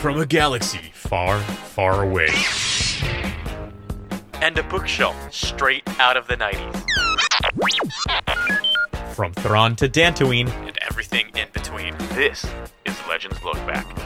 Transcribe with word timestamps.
from 0.00 0.18
a 0.18 0.24
galaxy 0.24 0.90
far, 0.94 1.38
far 1.40 2.02
away. 2.02 2.30
And 4.40 4.56
a 4.56 4.62
bookshelf 4.62 5.14
straight 5.30 5.82
out 6.00 6.16
of 6.16 6.26
the 6.26 6.36
90s. 6.36 6.84
From 9.14 9.34
Thrawn 9.34 9.76
to 9.76 9.90
Dantooine. 9.90 10.48
And 10.66 10.78
everything 10.88 11.26
in 11.36 11.48
between. 11.52 11.94
This 12.14 12.46
is 12.86 12.96
Legends 13.10 13.44
Look 13.44 13.56
Back. 13.66 13.99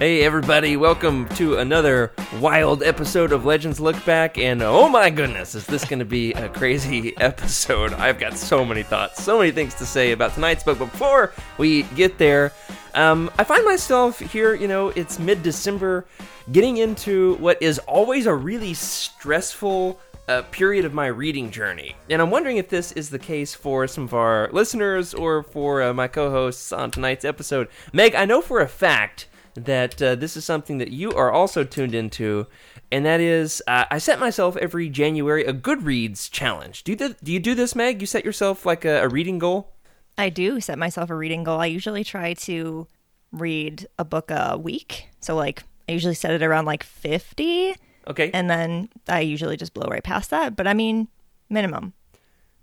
Hey 0.00 0.22
everybody, 0.22 0.78
welcome 0.78 1.28
to 1.34 1.58
another 1.58 2.10
wild 2.40 2.82
episode 2.82 3.32
of 3.32 3.44
Legends 3.44 3.80
Look 3.80 4.02
Back 4.06 4.38
and 4.38 4.62
oh 4.62 4.88
my 4.88 5.10
goodness, 5.10 5.54
is 5.54 5.66
this 5.66 5.84
going 5.84 5.98
to 5.98 6.06
be 6.06 6.32
a 6.32 6.48
crazy 6.48 7.14
episode. 7.20 7.92
I've 7.92 8.18
got 8.18 8.38
so 8.38 8.64
many 8.64 8.82
thoughts, 8.82 9.22
so 9.22 9.36
many 9.36 9.50
things 9.50 9.74
to 9.74 9.84
say 9.84 10.12
about 10.12 10.32
tonight's 10.32 10.64
book. 10.64 10.78
Before 10.78 11.34
we 11.58 11.82
get 11.82 12.16
there, 12.16 12.54
um, 12.94 13.30
I 13.38 13.44
find 13.44 13.62
myself 13.66 14.18
here, 14.20 14.54
you 14.54 14.68
know, 14.68 14.88
it's 14.88 15.18
mid-December, 15.18 16.06
getting 16.50 16.78
into 16.78 17.34
what 17.34 17.60
is 17.60 17.78
always 17.80 18.24
a 18.24 18.34
really 18.34 18.72
stressful 18.72 20.00
uh, 20.28 20.40
period 20.50 20.86
of 20.86 20.94
my 20.94 21.08
reading 21.08 21.50
journey. 21.50 21.94
And 22.08 22.22
I'm 22.22 22.30
wondering 22.30 22.56
if 22.56 22.70
this 22.70 22.92
is 22.92 23.10
the 23.10 23.18
case 23.18 23.54
for 23.54 23.86
some 23.86 24.04
of 24.04 24.14
our 24.14 24.48
listeners 24.50 25.12
or 25.12 25.42
for 25.42 25.82
uh, 25.82 25.92
my 25.92 26.08
co-hosts 26.08 26.72
on 26.72 26.90
tonight's 26.90 27.26
episode. 27.26 27.68
Meg, 27.92 28.14
I 28.14 28.24
know 28.24 28.40
for 28.40 28.60
a 28.60 28.68
fact 28.68 29.26
that 29.54 30.00
uh, 30.00 30.14
this 30.14 30.36
is 30.36 30.44
something 30.44 30.78
that 30.78 30.90
you 30.90 31.12
are 31.12 31.30
also 31.30 31.64
tuned 31.64 31.94
into, 31.94 32.46
and 32.90 33.04
that 33.06 33.20
is 33.20 33.62
uh, 33.66 33.84
I 33.90 33.98
set 33.98 34.18
myself 34.20 34.56
every 34.56 34.88
January 34.88 35.44
a 35.44 35.52
Goodreads 35.52 36.30
challenge. 36.30 36.84
Do 36.84 36.92
you 36.92 36.96
th- 36.96 37.16
do 37.22 37.32
you 37.32 37.40
do 37.40 37.54
this, 37.54 37.74
Meg? 37.74 38.00
You 38.00 38.06
set 38.06 38.24
yourself 38.24 38.64
like 38.64 38.84
a, 38.84 39.02
a 39.02 39.08
reading 39.08 39.38
goal? 39.38 39.72
I 40.18 40.28
do 40.28 40.60
set 40.60 40.78
myself 40.78 41.10
a 41.10 41.14
reading 41.14 41.44
goal. 41.44 41.60
I 41.60 41.66
usually 41.66 42.04
try 42.04 42.34
to 42.34 42.86
read 43.32 43.86
a 43.98 44.04
book 44.04 44.30
a 44.30 44.58
week. 44.58 45.08
So 45.20 45.34
like 45.34 45.62
I 45.88 45.92
usually 45.92 46.14
set 46.14 46.32
it 46.32 46.42
around 46.42 46.66
like 46.66 46.82
50. 46.82 47.74
Okay. 48.08 48.30
And 48.32 48.50
then 48.50 48.88
I 49.08 49.20
usually 49.20 49.56
just 49.56 49.74
blow 49.74 49.88
right 49.88 50.02
past 50.02 50.30
that, 50.30 50.56
but 50.56 50.66
I 50.66 50.74
mean 50.74 51.08
minimum. 51.48 51.92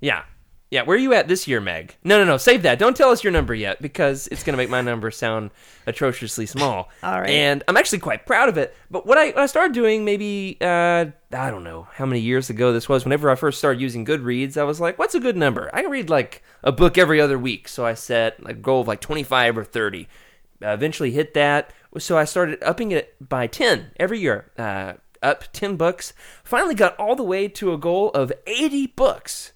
Yeah. 0.01 0.23
Yeah, 0.69 0.81
where 0.81 0.97
are 0.97 0.99
you 0.99 1.13
at 1.13 1.29
this 1.29 1.47
year, 1.47 1.61
Meg? 1.61 1.95
No, 2.03 2.17
no, 2.17 2.25
no, 2.25 2.35
save 2.35 2.63
that. 2.63 2.77
Don't 2.77 2.95
tell 2.95 3.09
us 3.09 3.23
your 3.23 3.31
number 3.31 3.55
yet 3.55 3.81
because 3.81 4.27
it's 4.27 4.43
going 4.43 4.53
to 4.53 4.57
make 4.57 4.69
my 4.69 4.81
number 4.81 5.09
sound 5.11 5.51
atrociously 5.85 6.45
small. 6.45 6.89
All 7.03 7.21
right. 7.21 7.29
And 7.29 7.63
I'm 7.69 7.77
actually 7.77 7.99
quite 7.99 8.25
proud 8.25 8.49
of 8.49 8.57
it. 8.57 8.75
But 8.91 9.05
what 9.05 9.17
I, 9.17 9.27
what 9.27 9.37
I 9.37 9.45
started 9.45 9.73
doing 9.73 10.03
maybe, 10.03 10.57
uh, 10.59 11.05
I 11.31 11.51
don't 11.51 11.63
know 11.63 11.87
how 11.93 12.05
many 12.05 12.19
years 12.19 12.49
ago 12.49 12.73
this 12.73 12.89
was, 12.89 13.05
whenever 13.05 13.29
I 13.29 13.35
first 13.35 13.59
started 13.59 13.81
using 13.81 14.05
Goodreads, 14.05 14.57
I 14.57 14.63
was 14.63 14.81
like, 14.81 14.99
what's 14.99 15.15
a 15.15 15.21
good 15.21 15.37
number? 15.37 15.69
I 15.73 15.83
can 15.83 15.91
read 15.91 16.09
like 16.09 16.43
a 16.63 16.73
book 16.73 16.97
every 16.97 17.21
other 17.21 17.39
week. 17.39 17.69
So 17.69 17.85
I 17.85 17.93
set 17.93 18.37
a 18.45 18.53
goal 18.53 18.81
of 18.81 18.89
like 18.89 18.99
25 18.99 19.57
or 19.57 19.63
30. 19.63 20.09
Uh, 20.61 20.69
eventually 20.69 21.11
hit 21.11 21.33
that. 21.35 21.71
So 21.97 22.17
I 22.17 22.25
started 22.25 22.61
upping 22.61 22.91
it 22.91 23.15
by 23.25 23.47
10 23.47 23.91
every 23.97 24.19
year. 24.19 24.51
Uh, 24.57 24.93
up 25.23 25.45
10 25.53 25.77
books. 25.77 26.11
Finally 26.43 26.75
got 26.75 26.97
all 26.97 27.15
the 27.15 27.23
way 27.23 27.47
to 27.47 27.71
a 27.71 27.77
goal 27.77 28.09
of 28.09 28.33
80 28.45 28.87
books 28.87 29.53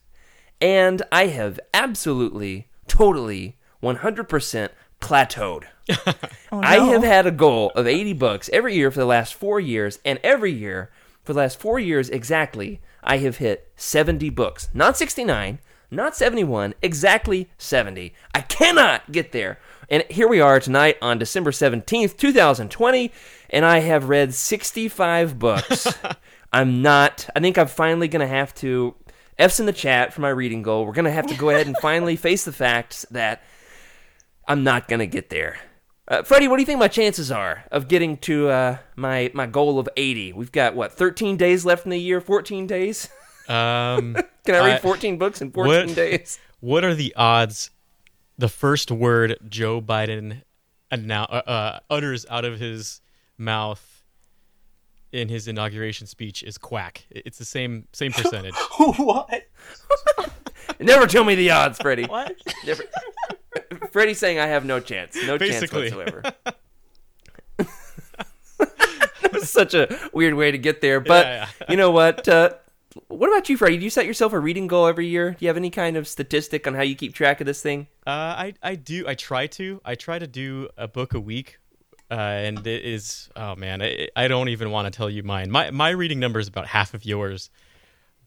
and 0.61 1.01
I 1.11 1.27
have 1.27 1.59
absolutely, 1.73 2.67
totally, 2.87 3.57
100% 3.81 4.69
plateaued. 5.01 5.63
Oh, 6.53 6.59
I 6.61 6.79
have 6.79 7.03
had 7.03 7.25
a 7.25 7.31
goal 7.31 7.71
of 7.75 7.87
80 7.87 8.11
books 8.11 8.49
every 8.51 8.75
year 8.75 8.91
for 8.91 8.99
the 8.99 9.05
last 9.05 9.33
four 9.33 9.61
years, 9.61 9.99
and 10.03 10.19
every 10.21 10.51
year 10.51 10.91
for 11.23 11.31
the 11.31 11.39
last 11.39 11.57
four 11.57 11.79
years 11.79 12.09
exactly, 12.09 12.81
I 13.01 13.19
have 13.19 13.37
hit 13.37 13.71
70 13.77 14.29
books. 14.31 14.67
Not 14.73 14.97
69, 14.97 15.59
not 15.89 16.15
71, 16.15 16.73
exactly 16.81 17.49
70. 17.57 18.13
I 18.35 18.41
cannot 18.41 19.13
get 19.13 19.31
there. 19.31 19.59
And 19.89 20.03
here 20.09 20.27
we 20.27 20.41
are 20.41 20.59
tonight 20.59 20.97
on 21.01 21.19
December 21.19 21.51
17th, 21.51 22.17
2020, 22.17 23.11
and 23.49 23.65
I 23.65 23.79
have 23.79 24.09
read 24.09 24.33
65 24.33 25.39
books. 25.39 25.87
I'm 26.53 26.81
not, 26.81 27.29
I 27.33 27.39
think 27.39 27.57
I'm 27.57 27.67
finally 27.67 28.09
going 28.09 28.27
to 28.27 28.27
have 28.27 28.53
to 28.55 28.95
F's 29.41 29.59
in 29.59 29.65
the 29.65 29.73
chat 29.73 30.13
for 30.13 30.21
my 30.21 30.29
reading 30.29 30.61
goal. 30.61 30.85
We're 30.85 30.93
going 30.93 31.05
to 31.05 31.11
have 31.11 31.27
to 31.27 31.35
go 31.35 31.49
ahead 31.49 31.65
and 31.67 31.75
finally 31.77 32.15
face 32.27 32.45
the 32.45 32.53
fact 32.53 33.05
that 33.11 33.41
I'm 34.47 34.63
not 34.63 34.87
going 34.87 34.99
to 34.99 35.07
get 35.07 35.29
there. 35.31 35.57
Uh, 36.07 36.23
Freddie, 36.23 36.47
what 36.47 36.57
do 36.57 36.61
you 36.61 36.65
think 36.65 36.79
my 36.79 36.87
chances 36.87 37.31
are 37.31 37.63
of 37.71 37.87
getting 37.87 38.17
to 38.17 38.49
uh, 38.49 38.77
my 38.95 39.31
my 39.33 39.47
goal 39.47 39.79
of 39.79 39.89
80? 39.97 40.33
We've 40.33 40.51
got 40.51 40.75
what 40.75 40.91
13 40.91 41.37
days 41.37 41.65
left 41.65 41.85
in 41.85 41.89
the 41.89 41.99
year, 41.99 42.21
14 42.21 42.67
days. 42.67 43.09
Um, 43.47 44.15
Can 44.45 44.55
I 44.55 44.59
read 44.59 44.75
I- 44.75 44.79
14 44.79 45.17
books 45.17 45.41
in 45.41 45.51
14 45.51 45.87
what- 45.87 45.95
days? 45.95 46.39
what 46.59 46.83
are 46.83 46.93
the 46.95 47.13
odds 47.15 47.71
the 48.37 48.49
first 48.49 48.91
word 48.91 49.37
Joe 49.47 49.81
Biden 49.81 50.41
annou- 50.91 51.27
uh, 51.29 51.49
uh, 51.49 51.79
utters 51.89 52.25
out 52.29 52.45
of 52.45 52.59
his 52.59 53.01
mouth 53.37 53.90
in 55.11 55.29
his 55.29 55.47
inauguration 55.47 56.07
speech 56.07 56.43
is 56.43 56.57
quack? 56.57 57.05
It's 57.09 57.37
the 57.37 57.45
same 57.45 57.87
same 57.93 58.11
percentage. 58.13 58.55
what? 58.97 59.47
Never 60.79 61.07
tell 61.07 61.23
me 61.23 61.35
the 61.35 61.51
odds, 61.51 61.79
Freddie. 61.79 62.05
What? 62.05 62.35
Never. 62.65 62.83
Freddie's 63.91 64.19
saying 64.19 64.39
I 64.39 64.47
have 64.47 64.65
no 64.65 64.79
chance, 64.79 65.17
no 65.25 65.37
Basically. 65.37 65.89
chance 65.89 65.95
whatsoever. 65.95 66.23
that 67.57 69.33
was 69.33 69.49
such 69.49 69.73
a 69.73 69.97
weird 70.13 70.33
way 70.35 70.51
to 70.51 70.57
get 70.57 70.81
there, 70.81 70.99
but 70.99 71.25
Yeah, 71.25 71.47
yeah. 71.59 71.65
you 71.69 71.77
know 71.77 71.91
what? 71.91 72.27
Uh, 72.27 72.51
what 73.07 73.29
about 73.29 73.47
you, 73.49 73.55
Freddie? 73.57 73.77
Do 73.77 73.83
you 73.83 73.89
set 73.89 74.05
yourself 74.05 74.33
a 74.33 74.39
reading 74.39 74.67
goal 74.67 74.85
every 74.87 75.07
year? 75.07 75.31
Do 75.31 75.37
you 75.39 75.47
have 75.47 75.55
any 75.57 75.69
kind 75.69 75.95
of 75.95 76.07
statistic 76.07 76.67
on 76.67 76.73
how 76.73 76.81
you 76.81 76.95
keep 76.95 77.13
track 77.13 77.39
of 77.39 77.47
this 77.47 77.61
thing? 77.61 77.87
Uh, 78.05 78.09
I 78.09 78.53
I 78.61 78.75
do 78.75 79.07
I 79.07 79.15
try 79.15 79.47
to 79.47 79.79
I 79.85 79.95
try 79.95 80.19
to 80.19 80.27
do 80.27 80.67
a 80.77 80.87
book 80.87 81.13
a 81.13 81.19
week, 81.19 81.59
uh, 82.11 82.15
and 82.15 82.67
it 82.67 82.83
is 82.85 83.29
oh 83.35 83.55
man 83.55 83.81
I, 83.81 84.09
I 84.15 84.27
don't 84.27 84.49
even 84.49 84.69
want 84.71 84.91
to 84.91 84.95
tell 84.95 85.09
you 85.09 85.23
mine. 85.23 85.49
My 85.49 85.71
my 85.71 85.89
reading 85.91 86.19
number 86.19 86.39
is 86.39 86.47
about 86.49 86.67
half 86.67 86.93
of 86.93 87.05
yours, 87.05 87.49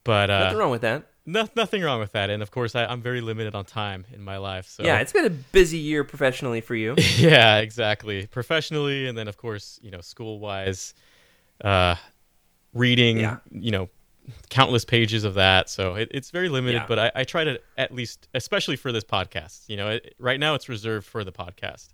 but 0.04 0.26
Nothing 0.28 0.56
uh, 0.56 0.58
wrong 0.60 0.70
with 0.70 0.80
that. 0.82 1.06
no, 1.26 1.46
nothing 1.54 1.82
wrong 1.82 2.00
with 2.00 2.12
that. 2.12 2.30
And 2.30 2.42
of 2.42 2.50
course 2.50 2.74
I, 2.74 2.84
I'm 2.86 3.02
very 3.02 3.20
limited 3.20 3.54
on 3.54 3.64
time 3.64 4.04
in 4.12 4.22
my 4.22 4.38
life. 4.38 4.66
So 4.68 4.82
Yeah, 4.84 5.00
it's 5.00 5.12
been 5.12 5.26
a 5.26 5.30
busy 5.30 5.78
year 5.78 6.02
professionally 6.04 6.60
for 6.60 6.74
you. 6.74 6.94
yeah, 7.16 7.58
exactly. 7.58 8.26
Professionally, 8.26 9.06
and 9.06 9.16
then 9.18 9.28
of 9.28 9.36
course, 9.36 9.78
you 9.82 9.90
know, 9.90 10.00
school 10.00 10.38
wise, 10.38 10.94
uh, 11.62 11.96
reading, 12.72 13.18
Yeah. 13.18 13.36
you 13.50 13.70
know, 13.70 13.88
countless 14.48 14.84
pages 14.86 15.24
of 15.24 15.34
that. 15.34 15.68
So 15.68 15.94
it, 15.96 16.08
it's 16.12 16.30
very 16.30 16.48
limited, 16.48 16.78
Yeah. 16.78 16.86
but 16.88 16.98
I, 16.98 17.12
I 17.14 17.24
try 17.24 17.44
to 17.44 17.60
at 17.76 17.92
least, 17.94 18.28
especially 18.34 18.76
for 18.76 18.90
this 18.92 19.04
podcast. 19.04 19.68
You 19.68 19.76
know, 19.76 19.90
it, 19.90 20.14
right 20.18 20.40
now 20.40 20.54
it's 20.54 20.68
reserved 20.68 21.06
for 21.06 21.24
the 21.24 21.32
podcast. 21.32 21.88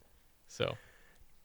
So 0.46 0.76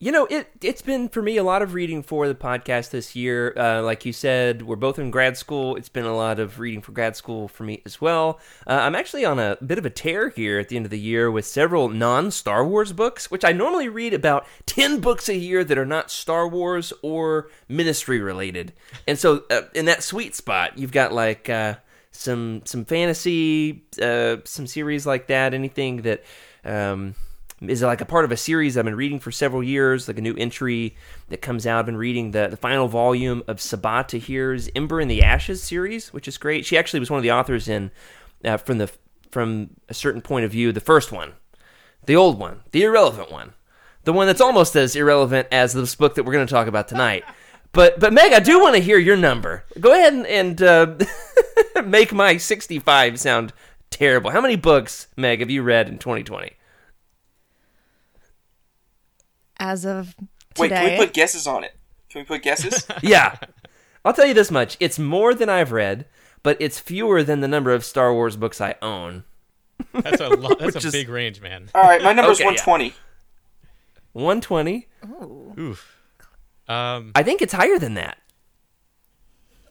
You 0.05 0.11
know, 0.11 0.27
it 0.27 0.51
it's 0.61 0.83
been 0.83 1.09
for 1.09 1.23
me 1.23 1.37
a 1.37 1.43
lot 1.43 1.63
of 1.63 1.73
reading 1.73 2.03
for 2.03 2.27
the 2.27 2.35
podcast 2.35 2.91
this 2.91 3.15
year. 3.15 3.55
Uh, 3.57 3.81
like 3.81 4.05
you 4.05 4.13
said, 4.13 4.61
we're 4.61 4.75
both 4.75 4.99
in 4.99 5.09
grad 5.09 5.35
school. 5.35 5.75
It's 5.77 5.89
been 5.89 6.05
a 6.05 6.15
lot 6.15 6.37
of 6.37 6.59
reading 6.59 6.83
for 6.83 6.91
grad 6.91 7.15
school 7.15 7.47
for 7.47 7.63
me 7.63 7.81
as 7.87 7.99
well. 7.99 8.39
Uh, 8.67 8.73
I'm 8.83 8.93
actually 8.93 9.25
on 9.25 9.39
a 9.39 9.57
bit 9.65 9.79
of 9.79 9.85
a 9.87 9.89
tear 9.89 10.29
here 10.29 10.59
at 10.59 10.69
the 10.69 10.75
end 10.75 10.85
of 10.85 10.91
the 10.91 10.99
year 10.99 11.31
with 11.31 11.43
several 11.43 11.89
non 11.89 12.29
Star 12.29 12.63
Wars 12.63 12.93
books, 12.93 13.31
which 13.31 13.43
I 13.43 13.51
normally 13.51 13.89
read 13.89 14.13
about 14.13 14.45
ten 14.67 14.99
books 14.99 15.27
a 15.27 15.35
year 15.35 15.63
that 15.63 15.75
are 15.75 15.87
not 15.87 16.11
Star 16.11 16.47
Wars 16.47 16.93
or 17.01 17.49
ministry 17.67 18.19
related. 18.19 18.73
And 19.07 19.17
so, 19.17 19.45
uh, 19.49 19.63
in 19.73 19.85
that 19.85 20.03
sweet 20.03 20.35
spot, 20.35 20.77
you've 20.77 20.91
got 20.91 21.13
like. 21.13 21.49
Uh, 21.49 21.77
some 22.11 22.61
some 22.63 22.85
fantasy, 22.85 23.83
uh, 24.01 24.37
some 24.45 24.67
series 24.67 25.05
like 25.05 25.27
that. 25.27 25.53
Anything 25.53 26.03
that 26.03 26.23
um, 26.63 27.13
is 27.61 27.81
like 27.81 28.01
a 28.01 28.05
part 28.05 28.25
of 28.25 28.31
a 28.31 28.37
series 28.37 28.77
I've 28.77 28.85
been 28.85 28.95
reading 28.95 29.19
for 29.19 29.31
several 29.31 29.63
years, 29.63 30.07
like 30.07 30.17
a 30.17 30.21
new 30.21 30.35
entry 30.35 30.95
that 31.29 31.41
comes 31.41 31.65
out. 31.65 31.79
I've 31.79 31.85
been 31.85 31.97
reading 31.97 32.31
the, 32.31 32.47
the 32.47 32.57
final 32.57 32.87
volume 32.87 33.43
of 33.47 33.57
Sabaa 33.57 34.07
Tahir's 34.07 34.69
Ember 34.75 34.99
in 34.99 35.07
the 35.07 35.23
Ashes 35.23 35.63
series, 35.63 36.11
which 36.11 36.27
is 36.27 36.37
great. 36.37 36.65
She 36.65 36.77
actually 36.77 36.99
was 36.99 37.09
one 37.09 37.17
of 37.17 37.23
the 37.23 37.31
authors 37.31 37.67
in 37.67 37.91
uh, 38.43 38.57
from 38.57 38.77
the 38.77 38.91
from 39.31 39.71
a 39.89 39.93
certain 39.93 40.21
point 40.21 40.45
of 40.45 40.51
view, 40.51 40.71
the 40.71 40.79
first 40.79 41.11
one, 41.11 41.33
the 42.05 42.15
old 42.15 42.39
one, 42.39 42.61
the 42.71 42.83
irrelevant 42.83 43.31
one, 43.31 43.53
the 44.03 44.13
one 44.13 44.27
that's 44.27 44.39
almost 44.39 44.75
as 44.75 44.95
irrelevant 44.95 45.47
as 45.51 45.73
this 45.73 45.95
book 45.95 46.15
that 46.15 46.23
we're 46.23 46.31
going 46.31 46.47
to 46.47 46.53
talk 46.53 46.67
about 46.67 46.87
tonight. 46.87 47.23
But 47.71 47.99
but 47.99 48.13
Meg, 48.13 48.31
I 48.31 48.39
do 48.39 48.61
want 48.61 48.75
to 48.75 48.81
hear 48.81 48.97
your 48.97 49.17
number. 49.17 49.65
Go 49.81 49.91
ahead 49.91 50.13
and, 50.13 50.25
and 50.25 50.61
uh, 50.61 50.95
make 51.85 52.13
my 52.13 52.37
65 52.37 53.19
sound 53.19 53.51
terrible. 53.89 54.31
How 54.31 54.39
many 54.39 54.55
books, 54.55 55.07
Meg, 55.17 55.41
have 55.41 55.49
you 55.49 55.61
read 55.61 55.89
in 55.89 55.97
2020? 55.97 56.53
As 59.57 59.85
of 59.85 60.15
Wait, 60.57 60.69
today, 60.69 60.81
can 60.89 60.99
we 60.99 61.05
put 61.05 61.13
guesses 61.13 61.47
on 61.47 61.63
it? 61.63 61.75
Can 62.09 62.21
we 62.21 62.25
put 62.25 62.41
guesses? 62.43 62.85
yeah. 63.03 63.35
I'll 64.03 64.13
tell 64.13 64.25
you 64.25 64.33
this 64.33 64.51
much. 64.51 64.77
It's 64.79 64.99
more 64.99 65.33
than 65.33 65.49
I've 65.49 65.71
read, 65.71 66.05
but 66.43 66.57
it's 66.59 66.79
fewer 66.79 67.23
than 67.23 67.41
the 67.41 67.47
number 67.47 67.71
of 67.73 67.83
Star 67.83 68.13
Wars 68.13 68.35
books 68.35 68.61
I 68.61 68.75
own. 68.81 69.23
that's 69.93 70.21
a 70.21 70.29
lot, 70.29 70.59
that's 70.59 70.75
Which 70.75 70.83
a 70.85 70.87
is- 70.87 70.93
big 70.93 71.09
range, 71.09 71.41
man. 71.41 71.69
All 71.73 71.81
right, 71.83 72.01
my 72.03 72.13
number's 72.13 72.37
Okay, 72.39 72.43
yeah. 72.55 72.63
120. 72.65 72.93
120. 74.13 74.87
Oof. 75.59 75.95
Um. 76.67 77.11
I 77.15 77.23
think 77.23 77.41
it's 77.41 77.53
higher 77.53 77.77
than 77.77 77.93
that. 77.95 78.17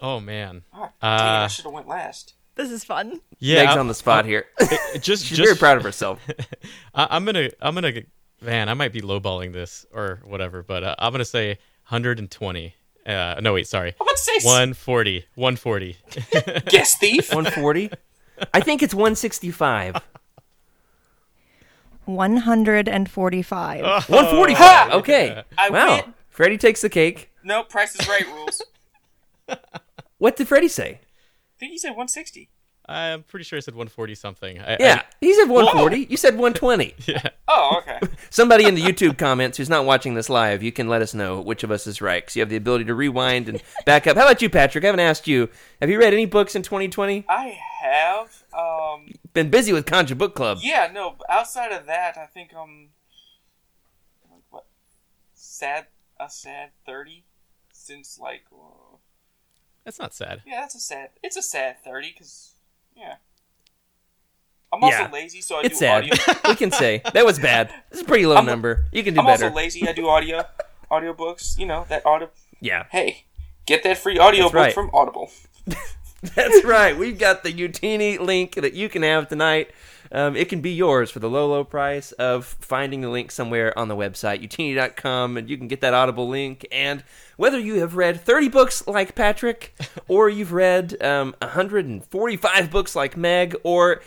Oh 0.00 0.20
man. 0.20 0.62
Oh, 0.74 0.80
dang, 1.00 1.10
I 1.10 1.44
Uh, 1.44 1.48
should 1.48 1.64
have 1.64 1.72
went 1.74 1.88
last. 1.88 2.34
this 2.56 2.70
is 2.70 2.84
fun. 2.84 3.20
Yeah. 3.38 3.64
Meg's 3.64 3.76
I- 3.76 3.80
on 3.80 3.88
the 3.88 3.94
spot 3.94 4.26
here. 4.26 4.46
just 5.00 5.24
She's 5.24 5.38
just 5.38 5.42
very 5.42 5.56
proud 5.56 5.76
of 5.78 5.82
herself. 5.82 6.20
I, 6.94 7.08
I'm 7.10 7.24
gonna 7.24 7.50
I'm 7.60 7.74
gonna 7.74 8.02
Man, 8.40 8.68
I 8.68 8.74
might 8.74 8.92
be 8.92 9.00
lowballing 9.00 9.52
this 9.52 9.86
or 9.92 10.20
whatever, 10.24 10.62
but 10.62 10.84
uh, 10.84 10.94
I'm 10.98 11.12
gonna 11.12 11.24
say 11.24 11.58
120. 11.88 12.74
Uh, 13.06 13.40
no, 13.40 13.54
wait, 13.54 13.66
sorry, 13.66 13.94
I'm 14.00 14.06
about 14.06 14.16
to 14.16 14.22
say 14.22 14.38
140. 14.42 15.26
140. 15.34 15.96
guess 16.70 16.96
thief. 16.98 17.28
140. 17.28 17.90
I 18.52 18.60
think 18.60 18.82
it's 18.82 18.94
165. 18.94 19.96
145. 22.06 23.82
145. 23.82 24.92
Okay. 24.92 25.42
I 25.56 25.70
wow. 25.70 25.96
win. 25.96 26.14
Freddie 26.28 26.58
takes 26.58 26.82
the 26.82 26.88
cake. 26.88 27.30
No, 27.42 27.62
Price 27.62 27.94
is 27.98 28.06
Right 28.08 28.26
rules. 28.26 28.62
What 30.18 30.36
did 30.36 30.48
Freddie 30.48 30.68
say? 30.68 31.00
I 31.00 31.58
think 31.58 31.72
he 31.72 31.78
said 31.78 31.90
160. 31.90 32.48
I'm 32.86 33.22
pretty 33.22 33.44
sure 33.44 33.56
I 33.56 33.60
said 33.60 33.74
140 33.74 34.14
something. 34.14 34.60
I, 34.60 34.76
Yeah, 34.78 35.02
he 35.20 35.32
said 35.32 35.48
140. 35.48 36.06
You 36.10 36.16
said 36.18 36.34
120. 36.34 36.94
yeah. 37.06 37.28
Oh, 37.48 37.78
okay. 37.80 37.98
Somebody 38.30 38.66
in 38.66 38.74
the 38.74 38.82
YouTube 38.82 39.16
comments 39.16 39.56
who's 39.56 39.70
not 39.70 39.86
watching 39.86 40.14
this 40.14 40.28
live, 40.28 40.62
you 40.62 40.70
can 40.70 40.86
let 40.88 41.00
us 41.00 41.14
know 41.14 41.40
which 41.40 41.64
of 41.64 41.70
us 41.70 41.86
is 41.86 42.02
right 42.02 42.22
because 42.22 42.36
you 42.36 42.40
have 42.40 42.50
the 42.50 42.56
ability 42.56 42.84
to 42.84 42.94
rewind 42.94 43.48
and 43.48 43.62
back 43.86 44.06
up. 44.06 44.16
How 44.18 44.24
about 44.24 44.42
you, 44.42 44.50
Patrick? 44.50 44.84
I 44.84 44.88
haven't 44.88 45.00
asked 45.00 45.26
you. 45.26 45.48
Have 45.80 45.88
you 45.88 45.98
read 45.98 46.12
any 46.12 46.26
books 46.26 46.54
in 46.54 46.62
2020? 46.62 47.24
I 47.28 47.58
have. 47.82 48.42
Um. 48.52 49.12
Been 49.32 49.48
busy 49.50 49.72
with 49.72 49.86
Conja 49.86 50.16
Book 50.16 50.34
Club. 50.34 50.58
Yeah. 50.60 50.90
No. 50.92 51.16
Outside 51.28 51.72
of 51.72 51.86
that, 51.86 52.18
I 52.18 52.26
think 52.26 52.54
um. 52.54 52.88
Like 54.30 54.42
what? 54.50 54.66
Sad. 55.32 55.86
A 56.20 56.28
sad 56.28 56.70
thirty. 56.86 57.24
Since 57.72 58.18
like. 58.20 58.44
Uh, 58.52 58.96
That's 59.84 59.98
not 59.98 60.14
sad. 60.14 60.42
yeah, 60.46 60.60
that's 60.60 60.74
a 60.74 60.80
sad. 60.80 61.10
It's 61.22 61.36
a 61.36 61.42
sad 61.42 61.76
thirty 61.84 62.12
because. 62.12 62.50
Yeah. 62.96 63.16
I'm 64.72 64.82
also 64.82 64.96
Yeah. 64.98 65.10
lazy, 65.12 65.40
so 65.40 65.56
I 65.56 65.62
It's 65.62 65.78
do 65.78 65.84
sad. 65.86 66.04
audio. 66.04 66.14
we 66.48 66.54
can 66.56 66.70
say 66.72 67.02
that 67.12 67.24
was 67.24 67.38
bad. 67.38 67.72
It's 67.92 68.00
a 68.00 68.04
pretty 68.04 68.26
low 68.26 68.36
I'm- 68.36 68.46
number. 68.46 68.86
You 68.92 69.02
can 69.04 69.14
do 69.14 69.20
I'm 69.20 69.26
better. 69.26 69.44
also 69.46 69.56
lazy. 69.56 69.86
I 69.88 69.92
do 69.92 70.08
audio, 70.08 70.44
audiobooks. 70.90 71.56
You 71.58 71.66
know 71.66 71.86
that 71.88 72.04
audio. 72.06 72.30
yeah, 72.60 72.84
Hey, 72.90 73.24
get 73.66 73.82
that 73.84 73.98
free 73.98 74.18
audiobook 74.18 74.54
right. 74.54 74.72
from 74.74 74.90
Audible. 74.92 75.30
that's 76.34 76.64
right. 76.64 76.96
We've 76.96 77.18
got 77.18 77.42
the 77.44 77.52
Utini 77.52 78.18
link 78.18 78.54
that 78.56 78.72
you 78.74 78.88
can 78.88 79.02
have 79.02 79.28
tonight. 79.28 79.70
Um, 80.14 80.36
it 80.36 80.48
can 80.48 80.60
be 80.60 80.70
yours 80.70 81.10
for 81.10 81.18
the 81.18 81.28
low, 81.28 81.48
low 81.48 81.64
price 81.64 82.12
of 82.12 82.44
finding 82.60 83.00
the 83.00 83.10
link 83.10 83.32
somewhere 83.32 83.76
on 83.76 83.88
the 83.88 83.96
website, 83.96 84.48
utini.com, 84.48 85.36
and 85.36 85.50
you 85.50 85.58
can 85.58 85.66
get 85.66 85.80
that 85.80 85.92
Audible 85.92 86.28
link. 86.28 86.64
And 86.70 87.02
whether 87.36 87.58
you 87.58 87.80
have 87.80 87.96
read 87.96 88.20
30 88.20 88.48
books 88.48 88.86
like 88.86 89.16
Patrick, 89.16 89.74
or 90.08 90.28
you've 90.28 90.52
read 90.52 91.02
um, 91.02 91.34
145 91.42 92.70
books 92.70 92.94
like 92.94 93.16
Meg, 93.16 93.56
or 93.64 94.02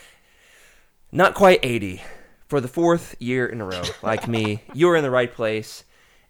not 1.12 1.33
quite 1.33 1.59
80 1.62 2.01
for 2.48 2.62
the 2.62 2.69
fourth 2.69 3.15
year 3.19 3.45
in 3.45 3.60
a 3.60 3.65
row, 3.65 3.83
like 4.01 4.30
me, 4.30 4.63
you're 4.74 4.95
in 4.95 5.03
the 5.03 5.12
right 5.12 5.33
place. 5.33 5.83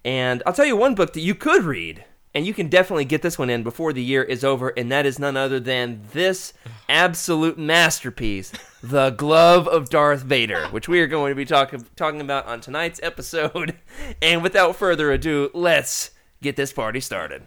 And 0.04 0.42
I'll 0.48 0.54
tell 0.54 0.66
you 0.66 0.76
one 0.76 0.96
book 0.96 1.14
that 1.14 1.22
you 1.22 1.36
could 1.36 1.64
read, 1.64 2.04
and 2.34 2.48
you 2.48 2.54
can 2.54 2.68
definitely 2.68 3.06
get 3.06 3.22
this 3.22 3.38
one 3.38 3.52
in 3.52 3.62
before 3.62 3.94
the 3.94 4.04
year 4.04 4.24
is 4.24 4.44
over, 4.44 4.70
and 4.70 4.92
that 4.92 5.06
is 5.06 5.20
none 5.20 5.38
other 5.38 5.60
than 5.60 6.02
this 6.14 6.54
absolute 6.90 7.60
masterpiece, 7.60 8.52
The 8.84 9.10
Glove 9.10 9.68
of 9.68 9.90
Darth 9.90 10.22
Vader, 10.22 10.68
which 10.68 10.88
we 10.88 11.00
are 11.00 11.08
going 11.08 11.32
to 11.32 11.36
be 11.36 11.46
talking 11.46 11.84
talking 11.96 12.22
about 12.22 12.46
on 12.46 12.62
tonight's 12.62 13.00
episode. 13.02 13.76
And 14.22 14.44
without 14.44 14.76
further 14.76 15.12
ado, 15.12 15.50
let's 15.54 16.12
get 16.42 16.56
this 16.56 16.72
party 16.72 17.00
started. 17.00 17.44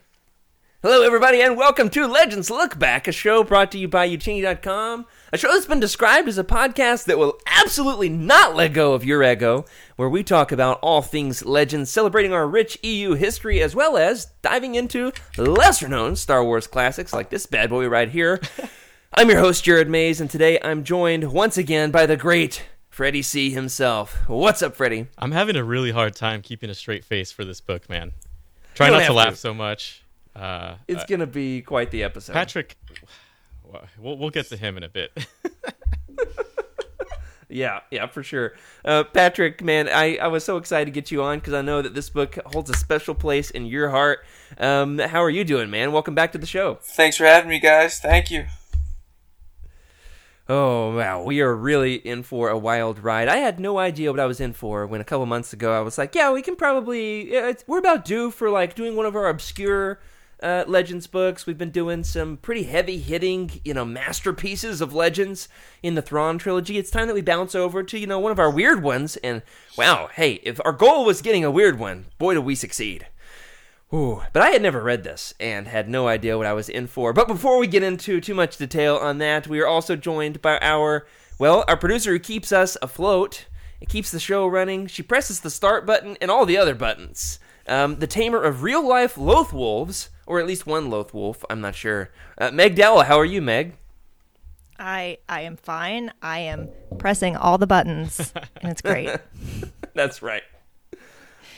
Hello, 0.83 1.03
everybody, 1.03 1.41
and 1.41 1.57
welcome 1.57 1.89
to 1.91 2.07
Legends 2.07 2.51
Look 2.51 2.79
Back, 2.79 3.07
a 3.07 3.13
show 3.13 3.45
brought 3.45 3.71
to 3.73 3.79
you 3.79 3.87
by 3.87 4.09
Utini.com. 4.09 5.07
A 5.33 5.39
show 5.39 5.53
that's 5.53 5.67
been 5.67 5.79
described 5.79 6.27
as 6.27 6.39
a 6.39 6.45
podcast 6.45 7.05
that 7.05 7.19
will 7.19 7.39
absolutely 7.47 8.09
not 8.09 8.57
let 8.57 8.73
go 8.73 8.95
of 8.95 9.05
your 9.05 9.23
ego, 9.23 9.65
where 9.97 10.09
we 10.09 10.23
talk 10.23 10.51
about 10.53 10.81
all 10.81 11.03
things 11.03 11.45
Legends, 11.45 11.91
celebrating 11.91 12.33
our 12.33 12.49
rich 12.49 12.79
EU 12.83 13.15
history, 13.15 13.63
as 13.63 13.75
well 13.75 13.97
as 13.97 14.27
diving 14.43 14.75
into 14.75 15.13
lesser 15.37 15.87
known 15.87 16.17
Star 16.17 16.43
Wars 16.45 16.67
classics 16.67 17.13
like 17.13 17.31
this 17.31 17.47
bad 17.47 17.71
boy 17.71 17.87
right 17.87 18.11
here. 18.11 18.41
I'm 19.13 19.29
your 19.29 19.41
host, 19.41 19.65
Jared 19.65 19.89
Mays, 19.89 20.21
and 20.21 20.31
today 20.31 20.59
I'm 20.63 20.85
joined 20.85 21.33
once 21.33 21.59
again 21.59 21.91
by 21.91 22.07
the 22.07 22.17
great 22.17 22.65
Freddie 22.89 23.23
C. 23.23 23.51
himself. 23.51 24.17
What's 24.29 24.63
up, 24.63 24.77
Freddie? 24.77 25.09
I'm 25.19 25.33
having 25.33 25.57
a 25.57 25.65
really 25.65 25.91
hard 25.91 26.15
time 26.15 26.43
keeping 26.43 26.71
a 26.71 26.75
straight 26.75 27.05
face 27.05 27.33
for 27.33 27.45
this 27.45 27.61
book, 27.61 27.89
man. 27.89 28.13
Try 28.75 28.89
don't 28.89 29.05
to 29.05 29.13
laugh 29.13 29.31
to. 29.35 29.37
so 29.37 29.53
much. 29.53 30.05
Uh, 30.35 30.77
It's 30.87 31.03
uh, 31.03 31.07
going 31.07 31.21
to 31.21 31.27
be 31.27 31.61
quite 31.61 31.91
the 31.91 32.05
episode. 32.05 32.35
Patrick, 32.35 32.77
well, 33.65 33.83
we'll, 33.99 34.17
we'll 34.17 34.31
get 34.31 34.47
to 34.51 34.57
him 34.57 34.77
in 34.77 34.85
a 34.85 34.89
bit. 34.89 35.13
Yeah, 37.53 37.81
yeah, 37.91 38.07
for 38.07 38.23
sure. 38.23 38.53
Uh, 38.85 39.03
Patrick, 39.03 39.61
man, 39.61 39.89
I, 39.89 40.19
I 40.19 40.29
was 40.29 40.45
so 40.45 40.57
excited 40.57 40.85
to 40.85 40.93
get 40.93 41.11
you 41.11 41.25
on 41.25 41.41
because 41.41 41.53
I 41.53 41.63
know 41.63 41.83
that 41.83 41.97
this 41.97 42.09
book 42.09 42.39
holds 42.47 42.71
a 42.71 42.75
special 42.77 43.13
place 43.13 43.51
in 43.51 43.67
your 43.67 43.91
heart. 43.91 44.25
Um, 44.57 45.01
how 45.01 45.21
are 45.21 45.31
you 45.31 45.43
doing, 45.43 45.69
man? 45.69 45.91
Welcome 45.91 46.15
back 46.15 46.31
to 46.31 46.39
the 46.39 46.47
show. 46.47 46.79
Thanks 46.81 47.17
for 47.17 47.25
having 47.25 47.51
me, 47.51 47.59
guys. 47.59 47.99
Thank 47.99 48.31
you. 48.31 48.47
Oh, 50.53 50.97
wow. 50.97 51.23
We 51.23 51.41
are 51.43 51.55
really 51.55 51.95
in 51.95 52.25
for 52.25 52.49
a 52.49 52.59
wild 52.59 53.05
ride. 53.05 53.29
I 53.29 53.37
had 53.37 53.61
no 53.61 53.79
idea 53.79 54.11
what 54.11 54.19
I 54.19 54.27
was 54.27 54.41
in 54.41 54.53
for 54.53 54.85
when 54.85 55.01
a 55.01 55.05
couple 55.05 55.25
months 55.25 55.53
ago 55.53 55.73
I 55.73 55.81
was 55.81 55.97
like, 55.97 56.13
yeah, 56.13 56.33
we 56.33 56.43
can 56.43 56.57
probably. 56.57 57.31
We're 57.69 57.79
about 57.79 58.05
due 58.05 58.33
for 58.33 58.51
like 58.51 58.75
doing 58.75 58.97
one 58.97 59.07
of 59.07 59.15
our 59.15 59.29
obscure 59.29 60.01
uh, 60.43 60.65
Legends 60.67 61.07
books. 61.07 61.47
We've 61.47 61.57
been 61.57 61.71
doing 61.71 62.03
some 62.03 62.37
pretty 62.37 62.65
heavy 62.65 62.99
hitting, 62.99 63.61
you 63.65 63.75
know, 63.75 63.85
masterpieces 63.85 64.81
of 64.81 64.93
Legends 64.93 65.49
in 65.85 65.95
the 65.95 66.03
Thrawn 66.03 66.37
trilogy. 66.37 66.79
It's 66.79 66.91
time 66.91 67.07
that 67.07 67.15
we 67.15 67.23
bounce 67.23 67.55
over 67.55 67.85
to, 67.85 67.97
you 67.97 68.09
know, 68.09 68.19
one 68.19 68.33
of 68.33 68.41
our 68.41 68.51
weird 68.51 68.83
ones. 68.83 69.17
And 69.19 69.43
wow, 69.79 70.09
hey, 70.13 70.41
if 70.43 70.61
our 70.65 70.73
goal 70.73 71.05
was 71.05 71.23
getting 71.23 71.45
a 71.45 71.51
weird 71.53 71.79
one, 71.79 72.07
boy, 72.19 72.35
did 72.35 72.41
we 72.41 72.57
succeed. 72.57 73.07
Ooh, 73.93 74.23
but 74.33 74.43
I 74.43 74.51
had 74.51 74.63
never 74.63 74.81
read 74.81 75.03
this 75.03 75.35
and 75.41 75.67
had 75.67 75.89
no 75.89 76.07
idea 76.07 76.39
what 76.39 76.47
I 76.47 76.53
was 76.53 76.69
in 76.69 76.87
for. 76.87 77.13
But 77.13 77.27
before 77.27 77.59
we 77.59 77.67
get 77.67 77.83
into 77.83 78.21
too 78.21 78.35
much 78.35 78.57
detail 78.57 78.97
on 78.97 79.19
that, 79.19 79.49
we 79.49 79.61
are 79.61 79.67
also 79.67 79.97
joined 79.97 80.41
by 80.41 80.59
our, 80.61 81.07
well, 81.41 81.65
our 81.67 81.77
producer 81.77 82.13
who 82.13 82.21
keeps 82.21 82.53
us 82.53 82.77
afloat 82.83 83.47
and 83.81 83.89
keeps 83.89 84.13
the 84.13 84.21
show 84.21 84.47
running. 84.47 84.87
She 84.87 85.03
presses 85.03 85.41
the 85.41 85.51
start 85.51 85.87
button 85.87 86.17
and 86.21 86.31
all 86.31 86.47
the 86.47 86.57
other 86.57 86.75
buttons. 86.75 87.41
Um, 87.67 87.99
the 87.99 88.07
tamer 88.07 88.43
of 88.43 88.63
real 88.63 88.87
life 88.87 89.19
Loth 89.19 89.53
Wolves, 89.53 90.11
or 90.25 90.39
at 90.39 90.47
least 90.47 90.67
one 90.67 90.89
Loth 90.89 91.13
Wolf, 91.13 91.45
I'm 91.51 91.61
not 91.61 91.75
sure. 91.75 92.11
Uh, 92.39 92.53
Meg 92.53 92.77
Dowell, 92.77 93.03
how 93.03 93.19
are 93.19 93.25
you, 93.25 93.43
Meg? 93.43 93.75
I 94.79 95.19
I 95.29 95.43
am 95.43 95.57
fine. 95.57 96.11
I 96.23 96.39
am 96.39 96.71
pressing 96.99 97.37
all 97.37 97.59
the 97.59 97.67
buttons, 97.67 98.33
and 98.63 98.71
it's 98.71 98.81
great. 98.81 99.11
That's 99.95 100.23
right. 100.23 100.43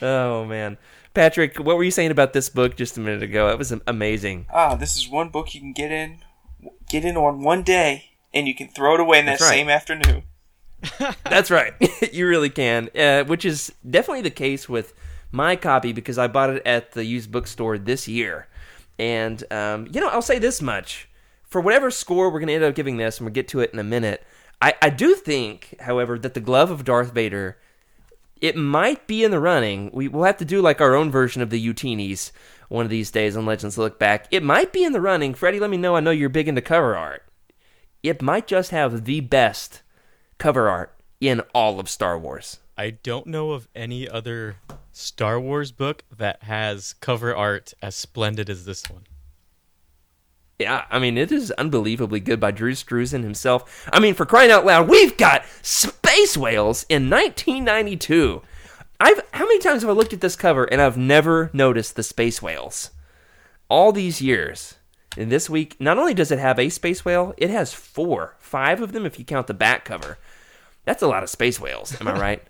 Oh, 0.03 0.45
man. 0.45 0.79
Patrick, 1.15 1.59
what 1.59 1.77
were 1.77 1.85
you 1.85 1.91
saying 1.91 2.11
about 2.11 2.33
this 2.33 2.49
book 2.49 2.77
just 2.77 2.97
a 2.97 3.01
minute 3.01 3.23
ago? 3.23 3.49
It 3.49 3.59
was 3.59 3.73
amazing. 3.87 4.47
Ah, 4.51 4.75
this 4.75 4.97
is 4.97 5.09
one 5.09 5.29
book 5.29 5.55
you 5.55 5.61
can 5.61 5.73
get 5.73 5.91
in, 5.91 6.19
get 6.89 7.05
in 7.05 7.17
on 7.17 7.43
one 7.43 7.63
day, 7.63 8.11
and 8.33 8.49
you 8.49 8.55
can 8.55 8.69
throw 8.69 8.95
it 8.95 9.01
away 9.01 9.19
in 9.19 9.27
that 9.27 9.41
right. 9.41 9.49
same 9.49 9.69
afternoon. 9.69 10.25
That's 11.25 11.51
right. 11.51 11.75
you 12.13 12.27
really 12.27 12.51
can. 12.51 12.89
Uh, 12.97 13.25
which 13.25 13.45
is 13.45 13.73
definitely 13.89 14.23
the 14.23 14.31
case 14.31 14.69
with 14.69 14.95
my 15.31 15.55
copy 15.57 15.93
because 15.93 16.19
I 16.19 16.29
bought 16.29 16.51
it 16.51 16.63
at 16.67 16.93
the 16.93 17.05
used 17.05 17.31
bookstore 17.31 17.79
this 17.79 18.09
year. 18.09 18.49
And, 18.99 19.43
um, 19.53 19.89
you 19.91 20.01
know, 20.01 20.09
I'll 20.09 20.23
say 20.23 20.39
this 20.39 20.63
much. 20.63 21.09
For 21.45 21.61
whatever 21.61 21.91
score 21.91 22.31
we're 22.31 22.41
going 22.41 22.49
to 22.49 22.55
end 22.55 22.65
up 22.65 22.75
giving 22.75 22.97
this, 22.97 23.19
and 23.19 23.27
we'll 23.27 23.35
get 23.35 23.49
to 23.49 23.61
it 23.61 23.73
in 23.73 23.79
a 23.79 23.85
minute, 23.85 24.25
I, 24.61 24.75
I 24.81 24.91
do 24.91 25.15
think, 25.15 25.75
however, 25.81 26.19
that 26.19 26.35
the 26.35 26.41
Glove 26.41 26.71
of 26.71 26.85
Darth 26.85 27.13
Vader, 27.13 27.59
it 28.43 28.57
might 28.57 29.07
be 29.07 29.23
in 29.23 29.31
the 29.31 29.41
running. 29.41 29.89
We, 29.95 30.09
we'll 30.09 30.25
have 30.25 30.37
to 30.39 30.45
do 30.45 30.61
like 30.61 30.81
our 30.81 30.97
own 30.97 31.11
version 31.11 31.41
of 31.41 31.51
the 31.51 31.65
Utinis 31.65 32.33
one 32.69 32.85
of 32.85 32.91
these 32.91 33.11
days 33.11 33.37
on 33.37 33.47
Legends 33.47 33.79
Look 33.79 33.99
Back. 33.99 34.27
It 34.31 34.43
might 34.43 34.73
be 34.73 34.83
in 34.83 34.93
the 34.93 35.01
running. 35.01 35.33
Freddie, 35.33 35.61
let 35.61 35.71
me 35.71 35.77
know. 35.77 35.95
I 35.95 36.01
know 36.01 36.11
you're 36.11 36.29
big 36.29 36.49
into 36.49 36.61
cover 36.61 36.97
art. 36.97 37.23
It 38.03 38.21
might 38.21 38.49
just 38.49 38.71
have 38.73 39.05
the 39.05 39.21
best 39.21 39.83
cover 40.39 40.69
art 40.69 40.93
in 41.21 41.41
all 41.55 41.79
of 41.79 41.89
Star 41.89 42.19
Wars. 42.19 42.59
I 42.77 42.91
don't 42.91 43.29
know 43.29 43.53
of 43.53 43.69
any 43.77 44.09
other 44.09 44.57
Star 44.91 45.39
Wars 45.39 45.71
book 45.71 46.03
that 46.17 46.43
has 46.43 46.95
cover 46.95 47.37
art 47.37 47.75
as 47.81 47.95
splendid 47.95 48.51
as 48.51 48.65
this 48.65 48.91
one. 48.91 49.05
Yeah, 50.59 50.85
I 50.91 50.99
mean, 50.99 51.17
it 51.17 51.31
is 51.31 51.51
unbelievably 51.53 52.21
good 52.21 52.41
by 52.41 52.51
Drew 52.51 52.73
Struzan 52.73 53.23
himself. 53.23 53.89
I 53.93 54.01
mean, 54.01 54.15
for 54.15 54.27
crying 54.27 54.51
out 54.51 54.67
loud, 54.67 54.89
we've 54.89 55.17
got 55.17 55.45
Space 56.13 56.37
Whales 56.37 56.85
in 56.91 57.09
1992. 57.09 58.43
I've 59.01 59.23
how 59.33 59.47
many 59.47 59.59
times 59.61 59.81
have 59.81 59.89
I 59.89 59.95
looked 59.95 60.13
at 60.13 60.21
this 60.21 60.37
cover 60.37 60.65
and 60.65 60.79
I've 60.79 60.99
never 60.99 61.49
noticed 61.55 61.97
the 61.97 62.03
space 62.03 62.43
whales? 62.43 62.91
All 63.71 63.93
these 63.93 64.21
years. 64.21 64.75
And 65.17 65.33
this 65.33 65.49
week, 65.49 65.81
not 65.81 65.97
only 65.97 66.13
does 66.13 66.31
it 66.31 66.39
have 66.39 66.59
a 66.59 66.69
space 66.69 67.03
whale, 67.03 67.33
it 67.39 67.49
has 67.49 67.73
four, 67.73 68.37
five 68.39 68.83
of 68.83 68.93
them 68.93 69.07
if 69.07 69.19
you 69.19 69.25
count 69.25 69.47
the 69.47 69.55
back 69.55 69.87
cover. 69.87 70.19
That's 70.85 71.03
a 71.03 71.09
lot 71.09 71.23
of 71.23 71.31
space 71.31 71.59
whales, 71.59 71.99
am 71.99 72.09
I 72.09 72.21
right? 72.21 72.43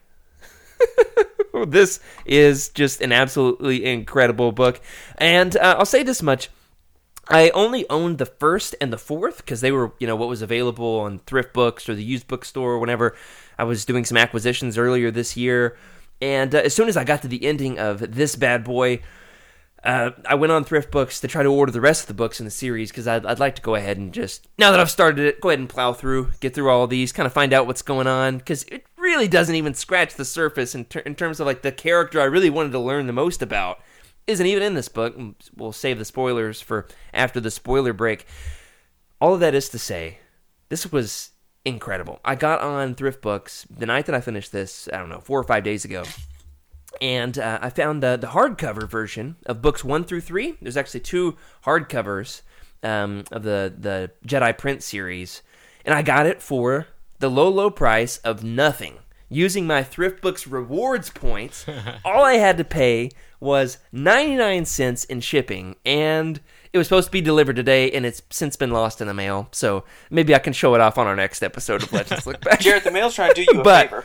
this 1.67 2.01
is 2.25 2.69
just 2.71 3.01
an 3.01 3.13
absolutely 3.13 3.85
incredible 3.85 4.53
book. 4.53 4.81
And 5.19 5.57
uh, 5.57 5.77
I'll 5.79 5.87
say 5.87 6.03
this 6.03 6.21
much. 6.21 6.51
I 7.29 7.51
only 7.51 7.89
owned 7.89 8.19
the 8.19 8.27
first 8.27 8.75
and 8.81 8.93
the 8.93 8.99
fourth 8.99 9.39
because 9.39 9.61
they 9.61 9.73
were, 9.73 9.93
you 9.99 10.07
know, 10.07 10.17
what 10.17 10.29
was 10.29 10.43
available 10.43 11.01
on 11.01 11.21
thrift 11.21 11.53
books 11.53 11.89
or 11.89 11.95
the 11.95 12.03
used 12.03 12.27
bookstore 12.27 12.73
or 12.73 12.79
whenever 12.79 13.15
I 13.59 13.65
was 13.65 13.85
doing 13.85 14.05
some 14.05 14.17
acquisitions 14.17 14.77
earlier 14.77 15.11
this 15.11 15.37
year. 15.37 15.77
And 16.21 16.55
uh, 16.55 16.59
as 16.59 16.75
soon 16.75 16.89
as 16.89 16.97
I 16.97 17.05
got 17.05 17.23
to 17.23 17.29
the 17.29 17.45
ending 17.45 17.79
of 17.79 18.15
this 18.15 18.35
bad 18.35 18.65
boy, 18.65 19.03
uh, 19.85 20.11
I 20.29 20.37
went 20.37 20.53
on 20.53 20.65
Thrift 20.65 20.91
Books 20.93 21.21
to 21.21 21.29
try 21.29 21.43
to 21.43 21.49
order 21.49 21.73
the 21.73 21.81
rest 21.81 22.03
of 22.03 22.09
the 22.09 22.15
books 22.15 22.39
in 22.39 22.45
the 22.45 22.51
series 22.51 22.91
because 22.91 23.09
I'd, 23.09 23.27
I'd 23.27 23.41
like 23.41 23.57
to 23.57 23.63
go 23.63 23.75
ahead 23.75 23.97
and 23.97 24.13
just, 24.13 24.47
now 24.59 24.71
that 24.71 24.79
I've 24.79 24.91
started 24.91 25.25
it, 25.27 25.41
go 25.41 25.49
ahead 25.49 25.59
and 25.59 25.69
plow 25.69 25.93
through, 25.93 26.31
get 26.41 26.55
through 26.55 26.71
all 26.71 26.87
these, 26.87 27.13
kind 27.13 27.27
of 27.27 27.33
find 27.33 27.53
out 27.53 27.67
what's 27.67 27.83
going 27.83 28.07
on 28.07 28.39
because 28.39 28.63
it 28.65 28.87
really 28.97 29.27
doesn't 29.27 29.57
even 29.57 29.75
scratch 29.75 30.15
the 30.15 30.25
surface 30.25 30.75
in, 30.75 30.85
ter- 30.85 31.01
in 31.01 31.17
terms 31.17 31.41
of 31.41 31.47
like 31.47 31.63
the 31.63 31.73
character 31.73 32.21
I 32.21 32.25
really 32.25 32.51
wanted 32.51 32.73
to 32.73 32.79
learn 32.79 33.09
the 33.09 33.13
most 33.13 33.43
about 33.43 33.81
isn't 34.27 34.47
even 34.47 34.63
in 34.63 34.75
this 34.75 34.89
book. 34.89 35.17
We'll 35.57 35.73
save 35.73 35.99
the 35.99 36.05
spoilers 36.05 36.61
for 36.61 36.87
after 37.13 37.41
the 37.41 37.51
spoiler 37.51 37.93
break. 37.93 38.27
All 39.21 39.35
of 39.35 39.41
that 39.41 39.55
is 39.55 39.69
to 39.71 39.79
say, 39.79 40.19
this 40.69 40.91
was 40.91 41.31
incredible. 41.65 42.21
I 42.25 42.35
got 42.35 42.61
on 42.61 42.95
Thrift 42.95 43.23
Books 43.23 43.67
the 43.71 43.87
night 43.87 44.07
that 44.07 44.15
I 44.15 44.21
finished 44.21 44.53
this, 44.53 44.89
I 44.93 44.99
don't 44.99 45.09
know, 45.09 45.21
four 45.21 45.39
or 45.39 45.45
five 45.45 45.65
days 45.65 45.85
ago. 45.85 46.05
And 47.01 47.39
uh, 47.39 47.59
I 47.63 47.71
found 47.71 48.03
the, 48.03 48.17
the 48.17 48.29
hardcover 48.29 48.89
version 48.89 49.37
of 49.47 49.63
books 49.63 49.83
one 49.85 50.05
through 50.05 50.21
three. 50.23 50.57
There's 50.61 50.77
actually 50.77 51.01
two 51.01 51.37
hardcovers 51.65 52.43
um, 52.83 53.25
of 53.31 53.45
the, 53.45 53.73
the 53.77 54.11
Jedi 54.27 54.57
Prince 54.57 54.85
series. 54.85 55.43
And 55.85 55.95
I 55.95 56.03
got 56.03 56.27
it 56.27 56.43
for 56.43 56.89
the 57.19 57.31
low, 57.31 57.49
low 57.49 57.71
price 57.71 58.19
of 58.19 58.45
nothing. 58.45 58.99
Using 59.33 59.67
my 59.67 59.83
Thrift 59.83 60.21
Books 60.21 60.47
rewards 60.47 61.09
points, 61.11 61.65
all 62.05 62.23
I 62.25 62.35
had 62.35 62.59
to 62.59 62.65
pay 62.65 63.11
was 63.41 63.79
99 63.91 64.67
cents 64.67 65.05
in 65.05 65.21
shipping. 65.21 65.77
And 65.87 66.39
it 66.73 66.79
was 66.79 66.87
supposed 66.87 67.07
to 67.09 67.13
be 67.13 67.21
delivered 67.23 67.57
today, 67.57 67.91
and 67.91 68.05
it's 68.05 68.23
since 68.31 68.57
been 68.57 68.71
lost 68.73 69.01
in 69.01 69.07
the 69.07 69.15
mail. 69.15 69.49
So 69.53 69.85
maybe 70.11 70.35
I 70.35 70.39
can 70.39 70.53
show 70.53 70.75
it 70.75 70.81
off 70.83 70.99
on 70.99 71.07
our 71.07 71.17
next 71.17 71.43
episode 71.43 71.83
of 71.83 71.93
Legends 71.93 72.27
Look 72.27 72.41
Back. 72.43 72.61
Jared, 72.61 72.85
the 72.85 72.91
mail's 72.91 73.15
trying 73.15 73.35
to 73.35 73.45
do 73.45 73.47
you 73.55 73.61
a 73.61 73.65
But- 73.65 73.89
favor. 73.91 74.05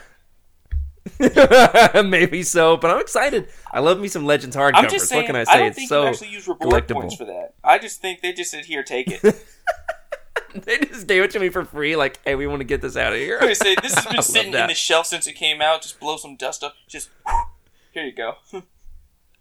maybe 2.04 2.44
so, 2.44 2.76
but 2.76 2.92
I'm 2.92 3.00
excited. 3.00 3.48
I 3.72 3.80
love 3.80 3.98
me 4.00 4.10
some 4.10 4.26
Legends 4.26 4.56
hardcovers. 4.58 4.72
I'm 4.76 4.90
just 4.90 5.08
saying, 5.08 5.22
what 5.24 5.28
can 5.28 5.36
I 5.38 5.44
say? 5.46 5.52
I, 5.52 5.58
don't 5.58 5.68
it's 5.68 5.76
think 5.78 5.90
so 5.90 6.02
you 6.04 6.08
actually 6.10 6.30
use 6.30 6.48
reward 6.50 6.86
collectible. 6.88 6.94
points 7.02 7.16
for 7.16 7.24
that. 7.26 7.54
I 7.64 7.80
just 7.80 8.02
think 8.02 8.22
they 8.22 8.34
just 8.34 8.52
said, 8.52 8.66
"Here, 8.66 8.84
take 8.84 9.08
it." 9.10 9.46
they 10.56 10.78
just 10.80 11.08
gave 11.08 11.24
it 11.24 11.32
to 11.32 11.40
me 11.40 11.50
for 11.50 11.66
free. 11.66 11.96
Like, 11.96 12.20
hey, 12.26 12.36
we 12.36 12.48
want 12.48 12.60
to 12.60 12.66
get 12.66 12.82
this 12.82 12.96
out 12.96 13.14
of 13.14 13.20
here. 13.20 13.40
They 13.40 13.54
say 13.54 13.76
this 13.82 13.94
has 13.96 14.06
been 14.12 14.22
sitting 14.22 14.54
in 14.54 14.68
the 14.68 14.74
shelf 14.74 15.08
since 15.08 15.28
it 15.28 15.34
came 15.34 15.62
out. 15.62 15.82
Just 15.82 16.00
blow 16.00 16.18
some 16.18 16.36
dust 16.36 16.64
up. 16.64 16.76
Just 16.88 17.10
here 17.92 18.06
you 18.06 18.14
go. 18.14 18.36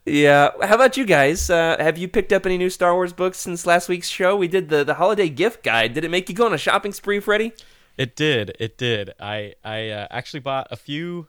yeah. 0.04 0.50
How 0.62 0.74
about 0.74 0.96
you 0.96 1.04
guys? 1.04 1.48
Uh, 1.50 1.76
have 1.78 1.98
you 1.98 2.08
picked 2.08 2.32
up 2.32 2.46
any 2.46 2.58
new 2.58 2.70
Star 2.70 2.94
Wars 2.94 3.12
books 3.12 3.38
since 3.38 3.66
last 3.66 3.88
week's 3.88 4.08
show? 4.08 4.36
We 4.36 4.48
did 4.48 4.68
the 4.68 4.84
the 4.84 4.94
holiday 4.94 5.28
gift 5.28 5.62
guide. 5.62 5.94
Did 5.94 6.04
it 6.04 6.10
make 6.10 6.28
you 6.28 6.34
go 6.34 6.46
on 6.46 6.54
a 6.54 6.58
shopping 6.58 6.92
spree, 6.92 7.20
Freddie? 7.20 7.52
It 7.96 8.16
did. 8.16 8.56
It 8.58 8.76
did. 8.76 9.12
I 9.20 9.54
I 9.64 9.90
uh, 9.90 10.06
actually 10.10 10.40
bought 10.40 10.68
a 10.70 10.76
few. 10.76 11.28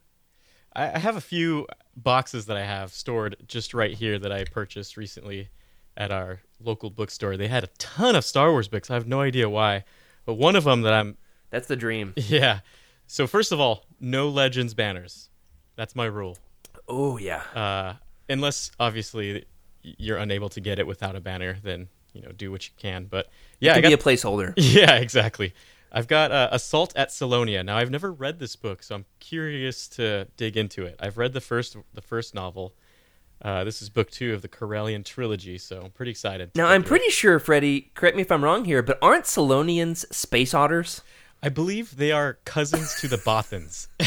I, 0.75 0.95
I 0.95 0.99
have 0.99 1.15
a 1.15 1.21
few 1.21 1.67
boxes 1.95 2.45
that 2.45 2.57
I 2.57 2.63
have 2.65 2.93
stored 2.93 3.37
just 3.47 3.73
right 3.73 3.93
here 3.93 4.19
that 4.19 4.31
I 4.31 4.43
purchased 4.43 4.97
recently 4.97 5.49
at 5.95 6.11
our 6.11 6.41
local 6.59 6.89
bookstore. 6.89 7.37
They 7.37 7.47
had 7.47 7.63
a 7.63 7.69
ton 7.77 8.15
of 8.15 8.25
Star 8.25 8.51
Wars 8.51 8.67
books. 8.67 8.89
I 8.89 8.95
have 8.95 9.07
no 9.07 9.21
idea 9.21 9.49
why, 9.49 9.83
but 10.25 10.35
one 10.35 10.55
of 10.55 10.63
them 10.63 10.81
that 10.81 10.93
I'm 10.93 11.17
That's 11.49 11.67
the 11.67 11.75
dream. 11.75 12.13
yeah. 12.17 12.59
So 13.07 13.27
first 13.27 13.51
of 13.51 13.59
all, 13.59 13.85
no 13.99 14.29
Legends 14.29 14.73
banners. 14.73 15.29
That's 15.75 15.95
my 15.95 16.05
rule. 16.05 16.37
Oh 16.87 17.17
yeah. 17.17 17.41
Uh, 17.53 17.93
unless 18.29 18.71
obviously 18.79 19.45
you're 19.83 20.17
unable 20.17 20.49
to 20.49 20.59
get 20.59 20.79
it 20.79 20.87
without 20.87 21.15
a 21.15 21.21
banner, 21.21 21.57
then 21.63 21.87
you 22.13 22.21
know 22.21 22.31
do 22.31 22.51
what 22.51 22.67
you 22.67 22.73
can. 22.77 23.05
But 23.05 23.29
yeah, 23.59 23.73
It 23.73 23.77
I 23.77 23.81
got 23.81 23.87
be 23.89 23.93
a 23.93 23.97
placeholder. 23.97 24.53
yeah, 24.57 24.95
exactly. 24.95 25.53
I've 25.91 26.07
got 26.07 26.31
uh, 26.31 26.49
Assault 26.51 26.93
at 26.95 27.09
Selonia. 27.09 27.63
Now 27.63 27.77
I've 27.77 27.89
never 27.89 28.11
read 28.11 28.39
this 28.39 28.55
book, 28.55 28.83
so 28.83 28.95
I'm 28.95 29.05
curious 29.19 29.87
to 29.89 30.27
dig 30.35 30.57
into 30.57 30.85
it. 30.85 30.95
I've 30.99 31.17
read 31.17 31.33
the 31.33 31.41
first 31.41 31.77
the 31.93 32.01
first 32.01 32.35
novel. 32.35 32.73
Uh, 33.41 33.63
this 33.63 33.81
is 33.81 33.89
book 33.89 34.09
two 34.09 34.33
of 34.33 34.41
the 34.41 34.47
Corellian 34.47 35.05
trilogy, 35.05 35.57
so 35.57 35.81
I'm 35.83 35.91
pretty 35.91 36.11
excited. 36.11 36.51
Now 36.55 36.67
I'm 36.67 36.83
pretty 36.83 37.09
sure, 37.09 37.39
Freddie. 37.39 37.91
Correct 37.93 38.15
me 38.15 38.23
if 38.23 38.31
I'm 38.31 38.43
wrong 38.43 38.65
here, 38.65 38.81
but 38.81 38.97
aren't 39.01 39.25
Selonians 39.25 40.11
space 40.13 40.53
otters? 40.53 41.01
I 41.43 41.49
believe 41.49 41.97
they 41.97 42.11
are 42.11 42.39
cousins 42.45 42.99
to 43.01 43.07
the 43.07 43.17
Bothans. 43.17 43.87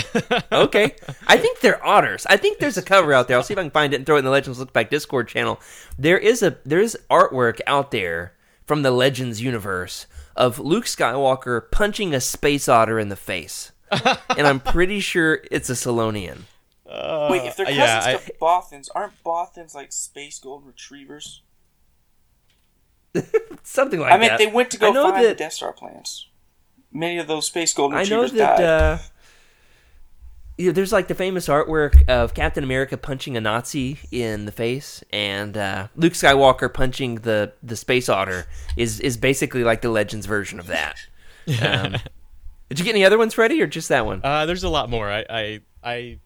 Okay. 0.53 0.97
I 1.29 1.37
think 1.37 1.61
they're 1.61 1.85
otters. 1.87 2.27
I 2.29 2.37
think 2.37 2.59
there's 2.59 2.77
a 2.77 2.83
cover 2.83 3.13
out 3.13 3.29
there. 3.29 3.37
I'll 3.37 3.43
see 3.43 3.55
if 3.55 3.59
I 3.59 3.63
can 3.63 3.71
find 3.71 3.93
it 3.93 3.97
and 3.97 4.07
throw 4.07 4.17
it 4.17 4.21
in 4.21 4.25
the 4.25 4.31
Legends 4.31 4.59
Look 4.59 4.73
Back 4.73 4.91
Discord 4.91 5.29
channel. 5.29 5.61
There 5.97 6.19
is 6.19 6.43
a 6.43 6.59
there's 6.67 6.97
artwork 7.09 7.61
out 7.67 7.93
there 7.93 8.35
from 8.67 8.83
the 8.83 8.91
Legends 8.91 9.41
universe 9.41 10.07
of 10.37 10.59
Luke 10.59 10.85
Skywalker 10.87 11.71
punching 11.71 12.15
a 12.15 12.21
space 12.21 12.69
otter 12.69 12.99
in 12.99 13.09
the 13.09 13.17
face. 13.17 13.71
and 13.91 14.47
I'm 14.47 14.61
pretty 14.61 15.01
sure 15.01 15.41
it's 15.51 15.71
a 15.71 15.75
Selonian. 15.75 16.43
Wait, 17.31 17.47
if 17.47 17.57
they're 17.57 17.67
cousins 17.67 17.79
yeah, 17.79 18.17
to 18.17 18.33
Bothans, 18.41 18.89
aren't 18.95 19.23
Bothans 19.25 19.75
like 19.75 19.93
space 19.93 20.39
gold 20.39 20.67
retrievers? 20.67 21.43
Something 23.63 24.01
like 24.01 24.11
that. 24.11 24.17
I 24.17 24.19
mean, 24.19 24.29
that. 24.29 24.39
they 24.39 24.47
went 24.47 24.71
to 24.71 24.79
go 24.79 24.93
know 24.93 25.11
find 25.11 25.25
the 25.25 25.35
Death 25.35 25.53
Star 25.53 25.73
plans. 25.73 26.29
Many 26.93 27.19
of 27.19 27.27
those 27.27 27.47
space 27.47 27.73
gold 27.73 27.95
I 27.95 28.05
know 28.05 28.23
retrievers 28.23 28.33
that 28.33 28.57
died. 28.59 28.65
uh, 28.65 28.99
yeah, 30.59 30.73
there's 30.73 30.93
like 30.93 31.09
the 31.09 31.15
famous 31.15 31.49
artwork 31.49 32.09
of 32.09 32.35
Captain 32.35 32.63
America 32.63 32.97
punching 32.97 33.37
a 33.37 33.41
Nazi 33.41 33.99
in 34.11 34.45
the 34.45 34.53
face, 34.53 35.03
and 35.13 35.57
uh, 35.57 35.89
Luke 35.97 36.13
Skywalker 36.13 36.73
punching 36.73 37.17
the, 37.17 37.53
the 37.63 37.77
space 37.77 38.09
otter 38.09 38.47
is 38.77 39.01
is 39.01 39.17
basically 39.17 39.65
like 39.65 39.81
the 39.81 39.89
Legends 39.91 40.27
version 40.27 40.59
of 40.59 40.67
that. 40.67 40.97
Um, 41.63 41.97
did 42.69 42.79
you 42.79 42.85
get 42.85 42.95
any 42.95 43.05
other 43.05 43.19
ones, 43.19 43.35
Freddie, 43.35 43.61
or 43.61 43.67
just 43.67 43.89
that 43.89 44.07
one? 44.07 44.21
Uh, 44.23 44.47
there's 44.47 44.63
a 44.63 44.69
lot 44.69 44.89
more. 44.89 45.11
I, 45.11 45.25
I 45.29 45.61
I 45.83 46.19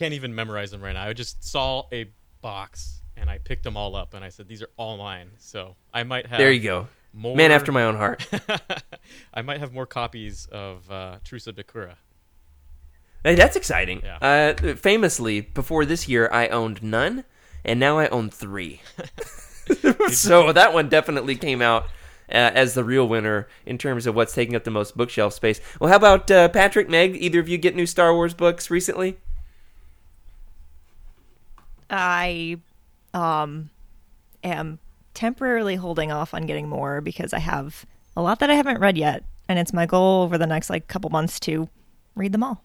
can't 0.00 0.14
even 0.14 0.34
memorize 0.34 0.70
them 0.70 0.80
right 0.80 0.94
now. 0.94 1.06
I 1.06 1.12
just 1.12 1.44
saw 1.44 1.84
a 1.92 2.10
box 2.40 3.02
and 3.18 3.28
I 3.28 3.36
picked 3.36 3.64
them 3.64 3.76
all 3.76 3.94
up 3.94 4.14
and 4.14 4.24
I 4.24 4.30
said 4.30 4.48
these 4.48 4.62
are 4.62 4.70
all 4.78 4.96
mine. 4.96 5.30
So 5.38 5.76
I 5.92 6.04
might 6.04 6.26
have 6.26 6.38
there 6.38 6.50
you 6.50 6.62
go, 6.62 6.88
more 7.12 7.36
man 7.36 7.52
after 7.52 7.70
my 7.70 7.84
own 7.84 7.96
heart. 7.96 8.26
I 9.34 9.42
might 9.42 9.60
have 9.60 9.74
more 9.74 9.84
copies 9.84 10.48
of 10.50 10.90
uh, 10.90 11.18
Truce 11.22 11.46
of 11.46 11.56
Bakura. 11.56 11.96
Hey, 13.22 13.34
that's 13.34 13.56
exciting. 13.56 14.00
Yeah. 14.02 14.54
Uh, 14.56 14.74
famously, 14.74 15.42
before 15.42 15.84
this 15.84 16.08
year, 16.08 16.30
I 16.32 16.48
owned 16.48 16.82
none, 16.82 17.24
and 17.62 17.78
now 17.78 17.98
I 17.98 18.08
own 18.08 18.30
three. 18.30 18.80
so 20.08 20.50
that 20.54 20.72
one 20.72 20.88
definitely 20.88 21.36
came 21.36 21.60
out 21.60 21.84
uh, 22.30 22.52
as 22.54 22.72
the 22.72 22.84
real 22.84 23.06
winner 23.06 23.48
in 23.66 23.76
terms 23.76 24.06
of 24.06 24.14
what's 24.14 24.32
taking 24.32 24.56
up 24.56 24.64
the 24.64 24.70
most 24.70 24.96
bookshelf 24.96 25.34
space. 25.34 25.60
Well, 25.78 25.90
how 25.90 25.96
about 25.96 26.30
uh, 26.30 26.48
Patrick, 26.48 26.88
Meg? 26.88 27.16
Either 27.16 27.40
of 27.40 27.50
you 27.50 27.58
get 27.58 27.76
new 27.76 27.84
Star 27.84 28.14
Wars 28.14 28.32
books 28.32 28.70
recently? 28.70 29.18
I 31.90 32.56
um 33.12 33.70
am 34.44 34.78
temporarily 35.14 35.76
holding 35.76 36.12
off 36.12 36.32
on 36.32 36.46
getting 36.46 36.68
more 36.68 37.00
because 37.00 37.32
I 37.32 37.40
have 37.40 37.84
a 38.16 38.22
lot 38.22 38.38
that 38.40 38.50
I 38.50 38.54
haven't 38.54 38.80
read 38.80 38.96
yet, 38.96 39.24
and 39.48 39.58
it's 39.58 39.72
my 39.72 39.86
goal 39.86 40.22
over 40.22 40.38
the 40.38 40.46
next 40.46 40.70
like 40.70 40.88
couple 40.88 41.10
months 41.10 41.40
to 41.40 41.68
read 42.14 42.32
them 42.32 42.42
all. 42.42 42.62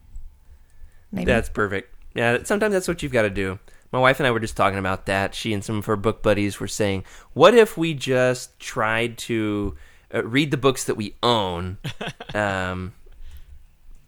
Maybe. 1.11 1.25
That's 1.25 1.49
perfect. 1.49 1.93
Yeah, 2.13 2.43
sometimes 2.43 2.73
that's 2.73 2.87
what 2.87 3.03
you've 3.03 3.11
got 3.11 3.23
to 3.23 3.29
do. 3.29 3.59
My 3.91 3.99
wife 3.99 4.19
and 4.19 4.27
I 4.27 4.31
were 4.31 4.39
just 4.39 4.57
talking 4.57 4.79
about 4.79 5.05
that. 5.05 5.35
She 5.35 5.53
and 5.53 5.63
some 5.63 5.77
of 5.77 5.85
her 5.85 5.95
book 5.95 6.21
buddies 6.21 6.59
were 6.59 6.67
saying, 6.67 7.05
"What 7.33 7.53
if 7.53 7.77
we 7.77 7.93
just 7.93 8.59
tried 8.59 9.17
to 9.19 9.75
uh, 10.13 10.23
read 10.23 10.51
the 10.51 10.57
books 10.57 10.85
that 10.85 10.95
we 10.95 11.15
own?" 11.23 11.77
um, 12.33 12.93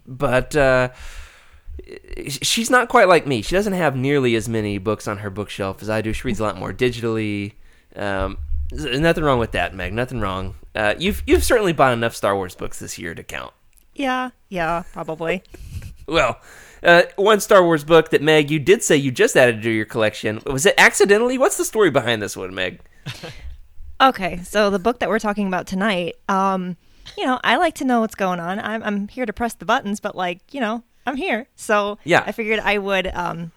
but 0.05 0.55
uh, 0.55 0.89
she's 2.27 2.69
not 2.69 2.89
quite 2.89 3.07
like 3.07 3.25
me. 3.27 3.41
She 3.41 3.55
doesn't 3.55 3.73
have 3.73 3.95
nearly 3.95 4.35
as 4.35 4.49
many 4.49 4.77
books 4.77 5.07
on 5.07 5.19
her 5.19 5.29
bookshelf 5.29 5.81
as 5.81 5.89
I 5.89 6.01
do. 6.01 6.13
She 6.13 6.27
reads 6.27 6.39
a 6.39 6.43
lot 6.43 6.57
more 6.57 6.73
digitally. 6.73 7.53
Um, 7.95 8.37
nothing 8.71 9.23
wrong 9.23 9.39
with 9.39 9.51
that, 9.51 9.73
Meg. 9.73 9.93
Nothing 9.93 10.19
wrong. 10.19 10.55
Uh, 10.75 10.95
you've 10.97 11.23
you've 11.25 11.43
certainly 11.43 11.73
bought 11.73 11.93
enough 11.93 12.15
Star 12.15 12.35
Wars 12.35 12.55
books 12.55 12.79
this 12.79 12.97
year 12.97 13.15
to 13.15 13.23
count. 13.23 13.53
yeah, 13.95 14.29
yeah, 14.49 14.83
probably. 14.93 15.43
Well, 16.09 16.39
uh, 16.83 17.01
one 17.17 17.41
Star 17.41 17.61
Wars 17.61 17.83
book 17.83 18.11
that 18.11 18.21
Meg, 18.21 18.49
you 18.49 18.59
did 18.59 18.81
say 18.81 18.95
you 18.95 19.11
just 19.11 19.35
added 19.35 19.61
to 19.61 19.69
your 19.69 19.83
collection. 19.83 20.39
Was 20.45 20.65
it 20.65 20.73
accidentally? 20.77 21.37
What's 21.37 21.57
the 21.57 21.65
story 21.65 21.91
behind 21.91 22.21
this 22.21 22.37
one, 22.37 22.55
Meg? 22.55 22.79
Okay, 23.99 24.37
so 24.43 24.69
the 24.69 24.79
book 24.79 24.99
that 24.99 25.09
we're 25.09 25.17
talking 25.19 25.47
about 25.47 25.65
tonight, 25.65 26.15
um, 26.29 26.77
you 27.17 27.25
know, 27.25 27.39
I 27.43 27.57
like 27.57 27.73
to 27.75 27.83
know 27.83 28.01
what's 28.01 28.13
going 28.15 28.39
on. 28.39 28.59
I'm 28.59 28.83
I'm 28.83 29.07
here 29.07 29.25
to 29.25 29.33
press 29.33 29.55
the 29.55 29.65
buttons, 29.65 29.99
but 29.99 30.15
like, 30.15 30.53
you 30.53 30.61
know, 30.61 30.83
I'm 31.07 31.15
here. 31.15 31.47
So 31.55 31.97
Yeah. 32.03 32.23
I 32.25 32.31
figured 32.31 32.59
I 32.59 32.77
would 32.77 33.07
um 33.07 33.51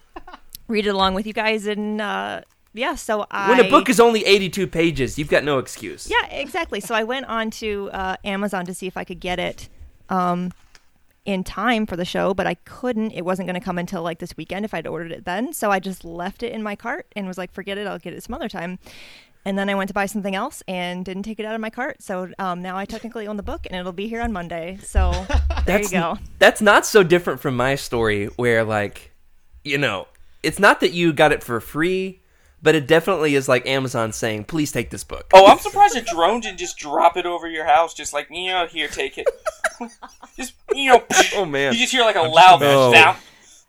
read 0.67 0.87
it 0.87 0.89
along 0.89 1.13
with 1.13 1.27
you 1.27 1.33
guys 1.33 1.67
and 1.67 2.01
uh 2.01 2.41
yeah, 2.73 2.95
so 2.95 3.25
I 3.29 3.49
When 3.49 3.59
a 3.59 3.69
book 3.69 3.89
is 3.89 3.99
only 3.99 4.23
82 4.25 4.65
pages, 4.67 5.19
you've 5.19 5.29
got 5.29 5.43
no 5.43 5.59
excuse. 5.59 6.09
Yeah, 6.09 6.25
exactly. 6.27 6.79
So 6.79 6.95
I 6.95 7.03
went 7.03 7.25
on 7.25 7.51
to 7.51 7.89
uh, 7.91 8.15
Amazon 8.23 8.65
to 8.65 8.73
see 8.73 8.87
if 8.87 8.95
I 8.95 9.03
could 9.03 9.19
get 9.19 9.39
it 9.39 9.67
um, 10.07 10.53
in 11.25 11.43
time 11.43 11.85
for 11.85 11.97
the 11.97 12.05
show, 12.05 12.33
but 12.33 12.47
I 12.47 12.53
couldn't. 12.53 13.11
It 13.11 13.25
wasn't 13.25 13.47
going 13.47 13.59
to 13.59 13.63
come 13.65 13.77
until 13.77 14.03
like 14.03 14.19
this 14.19 14.37
weekend 14.37 14.63
if 14.63 14.73
I'd 14.73 14.87
ordered 14.87 15.11
it 15.11 15.25
then. 15.25 15.51
So 15.51 15.69
I 15.69 15.79
just 15.79 16.05
left 16.05 16.43
it 16.43 16.53
in 16.53 16.63
my 16.63 16.77
cart 16.77 17.07
and 17.13 17.27
was 17.27 17.37
like, 17.37 17.51
forget 17.51 17.77
it, 17.77 17.87
I'll 17.87 17.99
get 17.99 18.13
it 18.13 18.23
some 18.23 18.35
other 18.35 18.47
time. 18.47 18.79
And 19.43 19.57
then 19.57 19.69
I 19.69 19.75
went 19.75 19.87
to 19.87 19.93
buy 19.93 20.05
something 20.05 20.35
else 20.35 20.61
and 20.67 21.03
didn't 21.03 21.23
take 21.23 21.39
it 21.39 21.45
out 21.45 21.55
of 21.55 21.61
my 21.61 21.69
cart. 21.71 22.01
So 22.01 22.31
um, 22.37 22.61
now 22.61 22.77
I 22.77 22.85
technically 22.85 23.27
own 23.27 23.37
the 23.37 23.43
book 23.43 23.65
and 23.65 23.79
it'll 23.79 23.91
be 23.91 24.07
here 24.07 24.21
on 24.21 24.31
Monday. 24.31 24.77
So 24.83 25.11
there 25.27 25.37
that's, 25.65 25.91
you 25.91 25.99
go. 25.99 26.17
That's 26.39 26.61
not 26.61 26.85
so 26.85 27.01
different 27.03 27.39
from 27.39 27.55
my 27.57 27.75
story, 27.75 28.27
where 28.35 28.63
like, 28.63 29.11
you 29.63 29.77
know, 29.77 30.07
it's 30.43 30.59
not 30.59 30.79
that 30.81 30.91
you 30.91 31.11
got 31.13 31.31
it 31.31 31.43
for 31.43 31.59
free, 31.59 32.19
but 32.61 32.75
it 32.75 32.87
definitely 32.87 33.33
is 33.35 33.47
like 33.49 33.65
Amazon 33.65 34.11
saying, 34.11 34.43
"Please 34.45 34.71
take 34.71 34.91
this 34.91 35.03
book." 35.03 35.29
Oh, 35.33 35.47
I'm 35.47 35.57
surprised 35.57 35.95
a 35.95 36.01
drone 36.01 36.41
didn't 36.41 36.59
just 36.59 36.77
drop 36.77 37.17
it 37.17 37.25
over 37.25 37.47
your 37.47 37.65
house, 37.65 37.93
just 37.93 38.13
like 38.13 38.27
you 38.29 38.47
know, 38.49 38.67
here, 38.67 38.87
take 38.87 39.17
it. 39.17 39.27
just 40.37 40.53
you 40.73 40.91
know, 40.91 41.03
Oh, 41.35 41.45
man. 41.45 41.73
you 41.73 41.79
just 41.79 41.91
hear 41.91 42.03
like 42.03 42.15
a 42.15 42.21
loud 42.21 42.61
imagining- 42.61 42.93
sound 42.93 43.17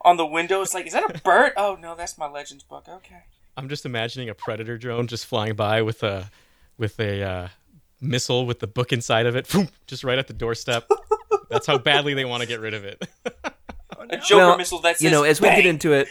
on 0.02 0.16
the 0.18 0.26
window. 0.26 0.60
It's 0.60 0.74
like, 0.74 0.86
is 0.86 0.92
that 0.92 1.04
a 1.14 1.18
bird? 1.20 1.52
Oh 1.56 1.78
no, 1.80 1.94
that's 1.94 2.18
my 2.18 2.28
Legends 2.28 2.64
book. 2.64 2.86
Okay. 2.88 3.22
I'm 3.56 3.68
just 3.68 3.84
imagining 3.84 4.28
a 4.28 4.34
predator 4.34 4.78
drone 4.78 5.06
just 5.06 5.26
flying 5.26 5.54
by 5.54 5.82
with 5.82 6.02
a 6.02 6.30
with 6.78 6.98
a 6.98 7.22
uh, 7.22 7.48
missile 8.00 8.46
with 8.46 8.60
the 8.60 8.66
book 8.66 8.92
inside 8.92 9.26
of 9.26 9.36
it, 9.36 9.52
just 9.86 10.04
right 10.04 10.18
at 10.18 10.26
the 10.26 10.32
doorstep. 10.32 10.88
That's 11.50 11.66
how 11.66 11.78
badly 11.78 12.14
they 12.14 12.24
want 12.24 12.42
to 12.42 12.48
get 12.48 12.60
rid 12.60 12.74
of 12.74 12.84
it. 12.84 13.06
A 14.10 14.16
Joker 14.16 14.36
Well, 14.36 14.56
missile 14.58 14.80
that 14.80 14.96
says 14.96 15.04
you 15.04 15.10
know, 15.10 15.22
as 15.22 15.40
we 15.40 15.48
bang. 15.48 15.58
get 15.58 15.66
into 15.66 15.92
it, 15.92 16.08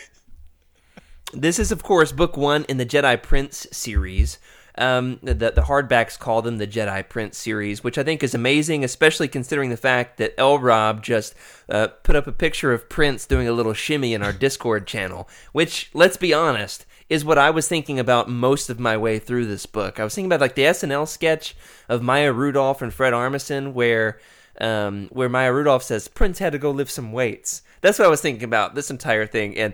this 1.34 1.60
is 1.60 1.72
of 1.72 1.84
course 1.84 2.12
book 2.12 2.38
one 2.38 2.64
in 2.66 2.78
the 2.78 2.86
Jedi 2.86 3.22
Prince 3.22 3.68
series. 3.72 4.40
Um, 4.78 5.20
the 5.22 5.34
the 5.34 5.64
hardbacks 5.64 6.18
call 6.18 6.42
them 6.42 6.58
the 6.58 6.68
Jedi 6.68 7.08
Prince 7.10 7.38
series, 7.38 7.84
which 7.84 7.98
I 7.98 8.04
think 8.04 8.24
is 8.24 8.34
amazing, 8.34 8.84
especially 8.84 9.28
considering 9.28 9.70
the 9.72 9.78
fact 9.78 10.18
that 10.18 10.34
L. 10.38 10.58
Rob 10.58 11.04
just 11.04 11.36
uh, 11.68 11.88
put 12.04 12.16
up 12.16 12.28
a 12.28 12.32
picture 12.32 12.72
of 12.72 12.88
Prince 12.88 13.26
doing 13.26 13.48
a 13.48 13.52
little 13.52 13.74
shimmy 13.74 14.14
in 14.14 14.24
our 14.24 14.32
Discord 14.34 14.88
channel. 14.88 15.28
Which, 15.52 15.90
let's 15.94 16.18
be 16.18 16.34
honest, 16.34 16.86
is 17.12 17.26
what 17.26 17.38
I 17.38 17.50
was 17.50 17.68
thinking 17.68 18.00
about 18.00 18.30
most 18.30 18.70
of 18.70 18.80
my 18.80 18.96
way 18.96 19.20
through 19.20 19.46
this 19.46 19.66
book. 19.66 20.00
I 20.00 20.06
was 20.06 20.16
thinking 20.16 20.30
about 20.30 20.40
like 20.40 20.56
the 20.56 20.62
SNL 20.62 21.06
sketch 21.06 21.58
of 21.90 22.02
Maya 22.02 22.32
Rudolph 22.32 22.82
and 22.82 22.94
Fred 22.94 23.12
Armisen, 23.12 23.74
where 23.74 24.18
um, 24.62 25.10
where 25.12 25.28
Maya 25.28 25.52
Rudolph 25.52 25.84
says 25.84 26.08
Prince 26.08 26.40
had 26.40 26.54
to 26.54 26.58
go 26.58 26.72
lift 26.72 26.90
some 26.90 27.12
weights. 27.12 27.64
That's 27.82 28.00
what 28.00 28.06
I 28.06 28.10
was 28.10 28.22
thinking 28.22 28.46
about 28.46 28.76
this 28.76 28.90
entire 28.90 29.28
thing, 29.28 29.58
and 29.58 29.74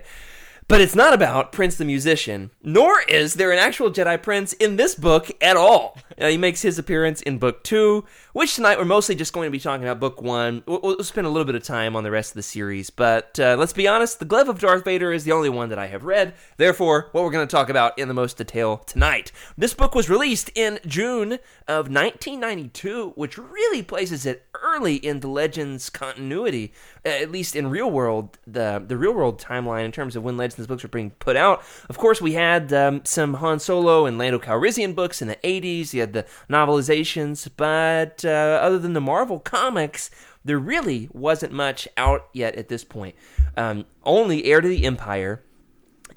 but 0.68 0.82
it's 0.82 0.94
not 0.94 1.14
about 1.14 1.50
Prince 1.50 1.76
the 1.76 1.84
musician, 1.86 2.50
nor 2.62 3.00
is 3.08 3.34
there 3.34 3.50
an 3.50 3.58
actual 3.58 3.90
Jedi 3.90 4.22
Prince 4.22 4.52
in 4.52 4.76
this 4.76 4.94
book 4.94 5.30
at 5.40 5.56
all. 5.56 5.98
Uh, 6.20 6.28
he 6.28 6.36
makes 6.36 6.60
his 6.60 6.78
appearance 6.78 7.22
in 7.22 7.38
book 7.38 7.64
two, 7.64 8.04
which 8.34 8.54
tonight 8.54 8.78
we're 8.78 8.84
mostly 8.84 9.14
just 9.14 9.32
going 9.32 9.46
to 9.46 9.50
be 9.50 9.58
talking 9.58 9.84
about 9.84 9.98
book 9.98 10.20
one. 10.20 10.62
We'll, 10.66 10.80
we'll 10.82 11.04
spend 11.04 11.26
a 11.26 11.30
little 11.30 11.46
bit 11.46 11.54
of 11.54 11.62
time 11.62 11.96
on 11.96 12.04
the 12.04 12.10
rest 12.10 12.32
of 12.32 12.34
the 12.34 12.42
series, 12.42 12.90
but 12.90 13.40
uh, 13.40 13.56
let's 13.58 13.72
be 13.72 13.88
honest, 13.88 14.18
The 14.18 14.26
Glove 14.26 14.50
of 14.50 14.60
Darth 14.60 14.84
Vader 14.84 15.10
is 15.10 15.24
the 15.24 15.32
only 15.32 15.48
one 15.48 15.70
that 15.70 15.78
I 15.78 15.86
have 15.86 16.04
read. 16.04 16.34
Therefore, 16.58 17.08
what 17.12 17.24
we're 17.24 17.30
going 17.30 17.46
to 17.46 17.50
talk 17.50 17.70
about 17.70 17.98
in 17.98 18.08
the 18.08 18.14
most 18.14 18.36
detail 18.36 18.76
tonight. 18.78 19.32
This 19.56 19.72
book 19.72 19.94
was 19.94 20.10
released 20.10 20.50
in 20.54 20.80
June 20.86 21.38
of 21.66 21.88
1992, 21.88 23.12
which 23.14 23.38
really 23.38 23.82
places 23.82 24.26
it 24.26 24.44
early 24.62 24.96
in 24.96 25.20
the 25.20 25.28
Legends 25.28 25.88
continuity, 25.90 26.72
at 27.04 27.30
least 27.30 27.56
in 27.56 27.68
real 27.68 27.90
world, 27.90 28.38
the 28.46 28.82
the 28.84 28.96
real 28.96 29.14
world 29.14 29.40
timeline 29.40 29.84
in 29.84 29.92
terms 29.92 30.16
of 30.16 30.22
when 30.22 30.36
Legends 30.36 30.57
books 30.66 30.82
were 30.82 30.88
being 30.88 31.10
put 31.10 31.36
out. 31.36 31.62
Of 31.88 31.98
course, 31.98 32.20
we 32.20 32.32
had 32.32 32.72
um, 32.72 33.02
some 33.04 33.34
Han 33.34 33.60
Solo 33.60 34.06
and 34.06 34.18
Lando 34.18 34.38
Calrissian 34.38 34.94
books 34.94 35.22
in 35.22 35.28
the 35.28 35.36
80s. 35.36 35.92
You 35.92 36.00
had 36.00 36.12
the 36.12 36.26
novelizations, 36.50 37.48
but 37.56 38.24
uh, 38.24 38.60
other 38.62 38.78
than 38.78 38.92
the 38.92 39.00
Marvel 39.00 39.38
comics, 39.40 40.10
there 40.44 40.58
really 40.58 41.08
wasn't 41.12 41.52
much 41.52 41.86
out 41.96 42.28
yet 42.32 42.56
at 42.56 42.68
this 42.68 42.84
point. 42.84 43.14
Um, 43.56 43.86
only 44.04 44.44
Heir 44.44 44.60
to 44.60 44.68
the 44.68 44.84
Empire 44.84 45.42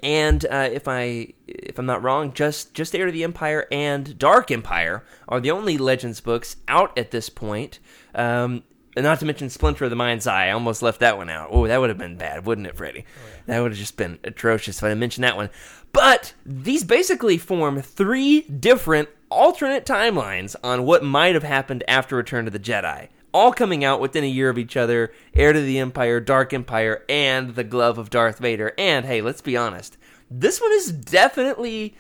and 0.04 0.46
uh, 0.46 0.70
if 0.72 0.88
I 0.88 1.34
if 1.48 1.78
I'm 1.78 1.86
not 1.86 2.02
wrong, 2.02 2.34
just 2.34 2.74
just 2.74 2.96
Heir 2.96 3.06
to 3.06 3.12
the 3.12 3.24
Empire 3.24 3.68
and 3.72 4.18
Dark 4.18 4.50
Empire 4.50 5.04
are 5.28 5.40
the 5.40 5.52
only 5.52 5.78
Legends 5.78 6.22
books 6.22 6.58
out 6.68 6.98
at 6.98 7.12
this 7.12 7.30
point. 7.30 7.80
Um, 8.16 8.64
and 8.96 9.04
not 9.04 9.20
to 9.20 9.26
mention 9.26 9.50
Splinter 9.50 9.86
of 9.86 9.90
the 9.90 9.96
Mind's 9.96 10.28
Eye. 10.28 10.48
I 10.48 10.52
almost 10.52 10.82
left 10.82 11.00
that 11.00 11.18
one 11.18 11.30
out. 11.30 11.50
Oh, 11.52 11.68
that 11.68 11.80
would 11.80 11.90
have 11.90 11.98
been 11.98 12.18
bad, 12.18 12.46
wouldn't 12.46 12.68
it, 12.68 12.76
Freddie? 12.76 13.06
Oh, 13.08 13.42
that 13.46 13.60
would 13.62 13.72
have 13.72 13.80
just 13.80 13.98
been 13.98 14.20
atrocious 14.24 14.78
if 14.78 14.84
I 14.84 14.90
didn't 14.90 15.00
mention 15.00 15.22
that 15.22 15.38
one. 15.38 15.50
But 15.94 16.34
these 16.46 16.84
basically 16.84 17.38
form 17.38 17.82
three 17.82 18.42
different 18.42 19.10
alternate 19.30 19.86
timelines 19.86 20.56
on 20.64 20.86
what 20.86 21.04
might 21.04 21.36
have 21.36 21.44
happened 21.44 21.84
after 21.88 22.16
Return 22.16 22.46
to 22.46 22.52
the 22.52 22.60
Jedi. 22.60 23.08
All 23.34 23.54
coming 23.54 23.86
out 23.86 24.02
within 24.02 24.26
a 24.26 24.28
year 24.28 24.50
of 24.50 24.58
each 24.58 24.76
other 24.76 25.14
Heir 25.34 25.54
to 25.54 25.62
the 25.62 25.80
Empire, 25.80 26.20
Dark 26.20 26.54
Empire, 26.54 27.04
and 27.08 27.56
The 27.56 27.64
Glove 27.64 27.98
of 27.98 28.10
Darth 28.10 28.40
Vader. 28.40 28.74
And 28.78 29.06
hey, 29.06 29.22
let's 29.22 29.42
be 29.42 29.56
honest, 29.56 29.98
this 30.30 30.60
one 30.60 30.72
is 30.74 30.92
definitely 30.92 31.96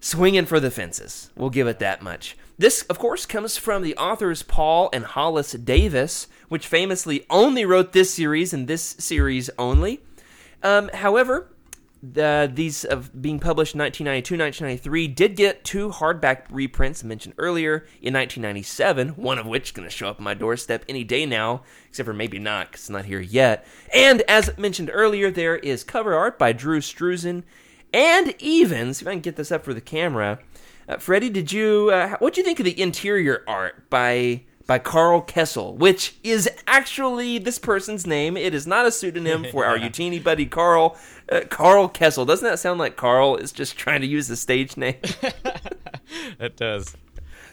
swinging 0.00 0.44
for 0.44 0.58
the 0.58 0.70
fences. 0.70 1.30
We'll 1.36 1.50
give 1.50 1.68
it 1.68 1.78
that 1.78 2.02
much. 2.02 2.36
This, 2.58 2.82
of 2.82 2.98
course, 2.98 3.26
comes 3.26 3.58
from 3.58 3.82
the 3.82 3.96
authors 3.96 4.42
Paul 4.42 4.88
and 4.92 5.04
Hollace 5.04 5.52
Davids, 5.52 6.26
which 6.48 6.66
famously 6.66 7.26
only 7.28 7.64
wrote 7.66 7.92
this 7.92 8.14
series 8.14 8.54
and 8.54 8.66
this 8.66 8.96
series 8.98 9.50
only. 9.58 10.00
Um, 10.62 10.88
however, 10.94 11.50
the, 12.02 12.50
these 12.52 12.84
of 12.84 13.20
being 13.20 13.40
published 13.40 13.74
in 13.74 13.80
1992 13.80 14.36
1993 14.36 15.08
did 15.08 15.36
get 15.36 15.64
two 15.64 15.90
hardback 15.90 16.44
reprints 16.50 17.02
mentioned 17.02 17.34
earlier 17.38 17.86
in 18.02 18.14
1997 18.14 19.08
one 19.10 19.38
of 19.38 19.46
which 19.46 19.64
is 19.64 19.70
going 19.72 19.88
to 19.88 19.94
show 19.94 20.08
up 20.08 20.18
on 20.18 20.24
my 20.24 20.34
doorstep 20.34 20.84
any 20.88 21.02
day 21.02 21.24
now 21.24 21.62
except 21.88 22.06
for 22.06 22.12
maybe 22.12 22.38
not 22.38 22.66
because 22.66 22.82
it's 22.82 22.90
not 22.90 23.06
here 23.06 23.20
yet 23.20 23.66
and 23.94 24.22
as 24.28 24.56
mentioned 24.58 24.90
earlier 24.92 25.30
there 25.30 25.56
is 25.56 25.82
cover 25.82 26.14
art 26.14 26.38
by 26.38 26.52
drew 26.52 26.80
struzan 26.80 27.42
and 27.92 28.34
even 28.38 28.92
see 28.92 29.02
if 29.02 29.08
i 29.08 29.12
can 29.12 29.20
get 29.20 29.36
this 29.36 29.50
up 29.50 29.64
for 29.64 29.74
the 29.74 29.80
camera 29.80 30.38
uh, 30.88 30.96
freddie 30.98 31.30
did 31.30 31.52
you 31.52 31.90
uh, 31.92 32.16
what 32.18 32.34
do 32.34 32.40
you 32.40 32.44
think 32.44 32.58
of 32.58 32.64
the 32.64 32.80
interior 32.80 33.42
art 33.46 33.88
by 33.90 34.42
by 34.66 34.80
Karl 34.80 35.22
Kesel, 35.22 35.76
which 35.76 36.16
is 36.24 36.50
actually 36.66 37.38
this 37.38 37.58
person's 37.58 38.04
name. 38.04 38.36
It 38.36 38.52
is 38.52 38.66
not 38.66 38.84
a 38.84 38.90
pseudonym 38.90 39.46
for 39.50 39.64
our 39.64 39.78
Utini 39.78 40.22
buddy 40.22 40.44
Carl. 40.46 40.96
Uh, 41.30 41.42
Karl 41.48 41.88
Kesel. 41.88 42.26
Doesn't 42.26 42.44
that 42.44 42.58
sound 42.58 42.80
like 42.80 42.96
Carl 42.96 43.36
is 43.36 43.52
just 43.52 43.76
trying 43.76 44.00
to 44.00 44.06
use 44.08 44.26
the 44.26 44.36
stage 44.36 44.76
name? 44.76 44.96
it 46.40 46.56
does. 46.56 46.96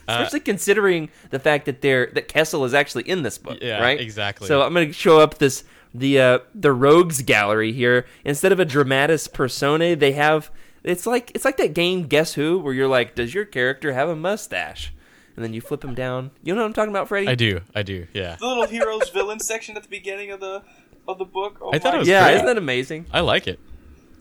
Especially 0.06 0.40
considering 0.40 1.08
the 1.30 1.38
fact 1.38 1.64
that 1.66 1.80
there 1.80 2.10
that 2.14 2.28
Kessel 2.28 2.64
is 2.64 2.74
actually 2.74 3.08
in 3.08 3.22
this 3.22 3.38
book, 3.38 3.58
Yeah, 3.62 3.80
right? 3.80 3.98
exactly. 3.98 4.48
So 4.48 4.62
I'm 4.62 4.74
going 4.74 4.88
to 4.88 4.92
show 4.92 5.18
up 5.18 5.38
this 5.38 5.64
the 5.94 6.20
uh, 6.20 6.38
the 6.54 6.72
rogues 6.72 7.22
gallery 7.22 7.72
here. 7.72 8.06
Instead 8.24 8.52
of 8.52 8.60
a 8.60 8.64
dramatis 8.64 9.28
personae, 9.28 9.94
they 9.94 10.12
have 10.12 10.50
it's 10.84 11.06
like 11.06 11.32
it's 11.34 11.44
like 11.44 11.56
that 11.56 11.74
game 11.74 12.06
Guess 12.06 12.34
Who, 12.34 12.58
where 12.58 12.74
you're 12.74 12.88
like, 12.88 13.14
does 13.14 13.34
your 13.34 13.44
character 13.44 13.92
have 13.92 14.08
a 14.08 14.16
mustache? 14.16 14.92
And 15.34 15.44
then 15.44 15.52
you 15.52 15.60
flip 15.60 15.82
him 15.82 15.94
down. 15.94 16.30
You 16.44 16.54
know 16.54 16.60
what 16.60 16.66
I'm 16.68 16.72
talking 16.72 16.90
about, 16.90 17.08
Freddie? 17.08 17.26
I 17.26 17.34
do. 17.34 17.60
I 17.74 17.82
do. 17.82 18.06
Yeah. 18.12 18.36
The 18.38 18.46
little 18.46 18.66
heroes 18.66 19.08
villain 19.10 19.40
section 19.40 19.76
at 19.76 19.82
the 19.82 19.88
beginning 19.88 20.30
of 20.30 20.38
the 20.38 20.62
of 21.08 21.18
the 21.18 21.24
book. 21.24 21.58
Oh 21.60 21.72
I 21.72 21.78
thought 21.78 21.94
it 21.94 21.98
was 21.98 22.08
yeah, 22.08 22.24
great. 22.24 22.34
isn't 22.36 22.46
that 22.46 22.58
amazing? 22.58 23.06
I 23.12 23.20
like 23.20 23.48
it. 23.48 23.58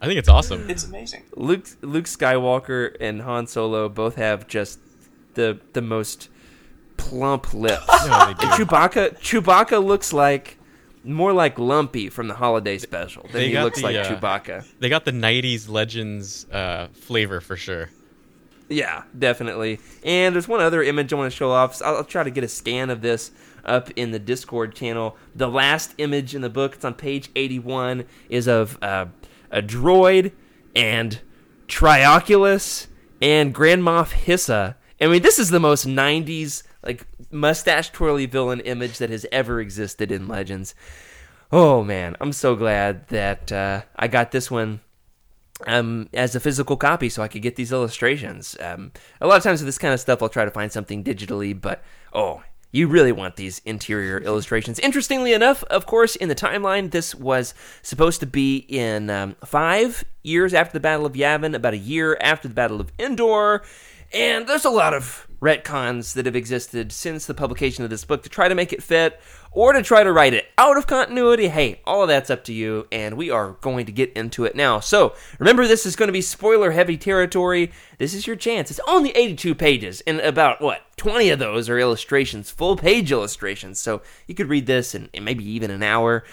I 0.02 0.08
think 0.08 0.18
it's 0.18 0.30
awesome. 0.30 0.70
It's 0.70 0.84
amazing. 0.86 1.24
Luke 1.36 1.68
Luke 1.82 2.06
Skywalker 2.06 2.96
and 3.00 3.22
Han 3.22 3.48
Solo 3.48 3.90
both 3.90 4.16
have 4.16 4.48
just 4.48 4.80
the 5.36 5.60
the 5.74 5.82
most 5.82 6.30
plump 6.98 7.54
lips. 7.54 7.86
No, 8.08 8.28
they 8.28 8.34
do. 8.34 8.48
Chewbacca 8.48 9.18
Chewbacca 9.20 9.84
looks 9.84 10.12
like 10.12 10.58
more 11.04 11.34
like 11.34 11.60
Lumpy 11.60 12.10
from 12.10 12.28
the 12.28 12.34
holiday 12.34 12.78
special 12.78 13.28
than 13.32 13.42
he 13.42 13.60
looks 13.60 13.80
the, 13.80 13.86
like 13.86 13.96
uh, 13.96 14.06
Chewbacca. 14.06 14.66
They 14.80 14.90
got 14.90 15.06
the 15.06 15.12
'90s 15.12 15.70
Legends 15.70 16.46
uh, 16.52 16.88
flavor 16.94 17.42
for 17.42 17.56
sure. 17.56 17.90
Yeah, 18.70 19.04
definitely. 19.18 19.80
And 20.04 20.34
there's 20.34 20.48
one 20.48 20.62
other 20.62 20.82
image 20.82 21.14
I 21.14 21.18
want 21.18 21.32
to 21.32 21.36
show 21.36 21.52
off. 21.52 21.82
I'll, 21.82 21.98
I'll 21.98 22.04
try 22.04 22.24
to 22.24 22.32
get 22.32 22.44
a 22.44 22.48
scan 22.48 22.90
of 22.90 23.02
this 23.02 23.32
up 23.66 23.90
in 23.96 24.12
the 24.12 24.20
Discord 24.20 24.76
channel. 24.76 25.18
The 25.36 25.48
last 25.48 25.94
image 25.98 26.34
in 26.34 26.42
the 26.42 26.50
book, 26.50 26.76
it's 26.76 26.86
on 26.86 26.94
page 26.94 27.30
81, 27.36 28.06
is 28.30 28.48
of 28.48 28.78
uh, 28.82 29.08
a 29.52 29.62
droid 29.62 30.32
and 30.76 31.20
Trioculus 31.68 32.88
and 33.22 33.54
Grand 33.54 33.84
Moff 33.84 34.12
Hissa. 34.12 34.76
I 35.00 35.08
mean, 35.08 35.22
this 35.22 35.40
is 35.40 35.50
the 35.50 35.60
most 35.60 35.86
90s, 35.86 36.64
like, 36.84 37.08
mustache 37.32 37.92
twirly 37.92 38.26
villain 38.26 38.60
image 38.62 38.98
that 38.98 39.10
has 39.10 39.26
ever 39.32 39.60
existed 39.60 40.12
in 40.12 40.28
Legends. 40.28 40.76
Oh, 41.52 41.84
man. 41.84 42.16
I'm 42.20 42.34
so 42.34 42.56
glad 42.56 43.08
that 43.10 43.52
uh, 43.52 43.84
I 43.96 44.08
got 44.08 44.32
this 44.32 44.50
one 44.50 44.82
um, 45.68 46.10
as 46.14 46.36
a 46.36 46.40
physical 46.40 46.78
copy 46.78 47.10
so 47.10 47.22
I 47.22 47.28
could 47.28 47.42
get 47.42 47.56
these 47.56 47.72
illustrations. 47.72 48.58
Um, 48.60 48.92
a 49.22 49.28
lot 49.28 49.38
of 49.38 49.44
times 49.44 49.62
with 49.62 49.68
this 49.68 49.78
kind 49.78 49.94
of 49.94 50.00
stuff, 50.00 50.22
I'll 50.22 50.30
try 50.30 50.46
to 50.46 50.52
find 50.52 50.72
something 50.72 51.04
digitally, 51.04 51.60
but 51.60 51.84
oh, 52.12 52.44
you 52.72 52.88
really 52.88 53.12
want 53.12 53.36
these 53.36 53.62
interior 53.66 54.18
illustrations. 54.18 54.80
Interestingly 54.80 55.32
enough, 55.32 55.64
of 55.66 55.86
course, 55.86 56.16
in 56.16 56.28
the 56.28 56.36
timeline, 56.36 56.90
this 56.90 57.14
was 57.14 57.54
supposed 57.84 58.20
to 58.22 58.26
be 58.26 58.66
in 58.68 59.12
um, 59.12 59.36
five 59.46 60.04
years 60.24 60.56
after 60.56 60.74
the 60.74 60.80
Battle 60.80 61.06
of 61.06 61.14
Yavin, 61.14 61.54
about 61.56 61.76
a 61.76 61.78
year 61.78 62.18
after 62.20 62.48
the 62.48 62.54
Battle 62.56 62.82
of 62.82 62.92
Endor, 62.98 63.62
and 64.12 64.48
there's 64.48 64.66
a 64.66 64.72
lot 64.72 64.96
of 64.96 65.28
retcons 65.44 66.14
that 66.14 66.26
have 66.26 66.36
existed 66.36 66.92
since 66.94 67.26
the 67.26 67.34
publication 67.34 67.84
of 67.84 67.90
this 67.90 68.06
book 68.06 68.24
to 68.24 68.30
try 68.30 68.48
to 68.48 68.56
make 68.56 68.72
it 68.72 68.82
fit 68.82 69.20
or 69.52 69.74
to 69.74 69.84
try 69.84 70.02
to 70.02 70.12
write 70.12 70.34
it 70.34 70.48
out 70.58 70.78
of 70.78 70.88
continuity. 70.88 71.50
Hey, 71.50 71.82
all 71.86 72.02
of 72.02 72.08
that's 72.08 72.30
up 72.30 72.46
to 72.46 72.54
you, 72.54 72.88
and 72.92 73.18
we 73.18 73.30
are 73.30 73.58
going 73.62 73.86
to 73.86 73.92
get 73.92 74.14
into 74.14 74.46
it 74.46 74.56
now. 74.56 74.80
So, 74.80 75.14
remember, 75.40 75.68
this 75.68 75.86
is 75.86 75.96
going 75.98 76.08
to 76.08 76.14
be 76.14 76.22
spoiler 76.22 76.72
heavy 76.72 76.98
territory. 76.98 77.72
This 77.98 78.14
is 78.14 78.26
your 78.26 78.38
chance. 78.38 78.72
It's 78.72 78.80
only 78.88 79.12
82 79.12 79.54
pages, 79.54 80.02
and 80.08 80.20
about, 80.22 80.62
what, 80.62 80.82
20 80.98 81.30
of 81.30 81.40
those 81.40 81.70
are 81.70 81.78
illustrations, 81.78 82.50
full 82.50 82.78
page 82.78 83.12
illustrations. 83.12 83.80
So, 83.80 84.02
you 84.28 84.34
could 84.34 84.50
read 84.50 84.66
this 84.66 84.96
in, 84.96 85.10
in 85.14 85.24
maybe 85.24 85.48
even 85.48 85.70
an 85.72 85.84
hour. 85.84 86.24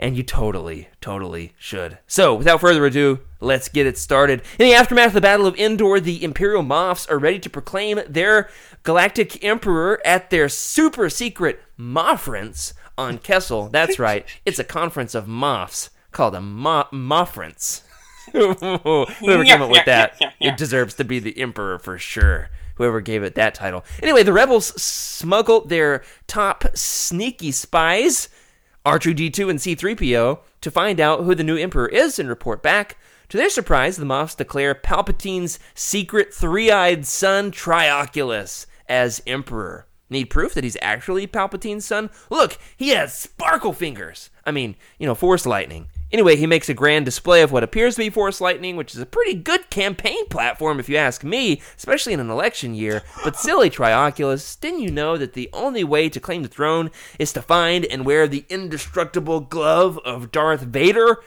And 0.00 0.16
you 0.16 0.22
totally, 0.22 0.88
totally 1.02 1.52
should. 1.58 1.98
So, 2.06 2.34
without 2.34 2.60
further 2.60 2.86
ado, 2.86 3.20
let's 3.38 3.68
get 3.68 3.86
it 3.86 3.98
started. 3.98 4.40
In 4.58 4.66
the 4.66 4.74
aftermath 4.74 5.08
of 5.08 5.12
the 5.12 5.20
Battle 5.20 5.46
of 5.46 5.54
Endor, 5.56 6.00
the 6.00 6.24
Imperial 6.24 6.62
Moffs 6.62 7.08
are 7.10 7.18
ready 7.18 7.38
to 7.38 7.50
proclaim 7.50 8.00
their 8.08 8.48
galactic 8.82 9.44
emperor 9.44 10.00
at 10.04 10.30
their 10.30 10.48
super 10.48 11.10
secret 11.10 11.60
Moffrence 11.78 12.72
on 12.96 13.18
Kessel. 13.18 13.68
That's 13.68 13.98
right, 13.98 14.26
it's 14.46 14.58
a 14.58 14.64
conference 14.64 15.14
of 15.14 15.26
Moffs 15.26 15.90
called 16.12 16.34
a 16.34 16.40
Mo- 16.40 16.88
Moffrence. 16.90 17.82
Whoever 18.32 19.44
came 19.44 19.62
up 19.62 19.70
with 19.70 19.84
that, 19.84 20.18
it 20.40 20.56
deserves 20.56 20.94
to 20.94 21.04
be 21.04 21.18
the 21.18 21.38
Emperor 21.38 21.78
for 21.78 21.98
sure. 21.98 22.48
Whoever 22.76 23.02
gave 23.02 23.22
it 23.22 23.34
that 23.34 23.54
title. 23.54 23.84
Anyway, 24.02 24.22
the 24.22 24.32
rebels 24.32 24.68
smuggled 24.80 25.68
their 25.68 26.02
top 26.26 26.64
sneaky 26.74 27.52
spies 27.52 28.30
R2D2 28.84 29.50
and 29.50 29.58
C3PO 29.58 30.40
to 30.60 30.70
find 30.70 31.00
out 31.00 31.24
who 31.24 31.34
the 31.34 31.44
new 31.44 31.56
Emperor 31.56 31.88
is 31.88 32.18
and 32.18 32.28
report 32.28 32.62
back. 32.62 32.96
To 33.28 33.36
their 33.36 33.50
surprise, 33.50 33.96
the 33.96 34.06
Moffs 34.06 34.36
declare 34.36 34.74
Palpatine's 34.74 35.58
secret 35.74 36.32
three 36.32 36.70
eyed 36.70 37.06
son, 37.06 37.52
Trioculus, 37.52 38.66
as 38.88 39.22
Emperor. 39.26 39.86
Need 40.08 40.30
proof 40.30 40.54
that 40.54 40.64
he's 40.64 40.76
actually 40.82 41.26
Palpatine's 41.26 41.84
son? 41.84 42.10
Look, 42.30 42.58
he 42.76 42.88
has 42.88 43.14
sparkle 43.14 43.72
fingers. 43.72 44.30
I 44.44 44.50
mean, 44.50 44.74
you 44.98 45.06
know, 45.06 45.14
Force 45.14 45.46
lightning. 45.46 45.88
Anyway, 46.12 46.34
he 46.34 46.46
makes 46.46 46.68
a 46.68 46.74
grand 46.74 47.04
display 47.04 47.40
of 47.40 47.52
what 47.52 47.62
appears 47.62 47.94
to 47.94 48.00
be 48.00 48.10
Force 48.10 48.40
Lightning, 48.40 48.76
which 48.76 48.94
is 48.94 49.00
a 49.00 49.06
pretty 49.06 49.34
good 49.34 49.70
campaign 49.70 50.26
platform 50.26 50.80
if 50.80 50.88
you 50.88 50.96
ask 50.96 51.22
me, 51.22 51.62
especially 51.76 52.12
in 52.12 52.20
an 52.20 52.30
election 52.30 52.74
year. 52.74 53.02
But 53.22 53.36
silly 53.36 53.70
Trioculus, 53.70 54.58
didn't 54.58 54.80
you 54.80 54.90
know 54.90 55.16
that 55.16 55.34
the 55.34 55.48
only 55.52 55.84
way 55.84 56.08
to 56.08 56.18
claim 56.18 56.42
the 56.42 56.48
throne 56.48 56.90
is 57.18 57.32
to 57.34 57.42
find 57.42 57.84
and 57.84 58.04
wear 58.04 58.26
the 58.26 58.44
indestructible 58.48 59.40
glove 59.40 59.98
of 60.04 60.32
Darth 60.32 60.62
Vader? 60.62 61.18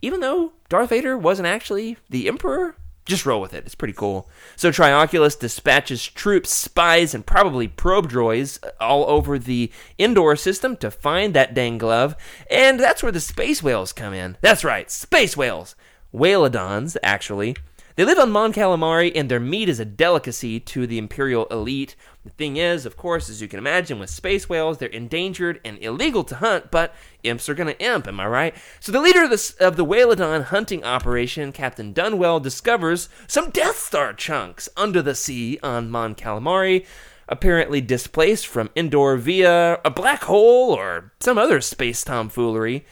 Even 0.00 0.20
though 0.20 0.52
Darth 0.68 0.90
Vader 0.90 1.18
wasn't 1.18 1.46
actually 1.46 1.98
the 2.08 2.26
Emperor? 2.26 2.76
Just 3.04 3.26
roll 3.26 3.40
with 3.40 3.52
it. 3.52 3.64
It's 3.66 3.74
pretty 3.74 3.92
cool. 3.92 4.30
So 4.56 4.70
Trioculus 4.70 5.38
dispatches 5.38 6.06
troops, 6.06 6.50
spies, 6.50 7.14
and 7.14 7.26
probably 7.26 7.68
probe 7.68 8.10
droids 8.10 8.58
all 8.80 9.04
over 9.10 9.38
the 9.38 9.70
Endor 9.98 10.36
system 10.36 10.76
to 10.78 10.90
find 10.90 11.34
that 11.34 11.52
dang 11.52 11.76
glove. 11.76 12.16
And 12.50 12.80
that's 12.80 13.02
where 13.02 13.12
the 13.12 13.20
space 13.20 13.62
whales 13.62 13.92
come 13.92 14.14
in. 14.14 14.38
That's 14.40 14.64
right, 14.64 14.90
space 14.90 15.36
whales. 15.36 15.76
Whalodons, 16.14 16.96
actually. 17.02 17.56
They 17.96 18.04
live 18.04 18.18
on 18.18 18.32
Mon 18.32 18.52
Calamari, 18.52 19.12
and 19.14 19.30
their 19.30 19.38
meat 19.38 19.68
is 19.68 19.78
a 19.78 19.84
delicacy 19.84 20.58
to 20.58 20.84
the 20.84 20.98
Imperial 20.98 21.46
elite. 21.46 21.94
The 22.24 22.30
thing 22.30 22.56
is, 22.56 22.86
of 22.86 22.96
course, 22.96 23.30
as 23.30 23.40
you 23.40 23.46
can 23.46 23.60
imagine, 23.60 24.00
with 24.00 24.10
space 24.10 24.48
whales, 24.48 24.78
they're 24.78 24.88
endangered 24.88 25.60
and 25.64 25.78
illegal 25.78 26.24
to 26.24 26.34
hunt, 26.34 26.72
but 26.72 26.92
imps 27.22 27.48
are 27.48 27.54
gonna 27.54 27.76
imp, 27.78 28.08
am 28.08 28.18
I 28.18 28.26
right? 28.26 28.54
So 28.80 28.90
the 28.90 29.00
leader 29.00 29.22
of 29.22 29.30
the, 29.30 29.54
of 29.60 29.76
the 29.76 29.84
Whalodon 29.84 30.42
hunting 30.46 30.82
operation, 30.82 31.52
Captain 31.52 31.94
Dunwell, 31.94 32.42
discovers 32.42 33.08
some 33.28 33.50
Death 33.50 33.78
Star 33.78 34.12
chunks 34.12 34.68
under 34.76 35.00
the 35.00 35.14
sea 35.14 35.60
on 35.62 35.88
Mon 35.88 36.16
Calamari, 36.16 36.84
apparently 37.28 37.80
displaced 37.80 38.48
from 38.48 38.70
Endor 38.74 39.16
via 39.18 39.78
a 39.84 39.90
black 39.90 40.24
hole 40.24 40.72
or 40.72 41.12
some 41.20 41.38
other 41.38 41.60
space 41.60 42.02
tomfoolery. 42.02 42.84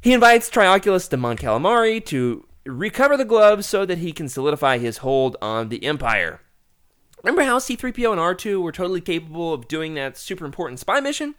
He 0.00 0.12
invites 0.12 0.48
Trioculus 0.48 1.10
to 1.10 1.16
Mon 1.16 1.36
Calamari 1.36 2.04
to 2.06 2.46
recover 2.64 3.16
the 3.16 3.24
glove 3.24 3.64
so 3.64 3.84
that 3.86 3.98
he 3.98 4.12
can 4.12 4.28
solidify 4.28 4.78
his 4.78 4.98
hold 4.98 5.36
on 5.40 5.68
the 5.68 5.84
Empire. 5.84 6.40
Remember 7.22 7.42
how 7.42 7.58
C3PO 7.58 8.12
and 8.12 8.20
R2 8.20 8.62
were 8.62 8.72
totally 8.72 9.00
capable 9.00 9.52
of 9.52 9.68
doing 9.68 9.94
that 9.94 10.16
super 10.16 10.44
important 10.44 10.80
spy 10.80 11.00
mission? 11.00 11.34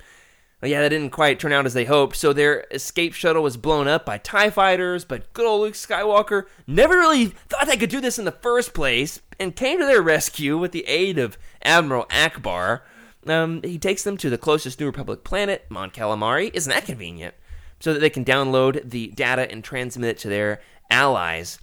Well, 0.61 0.69
yeah, 0.69 0.81
that 0.81 0.89
didn't 0.89 1.09
quite 1.09 1.39
turn 1.39 1.53
out 1.53 1.65
as 1.65 1.73
they 1.73 1.85
hoped, 1.85 2.15
so 2.15 2.33
their 2.33 2.67
escape 2.69 3.13
shuttle 3.13 3.41
was 3.41 3.57
blown 3.57 3.87
up 3.87 4.05
by 4.05 4.19
TIE 4.19 4.51
fighters, 4.51 5.03
but 5.03 5.33
good 5.33 5.47
old 5.47 5.61
Luke 5.61 5.73
Skywalker 5.73 6.43
never 6.67 6.93
really 6.93 7.25
thought 7.25 7.65
they 7.65 7.77
could 7.77 7.89
do 7.89 7.99
this 7.99 8.19
in 8.19 8.25
the 8.25 8.31
first 8.31 8.75
place 8.75 9.21
and 9.39 9.55
came 9.55 9.79
to 9.79 9.85
their 9.87 10.03
rescue 10.03 10.59
with 10.59 10.71
the 10.71 10.87
aid 10.87 11.17
of 11.17 11.35
Admiral 11.63 12.05
Ackbar. 12.11 12.81
Um, 13.25 13.63
he 13.63 13.79
takes 13.79 14.03
them 14.03 14.17
to 14.17 14.29
the 14.29 14.37
closest 14.37 14.79
New 14.79 14.85
Republic 14.85 15.23
planet, 15.23 15.65
Mon 15.69 15.89
Calamari. 15.89 16.51
Isn't 16.53 16.71
that 16.71 16.85
convenient? 16.85 17.33
So 17.79 17.93
that 17.93 17.99
they 17.99 18.11
can 18.11 18.23
download 18.23 18.87
the 18.87 19.07
data 19.07 19.49
and 19.51 19.63
transmit 19.63 20.11
it 20.11 20.17
to 20.19 20.29
their 20.29 20.61
allies. 20.91 21.57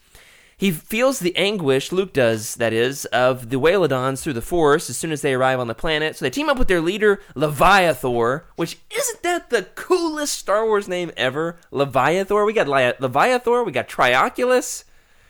He 0.56 0.72
feels 0.72 1.20
the 1.20 1.36
anguish, 1.36 1.92
Luke 1.92 2.12
does, 2.12 2.56
that 2.56 2.72
is, 2.72 3.04
of 3.06 3.50
the 3.50 3.60
Whalodons 3.60 4.20
through 4.22 4.32
the 4.32 4.42
Force 4.42 4.90
as 4.90 4.98
soon 4.98 5.12
as 5.12 5.22
they 5.22 5.32
arrive 5.34 5.60
on 5.60 5.68
the 5.68 5.74
planet. 5.74 6.16
So 6.16 6.24
they 6.24 6.30
team 6.30 6.48
up 6.48 6.58
with 6.58 6.66
their 6.66 6.80
leader, 6.80 7.20
Leviathor, 7.36 8.42
which 8.56 8.76
isn't 8.90 9.22
that 9.22 9.50
the 9.50 9.62
coolest 9.76 10.36
Star 10.36 10.66
Wars 10.66 10.88
name 10.88 11.12
ever? 11.16 11.58
Leviathor? 11.70 12.44
We 12.44 12.52
got 12.52 12.66
Le- 12.66 12.94
Leviathor, 12.98 13.62
we 13.62 13.70
got 13.70 13.88
Trioculus. 13.88 14.82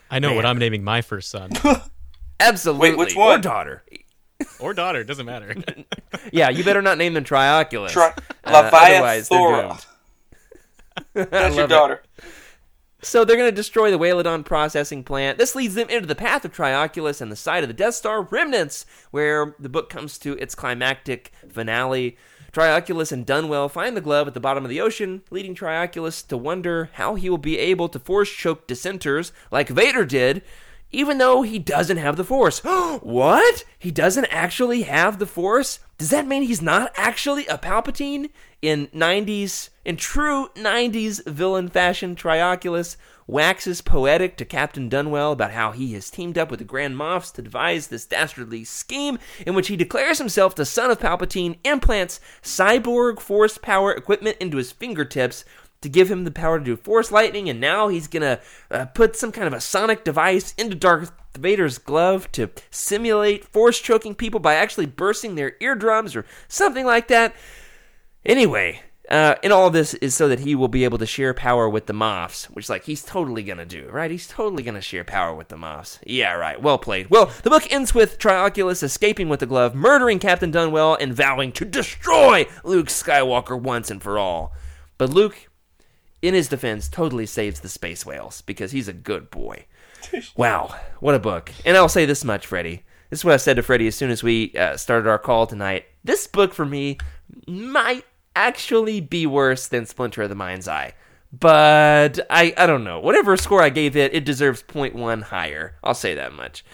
I 0.09 0.17
know 0.17 0.33
what 0.33 0.47
I'm 0.47 0.57
naming 0.57 0.83
my 0.83 1.03
first 1.03 1.29
son 1.29 1.51
Absolutely. 2.39 2.89
Wait, 2.89 2.97
which 2.97 3.15
one? 3.15 3.27
Or 3.27 3.29
one? 3.33 3.41
daughter. 3.41 3.83
or 4.59 4.73
daughter. 4.73 5.03
Doesn't 5.03 5.25
matter. 5.27 5.55
Yeah, 6.33 6.49
you 6.49 6.63
better 6.63 6.81
not 6.81 6.97
name 6.97 7.13
them 7.13 7.23
Trioculus. 7.23 7.89
Tri- 7.91 8.13
Uh, 8.43 8.69
otherwise, 8.73 9.29
they're 9.29 9.61
doomed. 9.61 9.85
That's 11.13 11.55
your 11.55 11.67
daughter. 11.67 11.93
it. 11.95 12.05
So 13.01 13.23
they're 13.23 13.37
going 13.37 13.49
to 13.49 13.55
destroy 13.55 13.91
the 13.91 13.99
Whalodon 13.99 14.43
processing 14.43 15.03
plant. 15.03 15.37
This 15.37 15.55
leads 15.55 15.75
them 15.75 15.89
into 15.89 16.07
the 16.07 16.15
path 16.15 16.43
of 16.43 16.53
Trioculus 16.53 17.21
and 17.21 17.31
the 17.31 17.37
site 17.37 17.63
of 17.63 17.69
the 17.69 17.73
Death 17.73 17.95
Star 17.95 18.23
remnants, 18.23 18.85
where 19.11 19.55
the 19.57 19.69
book 19.69 19.89
comes 19.89 20.17
to 20.19 20.33
its 20.37 20.53
climactic 20.53 21.31
finale. 21.49 22.17
Trioculus 22.51 23.11
and 23.11 23.25
Dunwell 23.25 23.71
find 23.71 23.95
the 23.95 24.01
glove 24.01 24.27
at 24.27 24.33
the 24.33 24.39
bottom 24.39 24.65
of 24.65 24.69
the 24.69 24.81
ocean, 24.81 25.21
leading 25.29 25.55
Trioculus 25.55 26.27
to 26.27 26.35
wonder 26.35 26.89
how 26.93 27.15
he 27.15 27.29
will 27.29 27.37
be 27.37 27.57
able 27.57 27.87
to 27.89 27.99
force 27.99 28.29
choke 28.29 28.67
dissenters 28.67 29.31
like 29.49 29.69
Vader 29.69 30.03
did, 30.03 30.41
even 30.91 31.19
though 31.19 31.43
he 31.43 31.59
doesn't 31.59 31.97
have 31.97 32.17
the 32.17 32.23
Force. 32.23 32.59
what? 32.63 33.63
He 33.77 33.91
doesn't 33.91 34.25
actually 34.25 34.83
have 34.83 35.19
the 35.19 35.25
Force? 35.25 35.79
Does 35.97 36.09
that 36.09 36.27
mean 36.27 36.43
he's 36.43 36.61
not 36.61 36.91
actually 36.95 37.45
a 37.47 37.57
Palpatine? 37.57 38.29
In 38.61 38.87
90s, 38.87 39.69
in 39.85 39.95
true 39.95 40.49
90s 40.55 41.25
villain 41.25 41.69
fashion, 41.69 42.15
Trioculus 42.15 42.97
waxes 43.25 43.81
poetic 43.81 44.35
to 44.35 44.43
Captain 44.43 44.89
Dunwell 44.89 45.31
about 45.31 45.51
how 45.51 45.71
he 45.71 45.93
has 45.93 46.09
teamed 46.09 46.37
up 46.37 46.49
with 46.49 46.59
the 46.59 46.65
Grand 46.65 46.97
Moffs 46.97 47.31
to 47.33 47.41
devise 47.41 47.87
this 47.87 48.05
dastardly 48.05 48.65
scheme 48.65 49.17
in 49.45 49.55
which 49.55 49.67
he 49.67 49.77
declares 49.77 50.17
himself 50.17 50.55
the 50.55 50.65
son 50.65 50.91
of 50.91 50.99
Palpatine, 50.99 51.57
implants 51.63 52.19
cyborg 52.43 53.21
force 53.21 53.57
power 53.57 53.93
equipment 53.93 54.35
into 54.41 54.57
his 54.57 54.73
fingertips 54.73 55.45
to 55.81 55.87
give 55.87 56.11
him 56.11 56.25
the 56.25 56.31
power 56.31 56.59
to 56.59 56.65
do 56.65 56.75
force 56.75 57.11
lightning, 57.11 57.49
and 57.49 57.61
now 57.61 57.87
he's 57.87 58.07
gonna 58.07 58.39
uh, 58.71 58.85
put 58.87 59.15
some 59.15 59.31
kind 59.31 59.47
of 59.47 59.53
a 59.53 59.61
sonic 59.61 60.03
device 60.03 60.53
into 60.57 60.75
Darth 60.75 61.13
Vader's 61.37 61.77
glove 61.77 62.29
to 62.33 62.49
simulate 62.69 63.45
force 63.45 63.79
choking 63.79 64.15
people 64.15 64.39
by 64.41 64.55
actually 64.55 64.87
bursting 64.87 65.35
their 65.35 65.55
eardrums 65.61 66.15
or 66.15 66.25
something 66.49 66.85
like 66.85 67.07
that. 67.07 67.33
Anyway, 68.25 68.81
uh, 69.09 69.35
and 69.43 69.51
all 69.51 69.67
of 69.67 69.73
this 69.73 69.95
is 69.95 70.13
so 70.13 70.27
that 70.27 70.41
he 70.41 70.53
will 70.53 70.67
be 70.67 70.83
able 70.83 70.99
to 70.99 71.05
share 71.05 71.33
power 71.33 71.67
with 71.67 71.87
the 71.87 71.93
Moffs, 71.93 72.45
which, 72.45 72.69
like, 72.69 72.83
he's 72.83 73.03
totally 73.03 73.41
gonna 73.41 73.65
do, 73.65 73.87
right? 73.89 74.11
He's 74.11 74.27
totally 74.27 74.61
gonna 74.61 74.81
share 74.81 75.03
power 75.03 75.33
with 75.33 75.47
the 75.47 75.55
Moffs. 75.55 75.97
Yeah, 76.05 76.33
right. 76.33 76.61
Well 76.61 76.77
played. 76.77 77.09
Well, 77.09 77.31
the 77.41 77.49
book 77.49 77.71
ends 77.71 77.95
with 77.95 78.19
Trioculus 78.19 78.83
escaping 78.83 79.27
with 79.27 79.39
the 79.39 79.47
glove, 79.47 79.73
murdering 79.73 80.19
Captain 80.19 80.51
Dunwell, 80.51 80.97
and 80.99 81.13
vowing 81.13 81.51
to 81.53 81.65
destroy 81.65 82.45
Luke 82.63 82.87
Skywalker 82.87 83.59
once 83.59 83.89
and 83.89 84.01
for 84.01 84.19
all. 84.19 84.53
But 84.99 85.09
Luke, 85.09 85.49
in 86.21 86.35
his 86.35 86.49
defense, 86.49 86.87
totally 86.87 87.25
saves 87.25 87.61
the 87.61 87.69
space 87.69 88.05
whales 88.05 88.41
because 88.41 88.71
he's 88.71 88.87
a 88.87 88.93
good 88.93 89.29
boy. 89.31 89.65
Wow, 90.35 90.75
what 91.01 91.13
a 91.13 91.19
book. 91.19 91.51
And 91.65 91.75
I'll 91.75 91.89
say 91.89 92.05
this 92.05 92.23
much, 92.23 92.47
Freddie. 92.47 92.83
This 93.09 93.19
is 93.19 93.25
what 93.25 93.33
I 93.33 93.37
said 93.37 93.55
to 93.55 93.63
Freddie 93.63 93.87
as 93.87 93.95
soon 93.95 94.11
as 94.11 94.23
we 94.23 94.53
uh, 94.53 94.77
started 94.77 95.09
our 95.09 95.19
call 95.19 95.45
tonight. 95.45 95.85
This 96.03 96.25
book 96.25 96.53
for 96.53 96.65
me 96.65 96.97
might 97.47 98.05
actually 98.39 99.01
be 99.01 99.27
worse 99.27 99.67
than 99.67 99.85
Splinter 99.85 100.23
of 100.23 100.29
the 100.29 100.35
Mind's 100.35 100.67
Eye. 100.67 100.93
But 101.31 102.19
I, 102.29 102.53
I 102.57 102.65
don't 102.65 102.83
know. 102.83 102.99
Whatever 102.99 103.37
score 103.37 103.61
I 103.61 103.69
gave 103.69 103.95
it, 103.95 104.13
it 104.13 104.25
deserves 104.25 104.63
0.1 104.63 105.23
higher. 105.23 105.75
I'll 105.83 105.93
say 105.93 106.15
that 106.15 106.33
much. 106.33 106.65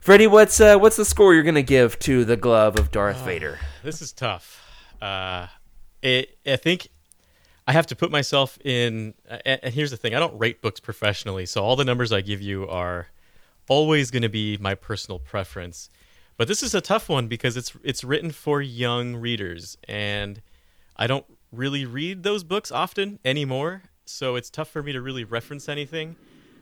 Freddie, 0.00 0.26
what's 0.26 0.60
uh, 0.60 0.78
what's 0.78 0.96
the 0.96 1.04
score 1.04 1.34
you're 1.34 1.42
gonna 1.42 1.62
give 1.62 1.98
to 2.00 2.24
the 2.24 2.36
glove 2.36 2.78
of 2.78 2.92
Darth 2.92 3.18
Vader? 3.22 3.58
this 3.82 4.00
is 4.00 4.12
tough. 4.12 4.62
Uh, 5.02 5.48
it, 6.00 6.38
I 6.46 6.56
think 6.56 6.88
I 7.66 7.72
have 7.72 7.88
to 7.88 7.96
put 7.96 8.12
myself 8.12 8.56
in. 8.64 9.14
And, 9.28 9.60
and 9.64 9.74
here's 9.74 9.90
the 9.90 9.96
thing: 9.96 10.14
I 10.14 10.20
don't 10.20 10.38
rate 10.38 10.62
books 10.62 10.78
professionally, 10.78 11.44
so 11.44 11.64
all 11.64 11.74
the 11.74 11.84
numbers 11.84 12.12
I 12.12 12.20
give 12.20 12.40
you 12.40 12.68
are 12.68 13.08
always 13.68 14.12
going 14.12 14.22
to 14.22 14.28
be 14.28 14.56
my 14.58 14.76
personal 14.76 15.18
preference. 15.18 15.90
But 16.36 16.46
this 16.46 16.62
is 16.62 16.72
a 16.72 16.80
tough 16.80 17.08
one 17.08 17.26
because 17.26 17.56
it's 17.56 17.72
it's 17.82 18.04
written 18.04 18.30
for 18.30 18.62
young 18.62 19.16
readers, 19.16 19.76
and 19.88 20.40
I 20.96 21.06
don't 21.06 21.26
really 21.52 21.84
read 21.84 22.22
those 22.22 22.44
books 22.44 22.70
often 22.72 23.18
anymore. 23.24 23.82
So 24.04 24.36
it's 24.36 24.50
tough 24.50 24.68
for 24.68 24.82
me 24.82 24.92
to 24.92 25.00
really 25.00 25.24
reference 25.24 25.68
anything. 25.68 26.16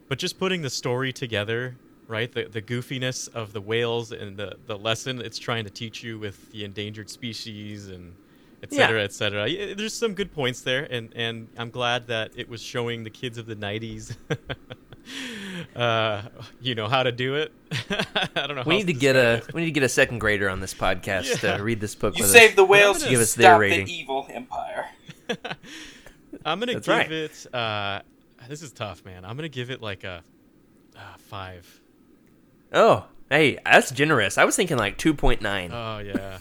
But 0.09 0.19
just 0.19 0.39
putting 0.39 0.63
the 0.63 0.71
story 0.71 1.13
together, 1.13 1.77
right? 2.09 2.31
The 2.33 2.45
the 2.45 2.63
goofiness 2.63 3.29
of 3.33 3.53
the 3.53 3.61
whales 3.61 4.13
and 4.13 4.37
the 4.37 4.57
the 4.67 4.77
lesson 4.77 5.21
it's 5.21 5.39
trying 5.39 5.65
to 5.65 5.71
teach 5.71 6.03
you 6.03 6.19
with 6.19 6.51
the 6.53 6.65
endangered 6.65 7.09
species 7.11 7.89
and 7.89 8.15
etc., 8.63 9.03
etc. 9.03 9.47
Yeah, 9.49 9.75
There's 9.75 9.95
some 9.95 10.15
good 10.15 10.33
points 10.33 10.63
there, 10.63 10.87
and 10.91 11.13
and 11.15 11.49
I'm 11.57 11.71
glad 11.71 12.07
that 12.09 12.33
it 12.37 12.49
was 12.49 12.63
showing 12.63 13.05
the 13.05 13.11
kids 13.11 13.39
of 13.39 13.47
the 13.47 13.57
'90s, 13.57 14.17
uh, 15.77 16.23
you 16.61 16.75
know, 16.75 16.89
how 16.89 17.03
to 17.03 17.13
do 17.13 17.35
it. 17.37 17.53
I 17.91 18.47
don't 18.47 18.57
know. 18.57 18.63
We 18.67 18.75
how 18.75 18.79
need 18.79 18.87
to 18.89 18.93
get 18.93 19.17
a 19.17 19.35
it. 19.37 19.53
we 19.55 19.61
need 19.63 19.67
to 19.69 19.73
get 19.73 19.83
a 19.83 19.89
second 19.89 20.19
grader 20.21 20.49
on 20.49 20.61
this 20.61 20.75
podcast 20.75 21.43
Yeah. 21.43 21.57
to 21.57 21.63
read 21.63 21.81
this 21.81 21.95
book 21.95 22.17
You 22.17 22.25
with 22.25 22.31
saved 22.33 22.53
us. 22.53 22.57
the 22.57 22.65
whales. 22.65 22.99
gonna 22.99 23.11
give 23.11 23.21
us 23.21 23.35
their 23.35 23.59
rating. 23.59 23.87
the 23.87 23.93
evil 23.93 24.27
empire. 24.31 24.87
I'm 26.45 26.59
gonna 26.61 26.75
That's 26.75 26.87
give 26.87 26.97
right. 26.97 27.11
it. 27.13 27.55
Uh, 27.55 28.01
this 28.49 28.63
is 28.63 28.73
tough, 28.73 29.05
man. 29.05 29.25
I'm 29.25 29.37
gonna 29.37 29.49
give 29.49 29.71
it 29.71 29.81
like 29.81 30.05
a 30.05 30.23
uh, 30.97 31.01
five. 31.19 31.81
Oh, 32.73 33.05
hey, 33.31 33.59
that's 33.65 33.91
generous. 33.91 34.37
I 34.39 34.45
was 34.45 34.57
thinking 34.57 34.77
like 34.77 34.99
two 34.99 35.15
point 35.15 35.41
nine. 35.43 35.71
Oh 35.73 35.99
yeah. 35.99 36.39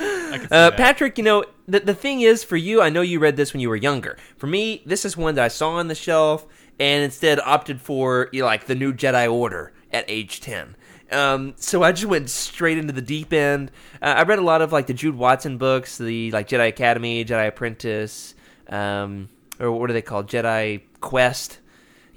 I 0.00 0.38
could 0.38 0.48
see 0.48 0.54
Uh. 0.54 0.70
Patrick, 0.72 1.18
you 1.18 1.24
know, 1.24 1.44
the, 1.66 1.80
the 1.80 1.94
thing 1.94 2.20
is 2.20 2.44
for 2.44 2.56
you, 2.56 2.80
I 2.80 2.88
know 2.90 3.00
you 3.00 3.18
read 3.18 3.36
this 3.36 3.52
when 3.52 3.60
you 3.60 3.68
were 3.68 3.76
younger. 3.76 4.16
For 4.36 4.46
me, 4.46 4.82
this 4.86 5.04
is 5.04 5.16
one 5.16 5.34
that 5.34 5.44
I 5.44 5.48
saw 5.48 5.72
on 5.72 5.88
the 5.88 5.94
shelf 5.94 6.46
and 6.78 7.04
instead 7.04 7.40
opted 7.40 7.80
for 7.80 8.28
you 8.32 8.40
know, 8.40 8.46
like 8.46 8.66
the 8.66 8.74
new 8.74 8.92
Jedi 8.92 9.32
Order 9.32 9.72
at 9.92 10.04
age 10.08 10.40
10. 10.40 10.76
Um, 11.10 11.54
so 11.56 11.82
I 11.82 11.92
just 11.92 12.06
went 12.06 12.28
straight 12.28 12.76
into 12.76 12.92
the 12.92 13.02
deep 13.02 13.32
end. 13.32 13.70
Uh, 14.02 14.14
I 14.18 14.22
read 14.22 14.38
a 14.38 14.42
lot 14.42 14.60
of 14.60 14.72
like 14.72 14.86
the 14.86 14.94
Jude 14.94 15.16
Watson 15.16 15.56
books, 15.56 15.96
the 15.98 16.30
like 16.32 16.48
Jedi 16.48 16.68
Academy, 16.68 17.24
Jedi 17.24 17.48
Apprentice, 17.48 18.34
um, 18.68 19.28
or 19.58 19.72
what 19.72 19.88
are 19.88 19.94
they 19.94 20.02
called? 20.02 20.28
Jedi 20.28 20.82
Quest 21.00 21.60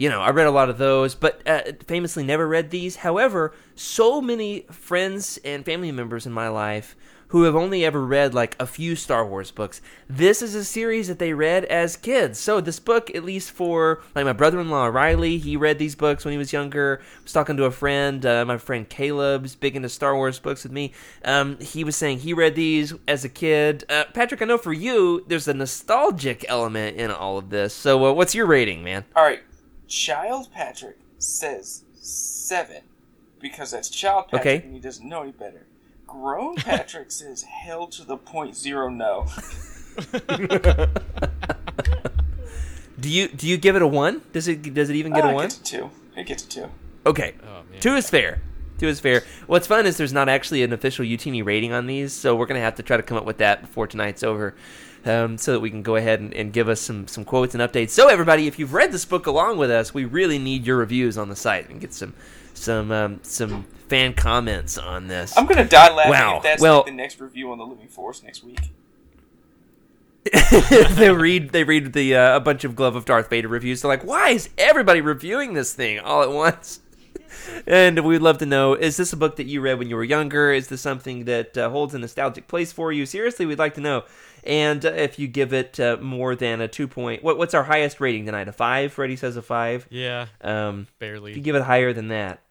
you 0.02 0.10
know, 0.10 0.20
I 0.20 0.32
read 0.32 0.48
a 0.48 0.52
lot 0.52 0.68
of 0.68 0.80
those, 0.80 1.14
but 1.14 1.48
uh, 1.48 1.62
famously 1.86 2.24
never 2.24 2.48
read 2.48 2.72
these. 2.72 2.96
However, 2.96 3.54
so 3.76 4.20
many 4.20 4.62
friends 4.72 5.38
and 5.46 5.64
family 5.64 5.92
members 5.92 6.26
in 6.26 6.32
my 6.32 6.48
life 6.48 6.96
who 7.28 7.44
have 7.44 7.56
only 7.56 7.86
ever 7.86 8.04
read 8.04 8.34
like 8.34 8.56
a 8.60 8.66
few 8.66 8.96
Star 8.96 9.24
Wars 9.24 9.52
books. 9.52 9.80
This 10.10 10.42
is 10.42 10.56
a 10.56 10.66
series 10.66 11.08
that 11.08 11.20
they 11.20 11.34
read 11.34 11.66
as 11.66 11.98
kids. 11.98 12.40
So 12.40 12.60
this 12.60 12.80
book, 12.80 13.14
at 13.14 13.24
least 13.24 13.52
for 13.52 14.02
like 14.16 14.26
my 14.26 14.34
brother-in-law 14.34 14.88
Riley, 14.88 15.38
he 15.38 15.56
read 15.56 15.78
these 15.78 15.94
books 15.94 16.26
when 16.26 16.32
he 16.32 16.38
was 16.40 16.52
younger. 16.52 17.00
I 17.00 17.24
was 17.24 17.32
talking 17.32 17.56
to 17.58 17.66
a 17.66 17.72
friend, 17.72 18.26
uh, 18.26 18.44
my 18.44 18.58
friend 18.58 18.90
Caleb's 18.90 19.54
big 19.54 19.76
into 19.76 19.88
Star 19.88 20.16
Wars 20.16 20.40
books 20.40 20.64
with 20.64 20.72
me. 20.72 20.94
Um, 21.24 21.60
he 21.60 21.84
was 21.84 21.96
saying 21.96 22.22
he 22.22 22.34
read 22.34 22.56
these 22.56 22.92
as 23.08 23.24
a 23.24 23.30
kid. 23.30 23.86
Uh, 23.88 24.06
Patrick, 24.16 24.42
I 24.42 24.46
know 24.46 24.58
for 24.58 24.74
you, 24.74 25.24
there's 25.28 25.48
a 25.48 25.54
nostalgic 25.54 26.44
element 26.50 26.98
in 26.98 27.12
all 27.12 27.38
of 27.38 27.52
this. 27.52 27.72
So 27.72 28.04
uh, 28.08 28.14
what's 28.14 28.34
your 28.34 28.48
rating, 28.48 28.84
man? 28.84 29.06
All 29.16 29.24
right, 29.24 29.42
Child 29.92 30.48
Patrick 30.54 30.98
says 31.18 31.84
seven 32.00 32.82
because 33.42 33.72
that's 33.72 33.90
Child 33.90 34.26
Patrick 34.30 34.42
Okay. 34.42 34.66
and 34.66 34.74
he 34.74 34.80
doesn't 34.80 35.08
know 35.08 35.24
any 35.24 35.34
better. 35.34 35.66
Grown 36.08 36.56
Patrick 36.56 37.12
says 37.22 37.44
hell 37.44 37.88
to 37.88 38.06
the 38.06 38.16
point 38.16 38.56
zero 38.56 38.88
no. 38.90 39.28
Do 43.00 43.10
you 43.10 43.28
do 43.30 43.48
you 43.48 43.58
give 43.58 43.76
it 43.76 43.82
a 43.82 43.88
one? 43.88 44.22
Does 44.32 44.48
it 44.48 44.74
does 44.74 44.90
it 44.90 44.96
even 44.96 45.12
get 45.14 45.24
Ah, 45.26 45.28
a 45.28 45.32
it 45.32 45.36
one? 45.36 45.44
gets 45.46 45.58
a 45.60 45.64
two. 45.64 45.90
It 46.16 46.26
gets 46.26 46.44
a 46.46 46.48
two. 46.48 46.66
Okay, 47.06 47.34
Oh 47.44 47.64
man. 47.70 47.80
two 47.82 47.96
is 47.96 48.10
fair. 48.10 48.42
Two 48.78 48.88
is 48.88 49.00
fair. 49.00 49.24
What's 49.48 49.68
fun 49.68 49.86
is 49.86 49.98
there's 49.98 50.14
not 50.14 50.30
actually 50.30 50.64
an 50.64 50.72
official 50.72 51.04
UTini 51.06 51.44
rating 51.44 51.74
on 51.74 51.88
these, 51.88 52.14
so 52.14 52.36
we're 52.36 52.46
gonna 52.46 52.60
have 52.62 52.76
to 52.76 52.84
try 52.84 52.98
to 52.98 53.04
come 53.04 53.18
up 53.18 53.26
with 53.26 53.38
that 53.40 53.62
before 53.62 53.88
tonight's 53.88 54.24
over, 54.24 54.56
um, 55.06 55.38
so 55.38 55.54
that 55.54 55.60
we 55.60 55.70
can 55.70 55.82
go 55.82 55.96
ahead 55.96 56.20
and, 56.20 56.34
and 56.34 56.54
give 56.54 56.70
us 56.70 56.82
some 56.82 57.08
some 57.08 57.26
quotes 57.26 57.56
and 57.56 57.62
updates. 57.62 57.90
So 57.92 58.08
everybody, 58.08 58.48
if 58.48 58.60
you've 58.60 58.74
read 58.74 58.92
this 58.92 59.06
book 59.06 59.26
along 59.28 59.58
with 59.58 59.72
us, 59.72 59.94
we 59.94 60.06
really 60.06 60.40
need 60.40 60.66
your 60.66 60.78
reviews 60.78 61.18
on 61.18 61.30
the 61.30 61.36
site 61.36 61.70
and 61.70 61.80
get 61.82 61.94
some 61.94 62.14
some 62.54 62.92
um, 62.92 63.20
some 63.24 63.64
fan 63.88 64.14
comments 64.14 64.78
on 64.78 65.08
this. 65.08 65.38
I'm 65.38 65.46
gonna 65.46 65.66
die 65.66 65.94
laughing 65.94 66.12
Wow. 66.12 66.38
if 66.38 66.44
that's 66.44 66.62
Well- 66.62 66.78
like 66.78 66.86
the 66.88 66.92
next 66.92 67.20
review 67.20 67.52
on 67.52 67.58
the 67.58 67.66
Living 67.66 67.88
Force 67.88 68.24
next 68.24 68.44
week. 68.44 68.60
they 70.92 71.10
read 71.10 71.50
they 71.50 71.64
read 71.64 71.94
the 71.94 72.16
uh, 72.16 72.36
a 72.36 72.40
bunch 72.40 72.64
of 72.64 72.76
Glove 72.76 72.96
of 72.96 73.06
Darth 73.06 73.30
Vader 73.30 73.48
reviews. 73.48 73.82
They're 73.82 73.90
like, 73.90 74.06
why 74.06 74.30
is 74.30 74.50
everybody 74.58 75.02
reviewing 75.02 75.56
this 75.56 75.74
thing 75.74 76.00
all 76.00 76.22
at 76.22 76.30
once? 76.32 76.80
and 77.68 78.00
we'd 78.06 78.20
love 78.20 78.38
to 78.38 78.46
know: 78.46 78.76
Is 78.76 78.98
this 78.98 79.14
a 79.14 79.18
book 79.18 79.38
that 79.38 79.48
you 79.48 79.62
read 79.62 79.80
when 79.80 79.90
you 79.90 79.96
were 79.96 80.04
younger? 80.04 80.52
Is 80.52 80.68
this 80.68 80.82
something 80.82 81.26
that 81.26 81.58
uh, 81.58 81.70
holds 81.72 81.96
a 81.96 82.00
nostalgic 82.00 82.48
place 82.48 82.72
for 82.72 82.92
you? 82.92 83.06
Seriously, 83.08 83.46
we'd 83.48 83.58
like 83.60 83.74
to 83.76 83.82
know. 83.82 84.04
And 84.44 84.86
uh, 84.86 84.90
if 84.90 85.20
you 85.20 85.28
give 85.28 85.54
it 85.54 85.80
uh, 85.80 85.98
more 86.02 86.36
than 86.36 86.62
a 86.62 86.68
two 86.68 86.88
point, 86.88 87.24
what, 87.24 87.38
what's 87.38 87.54
our 87.54 87.64
highest 87.64 88.00
rating 88.00 88.26
tonight? 88.26 88.48
A 88.48 88.52
five? 88.52 88.92
Freddie 88.94 89.16
says 89.16 89.38
a 89.38 89.42
five. 89.42 89.86
Yeah, 89.90 90.28
Um, 90.42 90.88
barely. 91.00 91.32
if 91.32 91.38
you 91.38 91.44
give 91.44 91.56
it 91.56 91.64
higher 91.64 91.94
than 91.94 92.08
that, 92.10 92.42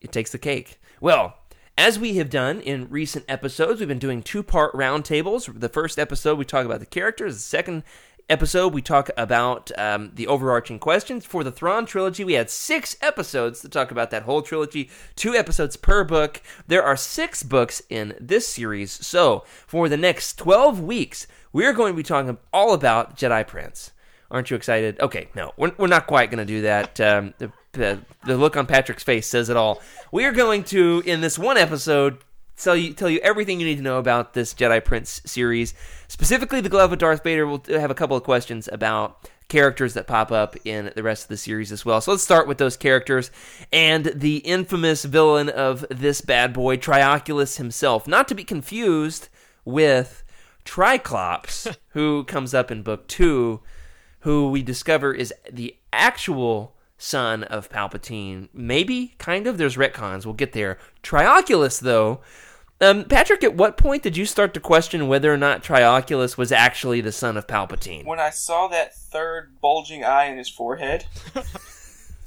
it 0.00 0.12
takes 0.12 0.32
the 0.32 0.38
cake. 0.38 0.80
Well, 1.00 1.36
as 1.78 1.98
we 1.98 2.16
have 2.16 2.30
done 2.30 2.60
in 2.60 2.88
recent 2.88 3.24
episodes, 3.28 3.80
we've 3.80 3.88
been 3.88 3.98
doing 3.98 4.22
two 4.22 4.42
part 4.42 4.72
roundtables. 4.72 5.60
The 5.60 5.68
first 5.68 5.98
episode, 5.98 6.38
we 6.38 6.44
talk 6.46 6.64
about 6.64 6.80
the 6.80 6.86
characters. 6.86 7.34
The 7.34 7.40
second 7.40 7.82
episode, 8.28 8.74
we 8.74 8.82
talk 8.82 9.10
about 9.16 9.70
um, 9.78 10.10
the 10.14 10.26
overarching 10.26 10.78
questions. 10.78 11.24
For 11.24 11.44
the 11.44 11.52
Thrawn 11.52 11.86
trilogy, 11.86 12.24
we 12.24 12.34
had 12.34 12.50
six 12.50 12.96
episodes 13.00 13.60
to 13.60 13.68
talk 13.68 13.90
about 13.90 14.10
that 14.10 14.24
whole 14.24 14.42
trilogy, 14.42 14.90
two 15.14 15.34
episodes 15.34 15.76
per 15.76 16.04
book. 16.04 16.42
There 16.66 16.82
are 16.82 16.96
six 16.96 17.42
books 17.42 17.82
in 17.88 18.14
this 18.20 18.48
series. 18.48 18.92
So, 18.92 19.44
for 19.66 19.88
the 19.88 19.96
next 19.96 20.38
12 20.38 20.80
weeks, 20.80 21.26
we're 21.52 21.72
going 21.72 21.92
to 21.92 21.96
be 21.96 22.02
talking 22.02 22.36
all 22.52 22.74
about 22.74 23.16
Jedi 23.16 23.46
Prince. 23.46 23.92
Aren't 24.30 24.50
you 24.50 24.56
excited? 24.56 25.00
Okay, 25.00 25.28
no, 25.34 25.52
we're, 25.56 25.72
we're 25.78 25.86
not 25.86 26.06
quite 26.06 26.30
going 26.30 26.44
to 26.44 26.52
do 26.52 26.62
that. 26.62 27.00
Um, 27.00 27.34
the, 27.38 27.52
the, 27.72 28.00
the 28.24 28.36
look 28.36 28.56
on 28.56 28.66
Patrick's 28.66 29.04
face 29.04 29.26
says 29.26 29.48
it 29.48 29.56
all. 29.56 29.80
We 30.10 30.24
are 30.24 30.32
going 30.32 30.64
to, 30.64 31.02
in 31.06 31.20
this 31.20 31.38
one 31.38 31.56
episode, 31.56 32.18
tell 32.56 32.76
you 32.76 32.92
tell 32.92 33.10
you 33.10 33.20
everything 33.20 33.60
you 33.60 33.66
need 33.66 33.76
to 33.76 33.82
know 33.82 33.98
about 33.98 34.34
this 34.34 34.54
Jedi 34.54 34.84
Prince 34.84 35.20
series. 35.24 35.74
Specifically, 36.08 36.60
the 36.60 36.68
Glove 36.68 36.92
of 36.92 36.98
Darth 36.98 37.22
Vader. 37.22 37.46
We'll 37.46 37.62
have 37.68 37.90
a 37.90 37.94
couple 37.94 38.16
of 38.16 38.22
questions 38.22 38.68
about 38.72 39.28
characters 39.48 39.94
that 39.94 40.06
pop 40.06 40.32
up 40.32 40.56
in 40.64 40.92
the 40.96 41.02
rest 41.02 41.24
of 41.24 41.28
the 41.28 41.36
series 41.36 41.70
as 41.70 41.84
well. 41.84 42.00
So 42.00 42.10
let's 42.10 42.22
start 42.22 42.48
with 42.48 42.58
those 42.58 42.76
characters 42.76 43.30
and 43.72 44.06
the 44.06 44.38
infamous 44.38 45.04
villain 45.04 45.48
of 45.48 45.84
this 45.88 46.20
bad 46.20 46.52
boy, 46.52 46.76
Trioculus 46.76 47.58
himself. 47.58 48.08
Not 48.08 48.26
to 48.28 48.34
be 48.34 48.44
confused 48.44 49.28
with 49.64 50.24
Triclops, 50.64 51.76
who 51.88 52.24
comes 52.24 52.54
up 52.54 52.70
in 52.70 52.82
book 52.82 53.06
two, 53.06 53.60
who 54.20 54.50
we 54.50 54.62
discover 54.62 55.14
is 55.14 55.32
the 55.50 55.76
actual 55.92 56.74
son 56.98 57.44
of 57.44 57.70
Palpatine. 57.70 58.48
Maybe, 58.52 59.14
kind 59.18 59.46
of. 59.46 59.58
There's 59.58 59.76
retcons. 59.76 60.24
We'll 60.24 60.34
get 60.34 60.52
there. 60.52 60.78
Trioculus, 61.02 61.80
though. 61.80 62.20
Um, 62.80 63.04
Patrick, 63.04 63.42
at 63.42 63.54
what 63.54 63.78
point 63.78 64.02
did 64.02 64.16
you 64.18 64.26
start 64.26 64.52
to 64.54 64.60
question 64.60 65.08
whether 65.08 65.32
or 65.32 65.38
not 65.38 65.62
Trioculus 65.62 66.36
was 66.36 66.52
actually 66.52 67.00
the 67.00 67.12
son 67.12 67.36
of 67.38 67.46
Palpatine? 67.46 68.04
When 68.04 68.20
I 68.20 68.28
saw 68.30 68.68
that 68.68 68.94
third 68.94 69.56
bulging 69.62 70.04
eye 70.04 70.26
in 70.26 70.36
his 70.36 70.50
forehead, 70.50 71.06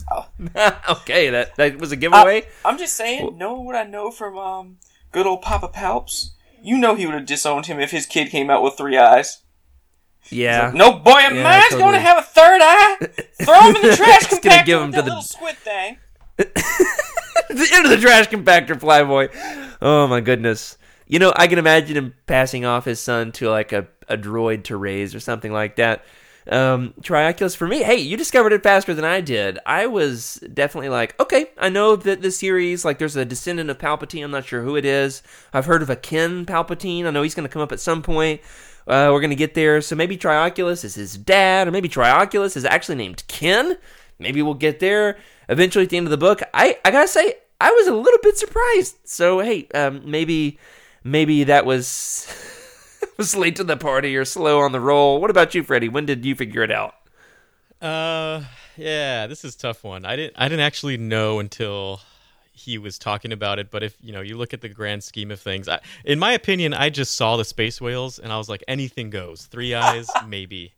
okay, 0.89 1.29
that 1.29 1.55
that 1.57 1.77
was 1.79 1.91
a 1.91 1.95
giveaway. 1.95 2.43
I, 2.65 2.69
am 2.69 2.79
just 2.79 2.95
saying, 2.95 3.37
knowing 3.37 3.65
what 3.65 3.75
I 3.75 3.83
know 3.83 4.09
from 4.09 4.37
um, 4.39 4.77
good 5.11 5.27
old 5.27 5.43
Papa 5.43 5.67
Palps, 5.67 6.29
you 6.63 6.77
know 6.79 6.95
he 6.95 7.05
would 7.05 7.13
have 7.13 7.25
disowned 7.27 7.67
him 7.67 7.79
if 7.79 7.91
his 7.91 8.07
kid 8.07 8.29
came 8.31 8.49
out 8.49 8.63
with 8.63 8.73
three 8.75 8.97
eyes. 8.97 9.41
yeah. 10.31 10.71
No 10.73 10.93
boy 10.93 11.27
of 11.27 11.35
Yeah, 11.35 11.43
mine's 11.43 11.63
totally. 11.65 11.81
going 11.83 11.93
to 11.93 11.99
have 11.99 12.17
a 12.17 12.21
third 12.23 12.59
eye. 12.63 12.97
Throw 13.43 13.61
him 13.69 13.75
in 13.75 13.81
the 13.89 13.95
trash 13.97 14.25
compactor 14.25 14.65
give 14.65 14.81
him 14.81 14.87
with 14.87 14.95
to 14.95 15.01
the- 15.03 15.07
little 15.09 15.21
squid 15.21 15.57
thing. 15.57 15.97
into 16.39 17.89
the 17.89 17.97
trash 18.01 18.29
compactor, 18.29 18.71
Flyboy. 18.79 19.68
Oh 19.81 20.07
my 20.07 20.21
goodness. 20.21 20.77
You 21.07 21.19
know, 21.19 21.33
I 21.35 21.47
can 21.47 21.57
imagine 21.57 21.97
him 21.97 22.13
passing 22.27 22.65
off 22.65 22.85
his 22.85 22.99
son 22.99 23.31
to 23.33 23.49
like 23.49 23.71
a, 23.71 23.87
a 24.07 24.17
droid 24.17 24.63
to 24.65 24.77
raise 24.77 25.15
or 25.15 25.19
something 25.19 25.51
like 25.51 25.77
that. 25.77 26.03
Um, 26.51 26.93
Trioculus 27.01 27.55
for 27.55 27.67
me. 27.67 27.83
Hey, 27.83 27.97
you 27.97 28.17
discovered 28.17 28.53
it 28.53 28.63
faster 28.63 28.93
than 28.93 29.05
I 29.05 29.21
did. 29.21 29.59
I 29.65 29.87
was 29.87 30.43
definitely 30.53 30.89
like, 30.89 31.19
okay, 31.19 31.51
I 31.57 31.69
know 31.69 31.95
that 31.95 32.21
the 32.21 32.31
series, 32.31 32.83
like, 32.83 32.97
there's 32.97 33.15
a 33.15 33.25
descendant 33.25 33.69
of 33.69 33.77
Palpatine. 33.77 34.23
I'm 34.23 34.31
not 34.31 34.45
sure 34.45 34.63
who 34.63 34.75
it 34.75 34.85
is. 34.85 35.21
I've 35.53 35.65
heard 35.65 35.81
of 35.81 35.89
a 35.89 35.95
Ken 35.95 36.45
Palpatine. 36.45 37.05
I 37.05 37.11
know 37.11 37.21
he's 37.21 37.35
going 37.35 37.47
to 37.47 37.53
come 37.53 37.61
up 37.61 37.71
at 37.71 37.79
some 37.79 38.01
point. 38.01 38.41
Uh, 38.87 39.09
we're 39.11 39.19
going 39.19 39.29
to 39.29 39.35
get 39.35 39.53
there. 39.53 39.81
So 39.81 39.95
maybe 39.95 40.17
Trioculus 40.17 40.83
is 40.83 40.95
his 40.95 41.17
dad, 41.17 41.67
or 41.67 41.71
maybe 41.71 41.89
Trioculus 41.89 42.57
is 42.57 42.65
actually 42.65 42.95
named 42.95 43.23
Ken. 43.27 43.77
Maybe 44.17 44.41
we'll 44.41 44.55
get 44.55 44.79
there 44.79 45.17
eventually 45.47 45.83
at 45.83 45.89
the 45.89 45.97
end 45.97 46.07
of 46.07 46.11
the 46.11 46.17
book. 46.17 46.41
I, 46.53 46.79
I 46.83 46.91
gotta 46.91 47.07
say, 47.07 47.35
I 47.59 47.71
was 47.71 47.87
a 47.87 47.93
little 47.93 48.19
bit 48.21 48.37
surprised. 48.37 48.97
So 49.03 49.39
hey, 49.39 49.67
um, 49.73 50.01
maybe 50.09 50.57
maybe 51.03 51.43
that 51.45 51.65
was 51.65 52.27
was 53.17 53.35
late 53.35 53.55
to 53.57 53.63
the 53.63 53.77
party 53.77 54.15
or 54.15 54.25
slow 54.25 54.59
on 54.61 54.71
the 54.71 54.79
roll. 54.79 55.21
What 55.21 55.29
about 55.29 55.55
you, 55.55 55.63
Freddie? 55.63 55.89
When 55.89 56.05
did 56.05 56.25
you 56.25 56.35
figure 56.35 56.63
it 56.63 56.71
out? 56.71 56.95
Uh, 57.81 58.43
yeah, 58.75 59.27
this 59.27 59.45
is 59.45 59.55
a 59.55 59.57
tough 59.57 59.83
one. 59.83 60.05
I 60.05 60.15
didn't. 60.15 60.33
I 60.37 60.47
didn't 60.47 60.65
actually 60.65 60.97
know 60.97 61.39
until 61.39 62.01
he 62.59 62.77
was 62.77 62.99
talking 62.99 63.31
about 63.31 63.57
it. 63.59 63.71
But 63.71 63.83
if 63.83 63.97
you 64.01 64.11
know, 64.11 64.21
you 64.21 64.37
look 64.37 64.53
at 64.53 64.61
the 64.61 64.69
grand 64.69 65.03
scheme 65.03 65.31
of 65.31 65.39
things, 65.39 65.67
I, 65.67 65.79
in 66.05 66.19
my 66.19 66.33
opinion, 66.33 66.73
I 66.73 66.89
just 66.89 67.15
saw 67.15 67.37
the 67.37 67.45
space 67.45 67.81
whales 67.81 68.19
and 68.19 68.31
I 68.31 68.37
was 68.37 68.49
like, 68.49 68.63
anything 68.67 69.09
goes. 69.09 69.45
Three 69.45 69.73
eyes, 69.73 70.07
maybe. 70.27 70.73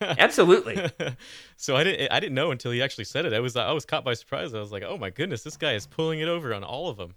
Absolutely. 0.00 0.90
so 1.56 1.76
I 1.76 1.84
didn't. 1.84 2.12
I 2.12 2.20
didn't 2.20 2.34
know 2.34 2.50
until 2.50 2.72
he 2.72 2.82
actually 2.82 3.04
said 3.04 3.26
it. 3.26 3.32
I 3.32 3.40
was. 3.40 3.56
I 3.56 3.72
was 3.72 3.84
caught 3.84 4.04
by 4.04 4.14
surprise. 4.14 4.54
I 4.54 4.60
was 4.60 4.72
like, 4.72 4.82
oh 4.82 4.98
my 4.98 5.10
goodness, 5.10 5.42
this 5.42 5.56
guy 5.56 5.74
is 5.74 5.86
pulling 5.86 6.20
it 6.20 6.28
over 6.28 6.52
on 6.52 6.64
all 6.64 6.88
of 6.88 6.96
them. 6.96 7.14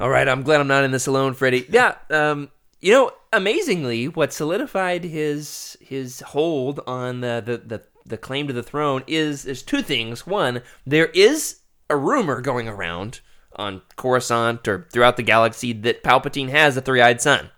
All 0.00 0.10
right, 0.10 0.28
I'm 0.28 0.42
glad 0.42 0.60
I'm 0.60 0.66
not 0.66 0.84
in 0.84 0.90
this 0.90 1.06
alone, 1.06 1.34
Freddie. 1.34 1.66
Yeah, 1.68 1.94
um, 2.10 2.50
you 2.80 2.92
know, 2.92 3.12
amazingly, 3.32 4.08
what 4.08 4.32
solidified 4.32 5.04
his 5.04 5.76
his 5.80 6.20
hold 6.20 6.80
on 6.86 7.20
the, 7.20 7.42
the 7.44 7.58
the 7.58 7.82
the 8.04 8.18
claim 8.18 8.46
to 8.48 8.52
the 8.52 8.62
throne 8.62 9.04
is 9.06 9.44
there's 9.44 9.62
two 9.62 9.82
things. 9.82 10.26
One, 10.26 10.62
there 10.84 11.06
is 11.06 11.60
a 11.88 11.96
rumor 11.96 12.40
going 12.40 12.68
around 12.68 13.20
on 13.56 13.82
Coruscant 13.96 14.66
or 14.66 14.88
throughout 14.92 15.16
the 15.16 15.22
galaxy 15.22 15.72
that 15.72 16.02
Palpatine 16.02 16.48
has 16.48 16.76
a 16.76 16.80
three-eyed 16.80 17.20
son 17.20 17.50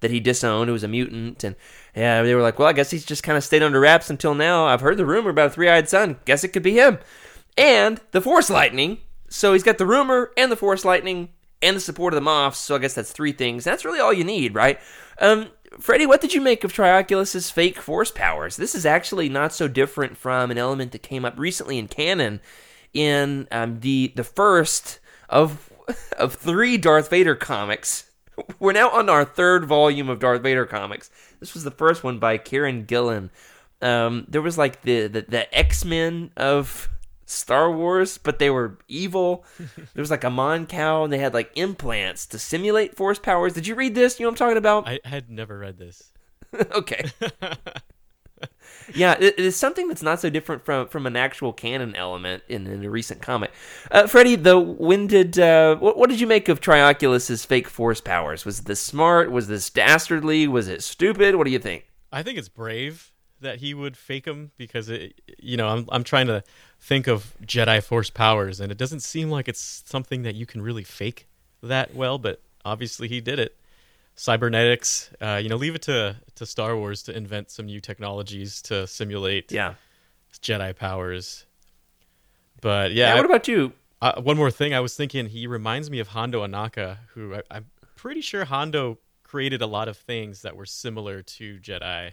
that 0.00 0.10
he 0.10 0.20
disowned, 0.20 0.68
who 0.68 0.72
was 0.72 0.84
a 0.84 0.88
mutant, 0.88 1.44
and 1.44 1.56
yeah, 1.94 2.22
they 2.22 2.34
were 2.34 2.42
like, 2.42 2.58
well, 2.58 2.68
I 2.68 2.72
guess 2.72 2.90
he's 2.90 3.04
just 3.04 3.22
kind 3.22 3.36
of 3.36 3.44
stayed 3.44 3.62
under 3.62 3.80
wraps 3.80 4.10
until 4.10 4.34
now. 4.34 4.66
I've 4.66 4.80
heard 4.80 4.96
the 4.96 5.06
rumor 5.06 5.30
about 5.30 5.48
a 5.48 5.50
three-eyed 5.50 5.88
son. 5.88 6.18
Guess 6.24 6.44
it 6.44 6.48
could 6.48 6.62
be 6.62 6.74
him. 6.74 6.98
And 7.56 8.00
the 8.12 8.20
Force 8.20 8.50
lightning. 8.50 8.98
So 9.28 9.52
he's 9.52 9.62
got 9.62 9.78
the 9.78 9.86
rumor 9.86 10.30
and 10.36 10.50
the 10.50 10.56
Force 10.56 10.84
lightning 10.84 11.30
and 11.60 11.76
the 11.76 11.80
support 11.80 12.14
of 12.14 12.22
the 12.22 12.30
Moffs. 12.30 12.56
So 12.56 12.76
I 12.76 12.78
guess 12.78 12.94
that's 12.94 13.12
three 13.12 13.32
things. 13.32 13.64
That's 13.64 13.84
really 13.84 14.00
all 14.00 14.12
you 14.12 14.24
need, 14.24 14.54
right? 14.54 14.78
Um, 15.20 15.48
Freddie, 15.78 16.06
what 16.06 16.20
did 16.20 16.32
you 16.32 16.40
make 16.40 16.64
of 16.64 16.72
Trioculus's 16.72 17.50
fake 17.50 17.78
Force 17.78 18.10
powers? 18.10 18.56
This 18.56 18.74
is 18.74 18.86
actually 18.86 19.28
not 19.28 19.52
so 19.52 19.68
different 19.68 20.16
from 20.16 20.50
an 20.50 20.58
element 20.58 20.92
that 20.92 21.02
came 21.02 21.24
up 21.24 21.38
recently 21.38 21.78
in 21.78 21.88
canon 21.88 22.40
in 22.94 23.46
um, 23.50 23.80
the 23.80 24.12
the 24.16 24.24
first 24.24 24.98
of 25.28 25.70
of 26.18 26.34
three 26.34 26.76
Darth 26.76 27.10
Vader 27.10 27.34
comics. 27.34 28.07
We're 28.58 28.72
now 28.72 28.90
on 28.90 29.08
our 29.08 29.24
third 29.24 29.64
volume 29.64 30.08
of 30.08 30.18
Darth 30.18 30.42
Vader 30.42 30.66
comics. 30.66 31.10
This 31.40 31.54
was 31.54 31.64
the 31.64 31.70
first 31.70 32.04
one 32.04 32.18
by 32.18 32.38
Kieron 32.38 32.86
Gillen. 32.86 33.30
Um, 33.80 34.26
there 34.28 34.42
was 34.42 34.58
like 34.58 34.82
the 34.82 35.06
the, 35.06 35.22
the 35.22 35.56
X 35.56 35.84
Men 35.84 36.30
of 36.36 36.88
Star 37.26 37.70
Wars, 37.70 38.18
but 38.18 38.38
they 38.38 38.50
were 38.50 38.78
evil. 38.88 39.44
there 39.58 40.02
was 40.02 40.10
like 40.10 40.24
a 40.24 40.30
Mon 40.30 40.66
Cal, 40.66 41.04
and 41.04 41.12
they 41.12 41.18
had 41.18 41.34
like 41.34 41.52
implants 41.54 42.26
to 42.26 42.38
simulate 42.38 42.96
Force 42.96 43.18
powers. 43.18 43.52
Did 43.52 43.66
you 43.66 43.74
read 43.74 43.94
this? 43.94 44.18
You 44.18 44.24
know 44.24 44.30
what 44.30 44.40
I'm 44.40 44.46
talking 44.46 44.58
about? 44.58 44.88
I 44.88 45.00
had 45.04 45.30
never 45.30 45.58
read 45.58 45.78
this. 45.78 46.10
okay. 46.72 47.04
Yeah, 48.94 49.16
it, 49.18 49.34
it's 49.38 49.56
something 49.56 49.88
that's 49.88 50.02
not 50.02 50.20
so 50.20 50.30
different 50.30 50.64
from 50.64 50.88
from 50.88 51.06
an 51.06 51.16
actual 51.16 51.52
canon 51.52 51.94
element 51.94 52.42
in, 52.48 52.66
in 52.66 52.84
a 52.84 52.90
recent 52.90 53.22
comic. 53.22 53.52
Uh, 53.90 54.06
Freddie, 54.06 54.36
though, 54.36 54.60
when 54.60 55.06
did 55.06 55.38
uh, 55.38 55.76
what, 55.76 55.96
what 55.96 56.10
did 56.10 56.20
you 56.20 56.26
make 56.26 56.48
of 56.48 56.60
Trioculus's 56.60 57.44
fake 57.44 57.68
force 57.68 58.00
powers? 58.00 58.44
Was 58.44 58.62
this 58.62 58.80
smart? 58.80 59.30
Was 59.30 59.48
this 59.48 59.70
dastardly? 59.70 60.48
Was 60.48 60.68
it 60.68 60.82
stupid? 60.82 61.36
What 61.36 61.44
do 61.44 61.50
you 61.50 61.58
think? 61.58 61.86
I 62.12 62.22
think 62.22 62.38
it's 62.38 62.48
brave 62.48 63.12
that 63.40 63.58
he 63.58 63.74
would 63.74 63.96
fake 63.96 64.24
them 64.24 64.50
because 64.56 64.88
it, 64.88 65.20
you 65.38 65.56
know, 65.56 65.68
I'm 65.68 65.86
I'm 65.90 66.04
trying 66.04 66.26
to 66.28 66.42
think 66.80 67.06
of 67.06 67.34
Jedi 67.44 67.82
Force 67.82 68.10
powers, 68.10 68.60
and 68.60 68.72
it 68.72 68.78
doesn't 68.78 69.00
seem 69.00 69.30
like 69.30 69.48
it's 69.48 69.82
something 69.86 70.22
that 70.22 70.34
you 70.34 70.46
can 70.46 70.62
really 70.62 70.84
fake 70.84 71.28
that 71.62 71.94
well. 71.94 72.18
But 72.18 72.40
obviously, 72.64 73.08
he 73.08 73.20
did 73.20 73.38
it 73.38 73.57
cybernetics. 74.18 75.10
Uh, 75.20 75.38
you 75.42 75.48
know, 75.48 75.56
leave 75.56 75.74
it 75.74 75.82
to 75.82 76.16
to 76.34 76.44
Star 76.46 76.76
Wars 76.76 77.02
to 77.04 77.16
invent 77.16 77.50
some 77.50 77.66
new 77.66 77.80
technologies 77.80 78.60
to 78.62 78.86
simulate 78.86 79.50
Yeah. 79.52 79.74
Jedi 80.42 80.74
powers. 80.76 81.46
But 82.60 82.92
yeah, 82.92 83.10
Yeah, 83.10 83.16
what 83.16 83.24
about 83.24 83.48
you? 83.48 83.72
uh, 84.02 84.20
one 84.20 84.36
more 84.36 84.50
thing. 84.50 84.74
I 84.74 84.80
was 84.80 84.94
thinking 84.94 85.26
he 85.26 85.46
reminds 85.46 85.90
me 85.90 86.00
of 86.00 86.08
Hondo 86.08 86.46
Ohnaka, 86.46 86.98
who 87.14 87.34
I, 87.36 87.42
I'm 87.50 87.66
pretty 87.96 88.20
sure 88.20 88.44
Hondo 88.44 88.98
created 89.22 89.62
a 89.62 89.66
lot 89.66 89.88
of 89.88 89.96
things 89.96 90.42
that 90.42 90.56
were 90.56 90.66
similar 90.66 91.22
to 91.22 91.58
Jedi. 91.58 92.12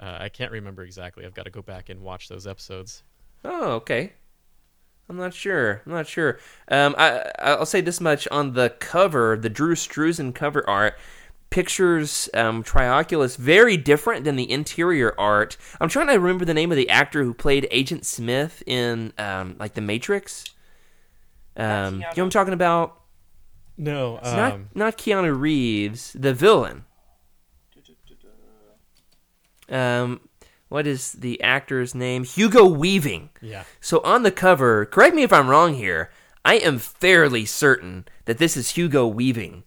Uh, 0.00 0.16
I 0.20 0.28
can't 0.28 0.52
remember 0.52 0.82
exactly. 0.82 1.24
I've 1.24 1.34
got 1.34 1.44
to 1.44 1.50
go 1.50 1.62
back 1.62 1.88
and 1.88 2.00
watch 2.02 2.28
those 2.28 2.46
episodes. 2.46 3.02
Oh, 3.44 3.72
okay. 3.72 4.12
I'm 5.08 5.16
not 5.16 5.34
sure. 5.34 5.82
I'm 5.86 5.92
not 5.92 6.06
sure. 6.06 6.38
Um, 6.70 6.94
I 6.98 7.30
I'll 7.38 7.66
say 7.66 7.80
this 7.80 8.00
much 8.00 8.28
on 8.28 8.52
the 8.52 8.70
cover, 8.78 9.36
the 9.36 9.48
Drew 9.48 9.74
Struzan 9.74 10.34
cover 10.34 10.68
art 10.68 10.98
pictures 11.50 12.28
um, 12.34 12.62
Trioculus 12.62 13.36
very 13.36 13.76
different 13.76 14.24
than 14.24 14.36
the 14.36 14.50
interior 14.50 15.14
art. 15.18 15.56
I'm 15.80 15.88
trying 15.88 16.08
to 16.08 16.14
remember 16.14 16.44
the 16.44 16.54
name 16.54 16.70
of 16.70 16.76
the 16.76 16.88
actor 16.90 17.24
who 17.24 17.32
played 17.34 17.66
Agent 17.70 18.04
Smith 18.06 18.62
in 18.66 19.12
um, 19.18 19.56
like 19.58 19.74
The 19.74 19.80
Matrix. 19.80 20.44
Um, 21.56 21.94
you 21.94 22.00
know 22.00 22.06
what 22.08 22.18
I'm 22.18 22.30
talking 22.30 22.54
about? 22.54 23.00
No, 23.76 24.18
It's 24.18 24.32
not 24.32 24.60
not 24.74 24.98
Keanu 24.98 25.38
Reeves, 25.38 26.12
the 26.18 26.34
villain. 26.34 26.84
Um, 29.70 30.20
what 30.68 30.86
is 30.86 31.12
the 31.12 31.40
actor's 31.42 31.94
name? 31.94 32.24
Hugo 32.24 32.66
Weaving. 32.66 33.30
yeah. 33.40 33.64
So 33.80 34.00
on 34.00 34.22
the 34.22 34.30
cover, 34.30 34.84
correct 34.86 35.14
me 35.14 35.22
if 35.22 35.32
I'm 35.32 35.48
wrong 35.48 35.74
here. 35.74 36.10
I 36.44 36.54
am 36.56 36.78
fairly 36.78 37.44
certain 37.44 38.06
that 38.24 38.38
this 38.38 38.56
is 38.56 38.70
Hugo 38.70 39.06
Weaving, 39.06 39.64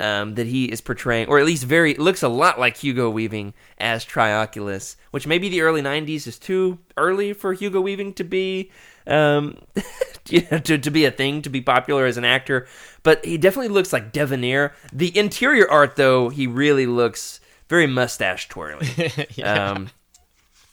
um, 0.00 0.34
that 0.34 0.46
he 0.46 0.66
is 0.66 0.80
portraying, 0.80 1.28
or 1.28 1.38
at 1.38 1.44
least 1.44 1.64
very 1.64 1.94
looks 1.94 2.22
a 2.22 2.28
lot 2.28 2.58
like 2.58 2.76
Hugo 2.76 3.10
Weaving 3.10 3.54
as 3.78 4.04
Trioculus, 4.04 4.96
which 5.10 5.26
maybe 5.26 5.48
the 5.48 5.60
early 5.60 5.82
'90s 5.82 6.26
is 6.26 6.38
too 6.38 6.78
early 6.96 7.32
for 7.32 7.52
Hugo 7.52 7.80
Weaving 7.80 8.14
to 8.14 8.24
be, 8.24 8.70
um, 9.06 9.58
you 10.28 10.46
know, 10.50 10.58
to 10.58 10.78
to 10.78 10.90
be 10.90 11.04
a 11.04 11.10
thing, 11.10 11.42
to 11.42 11.50
be 11.50 11.60
popular 11.60 12.06
as 12.06 12.16
an 12.16 12.24
actor. 12.24 12.66
But 13.02 13.24
he 13.24 13.36
definitely 13.38 13.68
looks 13.68 13.92
like 13.92 14.12
debonair. 14.12 14.74
The 14.92 15.16
interior 15.16 15.70
art, 15.70 15.96
though, 15.96 16.28
he 16.28 16.46
really 16.46 16.86
looks 16.86 17.40
very 17.68 17.86
mustache 17.86 18.48
twirling. 18.48 18.88
um, 19.44 19.90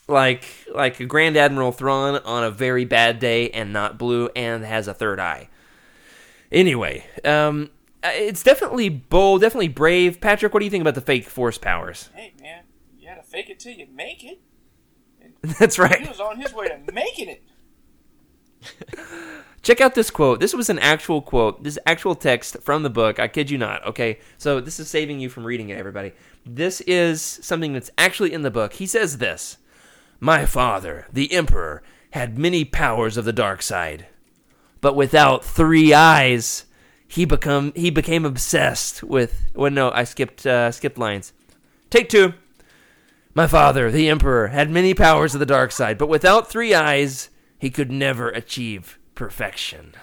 like 0.08 0.46
like 0.74 1.00
a 1.00 1.06
Grand 1.06 1.38
Admiral 1.38 1.72
Thrawn 1.72 2.22
on 2.26 2.44
a 2.44 2.52
very 2.52 2.86
bad 2.86 3.20
day 3.20 3.50
and 3.52 3.72
not 3.72 3.98
blue 3.98 4.30
and 4.36 4.66
has 4.66 4.88
a 4.88 4.94
third 4.94 5.20
eye. 5.20 5.50
Anyway, 6.52 7.06
um, 7.24 7.70
Uh, 8.04 8.12
it's 8.14 8.44
definitely 8.44 8.90
bold, 8.90 9.42
definitely 9.42 9.68
brave. 9.68 10.22
Patrick, 10.22 10.54
what 10.54 10.60
do 10.60 10.66
you 10.66 10.72
think 10.72 10.82
about 10.82 10.96
the 10.96 11.02
fake 11.02 11.26
force 11.26 11.58
powers? 11.58 12.10
Hey 12.14 12.34
man, 12.42 12.64
you 12.98 13.08
gotta 13.08 13.24
fake 13.24 13.50
it 13.50 13.60
till 13.60 13.74
you 13.74 13.88
make 13.94 14.24
it. 14.24 14.40
That's 15.60 15.78
right. 15.78 16.02
He 16.02 16.08
was 16.08 16.20
on 16.20 16.40
his 16.40 16.54
way 16.54 16.68
to 16.68 16.80
making 16.94 17.30
it. 17.30 17.44
Check 19.62 19.82
out 19.82 19.96
this 19.96 20.10
quote. 20.10 20.40
This 20.40 20.54
was 20.54 20.70
an 20.70 20.80
actual 20.80 21.22
quote. 21.22 21.64
This 21.64 21.78
actual 21.86 22.16
text 22.16 22.58
from 22.62 22.84
the 22.84 22.90
book. 22.90 23.20
I 23.20 23.28
kid 23.28 23.50
you 23.50 23.58
not. 23.58 23.86
Okay, 23.86 24.20
so 24.38 24.60
this 24.60 24.80
is 24.80 24.90
saving 24.90 25.20
you 25.20 25.30
from 25.30 25.46
reading 25.46 25.70
it, 25.70 25.78
everybody. 25.78 26.14
This 26.46 26.82
is 26.82 27.22
something 27.22 27.74
that's 27.74 27.92
actually 27.98 28.34
in 28.34 28.42
the 28.42 28.52
book. 28.52 28.74
He 28.74 28.86
says 28.86 29.18
this. 29.18 29.58
My 30.22 30.46
father, 30.46 31.08
the 31.12 31.32
Emperor, 31.34 31.84
had 32.12 32.38
many 32.38 32.66
powers 32.66 33.18
of 33.18 33.26
the 33.26 33.34
dark 33.34 33.62
side, 33.62 34.08
but 34.82 34.96
without 34.96 35.46
three 35.46 35.94
eyes, 35.94 36.66
he 37.10 37.26
become 37.26 37.74
he 37.76 37.90
became 37.90 38.24
obsessed 38.24 39.04
with. 39.04 39.50
Well, 39.56 39.72
no, 39.72 39.92
I 39.92 40.04
skipped 40.04 40.46
uh, 40.46 40.72
skipped 40.72 40.98
lines. 40.98 41.34
Take 41.90 42.08
two. 42.08 42.36
My 43.34 43.48
father, 43.48 43.90
the 43.90 44.10
Emperor, 44.10 44.48
had 44.48 44.70
many 44.70 44.94
powers 44.94 45.34
of 45.34 45.40
the 45.40 45.46
dark 45.46 45.72
side, 45.72 45.98
but 45.98 46.10
without 46.10 46.50
three 46.50 46.74
eyes, 46.74 47.30
he 47.58 47.70
could 47.70 47.92
never 47.92 48.30
achieve 48.30 49.00
perfection. 49.16 49.94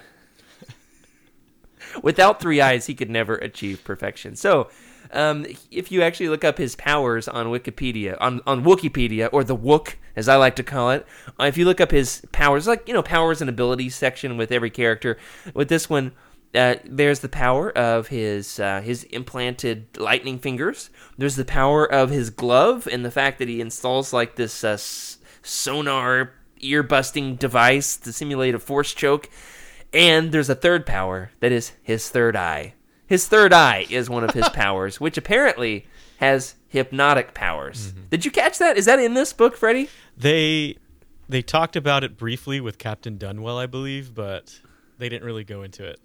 without 2.03 2.40
three 2.40 2.61
eyes, 2.61 2.87
he 2.87 2.95
could 2.95 3.11
never 3.11 3.37
achieve 3.37 3.85
perfection. 3.85 4.37
So, 4.37 4.69
um, 5.12 5.47
if 5.71 5.92
you 5.92 6.03
actually 6.03 6.29
look 6.29 6.45
up 6.45 6.59
his 6.59 6.75
powers 6.77 7.29
on 7.29 7.47
Wikipedia, 7.47 8.16
on, 8.21 8.40
on 8.47 8.64
Wikipedia, 8.64 9.29
or 9.33 9.45
the 9.45 9.57
Wook, 9.57 9.95
as 10.14 10.29
I 10.29 10.37
like 10.37 10.57
to 10.57 10.62
call 10.62 10.90
it, 10.90 11.07
uh, 11.38 11.45
if 11.45 11.57
you 11.57 11.64
look 11.64 11.81
up 11.81 11.90
his 11.90 12.23
powers, 12.33 12.66
like, 12.66 12.88
you 12.88 12.95
know, 12.95 13.03
powers 13.03 13.40
and 13.40 13.51
abilities 13.51 13.95
section 13.95 14.37
with 14.37 14.51
every 14.51 14.71
character, 14.71 15.19
with 15.53 15.69
this 15.69 15.90
one, 15.90 16.12
uh, 16.57 16.77
there's 16.85 17.21
the 17.21 17.29
power 17.29 17.71
of 17.77 18.09
his 18.09 18.59
uh, 18.59 18.81
his 18.81 19.05
implanted 19.05 19.87
lightning 19.99 20.38
fingers. 20.38 20.90
There's 21.19 21.37
the 21.37 21.45
power 21.45 21.85
of 21.85 22.11
his 22.11 22.31
glove 22.31 22.88
and 22.90 23.05
the 23.05 23.11
fact 23.11 23.38
that 23.38 23.49
he 23.49 23.61
installs 23.61 24.12
like 24.12 24.37
this 24.37 24.64
uh, 24.64 24.69
s- 24.71 25.19
sonar 25.42 26.33
ear 26.61 26.83
busting 26.83 27.37
device 27.37 27.97
to 27.99 28.12
simulate 28.12 28.55
a 28.55 28.59
force 28.59 28.95
choke. 28.95 29.29
And 29.92 30.33
there's 30.33 30.51
a 30.51 30.55
third 30.55 30.85
power 30.87 31.31
that 31.40 31.53
is 31.53 31.73
his 31.83 32.09
third 32.11 32.37
eye. 32.37 32.75
His 33.07 33.29
third 33.29 33.52
eye 33.52 33.87
is 33.88 34.11
one 34.11 34.25
of 34.25 34.33
his 34.33 34.48
powers, 34.54 35.00
which 35.00 35.17
apparently 35.17 35.87
has 36.19 36.54
hypnotic 36.69 37.35
powers. 37.35 37.92
Did 38.11 38.25
you 38.25 38.31
catch 38.31 38.59
that? 38.59 38.77
Is 38.77 38.87
that 38.87 38.98
in 38.98 39.15
this 39.15 39.33
book, 39.33 39.57
Freddie? 39.57 39.88
They 40.17 40.77
they 41.29 41.42
talked 41.42 41.77
about 41.77 42.04
it 42.04 42.17
briefly 42.17 42.61
with 42.61 42.79
Captain 42.79 43.19
Dunwell, 43.19 43.59
I 43.59 43.67
believe, 43.67 44.15
but 44.15 44.59
they 44.98 45.09
didn't 45.09 45.25
really 45.25 45.44
go 45.44 45.63
into 45.63 45.85
it. 45.85 46.00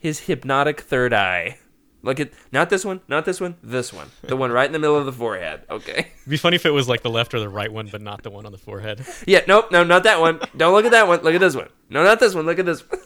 His 0.00 0.20
hypnotic 0.20 0.80
third 0.80 1.12
eye. 1.14 1.58
Look 2.02 2.18
at 2.18 2.30
not 2.50 2.70
this 2.70 2.82
one, 2.84 3.02
not 3.08 3.26
this 3.26 3.38
one, 3.40 3.56
this 3.62 3.92
one, 3.92 4.08
the 4.22 4.34
one 4.34 4.50
right 4.50 4.64
in 4.64 4.72
the 4.72 4.78
middle 4.78 4.96
of 4.96 5.04
the 5.04 5.12
forehead. 5.12 5.60
Okay. 5.70 5.92
It'd 5.98 6.06
be 6.28 6.38
funny 6.38 6.56
if 6.56 6.64
it 6.64 6.70
was 6.70 6.88
like 6.88 7.02
the 7.02 7.10
left 7.10 7.34
or 7.34 7.40
the 7.40 7.48
right 7.50 7.70
one, 7.70 7.88
but 7.92 8.00
not 8.00 8.22
the 8.22 8.30
one 8.30 8.46
on 8.46 8.52
the 8.52 8.58
forehead. 8.58 9.04
Yeah, 9.26 9.42
nope, 9.46 9.70
no, 9.70 9.84
not 9.84 10.04
that 10.04 10.18
one. 10.18 10.40
Don't 10.56 10.72
look 10.72 10.86
at 10.86 10.92
that 10.92 11.06
one. 11.06 11.20
Look 11.22 11.34
at 11.34 11.40
this 11.40 11.54
one. 11.54 11.68
No, 11.90 12.02
not 12.02 12.18
this 12.18 12.34
one. 12.34 12.46
Look 12.46 12.58
at 12.58 12.64
this 12.64 12.82
one. 12.88 13.00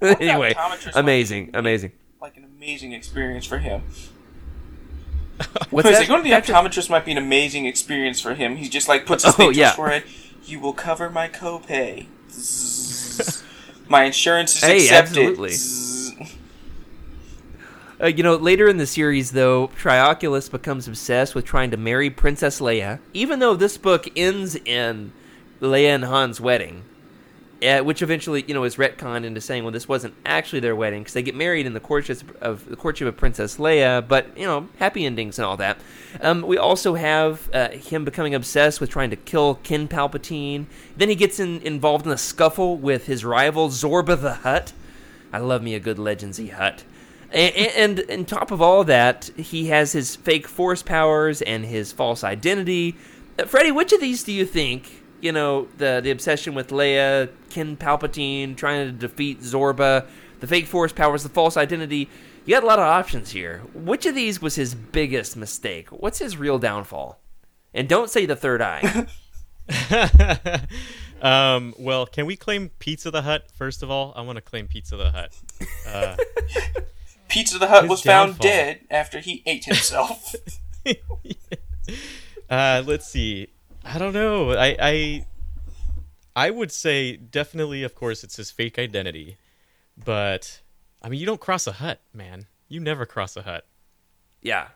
anyway, 0.20 0.54
amazing, 0.94 1.50
might 1.52 1.58
amazing. 1.58 1.92
Like 2.20 2.38
an 2.38 2.44
amazing 2.44 2.92
experience 2.94 3.44
for 3.44 3.58
him. 3.58 3.82
What's 5.70 5.86
I 5.86 5.92
that? 5.92 5.98
like, 5.98 6.08
going 6.08 6.24
to 6.24 6.28
the 6.30 6.34
optometrist 6.34 6.88
might 6.88 7.04
be 7.04 7.12
an 7.12 7.18
amazing 7.18 7.66
experience 7.66 8.18
for 8.22 8.32
him. 8.34 8.56
He 8.56 8.70
just 8.70 8.88
like 8.88 9.04
puts 9.04 9.24
his 9.24 9.34
Oh, 9.34 9.36
thing 9.36 9.52
to 9.52 9.58
yeah. 9.58 9.66
his 9.66 9.76
forehead. 9.76 10.04
You 10.46 10.60
will 10.60 10.72
cover 10.72 11.10
my 11.10 11.28
copay. 11.28 12.06
My 13.88 14.04
insurance 14.04 14.56
is 14.56 14.64
Hey, 14.64 14.76
accepted. 14.84 15.18
absolutely. 15.18 15.50
Uh, 17.98 18.08
you 18.08 18.22
know, 18.22 18.36
later 18.36 18.68
in 18.68 18.76
the 18.76 18.86
series, 18.86 19.30
though, 19.30 19.68
Trioculus 19.68 20.50
becomes 20.50 20.86
obsessed 20.86 21.34
with 21.34 21.46
trying 21.46 21.70
to 21.70 21.78
marry 21.78 22.10
Princess 22.10 22.60
Leia, 22.60 22.98
even 23.14 23.38
though 23.38 23.54
this 23.54 23.78
book 23.78 24.06
ends 24.14 24.54
in 24.54 25.12
Leia 25.62 25.94
and 25.94 26.04
Han's 26.04 26.38
wedding, 26.38 26.82
uh, 27.62 27.78
which 27.78 28.02
eventually, 28.02 28.44
you 28.46 28.52
know, 28.52 28.64
is 28.64 28.76
retconned 28.76 29.24
into 29.24 29.40
saying, 29.40 29.62
well, 29.62 29.72
this 29.72 29.88
wasn't 29.88 30.12
actually 30.26 30.60
their 30.60 30.76
wedding 30.76 31.00
because 31.00 31.14
they 31.14 31.22
get 31.22 31.34
married 31.34 31.64
in 31.64 31.72
the 31.72 31.80
courtship 31.80 32.36
of 32.42 32.68
the 32.68 32.76
courtship 32.76 33.08
of 33.08 33.16
Princess 33.16 33.56
Leia, 33.56 34.06
but 34.06 34.26
you 34.36 34.44
know, 34.44 34.68
happy 34.78 35.06
endings 35.06 35.38
and 35.38 35.46
all 35.46 35.56
that. 35.56 35.78
Um, 36.20 36.42
we 36.42 36.58
also 36.58 36.96
have 36.96 37.48
uh, 37.54 37.70
him 37.70 38.04
becoming 38.04 38.34
obsessed 38.34 38.78
with 38.78 38.90
trying 38.90 39.08
to 39.08 39.16
kill 39.16 39.54
Ken 39.54 39.88
Palpatine. 39.88 40.66
Then 40.98 41.08
he 41.08 41.14
gets 41.14 41.40
in, 41.40 41.62
involved 41.62 42.04
in 42.04 42.12
a 42.12 42.18
scuffle 42.18 42.76
with 42.76 43.06
his 43.06 43.24
rival 43.24 43.70
Zorba 43.70 44.20
the 44.20 44.34
Hutt. 44.34 44.74
I 45.32 45.38
love 45.38 45.62
me 45.62 45.74
a 45.74 45.80
good 45.80 45.96
Legendsy 45.96 46.52
Hutt. 46.52 46.84
And, 47.36 48.00
and 48.00 48.10
on 48.10 48.24
top 48.24 48.50
of 48.50 48.62
all 48.62 48.82
that, 48.84 49.30
he 49.36 49.66
has 49.66 49.92
his 49.92 50.16
fake 50.16 50.48
force 50.48 50.82
powers 50.82 51.42
and 51.42 51.66
his 51.66 51.92
false 51.92 52.24
identity. 52.24 52.96
Uh, 53.38 53.44
Freddie, 53.44 53.72
which 53.72 53.92
of 53.92 54.00
these 54.00 54.24
do 54.24 54.32
you 54.32 54.46
think? 54.46 55.02
You 55.20 55.32
know, 55.32 55.68
the 55.76 56.00
the 56.02 56.10
obsession 56.10 56.54
with 56.54 56.70
Leia, 56.70 57.30
Ken 57.50 57.76
Palpatine, 57.76 58.56
trying 58.56 58.86
to 58.86 58.92
defeat 58.92 59.42
Zorba, 59.42 60.06
the 60.40 60.46
fake 60.46 60.66
force 60.66 60.92
powers, 60.92 61.22
the 61.22 61.28
false 61.28 61.58
identity. 61.58 62.08
You 62.46 62.54
got 62.54 62.62
a 62.62 62.66
lot 62.66 62.78
of 62.78 62.86
options 62.86 63.32
here. 63.32 63.62
Which 63.74 64.06
of 64.06 64.14
these 64.14 64.40
was 64.40 64.54
his 64.54 64.74
biggest 64.74 65.36
mistake? 65.36 65.88
What's 65.90 66.18
his 66.18 66.38
real 66.38 66.58
downfall? 66.58 67.20
And 67.74 67.86
don't 67.86 68.08
say 68.08 68.24
the 68.24 68.36
third 68.36 68.62
eye. 68.62 69.06
um, 71.20 71.74
well, 71.78 72.06
can 72.06 72.24
we 72.24 72.36
claim 72.36 72.70
Pizza 72.78 73.10
the 73.10 73.22
Hutt 73.22 73.50
first 73.58 73.82
of 73.82 73.90
all? 73.90 74.14
I 74.16 74.22
want 74.22 74.36
to 74.36 74.42
claim 74.42 74.68
Pizza 74.68 74.96
the 74.96 75.10
Hutt. 75.10 75.36
Uh, 75.86 76.16
Pizza 77.28 77.58
the 77.58 77.68
Hutt 77.68 77.82
His 77.84 77.90
was 77.90 78.02
found 78.02 78.32
downfall. 78.32 78.42
dead 78.50 78.80
after 78.90 79.20
he 79.20 79.42
ate 79.46 79.64
himself. 79.64 80.34
uh, 82.50 82.82
let's 82.86 83.06
see. 83.06 83.48
I 83.84 83.98
don't 83.98 84.12
know. 84.12 84.52
I, 84.52 84.76
I 84.80 85.26
I 86.34 86.50
would 86.50 86.72
say 86.72 87.16
definitely, 87.16 87.82
of 87.82 87.94
course, 87.94 88.22
it's 88.24 88.36
his 88.36 88.50
fake 88.50 88.78
identity, 88.78 89.36
but 89.96 90.60
I 91.02 91.08
mean, 91.08 91.20
you 91.20 91.26
don't 91.26 91.40
cross 91.40 91.66
a 91.66 91.72
Hutt, 91.72 92.00
man. 92.12 92.46
You 92.68 92.80
never 92.80 93.06
cross 93.06 93.36
a 93.36 93.42
Hutt. 93.42 93.64
Yeah, 94.42 94.68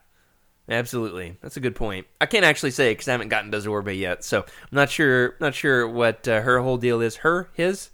absolutely. 0.68 1.36
That's 1.42 1.56
a 1.56 1.60
good 1.60 1.74
point. 1.74 2.06
I 2.20 2.26
can't 2.26 2.44
actually 2.44 2.70
say 2.70 2.92
because 2.92 3.08
I 3.08 3.12
haven't 3.12 3.28
gotten 3.28 3.50
to 3.52 3.58
Zorba 3.58 3.96
yet, 3.96 4.24
so 4.24 4.40
I'm 4.42 4.46
not 4.72 4.90
sure. 4.90 5.36
Not 5.40 5.54
sure 5.54 5.86
what 5.88 6.26
uh, 6.26 6.40
her 6.42 6.60
whole 6.60 6.78
deal 6.78 7.00
is. 7.00 7.16
Her, 7.16 7.50
his, 7.52 7.90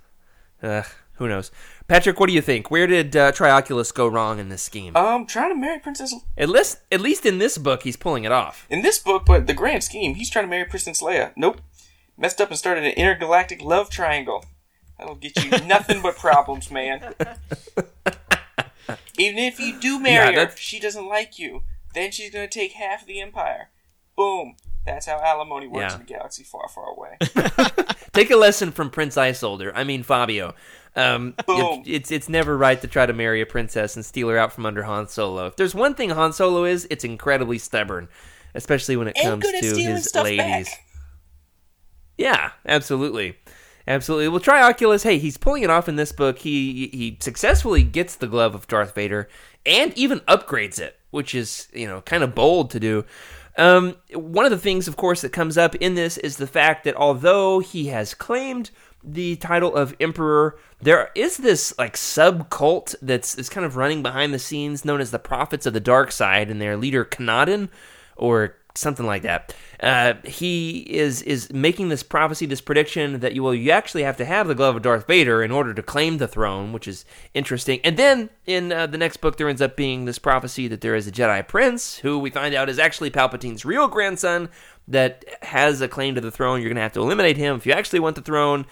uh, 0.63 0.83
who 1.15 1.29
knows? 1.29 1.51
Patrick, 1.89 2.19
what 2.19 2.27
do 2.27 2.33
you 2.33 2.43
think? 2.43 2.71
Where 2.71 2.87
did 2.89 3.15
uh, 3.15 3.31
Trioculus 3.33 3.95
go 3.95 4.09
wrong 4.09 4.39
in 4.41 4.49
this 4.49 4.63
scheme? 4.63 4.97
um, 4.97 5.25
trying 5.27 5.51
to 5.51 5.55
marry 5.55 5.79
Princess 5.79 6.13
at 6.37 6.49
least, 6.49 6.79
at 6.91 7.01
least 7.01 7.25
in 7.25 7.39
this 7.39 7.59
book, 7.59 7.85
he's 7.85 7.97
pulling 7.97 8.25
it 8.25 8.33
off. 8.33 8.67
in 8.69 8.83
this 8.83 8.99
book, 8.99 9.23
but 9.25 9.47
the 9.47 9.55
grand 9.55 9.85
scheme, 9.85 10.15
he's 10.17 10.29
trying 10.31 10.45
to 10.47 10.51
marry 10.51 10.65
Princess 10.65 11.01
Leia. 11.01 11.33
Nope, 11.37 11.61
messed 12.19 12.41
up 12.41 12.49
and 12.51 12.59
started 12.59 12.85
an 12.85 12.93
intergalactic 12.93 13.63
love 13.63 13.89
triangle. 13.89 14.45
That'll 14.99 15.15
get 15.15 15.37
you 15.45 15.51
nothing 15.67 16.03
but 16.03 16.17
problems, 16.17 16.71
man. 16.71 17.15
Even 19.19 19.39
if 19.39 19.59
you 19.59 19.79
do 19.81 19.99
marry 20.01 20.35
Yeah, 20.35 20.47
her, 20.47 20.57
she 20.57 20.79
doesn't 20.79 21.07
like 21.07 21.39
you. 21.39 21.63
Then 21.95 22.11
she's 22.11 22.31
gonna 22.31 22.49
take 22.49 22.73
half 22.73 23.03
of 23.03 23.07
the 23.09 23.21
empire. 23.21 23.71
Boom. 24.17 24.57
That's 24.85 25.07
how 25.07 25.19
alimony 25.21 25.67
works 25.67 25.93
Yeah. 25.93 25.97
in 25.97 26.03
a 26.03 26.05
galaxy 26.05 26.45
far, 26.45 26.69
far 26.69 26.91
away. 26.91 27.17
Take 28.13 28.31
a 28.31 28.37
lesson 28.37 28.71
from 28.71 28.89
Prince 28.91 29.17
Isolder. 29.17 29.73
I 29.75 29.83
mean 29.85 30.03
Fabio. 30.05 30.55
Um, 30.97 31.35
it- 31.49 31.83
it's 31.87 32.11
it's 32.11 32.29
never 32.29 32.57
right 32.57 32.81
to 32.81 32.89
try 32.89 33.07
to 33.07 33.13
marry 33.13 33.41
a 33.41 33.47
princess 33.47 33.95
and 33.97 34.05
steal 34.05 34.29
her 34.31 34.39
out 34.39 34.53
from 34.53 34.67
under 34.67 34.83
Han 34.85 35.09
Solo. 35.09 35.47
If 35.47 35.57
there's 35.57 35.75
one 35.75 35.95
thing 35.95 36.11
Han 36.11 36.33
Solo 36.33 36.65
is, 36.65 36.87
it's 36.91 37.05
incredibly 37.05 37.59
stubborn, 37.59 38.09
especially 38.55 38.97
when 38.97 39.09
it 39.09 39.17
Ain't 39.19 39.27
comes 39.43 39.45
to 39.45 39.77
his 39.77 40.15
ladies. 40.15 40.69
back. 40.69 40.83
Yeah, 42.19 42.53
absolutely. 42.67 43.37
Absolutely. 43.89 44.29
Well, 44.29 44.41
Trioculus. 44.41 45.05
hey, 45.05 45.19
he's 45.19 45.37
pulling 45.37 45.63
it 45.63 45.71
off 45.71 45.89
in 45.89 45.97
this 45.97 46.13
book. 46.13 46.39
He 46.39 46.89
he 46.89 47.19
successfully 47.21 47.83
gets 47.83 48.17
the 48.17 48.27
glove 48.27 48.55
of 48.55 48.67
Darth 48.67 48.95
Vader 48.95 49.29
and 49.65 49.97
even 49.97 50.21
upgrades 50.21 50.81
it, 50.81 50.99
which 51.11 51.35
is, 51.35 51.69
you 51.73 51.87
know, 51.87 52.01
kind 52.01 52.25
of 52.25 52.35
bold 52.35 52.71
to 52.71 52.81
do. 52.81 53.05
Um, 53.59 53.97
one 54.13 54.45
of 54.45 54.51
the 54.51 54.59
things, 54.59 54.89
of 54.89 54.97
course, 54.97 55.23
that 55.23 55.33
comes 55.33 55.57
up 55.57 55.75
in 55.77 55.95
this 55.95 56.19
is 56.19 56.37
the 56.37 56.47
fact 56.47 56.85
that 56.85 56.97
although 56.97 57.61
he 57.61 57.87
has 57.87 58.13
claimed 58.13 58.71
the 59.07 59.37
title 59.37 59.75
of 59.75 59.95
Emperor, 60.01 60.59
there 60.83 61.11
is 61.15 61.37
this 61.39 61.77
like 61.79 61.97
sub 61.97 62.51
cult 62.51 62.95
that's 63.01 63.37
is 63.37 63.49
kind 63.49 63.65
of 63.65 63.77
running 63.77 64.03
behind 64.03 64.35
the 64.35 64.39
scenes 64.39 64.85
known 64.85 65.01
as 65.01 65.13
the 65.13 65.19
Prophets 65.19 65.65
of 65.65 65.73
the 65.73 65.81
Dark 65.81 66.13
Side, 66.13 66.51
and 66.51 66.61
their 66.61 66.77
leader 66.77 67.05
Kanadin, 67.05 67.69
or 68.17 68.57
something 68.75 69.07
like 69.07 69.23
that. 69.23 69.55
Uh, 69.81 70.15
he 70.25 70.81
is 70.81 71.23
is 71.23 71.53
making 71.53 71.89
this 71.89 72.03
prophecy, 72.03 72.47
this 72.47 72.61
prediction 72.61 73.21
that 73.21 73.35
you 73.35 73.43
will 73.43 73.55
you 73.55 73.71
actually 73.71 74.03
have 74.03 74.17
to 74.17 74.25
have 74.25 74.49
the 74.49 74.55
glove 74.55 74.77
of 74.77 74.83
Darth 74.83 75.07
Vader 75.07 75.43
in 75.43 75.51
order 75.51 75.75
to 75.75 75.83
claim 75.83 76.19
the 76.19 76.29
throne, 76.29 76.73
which 76.73 76.89
is 76.89 77.05
interesting. 77.35 77.81
And 77.85 77.97
then 77.97 78.31
in 78.47 78.73
uh, 78.73 78.87
the 78.87 78.99
next 78.99 79.19
book, 79.19 79.37
there 79.37 79.49
ends 79.49 79.63
up 79.63 79.77
being 79.77 80.05
this 80.05 80.19
prophecy 80.19 80.69
that 80.69 80.81
there 80.81 80.95
is 80.95 81.07
a 81.07 81.13
Jedi 81.13 81.47
Prince 81.47 81.99
who 81.99 82.19
we 82.19 82.31
find 82.31 82.55
out 82.55 82.69
is 82.69 82.79
actually 82.79 83.11
Palpatine's 83.11 83.65
real 83.65 83.89
grandson 83.89 84.49
that 84.89 85.25
has 85.43 85.81
a 85.81 85.89
claim 85.89 86.15
to 86.15 86.21
the 86.21 86.31
throne. 86.31 86.61
You're 86.61 86.71
going 86.71 86.77
to 86.77 86.83
have 86.83 86.93
to 86.93 87.01
eliminate 87.01 87.37
him 87.37 87.57
if 87.57 87.67
you 87.67 87.73
actually 87.73 88.01
want 88.01 88.17
the 88.17 88.23
throne. 88.23 88.67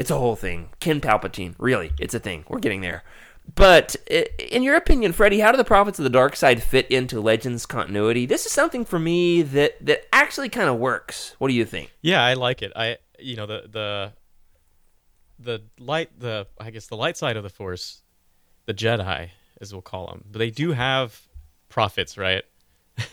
It's 0.00 0.10
a 0.10 0.16
whole 0.16 0.34
thing. 0.34 0.70
Ken 0.80 0.98
Palpatine, 0.98 1.54
really, 1.58 1.92
it's 2.00 2.14
a 2.14 2.18
thing. 2.18 2.44
We're 2.48 2.58
getting 2.58 2.80
there. 2.80 3.04
But 3.54 3.96
in 4.06 4.62
your 4.62 4.76
opinion, 4.76 5.12
Freddie, 5.12 5.40
how 5.40 5.50
do 5.52 5.58
the 5.58 5.64
prophets 5.64 5.98
of 5.98 6.04
the 6.04 6.10
dark 6.10 6.36
side 6.36 6.62
fit 6.62 6.90
into 6.90 7.20
Legends 7.20 7.66
continuity? 7.66 8.24
This 8.24 8.46
is 8.46 8.52
something 8.52 8.86
for 8.86 8.98
me 8.98 9.42
that 9.42 9.84
that 9.84 10.06
actually 10.10 10.48
kind 10.48 10.70
of 10.70 10.78
works. 10.78 11.34
What 11.36 11.48
do 11.48 11.54
you 11.54 11.66
think? 11.66 11.92
Yeah, 12.00 12.24
I 12.24 12.32
like 12.32 12.62
it. 12.62 12.72
I 12.74 12.96
you 13.18 13.36
know 13.36 13.44
the 13.44 13.68
the 13.70 14.12
the 15.38 15.62
light 15.78 16.18
the 16.18 16.46
I 16.58 16.70
guess 16.70 16.86
the 16.86 16.96
light 16.96 17.18
side 17.18 17.36
of 17.36 17.42
the 17.42 17.50
Force, 17.50 18.00
the 18.64 18.72
Jedi 18.72 19.28
as 19.60 19.74
we'll 19.74 19.82
call 19.82 20.06
them. 20.06 20.24
But 20.32 20.38
they 20.38 20.50
do 20.50 20.72
have 20.72 21.20
prophets, 21.68 22.16
right? 22.16 22.44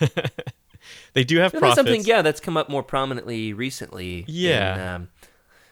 they 1.14 1.26
do 1.26 1.40
have 1.40 1.52
prophets. 1.52 1.76
something, 1.76 2.06
yeah, 2.06 2.22
that's 2.22 2.40
come 2.40 2.56
up 2.56 2.70
more 2.70 2.84
prominently 2.84 3.52
recently. 3.52 4.24
Yeah. 4.26 4.76
in, 4.76 4.82
um, 4.82 5.10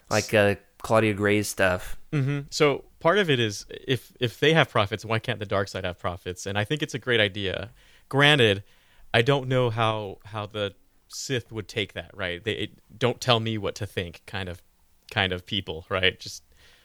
like 0.09 0.33
uh, 0.33 0.55
Claudia 0.85 1.15
Gray's 1.15 1.47
stuff. 1.47 1.97
hmm 2.13 2.41
So 2.51 2.85
part 2.99 3.17
of 3.17 3.27
it 3.27 3.39
is 3.39 3.65
if 3.69 4.11
if 4.19 4.39
they 4.39 4.53
have 4.53 4.69
prophets, 4.69 5.03
why 5.03 5.17
can't 5.17 5.39
the 5.39 5.45
dark 5.47 5.67
side 5.67 5.83
have 5.83 5.97
prophets? 5.97 6.45
And 6.45 6.59
I 6.59 6.63
think 6.63 6.83
it's 6.83 6.93
a 6.93 6.99
great 6.99 7.19
idea. 7.19 7.71
Granted, 8.07 8.63
I 9.11 9.23
don't 9.23 9.47
know 9.47 9.71
how 9.71 10.19
how 10.25 10.45
the 10.45 10.75
Sith 11.07 11.51
would 11.51 11.67
take 11.67 11.93
that. 11.93 12.11
Right? 12.13 12.43
They 12.43 12.51
it, 12.53 12.99
don't 12.99 13.19
tell 13.19 13.39
me 13.39 13.57
what 13.57 13.73
to 13.75 13.87
think. 13.87 14.21
Kind 14.27 14.47
of 14.47 14.61
kind 15.09 15.33
of 15.33 15.47
people. 15.47 15.87
Right? 15.89 16.19
Just 16.19 16.43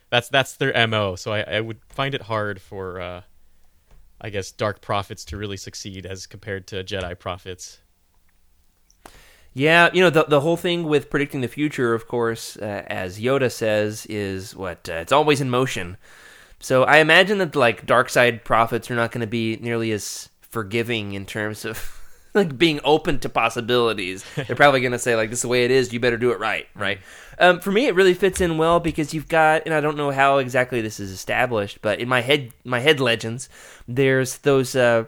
that's 0.09 0.31
that's 0.31 0.57
their 0.57 0.73
mo. 0.87 1.15
So 1.15 1.33
I, 1.33 1.41
I 1.43 1.61
would 1.61 1.81
find 1.91 2.15
it 2.15 2.23
hard 2.23 2.59
for 2.59 3.03
uh, 3.03 3.21
I 4.19 4.31
guess 4.31 4.51
dark 4.51 4.81
prophets 4.81 5.27
to 5.27 5.37
really 5.37 5.59
succeed 5.59 6.07
as 6.07 6.27
compared 6.27 6.67
to 6.69 6.83
Jedi 6.83 7.19
prophets. 7.19 7.81
Yeah, 9.53 9.91
you 9.93 10.01
know 10.01 10.11
the 10.11 10.25
the 10.25 10.41
whole 10.41 10.57
thing 10.57 10.85
with 10.85 11.11
predicting 11.11 11.41
the 11.41 11.49
future, 11.49 11.93
of 11.93 12.07
course, 12.07 12.57
uh, 12.57 12.85
as 12.87 13.19
Yoda 13.19 13.51
says, 13.51 14.07
is 14.07 14.55
what 14.55 14.89
uh, 14.89 14.95
it's 14.95 15.13
always 15.13 15.41
in 15.41 15.51
motion. 15.51 15.97
So 16.61 16.85
I 16.85 16.99
imagine 16.99 17.39
that 17.39 17.57
like 17.57 17.87
dark 17.87 18.11
side 18.11 18.45
prophets 18.45 18.91
are 18.91 18.95
not 18.95 19.11
going 19.11 19.23
to 19.23 19.27
be 19.27 19.57
nearly 19.57 19.91
as 19.93 20.29
forgiving 20.43 21.15
in 21.15 21.27
terms 21.27 21.65
of 21.65 22.01
like 22.35 22.57
being 22.57 22.81
open 22.85 23.19
to 23.21 23.29
possibilities. 23.29 24.25
They're 24.37 24.55
probably 24.55 24.83
going 24.83 24.93
to 24.93 24.99
say 24.99 25.17
like 25.17 25.31
this 25.31 25.41
is 25.41 25.43
the 25.43 25.49
way 25.49 25.65
it 25.65 25.73
is. 25.73 25.93
You 25.93 25.99
better 25.99 26.19
do 26.19 26.31
it 26.31 26.39
right, 26.39 26.69
right? 26.77 27.01
Um, 27.39 27.61
for 27.61 27.73
me, 27.73 27.87
it 27.87 27.95
really 27.95 28.15
fits 28.15 28.41
in 28.41 28.59
well 28.59 28.79
because 28.79 29.15
you've 29.15 29.29
got, 29.29 29.63
and 29.65 29.75
I 29.75 29.81
don't 29.81 29.97
know 29.97 30.11
how 30.11 30.39
exactly 30.39 30.81
this 30.83 31.01
is 31.01 31.11
established, 31.11 31.81
but 31.81 31.99
in 31.99 32.09
my 32.09 32.21
head, 32.21 32.53
my 32.65 32.79
head 32.79 33.01
legends, 33.01 33.49
there's 33.89 34.39
those. 34.39 34.77
Uh, 34.77 35.07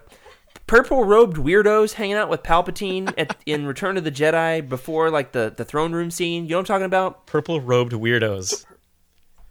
purple 0.66 1.04
robed 1.04 1.36
weirdos 1.36 1.94
hanging 1.94 2.16
out 2.16 2.28
with 2.28 2.42
Palpatine 2.42 3.12
at, 3.18 3.36
in 3.46 3.66
Return 3.66 3.96
of 3.96 4.04
the 4.04 4.12
Jedi 4.12 4.66
before 4.66 5.10
like 5.10 5.32
the, 5.32 5.52
the 5.56 5.64
throne 5.64 5.92
room 5.92 6.10
scene. 6.10 6.44
You 6.44 6.50
know 6.50 6.56
what 6.56 6.60
I'm 6.60 6.66
talking 6.66 6.86
about? 6.86 7.26
Purple 7.26 7.60
robed 7.60 7.92
weirdos. 7.92 8.64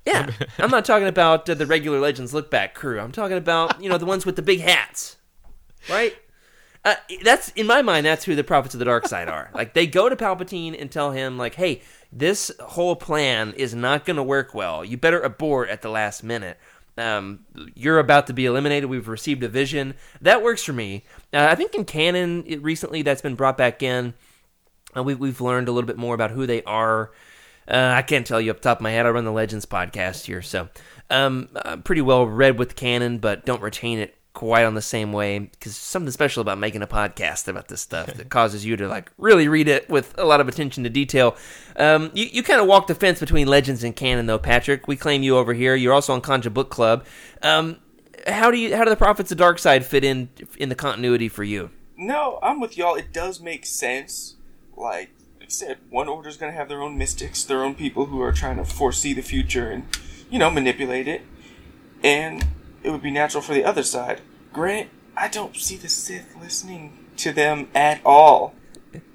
Yeah, 0.05 0.31
I'm 0.57 0.71
not 0.71 0.85
talking 0.85 1.07
about 1.07 1.47
uh, 1.47 1.53
the 1.53 1.67
regular 1.67 1.99
Legends 1.99 2.33
Look 2.33 2.49
Back 2.49 2.73
crew. 2.73 2.99
I'm 2.99 3.11
talking 3.11 3.37
about 3.37 3.81
you 3.81 3.89
know 3.89 3.97
the 3.97 4.05
ones 4.05 4.25
with 4.25 4.35
the 4.35 4.41
big 4.41 4.61
hats, 4.61 5.17
right? 5.89 6.15
Uh, 6.83 6.95
that's 7.23 7.49
in 7.49 7.67
my 7.67 7.83
mind. 7.83 8.07
That's 8.07 8.25
who 8.25 8.35
the 8.35 8.43
prophets 8.43 8.73
of 8.73 8.79
the 8.79 8.85
dark 8.85 9.07
side 9.07 9.29
are. 9.29 9.51
Like 9.53 9.75
they 9.75 9.85
go 9.85 10.09
to 10.09 10.15
Palpatine 10.15 10.79
and 10.79 10.91
tell 10.91 11.11
him 11.11 11.37
like, 11.37 11.53
"Hey, 11.53 11.83
this 12.11 12.51
whole 12.59 12.95
plan 12.95 13.53
is 13.53 13.75
not 13.75 14.03
going 14.03 14.17
to 14.17 14.23
work 14.23 14.55
well. 14.55 14.83
You 14.83 14.97
better 14.97 15.21
abort 15.21 15.69
at 15.69 15.83
the 15.83 15.89
last 15.89 16.23
minute." 16.23 16.57
Um, 16.97 17.45
you're 17.75 17.99
about 17.99 18.27
to 18.27 18.33
be 18.33 18.45
eliminated. 18.45 18.89
We've 18.89 19.07
received 19.07 19.43
a 19.43 19.47
vision 19.47 19.95
that 20.21 20.43
works 20.43 20.63
for 20.63 20.73
me. 20.73 21.05
Uh, 21.33 21.47
I 21.49 21.55
think 21.55 21.73
in 21.73 21.85
canon 21.85 22.43
it, 22.45 22.61
recently 22.61 23.01
that's 23.01 23.21
been 23.21 23.35
brought 23.35 23.57
back 23.57 23.81
in. 23.81 24.13
Uh, 24.95 25.03
we, 25.03 25.15
we've 25.15 25.41
learned 25.41 25.67
a 25.67 25.71
little 25.71 25.87
bit 25.87 25.97
more 25.97 26.13
about 26.13 26.31
who 26.31 26.45
they 26.45 26.63
are. 26.63 27.11
Uh, 27.67 27.93
I 27.95 28.01
can't 28.01 28.27
tell 28.27 28.41
you 28.41 28.51
up 28.51 28.59
top 28.59 28.79
of 28.79 28.83
my 28.83 28.91
head. 28.91 29.05
I 29.05 29.09
run 29.09 29.23
the 29.23 29.31
Legends 29.31 29.65
podcast 29.65 30.25
here, 30.25 30.41
so 30.41 30.67
um, 31.09 31.49
I'm 31.63 31.83
pretty 31.83 32.01
well 32.01 32.25
read 32.25 32.59
with 32.59 32.75
canon, 32.75 33.19
but 33.19 33.45
don't 33.45 33.61
retain 33.61 33.99
it 33.99 34.15
quite 34.33 34.63
on 34.63 34.75
the 34.75 34.81
same 34.81 35.11
way 35.11 35.39
because 35.39 35.75
something 35.75 36.11
special 36.11 36.41
about 36.41 36.57
making 36.57 36.81
a 36.81 36.87
podcast 36.87 37.47
about 37.47 37.67
this 37.67 37.81
stuff 37.81 38.13
that 38.13 38.29
causes 38.29 38.65
you 38.65 38.77
to 38.77 38.87
like 38.87 39.11
really 39.17 39.47
read 39.47 39.67
it 39.67 39.89
with 39.89 40.17
a 40.17 40.25
lot 40.25 40.39
of 40.39 40.47
attention 40.47 40.83
to 40.83 40.89
detail. 40.89 41.35
Um, 41.75 42.11
you 42.13 42.25
you 42.31 42.43
kind 42.43 42.61
of 42.61 42.67
walk 42.67 42.87
the 42.87 42.95
fence 42.95 43.19
between 43.19 43.47
legends 43.47 43.83
and 43.83 43.95
canon, 43.95 44.25
though, 44.27 44.39
Patrick. 44.39 44.87
We 44.87 44.95
claim 44.95 45.23
you 45.23 45.37
over 45.37 45.53
here. 45.53 45.75
You're 45.75 45.93
also 45.93 46.13
on 46.13 46.21
Conja 46.21 46.53
Book 46.53 46.69
Club. 46.69 47.05
Um, 47.41 47.77
how 48.27 48.51
do 48.51 48.57
you 48.57 48.75
how 48.75 48.83
do 48.83 48.89
the 48.89 48.95
prophets 48.95 49.31
of 49.31 49.37
dark 49.37 49.59
side 49.59 49.85
fit 49.85 50.03
in 50.03 50.29
in 50.57 50.69
the 50.69 50.75
continuity 50.75 51.27
for 51.27 51.43
you? 51.43 51.69
No, 51.97 52.39
I'm 52.41 52.59
with 52.59 52.77
y'all. 52.77 52.95
It 52.95 53.13
does 53.13 53.39
make 53.39 53.65
sense. 53.65 54.35
Like, 54.75 55.11
I 55.39 55.45
said, 55.49 55.77
one 55.89 56.07
order's 56.07 56.37
gonna 56.37 56.51
have 56.53 56.69
their 56.69 56.81
own 56.81 56.97
mystics, 56.97 57.43
their 57.43 57.63
own 57.63 57.75
people 57.75 58.07
who 58.07 58.21
are 58.21 58.31
trying 58.31 58.57
to 58.57 58.65
foresee 58.65 59.13
the 59.13 59.21
future 59.21 59.69
and, 59.69 59.85
you 60.29 60.39
know, 60.39 60.49
manipulate 60.49 61.07
it. 61.07 61.21
And 62.03 62.47
it 62.83 62.89
would 62.89 63.01
be 63.01 63.11
natural 63.11 63.41
for 63.41 63.53
the 63.53 63.63
other 63.63 63.83
side. 63.83 64.21
Grant, 64.53 64.89
I 65.15 65.27
don't 65.27 65.55
see 65.55 65.77
the 65.77 65.89
Sith 65.89 66.35
listening 66.39 66.97
to 67.17 67.31
them 67.31 67.67
at 67.75 68.01
all. 68.05 68.53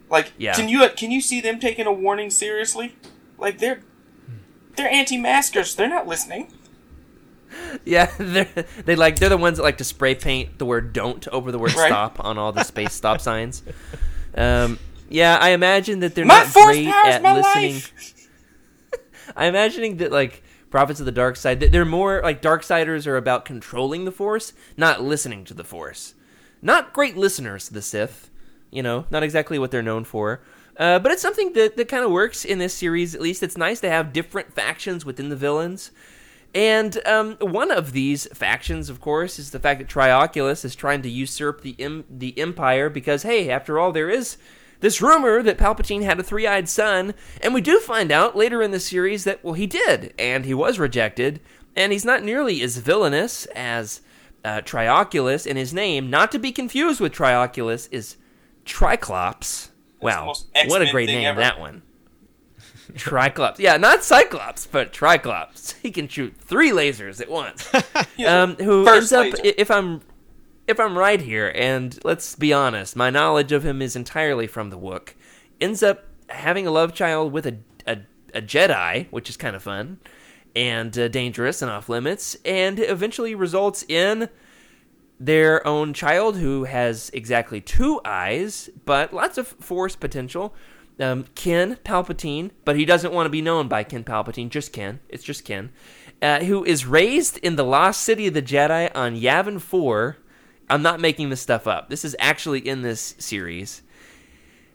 Like, 0.09 0.33
Yeah. 0.39 0.55
can 0.55 0.69
you 0.69 0.89
can 0.97 1.11
you 1.11 1.21
see 1.21 1.41
them 1.41 1.59
taking 1.59 1.87
a 1.87 1.93
warning 1.93 2.31
seriously? 2.31 2.95
Like 3.39 3.59
they're 3.59 3.81
they're 4.77 4.91
anti-maskers. 4.91 5.75
They're 5.75 5.89
not 5.89 6.07
listening. 6.07 6.53
Yeah, 7.85 8.11
they're, 8.19 8.49
they 8.85 8.97
like 8.97 9.19
they're 9.19 9.29
the 9.31 9.37
ones 9.37 9.57
that 9.57 9.63
like 9.63 9.79
to 9.79 9.85
spray 9.85 10.15
paint 10.15 10.59
the 10.59 10.67
word 10.67 10.93
"don't" 10.93 11.27
over 11.29 11.51
the 11.53 11.59
word 11.59 11.75
Right. 11.75 11.87
"stop" 11.87 12.23
on 12.23 12.37
all 12.39 12.53
the 12.53 12.65
space 12.65 12.93
stop 13.03 13.21
signs. 13.21 13.63
Um, 14.35 14.79
yeah, 15.09 15.39
I 15.41 15.51
imagine 15.51 16.01
that 16.01 16.15
they're 16.15 16.27
My 16.27 16.43
not 16.45 16.53
great 16.53 16.89
at 16.89 17.23
my 17.23 17.35
listening. 17.35 17.75
life. 17.75 18.29
I'm 19.37 19.49
imagining 19.51 19.99
that 19.99 20.11
like 20.13 20.43
prophets 20.77 21.01
of 21.01 21.07
the 21.07 21.13
dark 21.13 21.37
side, 21.37 21.59
they're 21.59 21.87
more 21.87 22.21
like 22.23 22.43
darksiders 22.43 23.07
are 23.07 23.17
about 23.17 23.47
controlling 23.47 24.05
the 24.05 24.13
force, 24.13 24.53
not 24.77 25.03
listening 25.03 25.43
to 25.43 25.55
the 25.55 25.65
force. 25.65 26.13
Not 26.61 26.93
great 26.93 27.17
listeners, 27.17 27.71
the 27.71 27.81
Sith. 27.81 28.29
You 28.71 28.83
know, 28.83 29.07
not 29.11 29.23
exactly 29.23 29.59
what 29.59 29.71
they're 29.71 29.83
known 29.83 30.05
for. 30.05 30.43
Uh, 30.77 30.99
but 30.99 31.13
it's 31.13 31.23
something 31.23 31.55
that, 31.55 31.79
that 31.79 31.89
kind 31.89 32.05
of 32.05 32.11
works 32.11 32.45
in 32.45 32.59
this 32.59 32.75
series. 32.75 33.15
At 33.15 33.23
least 33.23 33.43
it's 33.43 33.57
nice 33.57 33.81
to 33.81 33.89
have 33.89 34.13
different 34.13 34.53
factions 34.53 35.07
within 35.07 35.31
the 35.31 35.35
villains. 35.37 35.93
And 36.55 37.01
um, 37.07 37.37
one 37.41 37.71
of 37.71 37.93
these 37.93 38.27
factions, 38.35 38.91
of 38.91 39.01
course, 39.01 39.39
is 39.39 39.53
the 39.53 39.59
fact 39.59 39.79
that 39.79 39.89
Trioculus 39.89 40.63
is 40.63 40.75
trying 40.75 41.01
to 41.01 41.09
usurp 41.09 41.63
the 41.63 41.75
em- 41.79 42.05
the 42.11 42.39
Empire 42.39 42.91
because, 42.91 43.23
hey, 43.23 43.49
after 43.49 43.79
all, 43.79 43.93
there 43.93 44.11
is 44.11 44.37
this 44.81 45.01
rumor 45.01 45.43
that 45.43 45.59
Palpatine 45.59 46.03
had 46.03 46.19
a 46.21 46.23
three-eyed 46.23 46.69
son, 46.69 47.15
and 47.41 47.55
we 47.55 47.61
do 47.61 47.81
find 47.81 48.11
out 48.13 48.37
later 48.37 48.63
in 48.63 48.71
the 48.71 48.81
series 48.81 49.25
that 49.25 49.43
well, 49.45 49.55
he 49.55 49.67
did, 49.67 50.15
and 50.19 50.45
he 50.45 50.55
was 50.55 50.79
rejected, 50.79 51.41
and 51.75 51.93
he's 51.93 52.05
not 52.05 52.23
nearly 52.23 52.63
as 52.63 52.77
villainous 52.79 53.47
as 53.47 54.01
uh, 54.45 54.61
Trioculus. 54.63 55.47
in 55.47 55.57
his 55.57 55.75
name, 55.75 56.11
not 56.11 56.31
to 56.33 56.39
be 56.39 56.53
confused 56.53 57.01
with 57.01 57.13
Trioculus, 57.13 57.89
is 57.91 58.17
Triclops. 58.65 59.71
Wow, 60.01 60.35
what 60.67 60.83
a 60.83 60.91
great 60.91 61.09
name 61.09 61.27
ever. 61.27 61.41
that 61.41 61.59
one. 61.59 61.83
Triclops. 62.95 63.59
Yeah, 63.59 63.77
not 63.77 64.05
Cyclops, 64.05 64.67
but 64.67 64.93
Triclops. 64.93 65.75
He 65.83 65.91
can 65.91 66.09
shoot 66.09 66.35
three 66.37 66.71
lasers 66.71 67.21
at 67.21 67.31
once. 67.31 67.71
Um, 68.27 68.57
who 68.57 68.85
first 68.85 69.13
ends 69.13 69.35
up, 69.35 69.45
laser. 69.45 69.55
if 69.59 69.71
I'm, 69.71 70.01
if 70.67 70.81
I'm 70.81 70.99
right 70.99 71.21
here, 71.21 71.53
and 71.55 71.99
let's 72.05 72.35
be 72.35 72.53
honest, 72.53 72.97
my 72.97 73.11
knowledge 73.11 73.53
of 73.53 73.65
him 73.65 73.81
is 73.81 73.97
entirely 73.97 74.47
from 74.47 74.71
the 74.71 74.79
Wook. 74.79 75.15
Ends 75.61 75.83
up 75.83 76.05
having 76.29 76.67
a 76.67 76.71
love 76.71 76.93
child 76.93 77.33
with 77.33 77.47
a 77.47 77.59
a, 77.87 77.99
a 78.35 78.43
Jedi, 78.43 79.07
which 79.11 79.31
is 79.31 79.37
kind 79.37 79.57
of 79.57 79.63
fun 79.63 79.99
and 80.55 80.99
uh, 80.99 81.09
dangerous 81.09 81.61
and 81.61 81.71
off 81.71 81.89
limits, 81.89 82.37
and 82.45 82.79
eventually 82.79 83.35
results 83.35 83.85
in 83.89 84.29
their 85.21 85.67
own 85.67 85.93
child 85.93 86.37
who 86.37 86.65
has 86.65 87.11
exactly 87.13 87.61
two 87.61 88.01
eyes, 88.05 88.71
but 88.85 89.13
lots 89.13 89.39
of 89.39 89.47
force 89.47 89.97
potential. 89.97 90.55
Um, 90.99 91.27
Ken 91.35 91.77
Palpatine, 91.85 92.53
but 92.65 92.77
he 92.77 92.87
doesn't 92.87 93.13
want 93.13 93.27
to 93.27 93.31
be 93.31 93.43
known 93.43 93.69
by 93.69 93.85
Ken 93.85 94.03
Palpatine, 94.03 94.49
just 94.49 94.73
Ken. 94.73 95.01
It's 95.11 95.23
just 95.23 95.45
Ken. 95.45 95.71
Uh, 96.23 96.41
who 96.41 96.65
is 96.65 96.87
raised 96.87 97.37
in 97.39 97.57
the 97.57 97.65
lost 97.65 98.03
city 98.03 98.27
of 98.27 98.33
the 98.33 98.41
Jedi 98.41 98.91
on 98.95 99.15
Yavin 99.15 99.61
4. 99.61 100.17
I'm 100.69 100.83
not 100.83 101.01
making 101.01 101.31
this 101.31 101.41
stuff 101.41 101.67
up. 101.67 101.89
This 101.89 102.05
is 102.05 102.17
actually 102.19 102.61
in 102.61 102.83
this 102.83 103.15
series. 103.19 103.83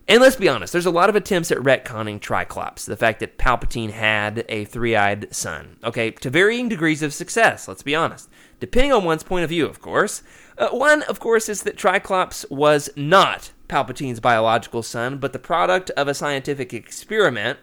And 0.07 0.21
let's 0.21 0.35
be 0.35 0.49
honest, 0.49 0.73
there's 0.73 0.85
a 0.85 0.91
lot 0.91 1.09
of 1.09 1.15
attempts 1.15 1.51
at 1.51 1.57
retconning 1.59 2.19
Triclops, 2.19 2.85
the 2.85 2.97
fact 2.97 3.19
that 3.19 3.37
Palpatine 3.37 3.91
had 3.91 4.43
a 4.49 4.65
three 4.65 4.95
eyed 4.95 5.33
son. 5.33 5.77
Okay, 5.83 6.11
to 6.11 6.29
varying 6.29 6.67
degrees 6.67 7.01
of 7.01 7.13
success, 7.13 7.67
let's 7.67 7.83
be 7.83 7.95
honest. 7.95 8.29
Depending 8.59 8.91
on 8.91 9.03
one's 9.03 9.23
point 9.23 9.43
of 9.43 9.49
view, 9.49 9.65
of 9.65 9.79
course. 9.79 10.21
Uh, 10.57 10.69
one, 10.69 11.03
of 11.03 11.19
course, 11.19 11.47
is 11.49 11.63
that 11.63 11.77
Triclops 11.77 12.45
was 12.49 12.89
not 12.95 13.51
Palpatine's 13.69 14.19
biological 14.19 14.83
son, 14.83 15.17
but 15.17 15.33
the 15.33 15.39
product 15.39 15.89
of 15.91 16.07
a 16.07 16.13
scientific 16.13 16.73
experiment. 16.73 17.57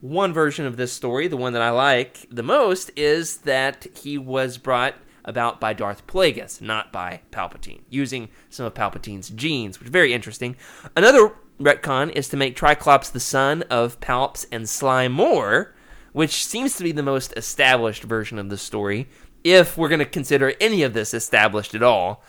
One 0.00 0.32
version 0.32 0.66
of 0.66 0.76
this 0.76 0.92
story, 0.92 1.28
the 1.28 1.36
one 1.36 1.52
that 1.52 1.62
I 1.62 1.70
like 1.70 2.26
the 2.30 2.42
most, 2.42 2.90
is 2.96 3.38
that 3.38 3.86
he 3.96 4.18
was 4.18 4.58
brought 4.58 4.94
about 5.24 5.60
by 5.60 5.72
Darth 5.72 6.06
Plagueis, 6.06 6.60
not 6.60 6.92
by 6.92 7.20
Palpatine, 7.30 7.82
using 7.88 8.28
some 8.50 8.66
of 8.66 8.74
Palpatine's 8.74 9.30
genes, 9.30 9.78
which 9.78 9.86
is 9.86 9.92
very 9.92 10.12
interesting. 10.12 10.56
Another 10.96 11.32
retcon 11.60 12.10
is 12.12 12.28
to 12.28 12.36
make 12.36 12.56
Triclops 12.56 13.10
the 13.10 13.20
son 13.20 13.62
of 13.70 14.00
Palps 14.00 14.46
and 14.50 14.68
Sly 14.68 15.08
Moore, 15.08 15.74
which 16.12 16.44
seems 16.44 16.76
to 16.76 16.84
be 16.84 16.92
the 16.92 17.02
most 17.02 17.32
established 17.36 18.02
version 18.02 18.38
of 18.38 18.48
the 18.48 18.58
story, 18.58 19.08
if 19.42 19.76
we're 19.76 19.88
going 19.88 19.98
to 19.98 20.04
consider 20.04 20.54
any 20.60 20.82
of 20.82 20.94
this 20.94 21.14
established 21.14 21.74
at 21.74 21.82
all. 21.82 22.22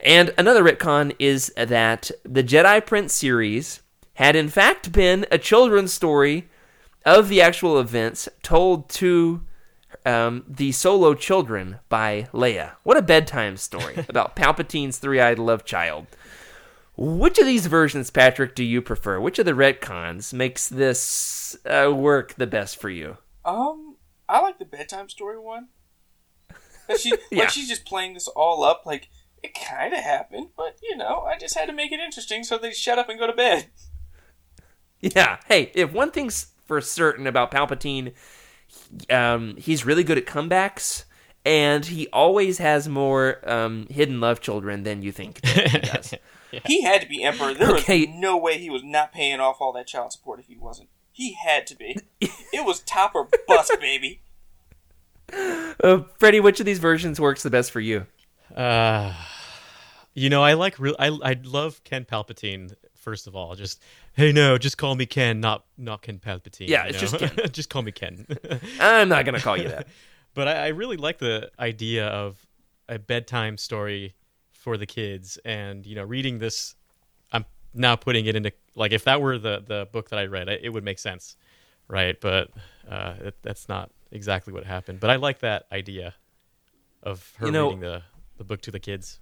And 0.00 0.32
another 0.36 0.62
retcon 0.62 1.14
is 1.18 1.52
that 1.56 2.10
the 2.24 2.44
Jedi 2.44 2.84
Prince 2.84 3.14
series 3.14 3.80
had 4.14 4.36
in 4.36 4.48
fact 4.48 4.92
been 4.92 5.26
a 5.30 5.38
children's 5.38 5.92
story 5.92 6.48
of 7.04 7.28
the 7.28 7.40
actual 7.40 7.78
events 7.78 8.28
told 8.42 8.88
to 8.88 9.42
um, 10.04 10.44
the 10.48 10.72
solo 10.72 11.14
children 11.14 11.78
by 11.88 12.28
Leia. 12.32 12.72
What 12.82 12.96
a 12.96 13.02
bedtime 13.02 13.56
story 13.56 14.04
about 14.08 14.36
Palpatine's 14.36 14.98
three-eyed 14.98 15.38
love 15.38 15.64
child. 15.64 16.06
Which 16.96 17.38
of 17.38 17.46
these 17.46 17.66
versions, 17.66 18.10
Patrick, 18.10 18.54
do 18.54 18.62
you 18.62 18.80
prefer? 18.80 19.18
Which 19.18 19.38
of 19.40 19.46
the 19.46 19.52
retcons 19.52 20.32
makes 20.32 20.68
this 20.68 21.56
uh, 21.66 21.92
work 21.92 22.34
the 22.34 22.46
best 22.46 22.76
for 22.80 22.88
you? 22.88 23.16
Um, 23.44 23.96
I 24.28 24.40
like 24.40 24.58
the 24.58 24.64
bedtime 24.64 25.08
story 25.08 25.38
one. 25.38 25.68
She, 26.98 27.10
Yeah. 27.32 27.40
like 27.40 27.50
she's 27.50 27.68
just 27.68 27.84
playing 27.84 28.14
this 28.14 28.28
all 28.28 28.62
up, 28.62 28.82
like 28.86 29.08
it 29.42 29.54
kind 29.54 29.92
of 29.92 30.00
happened, 30.00 30.48
but 30.56 30.78
you 30.82 30.96
know, 30.96 31.20
I 31.22 31.36
just 31.36 31.58
had 31.58 31.66
to 31.66 31.72
make 31.72 31.90
it 31.92 31.98
interesting 32.00 32.44
so 32.44 32.58
they 32.58 32.72
shut 32.72 32.98
up 32.98 33.08
and 33.08 33.18
go 33.18 33.26
to 33.26 33.32
bed. 33.32 33.66
Yeah. 35.00 35.38
Hey, 35.48 35.70
if 35.74 35.92
one 35.92 36.10
thing's 36.10 36.52
for 36.64 36.80
certain 36.80 37.26
about 37.26 37.50
Palpatine, 37.50 38.14
um, 39.10 39.56
he's 39.56 39.84
really 39.86 40.04
good 40.04 40.18
at 40.18 40.26
comebacks, 40.26 41.04
and 41.44 41.84
he 41.86 42.08
always 42.08 42.58
has 42.58 42.88
more 42.88 43.38
um, 43.48 43.86
hidden 43.90 44.20
love 44.20 44.40
children 44.40 44.82
than 44.82 45.02
you 45.02 45.12
think 45.12 45.40
that 45.42 45.70
he 45.70 45.78
does. 45.78 46.14
He 46.66 46.82
had 46.82 47.00
to 47.00 47.08
be 47.08 47.20
emperor. 47.24 47.52
There 47.52 47.72
Okay. 47.74 48.06
was 48.06 48.14
no 48.14 48.36
way 48.36 48.58
he 48.58 48.70
was 48.70 48.84
not 48.84 49.12
paying 49.12 49.40
off 49.40 49.56
all 49.60 49.72
that 49.72 49.88
child 49.88 50.12
support 50.12 50.38
if 50.38 50.46
he 50.46 50.54
wasn't. 50.56 50.88
He 51.10 51.32
had 51.32 51.66
to 51.66 51.76
be. 51.76 51.96
it 52.20 52.64
was 52.64 52.78
top 52.80 53.12
or 53.16 53.28
bust, 53.48 53.72
baby. 53.80 54.20
uh, 55.82 56.02
Freddie, 56.18 56.38
which 56.40 56.60
of 56.60 56.66
these 56.66 56.78
versions 56.78 57.20
works 57.20 57.42
the 57.42 57.50
best 57.50 57.70
for 57.72 57.80
you? 57.80 58.06
Uh, 58.54 59.12
you 60.14 60.30
know, 60.30 60.42
I 60.44 60.52
like 60.52 60.78
real. 60.78 60.94
I 60.98 61.08
I 61.08 61.36
love 61.42 61.82
Ken 61.82 62.04
Palpatine. 62.04 62.74
First 63.04 63.26
of 63.26 63.36
all, 63.36 63.54
just 63.54 63.82
hey, 64.14 64.32
no, 64.32 64.56
just 64.56 64.78
call 64.78 64.94
me 64.94 65.04
Ken, 65.06 65.38
not 65.40 65.64
not 65.76 66.00
Ken 66.02 66.18
Palpatine. 66.18 66.68
Yeah, 66.68 66.84
it's 66.86 66.94
know? 66.94 67.18
just 67.18 67.36
Ken. 67.36 67.48
just 67.52 67.68
call 67.70 67.82
me 67.82 67.92
Ken. 67.92 68.26
I'm 68.80 69.08
not 69.10 69.24
gonna 69.26 69.40
call 69.40 69.56
you 69.58 69.68
that. 69.68 69.88
but 70.34 70.48
I, 70.48 70.52
I 70.52 70.68
really 70.68 70.96
like 70.96 71.18
the 71.18 71.50
idea 71.58 72.06
of 72.06 72.44
a 72.88 72.98
bedtime 72.98 73.58
story 73.58 74.14
for 74.52 74.78
the 74.78 74.86
kids, 74.86 75.38
and 75.44 75.84
you 75.86 75.94
know, 75.94 76.04
reading 76.04 76.38
this, 76.38 76.74
I'm 77.30 77.44
now 77.74 77.94
putting 77.96 78.24
it 78.24 78.34
into 78.36 78.52
like 78.74 78.92
if 78.92 79.04
that 79.04 79.20
were 79.20 79.36
the 79.38 79.62
the 79.66 79.86
book 79.92 80.08
that 80.08 80.18
I 80.18 80.24
read, 80.24 80.48
it 80.48 80.70
would 80.72 80.84
make 80.84 80.98
sense, 80.98 81.36
right? 81.88 82.18
But 82.18 82.50
uh, 82.88 83.14
it, 83.20 83.36
that's 83.42 83.68
not 83.68 83.90
exactly 84.10 84.52
what 84.54 84.64
happened. 84.64 85.00
But 85.00 85.10
I 85.10 85.16
like 85.16 85.40
that 85.40 85.66
idea 85.70 86.14
of 87.02 87.34
her 87.36 87.46
You 87.46 87.52
know- 87.52 87.64
reading 87.66 87.80
the 87.80 88.02
the 88.38 88.44
book 88.44 88.62
to 88.62 88.70
the 88.70 88.80
kids. 88.80 89.20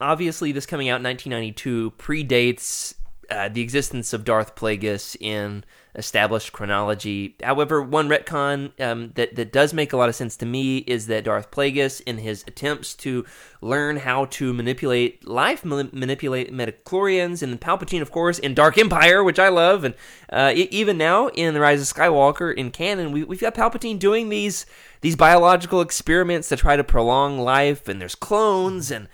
obviously 0.00 0.50
this 0.52 0.64
coming 0.64 0.88
out 0.88 0.96
in 1.00 1.04
1992 1.04 1.90
predates 1.98 2.94
uh, 3.30 3.48
the 3.48 3.62
existence 3.62 4.12
of 4.12 4.24
Darth 4.24 4.54
Plagueis 4.54 5.16
in 5.20 5.64
established 5.94 6.52
chronology. 6.52 7.36
However, 7.42 7.82
one 7.82 8.08
retcon 8.08 8.80
um, 8.80 9.12
that 9.16 9.34
that 9.34 9.52
does 9.52 9.74
make 9.74 9.92
a 9.92 9.96
lot 9.96 10.08
of 10.08 10.14
sense 10.14 10.36
to 10.36 10.46
me 10.46 10.78
is 10.78 11.06
that 11.08 11.24
Darth 11.24 11.50
Plagueis, 11.50 12.00
in 12.02 12.18
his 12.18 12.44
attempts 12.46 12.94
to 12.96 13.24
learn 13.60 13.96
how 13.96 14.26
to 14.26 14.52
manipulate 14.52 15.26
life, 15.26 15.64
ma- 15.64 15.84
manipulate 15.92 16.52
midi-chlorians, 16.52 17.42
and 17.42 17.60
Palpatine, 17.60 18.02
of 18.02 18.12
course, 18.12 18.38
in 18.38 18.54
Dark 18.54 18.78
Empire, 18.78 19.24
which 19.24 19.38
I 19.38 19.48
love, 19.48 19.84
and 19.84 19.94
uh, 20.30 20.52
even 20.54 20.96
now 20.96 21.28
in 21.28 21.54
the 21.54 21.60
Rise 21.60 21.80
of 21.80 21.96
Skywalker 21.96 22.54
in 22.54 22.70
canon, 22.70 23.10
we, 23.10 23.24
we've 23.24 23.40
got 23.40 23.54
Palpatine 23.54 23.98
doing 23.98 24.28
these 24.28 24.66
these 25.00 25.16
biological 25.16 25.80
experiments 25.80 26.48
to 26.50 26.56
try 26.56 26.76
to 26.76 26.84
prolong 26.84 27.38
life, 27.38 27.88
and 27.88 28.00
there's 28.00 28.14
clones 28.14 28.90
and 28.90 29.08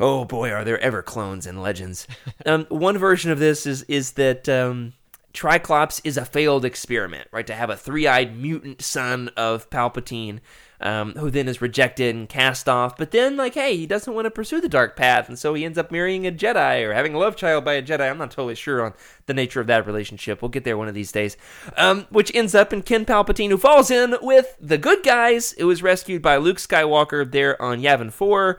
Oh 0.00 0.24
boy, 0.24 0.50
are 0.50 0.64
there 0.64 0.80
ever 0.80 1.02
clones 1.02 1.46
and 1.46 1.60
legends? 1.60 2.06
um, 2.46 2.64
one 2.70 2.96
version 2.96 3.30
of 3.30 3.38
this 3.38 3.66
is 3.66 3.82
is 3.82 4.12
that 4.12 4.48
um, 4.48 4.94
Triclops 5.34 6.00
is 6.04 6.16
a 6.16 6.24
failed 6.24 6.64
experiment, 6.64 7.28
right? 7.32 7.46
To 7.46 7.54
have 7.54 7.68
a 7.68 7.76
three-eyed 7.76 8.34
mutant 8.34 8.80
son 8.80 9.28
of 9.36 9.68
Palpatine, 9.68 10.40
um, 10.80 11.12
who 11.12 11.30
then 11.30 11.48
is 11.48 11.60
rejected 11.60 12.16
and 12.16 12.30
cast 12.30 12.66
off. 12.66 12.96
But 12.96 13.10
then, 13.10 13.36
like, 13.36 13.52
hey, 13.52 13.76
he 13.76 13.86
doesn't 13.86 14.12
want 14.12 14.24
to 14.24 14.30
pursue 14.30 14.62
the 14.62 14.70
dark 14.70 14.96
path, 14.96 15.28
and 15.28 15.38
so 15.38 15.52
he 15.52 15.66
ends 15.66 15.76
up 15.76 15.92
marrying 15.92 16.26
a 16.26 16.32
Jedi 16.32 16.82
or 16.82 16.94
having 16.94 17.12
a 17.12 17.18
love 17.18 17.36
child 17.36 17.66
by 17.66 17.74
a 17.74 17.82
Jedi. 17.82 18.10
I'm 18.10 18.16
not 18.16 18.30
totally 18.30 18.54
sure 18.54 18.82
on 18.82 18.94
the 19.26 19.34
nature 19.34 19.60
of 19.60 19.66
that 19.66 19.86
relationship. 19.86 20.40
We'll 20.40 20.48
get 20.48 20.64
there 20.64 20.78
one 20.78 20.88
of 20.88 20.94
these 20.94 21.12
days. 21.12 21.36
Um, 21.76 22.06
which 22.08 22.34
ends 22.34 22.54
up 22.54 22.72
in 22.72 22.80
Ken 22.80 23.04
Palpatine, 23.04 23.50
who 23.50 23.58
falls 23.58 23.90
in 23.90 24.16
with 24.22 24.56
the 24.58 24.78
good 24.78 25.02
guys. 25.02 25.52
It 25.52 25.64
was 25.64 25.82
rescued 25.82 26.22
by 26.22 26.38
Luke 26.38 26.56
Skywalker 26.56 27.30
there 27.30 27.60
on 27.60 27.82
Yavin 27.82 28.10
4 28.10 28.58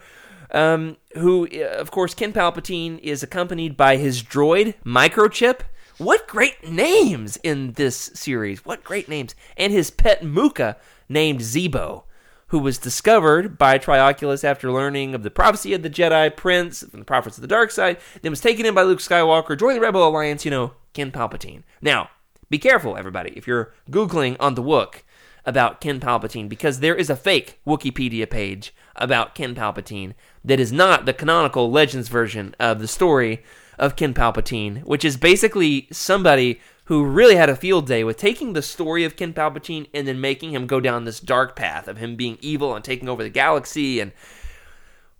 um, 0.52 0.98
who, 1.16 1.48
uh, 1.48 1.80
of 1.80 1.92
course, 1.92 2.14
Ken 2.14 2.34
Palpatine 2.34 3.00
is 3.00 3.24
accompanied 3.24 3.78
by 3.78 3.98
his 3.98 4.24
droid, 4.24 4.76
Microchip. 4.86 5.62
What 5.98 6.28
great 6.28 6.70
names 6.70 7.38
in 7.44 7.74
this 7.74 8.12
series! 8.14 8.66
What 8.66 8.84
great 8.84 9.08
names! 9.08 9.36
And 9.56 9.72
his 9.72 9.92
pet 9.92 10.24
mooka, 10.24 10.78
named 11.08 11.42
Zeebo, 11.42 12.04
who 12.48 12.60
was 12.60 12.78
discovered 12.78 13.58
by 13.58 13.78
Trioculus 13.78 14.44
after 14.44 14.72
learning 14.72 15.14
of 15.14 15.24
the 15.24 15.32
prophecy 15.32 15.74
of 15.74 15.84
the 15.84 15.90
Jedi 15.90 16.36
Prince 16.36 16.84
from 16.84 17.00
the 17.00 17.06
prophets 17.06 17.38
of 17.38 17.42
the 17.42 17.48
dark 17.48 17.72
side, 17.72 17.98
then 18.22 18.32
was 18.32 18.42
taken 18.42 18.66
in 18.66 18.74
by 18.74 18.84
Luke 18.84 19.00
Skywalker, 19.00 19.58
joined 19.58 19.78
the 19.78 19.82
Rebel 19.82 20.08
Alliance, 20.08 20.44
you 20.44 20.52
know, 20.52 20.74
Ken 20.94 21.12
Palpatine. 21.12 21.64
Now, 21.82 22.10
be 22.50 22.58
careful, 22.58 22.98
everybody, 22.98 23.32
if 23.36 23.48
you're 23.48 23.74
Googling 23.90 24.36
on 24.40 24.56
the 24.56 24.64
Wook 24.64 25.04
about 25.46 25.82
Ken 25.82 26.00
Palpatine, 26.00 26.48
because 26.48 26.80
there 26.80 26.96
is 26.96 27.10
a 27.10 27.16
fake 27.16 27.60
Wikipedia 27.66 28.30
page 28.30 28.74
about 28.96 29.36
Ken 29.36 29.56
Palpatine 29.56 30.14
that 30.44 30.60
is 30.60 30.72
not 30.72 31.06
the 31.06 31.14
canonical 31.14 31.72
Legends 31.72 32.10
version 32.10 32.56
of 32.60 32.80
the 32.80 32.88
story 32.88 33.44
of 33.80 33.96
Ken 33.96 34.14
Palpatine, 34.14 34.84
which 34.84 35.04
is 35.04 35.18
basically 35.18 35.88
somebody 35.92 36.60
who 36.86 37.06
really 37.06 37.36
had 37.36 37.50
a 37.50 37.56
field 37.56 37.88
day 37.88 38.04
with 38.04 38.18
taking 38.18 38.54
the 38.54 38.62
story 38.62 39.04
of 39.04 39.16
Ken 39.16 39.34
Palpatine 39.34 39.88
and 39.94 40.08
then 40.08 40.20
making 40.20 40.52
him 40.52 40.68
go 40.68 40.80
down 40.80 41.06
this 41.06 41.20
dark 41.20 41.56
path 41.56 41.88
of 41.88 41.98
him 41.98 42.16
being 42.16 42.38
evil 42.42 42.76
and 42.76 42.84
taking 42.84 43.10
over 43.10 43.24
the 43.24 43.30
galaxy 43.30 44.00
and 44.00 44.12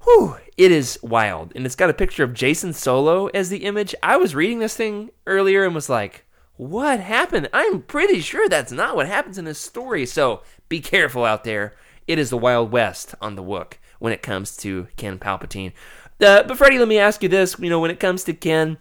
whew, 0.04 0.38
it 0.58 0.72
is 0.72 1.00
wild. 1.02 1.54
And 1.56 1.66
it's 1.66 1.76
got 1.76 1.90
a 1.90 1.94
picture 1.94 2.24
of 2.24 2.34
Jacen 2.34 2.74
Solo 2.74 3.28
as 3.28 3.50
the 3.50 3.64
image. 3.64 3.96
I 4.04 4.18
was 4.18 4.36
reading 4.36 4.60
this 4.60 4.76
thing 4.76 5.12
earlier 5.26 5.64
and 5.64 5.74
was 5.74 5.90
like, 5.90 6.26
what 6.58 7.00
happened? 7.00 7.50
I'm 7.54 7.82
pretty 7.82 8.20
sure 8.20 8.48
that's 8.48 8.72
not 8.72 8.96
what 8.96 9.08
happens 9.08 9.38
in 9.38 9.46
this 9.46 9.60
story. 9.60 10.06
So 10.06 10.42
be 10.70 10.80
careful 10.80 11.26
out 11.26 11.44
there. 11.44 11.76
It 12.08 12.20
is 12.20 12.30
the 12.30 12.38
Wild 12.38 12.72
West 12.72 13.16
on 13.22 13.36
the 13.36 13.44
Wook 13.44 13.74
when 14.00 14.14
it 14.14 14.22
comes 14.22 14.58
to 14.58 14.88
Ken 14.98 15.18
Palpatine. 15.18 15.74
Uh, 16.20 16.44
but 16.44 16.58
Freddie, 16.58 16.80
let 16.80 16.88
me 16.88 17.00
ask 17.00 17.24
you 17.24 17.30
this: 17.30 17.58
you 17.60 17.70
know, 17.70 17.80
when 17.80 17.92
it 17.92 18.00
comes 18.00 18.24
to 18.26 18.34
Ken, 18.34 18.78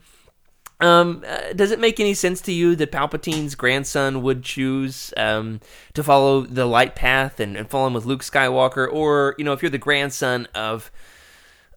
um, 0.80 1.24
uh, 1.26 1.52
does 1.54 1.70
it 1.70 1.78
make 1.78 2.00
any 2.00 2.14
sense 2.14 2.40
to 2.42 2.52
you 2.52 2.74
that 2.76 2.92
Palpatine's 2.92 3.54
grandson 3.54 4.22
would 4.22 4.42
choose 4.42 5.12
um, 5.16 5.60
to 5.94 6.02
follow 6.02 6.42
the 6.42 6.66
light 6.66 6.94
path 6.94 7.38
and, 7.40 7.56
and 7.56 7.68
fall 7.68 7.86
in 7.86 7.92
with 7.92 8.06
Luke 8.06 8.22
Skywalker, 8.22 8.90
or 8.90 9.34
you 9.38 9.44
know, 9.44 9.52
if 9.52 9.62
you're 9.62 9.70
the 9.70 9.78
grandson 9.78 10.46
of 10.54 10.90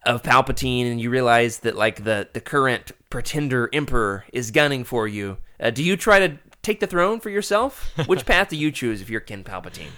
of 0.05 0.23
Palpatine 0.23 0.91
and 0.91 0.99
you 0.99 1.09
realize 1.09 1.59
that 1.59 1.75
like 1.75 2.03
the 2.03 2.27
the 2.33 2.41
current 2.41 2.91
pretender 3.09 3.69
emperor 3.73 4.25
is 4.33 4.51
gunning 4.51 4.83
for 4.83 5.07
you, 5.07 5.37
uh, 5.59 5.69
do 5.69 5.83
you 5.83 5.95
try 5.95 6.19
to 6.19 6.37
take 6.61 6.79
the 6.79 6.87
throne 6.87 7.19
for 7.19 7.29
yourself? 7.29 7.91
Which 8.07 8.25
path 8.27 8.49
do 8.49 8.57
you 8.57 8.71
choose 8.71 9.01
if 9.01 9.09
you're 9.09 9.21
Ken 9.21 9.43
Palpatine? 9.43 9.91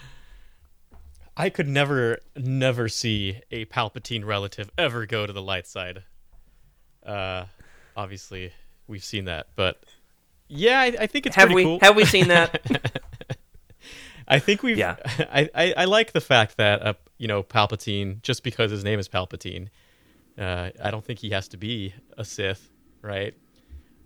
I 1.37 1.49
could 1.49 1.67
never, 1.67 2.19
never 2.37 2.87
see 2.87 3.41
a 3.51 3.65
Palpatine 3.65 4.25
relative 4.25 4.71
ever 4.77 5.05
go 5.05 5.25
to 5.25 5.33
the 5.33 5.41
light 5.41 5.67
side. 5.67 6.03
Uh, 7.05 7.45
obviously, 7.95 8.53
we've 8.87 9.03
seen 9.03 9.25
that, 9.25 9.47
but 9.55 9.83
yeah, 10.47 10.79
I, 10.79 10.85
I 11.01 11.07
think 11.07 11.25
it's 11.25 11.35
have 11.35 11.47
pretty 11.47 11.55
we 11.55 11.63
cool. 11.63 11.79
have 11.81 11.95
we 11.95 12.05
seen 12.05 12.29
that? 12.29 12.61
I 14.27 14.39
think 14.39 14.63
we've. 14.63 14.77
Yeah. 14.77 14.95
I, 15.05 15.49
I, 15.53 15.73
I 15.77 15.85
like 15.85 16.13
the 16.13 16.21
fact 16.21 16.57
that 16.57 16.85
uh, 16.85 16.93
you 17.17 17.27
know 17.27 17.43
Palpatine, 17.43 18.21
just 18.21 18.43
because 18.43 18.71
his 18.71 18.83
name 18.83 18.99
is 18.99 19.09
Palpatine, 19.09 19.67
uh, 20.38 20.69
I 20.83 20.91
don't 20.91 21.03
think 21.03 21.19
he 21.19 21.29
has 21.31 21.47
to 21.49 21.57
be 21.57 21.93
a 22.17 22.25
Sith, 22.25 22.69
right? 23.01 23.33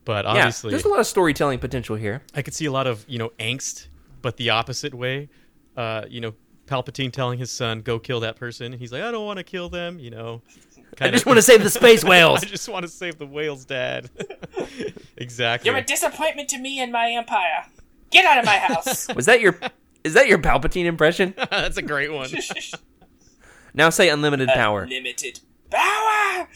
But 0.05 0.25
yeah, 0.25 0.31
obviously, 0.31 0.71
there's 0.71 0.85
a 0.85 0.89
lot 0.89 0.99
of 0.99 1.07
storytelling 1.07 1.59
potential 1.59 1.95
here. 1.95 2.21
I 2.33 2.41
could 2.41 2.53
see 2.53 2.65
a 2.65 2.71
lot 2.71 2.87
of 2.87 3.05
you 3.07 3.19
know 3.19 3.31
angst, 3.39 3.87
but 4.21 4.37
the 4.37 4.51
opposite 4.51 4.93
way. 4.93 5.29
Uh, 5.77 6.03
you 6.09 6.19
know, 6.19 6.33
Palpatine 6.67 7.11
telling 7.11 7.39
his 7.39 7.51
son, 7.51 7.81
"Go 7.81 7.99
kill 7.99 8.19
that 8.21 8.35
person." 8.35 8.73
He's 8.73 8.91
like, 8.91 9.03
"I 9.03 9.11
don't 9.11 9.25
want 9.25 9.37
to 9.37 9.43
kill 9.43 9.69
them," 9.69 9.99
you 9.99 10.09
know. 10.09 10.41
I 11.01 11.11
just 11.11 11.25
want 11.25 11.37
to 11.37 11.41
save 11.41 11.63
the 11.63 11.69
space 11.69 12.03
whales. 12.03 12.43
I 12.43 12.47
just 12.47 12.67
want 12.67 12.83
to 12.83 12.89
save 12.89 13.17
the 13.17 13.25
whales, 13.25 13.65
Dad. 13.65 14.09
exactly. 15.17 15.69
You're 15.69 15.79
a 15.79 15.83
disappointment 15.83 16.49
to 16.49 16.57
me 16.57 16.79
and 16.79 16.91
my 16.91 17.11
empire. 17.11 17.65
Get 18.11 18.25
out 18.25 18.39
of 18.39 18.45
my 18.45 18.57
house. 18.57 19.07
Was 19.15 19.25
that 19.27 19.41
your 19.41 19.59
is 20.03 20.13
that 20.13 20.27
your 20.27 20.39
Palpatine 20.39 20.85
impression? 20.85 21.33
That's 21.51 21.77
a 21.77 21.81
great 21.81 22.11
one. 22.11 22.29
Now 23.73 23.89
say 23.89 24.09
unlimited 24.09 24.49
power. 24.49 24.87
Limited 24.87 25.41
power. 25.69 26.47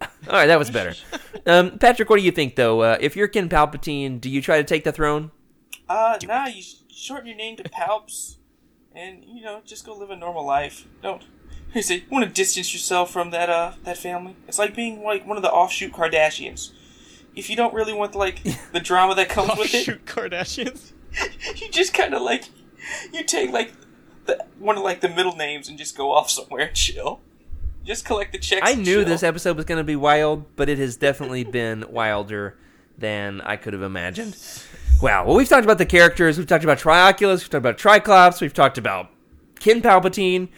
All 0.00 0.34
right, 0.34 0.46
that 0.46 0.58
was 0.58 0.70
better. 0.70 0.94
Um, 1.46 1.78
Patrick, 1.78 2.10
what 2.10 2.18
do 2.18 2.22
you 2.22 2.32
think 2.32 2.56
though? 2.56 2.82
Uh, 2.82 2.98
if 3.00 3.16
you're 3.16 3.28
Ken 3.28 3.48
Palpatine, 3.48 4.20
do 4.20 4.28
you 4.28 4.42
try 4.42 4.58
to 4.58 4.64
take 4.64 4.84
the 4.84 4.92
throne? 4.92 5.30
Uh, 5.88 6.18
nah, 6.24 6.46
you 6.46 6.62
shorten 6.92 7.26
your 7.26 7.36
name 7.36 7.56
to 7.56 7.62
Palps, 7.62 8.36
and 8.94 9.24
you 9.24 9.42
know, 9.42 9.62
just 9.64 9.86
go 9.86 9.96
live 9.96 10.10
a 10.10 10.16
normal 10.16 10.44
life. 10.44 10.86
Don't. 11.02 11.24
You 11.74 11.82
say 11.82 11.96
you 11.96 12.02
want 12.10 12.24
to 12.26 12.30
distance 12.30 12.72
yourself 12.72 13.10
from 13.10 13.30
that 13.30 13.48
uh 13.48 13.72
that 13.84 13.96
family. 13.98 14.36
It's 14.46 14.58
like 14.58 14.74
being 14.74 15.02
like 15.02 15.26
one 15.26 15.36
of 15.36 15.42
the 15.42 15.50
offshoot 15.50 15.92
Kardashians. 15.92 16.72
If 17.34 17.48
you 17.48 17.56
don't 17.56 17.72
really 17.74 17.92
want 17.92 18.14
like 18.14 18.42
the 18.72 18.80
drama 18.80 19.14
that 19.14 19.28
comes 19.28 19.50
with 19.58 19.74
it, 19.74 19.84
Shoot 19.84 20.04
Kardashians. 20.06 20.92
you 21.60 21.70
just 21.70 21.94
kind 21.94 22.14
of 22.14 22.22
like 22.22 22.44
you 23.12 23.22
take 23.22 23.50
like 23.52 23.72
the 24.24 24.44
one 24.58 24.76
of 24.76 24.82
like 24.82 25.00
the 25.00 25.08
middle 25.08 25.36
names 25.36 25.68
and 25.68 25.78
just 25.78 25.96
go 25.96 26.10
off 26.12 26.30
somewhere 26.30 26.66
and 26.66 26.74
chill. 26.76 27.20
Just 27.88 28.04
collect 28.04 28.32
the 28.32 28.38
checks. 28.38 28.60
I 28.62 28.74
knew 28.74 28.96
chill. 28.96 29.04
this 29.06 29.22
episode 29.22 29.56
was 29.56 29.64
going 29.64 29.78
to 29.78 29.84
be 29.84 29.96
wild, 29.96 30.44
but 30.56 30.68
it 30.68 30.76
has 30.76 30.98
definitely 30.98 31.42
been 31.42 31.86
wilder 31.88 32.58
than 32.98 33.40
I 33.40 33.56
could 33.56 33.72
have 33.72 33.80
imagined. 33.80 34.36
Wow. 35.00 35.24
Well, 35.24 35.34
we've 35.34 35.48
talked 35.48 35.64
about 35.64 35.78
the 35.78 35.86
characters. 35.86 36.36
We've 36.36 36.46
talked 36.46 36.64
about 36.64 36.78
Trioculus. 36.78 37.38
We've 37.38 37.48
talked 37.48 37.54
about 37.54 37.78
Triclops. 37.78 38.42
We've 38.42 38.52
talked 38.52 38.76
about 38.76 39.08
Ken 39.58 39.80
Palpatine. 39.80 40.50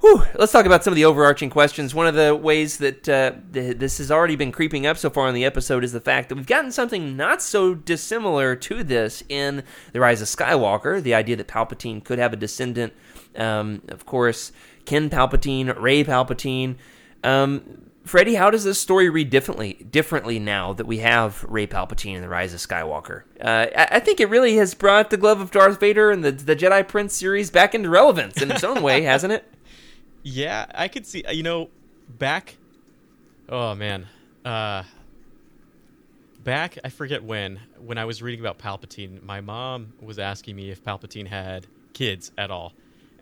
Whew. 0.00 0.24
Let's 0.34 0.50
talk 0.50 0.66
about 0.66 0.82
some 0.82 0.92
of 0.92 0.96
the 0.96 1.04
overarching 1.04 1.50
questions. 1.50 1.94
One 1.94 2.08
of 2.08 2.16
the 2.16 2.34
ways 2.34 2.78
that 2.78 3.08
uh, 3.08 3.34
th- 3.52 3.76
this 3.78 3.98
has 3.98 4.10
already 4.10 4.34
been 4.34 4.50
creeping 4.50 4.84
up 4.84 4.98
so 4.98 5.08
far 5.08 5.28
in 5.28 5.36
the 5.36 5.44
episode 5.44 5.84
is 5.84 5.92
the 5.92 6.00
fact 6.00 6.30
that 6.30 6.34
we've 6.34 6.46
gotten 6.46 6.72
something 6.72 7.16
not 7.16 7.40
so 7.40 7.76
dissimilar 7.76 8.56
to 8.56 8.82
this 8.82 9.22
in 9.28 9.62
The 9.92 10.00
Rise 10.00 10.20
of 10.20 10.26
Skywalker. 10.26 11.00
The 11.00 11.14
idea 11.14 11.36
that 11.36 11.46
Palpatine 11.46 12.02
could 12.02 12.18
have 12.18 12.32
a 12.32 12.36
descendant. 12.36 12.92
Um, 13.36 13.82
of 13.88 14.04
course, 14.04 14.50
Ken 14.84 15.10
Palpatine, 15.10 15.78
Rey 15.80 16.04
Palpatine. 16.04 16.76
Um, 17.24 17.82
Freddie, 18.04 18.34
how 18.34 18.50
does 18.50 18.64
this 18.64 18.80
story 18.80 19.08
read 19.08 19.30
differently 19.30 19.74
differently 19.90 20.38
now 20.38 20.72
that 20.72 20.86
we 20.86 20.98
have 20.98 21.44
Rey 21.44 21.66
Palpatine 21.66 22.16
in 22.16 22.20
The 22.20 22.28
Rise 22.28 22.52
of 22.52 22.60
Skywalker? 22.60 23.22
Uh, 23.40 23.66
I, 23.76 23.88
I 23.92 24.00
think 24.00 24.20
it 24.20 24.28
really 24.28 24.56
has 24.56 24.74
brought 24.74 25.10
the 25.10 25.16
Glove 25.16 25.40
of 25.40 25.52
Darth 25.52 25.78
Vader 25.78 26.10
and 26.10 26.24
the, 26.24 26.32
the 26.32 26.56
Jedi 26.56 26.86
Prince 26.86 27.14
series 27.14 27.50
back 27.50 27.74
into 27.74 27.88
relevance 27.88 28.42
in 28.42 28.50
its 28.50 28.64
own 28.64 28.82
way, 28.82 29.02
hasn't 29.02 29.32
it? 29.32 29.44
Yeah, 30.22 30.66
I 30.74 30.88
could 30.88 31.06
see. 31.06 31.24
You 31.30 31.42
know, 31.42 31.70
back. 32.08 32.56
Oh 33.48 33.74
man, 33.74 34.06
uh, 34.44 34.82
back. 36.42 36.78
I 36.84 36.88
forget 36.88 37.22
when. 37.22 37.60
When 37.78 37.98
I 37.98 38.04
was 38.04 38.20
reading 38.20 38.40
about 38.40 38.58
Palpatine, 38.58 39.22
my 39.22 39.40
mom 39.40 39.92
was 40.00 40.18
asking 40.18 40.56
me 40.56 40.70
if 40.70 40.82
Palpatine 40.82 41.26
had 41.26 41.66
kids 41.92 42.32
at 42.36 42.50
all, 42.50 42.72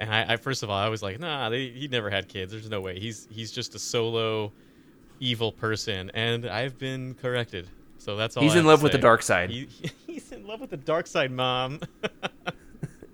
and 0.00 0.12
I, 0.12 0.34
I 0.34 0.36
first 0.36 0.62
of 0.62 0.70
all, 0.70 0.78
I 0.78 0.88
was 0.88 1.02
like, 1.02 1.20
Nah, 1.20 1.48
they, 1.48 1.68
he 1.68 1.86
never 1.86 2.10
had 2.10 2.28
kids. 2.28 2.52
There's 2.52 2.68
no 2.68 2.80
way. 2.80 2.98
He's 2.98 3.28
he's 3.30 3.52
just 3.52 3.74
a 3.74 3.78
solo 3.78 4.52
evil 5.20 5.52
person, 5.52 6.10
and 6.14 6.46
I've 6.46 6.78
been 6.78 7.14
corrected. 7.14 7.68
So 7.98 8.16
that's 8.16 8.36
all. 8.36 8.42
He's 8.42 8.56
in 8.56 8.64
love 8.64 8.82
with 8.82 8.92
the 8.92 8.98
dark 8.98 9.22
side. 9.22 9.50
He, 9.50 9.68
he's 10.06 10.32
in 10.32 10.46
love 10.46 10.60
with 10.60 10.70
the 10.70 10.76
dark 10.76 11.06
side, 11.06 11.30
mom. 11.30 11.80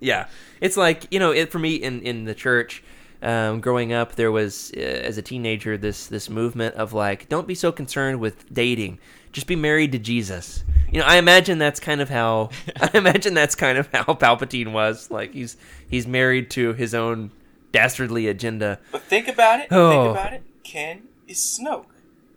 Yeah, 0.01 0.29
it's 0.61 0.77
like 0.77 1.07
you 1.11 1.19
know, 1.19 1.33
it 1.33 1.51
for 1.51 1.59
me 1.59 1.77
in 1.77 2.03
in 2.03 2.25
the 2.25 2.35
church. 2.35 2.83
Um, 3.23 3.61
growing 3.61 3.95
up, 3.95 4.15
there 4.15 4.31
was 4.31 4.73
uh, 4.77 4.81
as 4.81 5.17
a 5.17 5.23
teenager 5.23 5.79
this 5.79 6.07
this 6.07 6.29
movement 6.29 6.75
of 6.75 6.93
like, 6.93 7.29
don't 7.29 7.49
be 7.49 7.55
so 7.55 7.73
concerned 7.73 8.21
with 8.21 8.53
dating, 8.53 8.99
just 9.33 9.47
be 9.47 9.57
married 9.57 9.93
to 9.93 9.99
Jesus. 9.99 10.65
You 10.93 11.01
know, 11.01 11.07
I 11.07 11.17
imagine 11.17 11.59
that's 11.59 11.81
kind 11.81 12.01
of 12.01 12.11
how 12.11 12.51
I 12.81 12.91
imagine 12.95 13.33
that's 13.33 13.55
kind 13.55 13.79
of 13.79 13.89
how 13.93 14.05
Palpatine 14.05 14.73
was. 14.73 15.11
Like 15.11 15.33
he's 15.33 15.57
he's 15.89 16.07
married 16.07 16.51
to 16.53 16.73
his 16.73 16.95
own 16.95 17.31
dastardly 17.73 18.27
agenda. 18.27 18.79
But 18.93 19.03
think 19.03 19.29
about 19.29 19.61
it. 19.61 19.69
Oh. 19.71 19.91
Think 19.91 20.11
about 20.17 20.33
it. 20.33 20.43
Ken 20.63 21.03
is 21.29 21.39
Snoke, 21.39 21.87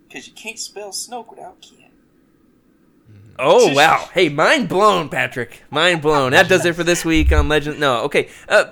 because 0.08 0.28
you 0.28 0.34
can't 0.34 0.60
spell 0.60 0.90
Snoke 0.90 1.30
without 1.30 1.62
Ken. 1.62 1.90
Oh 3.42 3.74
wow! 3.74 4.10
Hey, 4.14 4.28
mind 4.28 4.68
blown, 4.68 5.08
Patrick. 5.08 5.64
Mind 5.72 6.02
blown. 6.02 6.34
That 6.34 6.50
does 6.50 6.66
it 6.66 6.76
for 6.76 6.84
this 6.84 7.06
week 7.06 7.32
on 7.32 7.48
Legend. 7.48 7.80
No, 7.80 8.02
okay. 8.04 8.30
Uh, 8.50 8.66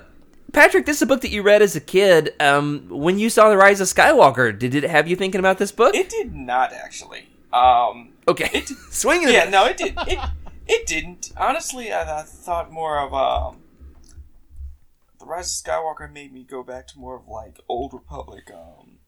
Patrick, 0.52 0.84
this 0.84 0.96
is 0.96 1.02
a 1.02 1.06
book 1.06 1.22
that 1.22 1.30
you 1.30 1.42
read 1.42 1.62
as 1.62 1.74
a 1.74 1.80
kid. 1.80 2.34
Um, 2.38 2.86
when 2.90 3.18
you 3.18 3.30
saw 3.30 3.48
the 3.48 3.56
Rise 3.56 3.80
of 3.80 3.88
Skywalker, 3.88 4.56
did 4.56 4.74
it 4.74 4.84
have 4.84 5.08
you 5.08 5.16
thinking 5.16 5.38
about 5.38 5.56
this 5.56 5.72
book? 5.72 5.94
It 5.94 6.10
did 6.10 6.34
not 6.34 6.74
actually. 6.74 7.28
Um, 7.52 8.10
okay, 8.28 8.62
swinging. 8.90 9.30
yeah, 9.30 9.48
no, 9.48 9.64
it 9.64 9.78
did. 9.78 9.94
It 10.06 10.18
it 10.66 10.86
didn't. 10.86 11.32
Honestly, 11.36 11.90
I, 11.90 12.20
I 12.20 12.22
thought 12.22 12.70
more 12.70 12.98
of 12.98 13.14
um, 13.14 13.56
Rise 15.28 15.60
of 15.60 15.64
Skywalker 15.66 16.10
made 16.12 16.32
me 16.32 16.42
go 16.44 16.62
back 16.62 16.86
to 16.88 16.98
more 16.98 17.16
of 17.16 17.28
like 17.28 17.60
Old 17.68 17.92
Republic, 17.92 18.50
um, 18.52 18.98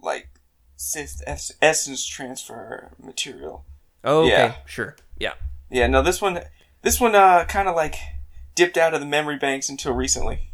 like 0.00 0.28
Sith 0.76 1.22
es- 1.26 1.52
essence 1.62 2.04
transfer 2.06 2.92
material. 3.02 3.64
Oh, 4.04 4.20
okay, 4.26 4.30
Yeah. 4.30 4.54
sure. 4.66 4.96
Yeah. 5.18 5.34
Yeah, 5.70 5.86
no, 5.86 6.02
this 6.02 6.20
one, 6.20 6.40
this 6.82 7.00
one, 7.00 7.14
uh, 7.14 7.44
kind 7.46 7.68
of 7.68 7.74
like 7.74 7.96
dipped 8.54 8.76
out 8.76 8.92
of 8.94 9.00
the 9.00 9.06
memory 9.06 9.36
banks 9.38 9.68
until 9.68 9.92
recently. 9.94 10.50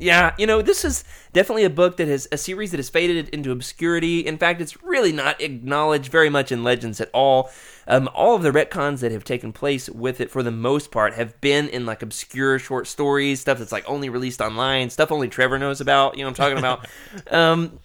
Yeah, 0.00 0.34
you 0.38 0.46
know, 0.46 0.62
this 0.62 0.84
is 0.84 1.04
definitely 1.32 1.64
a 1.64 1.70
book 1.70 1.96
that 1.96 2.08
has 2.08 2.28
a 2.30 2.38
series 2.38 2.70
that 2.70 2.78
has 2.78 2.88
faded 2.88 3.28
into 3.30 3.50
obscurity. 3.50 4.20
In 4.20 4.38
fact, 4.38 4.60
it's 4.60 4.82
really 4.82 5.12
not 5.12 5.40
acknowledged 5.40 6.10
very 6.10 6.30
much 6.30 6.52
in 6.52 6.62
Legends 6.64 7.00
at 7.00 7.10
all. 7.12 7.50
Um, 7.86 8.08
all 8.14 8.34
of 8.34 8.42
the 8.42 8.50
retcons 8.50 9.00
that 9.00 9.12
have 9.12 9.24
taken 9.24 9.52
place 9.52 9.88
with 9.88 10.20
it, 10.20 10.30
for 10.30 10.42
the 10.42 10.50
most 10.50 10.90
part, 10.90 11.14
have 11.14 11.40
been 11.40 11.68
in 11.68 11.86
like 11.86 12.02
obscure 12.02 12.58
short 12.58 12.86
stories, 12.86 13.40
stuff 13.40 13.58
that's 13.58 13.72
like 13.72 13.88
only 13.88 14.08
released 14.08 14.40
online, 14.40 14.90
stuff 14.90 15.10
only 15.10 15.28
Trevor 15.28 15.58
knows 15.58 15.80
about. 15.80 16.16
You 16.16 16.24
know 16.24 16.30
what 16.30 16.40
I'm 16.40 16.44
talking 16.44 16.58
about? 16.58 16.86
um, 17.32 17.80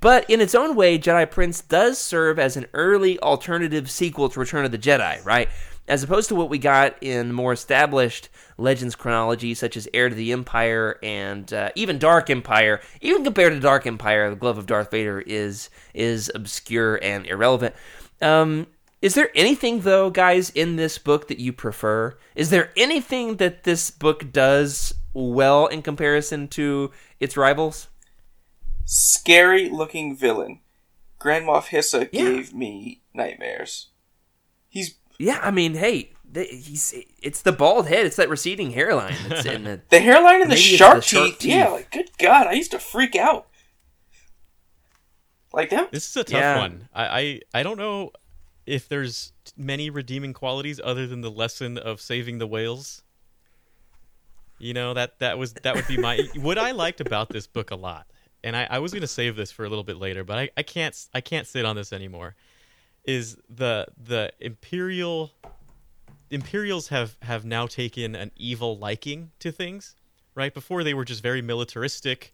but 0.00 0.28
in 0.30 0.40
its 0.40 0.54
own 0.54 0.76
way, 0.76 0.98
Jedi 0.98 1.30
Prince 1.30 1.60
does 1.60 1.98
serve 1.98 2.38
as 2.38 2.56
an 2.56 2.66
early 2.74 3.18
alternative 3.20 3.90
sequel 3.90 4.28
to 4.28 4.40
Return 4.40 4.64
of 4.64 4.70
the 4.70 4.78
Jedi, 4.78 5.24
right? 5.24 5.48
As 5.86 6.02
opposed 6.02 6.28
to 6.30 6.34
what 6.34 6.48
we 6.48 6.58
got 6.58 6.96
in 7.02 7.32
more 7.32 7.52
established 7.52 8.30
Legends 8.56 8.94
chronology, 8.94 9.52
such 9.52 9.76
as 9.76 9.86
Heir 9.92 10.08
to 10.08 10.14
the 10.14 10.32
Empire 10.32 10.98
and 11.02 11.52
uh, 11.52 11.70
even 11.74 11.98
Dark 11.98 12.30
Empire. 12.30 12.80
Even 13.02 13.22
compared 13.22 13.52
to 13.52 13.60
Dark 13.60 13.86
Empire, 13.86 14.30
the 14.30 14.36
Glove 14.36 14.56
of 14.56 14.66
Darth 14.66 14.90
Vader 14.90 15.20
is 15.20 15.68
is 15.92 16.30
obscure 16.34 16.98
and 17.02 17.26
irrelevant. 17.26 17.74
Um, 18.22 18.66
is 19.02 19.14
there 19.14 19.30
anything 19.34 19.80
though, 19.80 20.08
guys, 20.08 20.48
in 20.48 20.76
this 20.76 20.96
book 20.96 21.28
that 21.28 21.38
you 21.38 21.52
prefer? 21.52 22.16
Is 22.34 22.48
there 22.48 22.72
anything 22.76 23.36
that 23.36 23.64
this 23.64 23.90
book 23.90 24.32
does 24.32 24.94
well 25.12 25.66
in 25.66 25.82
comparison 25.82 26.48
to 26.48 26.92
its 27.20 27.36
rivals? 27.36 27.88
Scary 28.86 29.68
looking 29.68 30.16
villain. 30.16 30.60
Grand 31.18 31.46
Moff 31.46 31.66
Hissa 31.68 32.08
Yeah. 32.12 32.24
gave 32.24 32.54
me 32.54 33.02
nightmares. 33.12 33.88
He's 35.18 35.26
Yeah, 35.28 35.40
I 35.42 35.50
mean, 35.50 35.74
hey, 35.74 36.10
the, 36.30 36.44
he's 36.44 36.94
it's 37.22 37.42
the 37.42 37.52
bald 37.52 37.86
head. 37.88 38.06
It's 38.06 38.16
that 38.16 38.28
receding 38.28 38.72
hairline. 38.72 39.14
That's 39.28 39.46
in 39.46 39.64
the 39.64 39.80
the 39.90 40.00
hairline 40.00 40.42
and 40.42 40.50
the 40.50 40.56
shark, 40.56 40.96
the 40.96 41.02
shark 41.02 41.38
teeth. 41.38 41.44
Yeah, 41.50 41.68
like 41.68 41.90
good 41.90 42.10
God, 42.18 42.46
I 42.46 42.52
used 42.52 42.70
to 42.72 42.78
freak 42.78 43.14
out. 43.16 43.46
Like 45.52 45.70
that. 45.70 45.92
This 45.92 46.08
is 46.08 46.16
a 46.16 46.24
tough 46.24 46.40
Yeah. 46.40 46.58
one. 46.58 46.88
I, 46.92 47.06
I 47.06 47.40
I 47.60 47.62
don't 47.62 47.78
know 47.78 48.10
if 48.66 48.88
there's 48.88 49.32
many 49.56 49.90
redeeming 49.90 50.32
qualities 50.32 50.80
other 50.82 51.06
than 51.06 51.20
the 51.20 51.30
lesson 51.30 51.78
of 51.78 52.00
saving 52.00 52.38
the 52.38 52.46
whales. 52.46 53.02
You 54.58 54.74
know 54.74 54.94
that 54.94 55.18
that 55.20 55.38
was 55.38 55.52
that 55.52 55.74
would 55.76 55.86
be 55.86 55.96
my 55.96 56.18
what 56.36 56.58
I 56.58 56.72
liked 56.72 57.00
about 57.00 57.28
this 57.28 57.46
book 57.46 57.70
a 57.70 57.76
lot, 57.76 58.06
and 58.42 58.56
I, 58.56 58.66
I 58.70 58.78
was 58.80 58.92
gonna 58.92 59.06
save 59.06 59.36
this 59.36 59.52
for 59.52 59.64
a 59.64 59.68
little 59.68 59.84
bit 59.84 59.96
later, 59.98 60.24
but 60.24 60.38
I, 60.38 60.50
I 60.56 60.62
can't 60.62 60.96
I 61.14 61.20
can't 61.20 61.46
sit 61.46 61.64
on 61.64 61.76
this 61.76 61.92
anymore. 61.92 62.34
Is 63.04 63.36
the 63.48 63.86
the 64.02 64.32
imperial 64.40 65.32
Imperials 66.30 66.88
have 66.88 67.16
have 67.22 67.44
now 67.44 67.66
taken 67.66 68.14
an 68.16 68.30
evil 68.36 68.76
liking 68.78 69.30
to 69.40 69.52
things, 69.52 69.94
right? 70.34 70.52
Before 70.52 70.82
they 70.82 70.94
were 70.94 71.04
just 71.04 71.22
very 71.22 71.42
militaristic, 71.42 72.32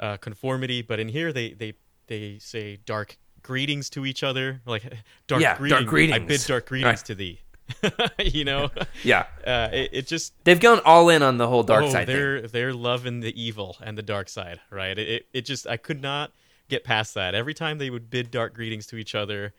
uh, 0.00 0.16
conformity, 0.18 0.82
but 0.82 0.98
in 1.00 1.08
here 1.08 1.32
they 1.32 1.52
they 1.52 1.74
they 2.06 2.38
say 2.38 2.78
dark 2.86 3.18
greetings 3.42 3.90
to 3.90 4.06
each 4.06 4.22
other, 4.22 4.62
like 4.66 4.84
dark 5.26 5.42
Yeah, 5.42 5.58
dark 5.68 5.86
greeting. 5.86 6.14
I 6.14 6.18
greetings. 6.20 6.28
bid 6.28 6.48
dark 6.48 6.66
greetings 6.66 7.00
Right. 7.00 7.04
to 7.06 7.14
thee. 7.14 7.40
you 8.24 8.44
know, 8.44 8.70
yeah. 9.02 9.26
uh, 9.46 9.68
it, 9.72 9.90
it 9.92 10.06
just 10.06 10.32
They've 10.44 10.60
gone 10.60 10.80
all 10.84 11.08
in 11.08 11.22
on 11.22 11.36
the 11.38 11.48
whole 11.48 11.62
dark 11.64 11.84
oh, 11.84 11.90
side 11.90 12.06
they're 12.06 12.42
they're 12.42 12.72
loving 12.74 13.20
the 13.20 13.38
evil 13.42 13.76
and 13.82 13.98
the 13.98 14.02
dark 14.02 14.28
side, 14.28 14.60
right? 14.70 14.96
It, 14.98 15.08
it 15.08 15.26
it 15.32 15.40
just 15.44 15.66
I 15.66 15.76
could 15.76 16.00
not 16.00 16.30
get 16.68 16.84
past 16.84 17.14
that. 17.14 17.34
Every 17.34 17.52
time 17.54 17.78
they 17.78 17.90
would 17.90 18.08
bid 18.10 18.30
dark 18.30 18.54
greetings 18.54 18.86
to 18.88 18.96
each 18.96 19.14
other, 19.14 19.52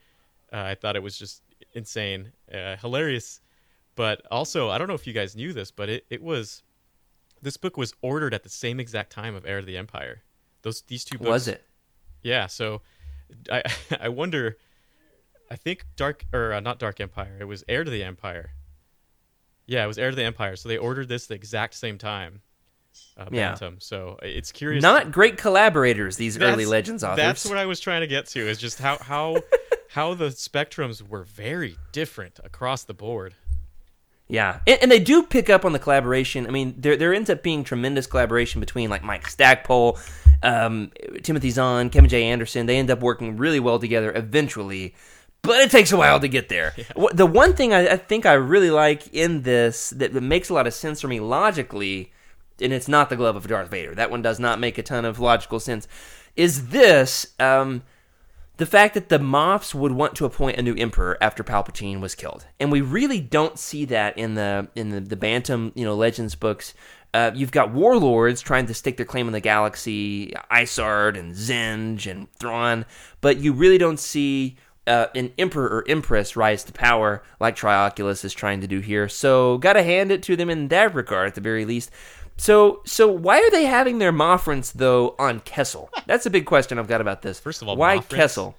uh, 0.54 0.58
I 0.58 0.76
thought 0.76 0.96
it 0.96 1.04
was 1.04 1.18
just 1.18 1.42
insane, 1.74 2.32
uh, 2.54 2.76
hilarious. 2.78 3.42
But 3.96 4.22
also, 4.30 4.70
I 4.70 4.78
don't 4.78 4.88
know 4.88 4.94
if 4.94 5.08
you 5.08 5.14
guys 5.14 5.36
knew 5.36 5.54
this, 5.54 5.72
but 5.72 5.88
it, 5.90 6.06
it 6.10 6.22
was 6.22 6.64
this 7.42 7.56
book 7.58 7.78
was 7.78 7.94
ordered 8.02 8.34
at 8.34 8.44
the 8.44 8.50
same 8.50 8.80
exact 8.80 9.12
time 9.12 9.36
of 9.36 9.46
Heir 9.46 9.60
to 9.62 9.66
the 9.66 9.78
Empire. 9.78 10.24
Those 10.64 10.82
these 10.82 11.06
two 11.06 11.18
books 11.18 11.30
Was 11.30 11.48
it? 11.48 11.64
yeah, 12.22 12.48
so 12.48 12.82
I 13.52 13.64
I 14.00 14.10
wonder. 14.10 14.58
I 15.50 15.56
think 15.58 15.86
Dark 15.96 16.26
or 16.34 16.54
uh, 16.54 16.60
not 16.60 16.80
Dark 16.80 17.00
Empire. 17.00 17.38
It 17.40 17.46
was 17.46 17.64
Heir 17.70 17.84
to 17.84 17.92
the 17.92 18.04
Empire. 18.04 18.52
Yeah, 19.68 19.84
it 19.84 19.88
was 19.88 19.98
Heir 19.98 20.10
to 20.10 20.16
the 20.16 20.24
Empire. 20.24 20.56
So 20.56 20.68
they 20.70 20.78
ordered 20.78 21.08
this 21.08 21.28
the 21.28 21.36
exact 21.36 21.76
same 21.76 21.98
time. 21.98 22.42
Uh, 23.18 23.26
Yeah. 23.32 23.56
So 23.80 24.18
it's 24.24 24.52
curious. 24.52 24.82
Not 24.82 25.12
great 25.12 25.38
collaborators, 25.38 26.18
these 26.18 26.38
early 26.38 26.50
That's- 26.66 26.68
Legends 26.68 27.04
authors. 27.04 27.18
That's 27.18 27.46
what 27.46 27.58
I 27.58 27.66
was 27.66 27.80
trying 27.80 28.02
to 28.02 28.08
get 28.08 28.26
to. 28.28 28.40
Is 28.48 28.58
just 28.58 28.80
how 28.80 28.98
how 28.98 29.38
how 29.90 30.14
the 30.14 30.26
spectrums 30.30 31.08
were 31.08 31.24
very 31.24 31.78
different 31.92 32.40
across 32.44 32.84
the 32.84 32.94
board. 32.94 33.36
Yeah, 34.28 34.60
and, 34.66 34.80
and 34.84 34.92
they 34.92 35.00
do 35.00 35.22
pick 35.24 35.50
up 35.52 35.66
on 35.66 35.72
the 35.72 35.80
collaboration. 35.80 36.48
I 36.48 36.50
mean, 36.50 36.74
there 36.78 36.98
there 36.98 37.14
ends 37.14 37.30
up 37.30 37.44
being 37.44 37.64
tremendous 37.64 38.08
collaboration 38.08 38.60
between 38.60 38.90
like 38.90 39.04
Mike 39.04 39.28
Stackpole, 39.28 40.00
um, 40.42 40.92
Timothy 41.22 41.52
Zahn, 41.52 41.90
Kevin 41.92 42.10
J. 42.10 42.24
Anderson. 42.24 42.66
They 42.66 42.78
end 42.78 42.90
up 42.90 43.02
working 43.02 43.38
really 43.38 43.60
well 43.60 43.78
together 43.78 44.12
eventually, 44.16 44.96
but 45.44 45.60
it 45.62 45.70
takes 45.70 45.92
a 45.92 45.98
while 45.98 46.20
to 46.20 46.28
get 46.28 46.50
there. 46.50 46.74
Wh- 46.98 47.14
The 47.14 47.28
one 47.28 47.54
thing 47.54 47.72
I, 47.72 47.88
I 47.90 47.98
think 47.98 48.26
I 48.26 48.34
really 48.34 48.72
like 48.72 49.14
in 49.14 49.44
this 49.44 49.92
that, 49.92 50.14
that 50.14 50.22
makes 50.22 50.50
a 50.50 50.56
lot 50.56 50.66
of 50.66 50.74
sense 50.74 51.02
for 51.02 51.08
me 51.08 51.20
logically, 51.20 52.12
and 52.60 52.74
it's 52.74 52.88
not 52.88 53.12
the 53.12 53.16
glove 53.16 53.36
of 53.36 53.46
Darth 53.48 53.70
Vader. 53.70 53.94
That 53.94 54.10
one 54.10 54.24
does 54.24 54.40
not 54.40 54.60
make 54.60 54.80
a 54.80 54.84
ton 54.84 55.06
of 55.06 55.20
logical 55.20 55.60
sense. 55.60 55.88
Is 56.36 56.70
this? 56.70 57.28
Um, 57.40 57.84
the 58.58 58.66
fact 58.66 58.94
that 58.94 59.10
the 59.10 59.20
Moffs 59.20 59.74
would 59.74 59.92
want 59.92 60.16
to 60.16 60.26
appoint 60.26 60.58
a 60.58 60.62
new 60.62 60.76
emperor 60.76 61.18
after 61.22 61.44
Palpatine 61.44 62.00
was 62.00 62.16
killed, 62.16 62.46
and 62.60 62.72
we 62.72 62.82
really 62.82 63.20
don't 63.20 63.60
see 63.60 63.86
that 63.86 64.18
in 64.18 64.36
the 64.36 64.68
in 64.76 64.90
the, 64.90 65.02
the 65.02 65.16
Bantam 65.16 65.72
you 65.76 65.86
know 65.86 65.96
Legends 65.96 66.36
books. 66.36 66.74
Uh, 67.14 67.32
you've 67.34 67.52
got 67.52 67.72
warlords 67.72 68.42
trying 68.42 68.66
to 68.66 68.74
stake 68.74 68.98
their 68.98 69.06
claim 69.06 69.28
in 69.28 69.34
the 69.34 69.40
galaxy, 69.40 70.34
Isard 70.52 71.18
and 71.18 71.34
Zsinj 71.34 72.12
and 72.12 72.32
Thrawn, 72.34 72.86
but 73.22 73.38
you 73.38 73.54
really 73.54 73.78
don't 73.78 74.00
see 74.00 74.58
uh, 74.86 75.08
an 75.16 75.32
emperor 75.38 75.68
or 75.68 75.86
empress 75.88 76.36
rise 76.36 76.64
to 76.66 76.74
power 76.74 77.24
like 77.40 77.56
Trioculus 77.56 78.26
is 78.26 78.34
trying 78.34 78.62
to 78.62 78.68
do 78.68 78.82
here. 78.82 79.08
So, 79.08 79.58
gotta 79.60 79.82
hand 79.82 80.12
it 80.12 80.24
to 80.24 80.36
them 80.36 80.50
in 80.50 80.68
that 80.68 80.94
regard 80.94 81.28
at 81.28 81.36
the 81.36 81.42
very 81.42 81.64
least. 81.64 81.90
So, 82.38 82.82
so 82.86 83.08
why 83.10 83.40
are 83.40 83.52
they 83.52 83.66
having 83.66 83.98
their 84.00 84.12
Moffrents 84.12 84.72
though 84.72 85.16
on 85.18 85.40
Kessel? 85.42 85.90
That's 86.06 86.26
a 86.26 86.30
big 86.30 86.46
question 86.46 86.78
I've 86.78 86.88
got 86.88 87.02
about 87.02 87.22
this. 87.22 87.40
First 87.40 87.62
of 87.62 87.68
all, 87.70 87.76
why 87.78 87.96
Moffrents? 87.96 88.16
Kessel? 88.16 88.58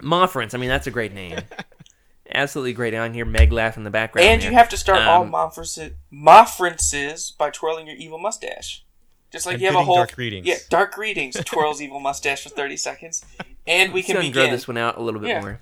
Moffrents. 0.00 0.54
I 0.54 0.58
mean, 0.58 0.68
that's 0.70 0.86
a 0.86 0.90
great 0.90 1.12
name. 1.12 1.38
Absolutely 2.32 2.72
great. 2.72 2.94
I 2.94 3.08
hear 3.08 3.24
Meg 3.24 3.52
laugh 3.52 3.76
in 3.76 3.82
the 3.82 3.90
background. 3.90 4.28
and 4.28 4.40
there. 4.40 4.50
you 4.52 4.56
have 4.56 4.68
to 4.68 4.76
start 4.76 5.02
all 5.02 5.22
Um, 5.22 5.30
Moffrences, 5.32 5.92
Moffrences 6.12 7.32
by 7.36 7.50
twirling 7.50 7.88
your 7.88 7.96
evil 7.96 8.18
mustache. 8.20 8.84
Just 9.32 9.46
like 9.46 9.54
And 9.54 9.62
you 9.62 9.66
have 9.68 9.76
a 9.76 9.84
whole 9.84 9.96
dark 9.96 10.14
greetings. 10.14 10.46
Yeah, 10.46 10.56
dark 10.70 10.92
greetings. 10.92 11.36
Twirls 11.44 11.80
evil 11.82 11.98
mustache 12.00 12.42
for 12.42 12.48
thirty 12.50 12.76
seconds, 12.76 13.24
and 13.66 13.92
we 13.92 14.02
can 14.04 14.14
gonna 14.16 14.30
draw 14.30 14.42
begin. 14.42 14.52
this 14.54 14.66
one 14.68 14.76
out 14.76 14.96
a 14.96 15.02
little 15.02 15.20
bit 15.20 15.28
Yeah. 15.28 15.40
more. 15.40 15.60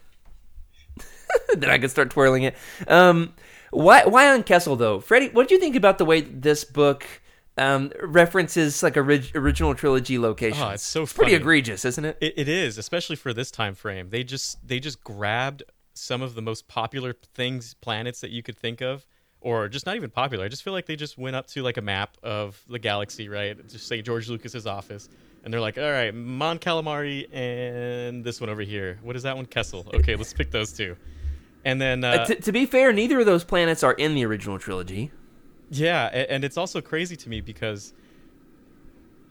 then 1.54 1.68
I 1.70 1.76
can 1.78 1.88
start 1.90 2.10
twirling 2.10 2.44
it. 2.44 2.54
Um, 2.86 3.34
why 3.70 4.04
why 4.04 4.30
on 4.32 4.42
Kessel 4.42 4.76
though, 4.76 5.00
Freddie? 5.00 5.28
What 5.30 5.48
do 5.48 5.54
you 5.54 5.60
think 5.60 5.76
about 5.76 5.98
the 5.98 6.04
way 6.04 6.20
this 6.20 6.64
book 6.64 7.06
um, 7.56 7.92
references 8.02 8.82
like 8.82 8.96
orig- 8.96 9.34
original 9.34 9.74
trilogy 9.74 10.18
locations? 10.18 10.62
Oh, 10.62 10.70
it's 10.70 10.82
so 10.82 11.06
pretty 11.06 11.34
egregious, 11.34 11.84
isn't 11.84 12.04
it? 12.04 12.18
It, 12.20 12.34
it 12.36 12.48
is, 12.48 12.78
especially 12.78 13.16
for 13.16 13.32
this 13.34 13.50
time 13.50 13.74
frame. 13.74 14.10
They 14.10 14.24
just 14.24 14.66
they 14.66 14.80
just 14.80 15.02
grabbed 15.02 15.62
some 15.94 16.22
of 16.22 16.34
the 16.34 16.42
most 16.42 16.68
popular 16.68 17.16
things, 17.34 17.74
planets 17.74 18.20
that 18.20 18.30
you 18.30 18.42
could 18.42 18.56
think 18.56 18.80
of, 18.80 19.06
or 19.40 19.68
just 19.68 19.84
not 19.84 19.96
even 19.96 20.10
popular. 20.10 20.44
I 20.44 20.48
just 20.48 20.62
feel 20.62 20.72
like 20.72 20.86
they 20.86 20.96
just 20.96 21.18
went 21.18 21.36
up 21.36 21.46
to 21.48 21.62
like 21.62 21.76
a 21.76 21.82
map 21.82 22.16
of 22.22 22.62
the 22.68 22.78
galaxy, 22.78 23.28
right? 23.28 23.56
Just 23.68 23.86
say 23.86 24.00
George 24.02 24.28
Lucas's 24.28 24.66
office, 24.66 25.08
and 25.44 25.52
they're 25.52 25.60
like, 25.60 25.76
"All 25.78 25.90
right, 25.90 26.14
Mon 26.14 26.58
Calamari 26.58 27.26
and 27.34 28.24
this 28.24 28.40
one 28.40 28.48
over 28.48 28.62
here. 28.62 28.98
What 29.02 29.16
is 29.16 29.24
that 29.24 29.36
one? 29.36 29.46
Kessel. 29.46 29.86
Okay, 29.94 30.14
let's 30.16 30.32
pick 30.32 30.50
those 30.50 30.72
two. 30.72 30.96
And 31.68 31.80
then 31.80 32.02
uh, 32.02 32.08
Uh, 32.08 32.24
t- 32.24 32.34
to 32.36 32.52
be 32.52 32.64
fair, 32.66 32.92
neither 32.92 33.20
of 33.20 33.26
those 33.26 33.44
planets 33.44 33.82
are 33.82 33.92
in 33.92 34.14
the 34.14 34.24
original 34.24 34.58
trilogy. 34.58 35.10
Yeah, 35.70 36.06
and 36.06 36.44
it's 36.44 36.56
also 36.56 36.80
crazy 36.80 37.14
to 37.16 37.28
me 37.28 37.40
because 37.42 37.92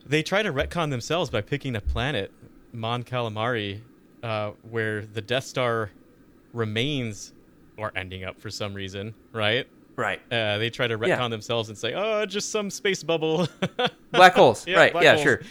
they 0.06 0.22
try 0.22 0.44
to 0.44 0.54
retcon 0.54 0.92
themselves 0.92 1.30
by 1.32 1.42
picking 1.42 1.76
a 1.76 1.82
planet, 1.82 2.32
Mon 2.74 3.04
Calamari, 3.04 3.82
uh, 4.22 4.52
where 4.70 5.02
the 5.06 5.22
Death 5.22 5.46
Star 5.46 5.90
remains 6.54 7.34
are 7.80 7.92
ending 7.96 8.24
up 8.24 8.40
for 8.40 8.50
some 8.52 8.74
reason, 8.74 9.14
right? 9.34 9.68
Right. 9.96 10.22
Uh, 10.32 10.60
they 10.60 10.70
try 10.70 10.86
to 10.88 10.96
retcon 10.98 11.08
Yeah. 11.08 11.28
themselves 11.30 11.70
and 11.70 11.78
say, 11.78 11.94
"Oh, 11.96 12.24
just 12.28 12.52
some 12.52 12.70
space 12.70 13.02
bubble." 13.02 13.48
Black 14.12 14.36
holes. 14.36 14.64
Yeah, 14.68 14.78
right. 14.78 14.92
black 14.92 15.04
yeah, 15.04 15.14
holes. 15.14 15.24
sure. 15.24 15.42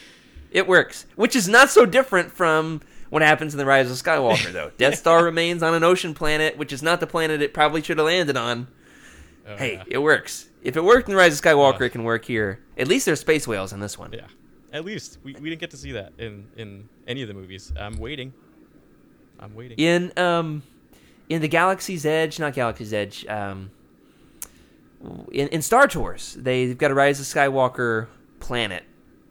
It 0.53 0.69
works. 0.69 1.07
Which 1.17 1.35
is 1.35 1.49
not 1.49 1.69
so 1.71 1.85
different 1.85 2.31
from 2.31 2.81
what 3.11 3.23
happens 3.23 3.55
in 3.55 3.59
the 3.59 3.67
Rise 3.67 3.91
of 3.91 3.97
Skywalker, 3.97 4.53
though. 4.53 4.71
Death 4.77 4.97
Star 4.99 5.25
remains 5.25 5.63
on 5.63 5.75
an 5.75 5.85
ocean 5.85 6.15
planet, 6.15 6.57
which 6.57 6.73
is 6.73 6.83
not 6.83 7.01
the 7.01 7.07
planet 7.07 7.43
it 7.43 7.55
probably 7.55 7.83
should 7.83 7.99
have 7.99 8.07
landed 8.07 8.37
on. 8.37 8.69
Oh, 9.47 9.57
hey, 9.57 9.75
yeah. 9.75 9.85
it 9.87 9.99
works. 9.99 10.49
If 10.63 10.77
it 10.77 10.83
worked 10.83 11.09
in 11.09 11.15
the 11.15 11.19
Rise 11.19 11.39
of 11.39 11.45
Skywalker, 11.45 11.83
it 11.83 11.91
can 11.91 12.03
work 12.05 12.25
here. 12.25 12.61
At 12.77 12.89
least 12.89 13.07
there's 13.07 13.21
space 13.21 13.47
whales 13.47 13.73
in 13.73 13.81
this 13.81 13.97
one. 13.97 14.13
yeah. 14.13 14.27
At 14.73 14.85
least 14.85 15.19
we, 15.23 15.33
we 15.35 15.49
didn't 15.49 15.61
get 15.61 15.71
to 15.71 15.77
see 15.77 15.93
that 15.93 16.13
in 16.19 16.49
in 16.57 16.89
any 17.07 17.23
of 17.23 17.29
the 17.29 17.35
movies. 17.35 17.73
I'm 17.79 17.99
waiting. 17.99 18.35
I'm 19.39 19.55
waiting. 19.55 19.79
In 19.79 20.13
um, 20.19 20.65
in 21.29 21.41
the 21.41 21.49
Galaxy's 21.49 22.05
Edge, 22.05 22.39
not 22.39 22.53
Galaxy's 22.53 22.93
Edge. 22.93 23.25
Um, 23.27 23.71
in, 25.33 25.49
in 25.49 25.63
Star 25.63 25.87
Tours, 25.87 26.37
they've 26.39 26.77
got 26.77 26.91
a 26.91 26.95
Rise 26.95 27.21
of 27.21 27.27
Skywalker 27.27 28.09
planet. 28.41 28.83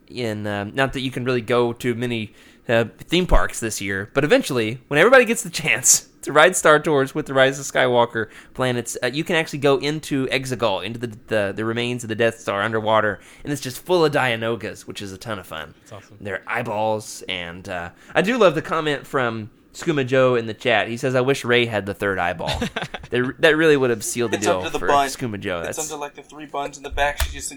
In 0.07 0.47
um, 0.47 0.73
not 0.73 0.93
that 0.93 1.01
you 1.01 1.11
can 1.11 1.25
really 1.25 1.41
go 1.41 1.73
to 1.73 1.93
many 1.95 2.33
uh, 2.67 2.85
theme 2.99 3.27
parks 3.27 3.59
this 3.59 3.81
year, 3.81 4.09
but 4.13 4.23
eventually, 4.23 4.79
when 4.87 4.99
everybody 4.99 5.25
gets 5.25 5.43
the 5.43 5.49
chance 5.63 6.09
to 6.23 6.31
ride 6.31 6.55
Star 6.55 6.79
Tours 6.79 7.13
with 7.13 7.27
the 7.27 7.33
Rise 7.33 7.59
of 7.59 7.65
Skywalker 7.65 8.29
planets, 8.53 8.97
uh, 9.03 9.07
you 9.07 9.23
can 9.23 9.35
actually 9.35 9.59
go 9.59 9.77
into 9.77 10.25
Exegol, 10.27 10.83
into 10.83 10.99
the, 10.99 11.17
the 11.27 11.53
the 11.55 11.65
remains 11.65 12.03
of 12.03 12.07
the 12.09 12.15
Death 12.15 12.39
Star 12.39 12.61
underwater, 12.61 13.19
and 13.43 13.53
it's 13.53 13.61
just 13.61 13.79
full 13.79 14.03
of 14.03 14.11
Dianogas, 14.11 14.81
which 14.87 15.01
is 15.01 15.11
a 15.11 15.17
ton 15.17 15.37
of 15.39 15.45
fun. 15.45 15.73
That's 15.81 15.91
awesome. 15.93 16.17
Their 16.19 16.43
eyeballs, 16.47 17.23
and 17.29 17.67
uh, 17.69 17.91
I 18.13 18.21
do 18.21 18.37
love 18.37 18.55
the 18.55 18.61
comment 18.63 19.05
from 19.05 19.51
Skooma 19.73 20.07
Joe 20.07 20.35
in 20.35 20.47
the 20.47 20.53
chat. 20.53 20.87
He 20.87 20.97
says, 20.97 21.13
"I 21.15 21.21
wish 21.21 21.45
Rey 21.45 21.65
had 21.65 21.85
the 21.85 21.93
third 21.93 22.17
eyeball. 22.17 22.59
that, 23.09 23.35
that 23.39 23.57
really 23.57 23.77
would 23.77 23.89
have 23.91 24.03
sealed 24.03 24.31
the 24.31 24.37
It's 24.37 24.45
deal 24.45 24.61
the 24.61 24.79
for 24.79 24.87
bun. 24.87 25.07
Skooma 25.09 25.39
Joe. 25.39 25.59
It's 25.59 25.77
That's 25.77 25.91
under 25.91 26.01
like 26.01 26.15
the 26.15 26.23
three 26.23 26.45
buns 26.45 26.77
in 26.77 26.83
the 26.83 26.89
back. 26.89 27.21
She 27.21 27.31
just. 27.31 27.53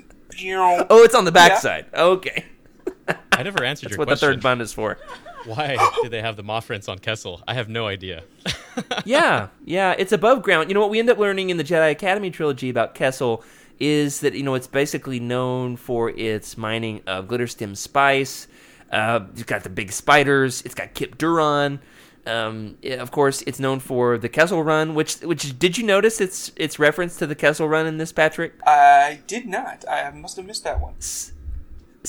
oh, 0.91 1.03
it's 1.05 1.15
on 1.15 1.25
the 1.25 1.33
backside. 1.33 1.87
Okay, 1.95 2.45
I 3.39 3.45
never 3.45 3.63
answered 3.63 3.91
your 3.91 3.97
question. 3.97 4.09
that's 4.09 4.23
your 4.23 4.31
what 4.31 4.31
question. 4.31 4.31
the 4.31 4.35
third 4.35 4.43
bun 4.43 4.61
is 4.61 4.73
for. 4.73 4.99
Why 5.45 5.93
did 6.03 6.11
they 6.11 6.21
have 6.21 6.37
the 6.37 6.43
Moffrents 6.43 6.89
on 6.89 6.99
Kessel? 6.99 7.41
I 7.47 7.55
have 7.55 7.69
no 7.69 7.87
idea. 7.87 8.25
yeah, 9.05 9.49
yeah, 9.65 9.95
it's 9.97 10.11
above 10.11 10.43
ground. 10.43 10.69
You 10.69 10.75
know 10.75 10.81
what 10.81 10.91
we 10.91 10.99
end 10.99 11.09
up 11.09 11.19
learning 11.19 11.51
in 11.51 11.57
the 11.57 11.63
Jedi 11.63 11.93
Academy 11.93 12.31
trilogy 12.33 12.69
about 12.69 12.97
Kessel 12.97 13.45
is 13.79 14.21
that 14.21 14.35
you 14.35 14.43
know 14.43 14.55
it's 14.55 14.67
basically 14.67 15.21
known 15.21 15.77
for 15.77 16.11
its 16.11 16.59
mining 16.59 17.01
of 17.07 17.29
glitterstim 17.29 17.77
spice. 17.77 18.49
Uh, 18.91 19.21
it's 19.33 19.45
got 19.45 19.63
the 19.63 19.71
big 19.71 19.93
spiders. 19.93 20.63
It's 20.63 20.75
got 20.75 20.95
Kip 20.95 21.17
Durron. 21.17 21.79
Um, 22.27 22.77
of 22.85 23.13
course, 23.13 23.43
it's 23.43 23.61
known 23.61 23.79
for 23.79 24.19
the 24.19 24.29
Kessel 24.29 24.65
Run. 24.65 24.97
Which, 24.97 25.21
which 25.21 25.59
did 25.59 25.79
you 25.79 25.85
notice? 25.85 26.21
Its 26.21 26.51
its 26.57 26.81
reference 26.81 27.17
to 27.19 27.27
the 27.27 27.37
Kessel 27.37 27.69
Run 27.69 27.87
in 27.87 27.99
this, 27.99 28.13
Patrick? 28.13 28.55
I 28.67 29.21
did 29.29 29.47
not. 29.47 29.85
I 29.89 30.11
must 30.11 30.37
have 30.37 30.45
missed 30.45 30.65
that 30.65 30.81
one. 30.81 30.95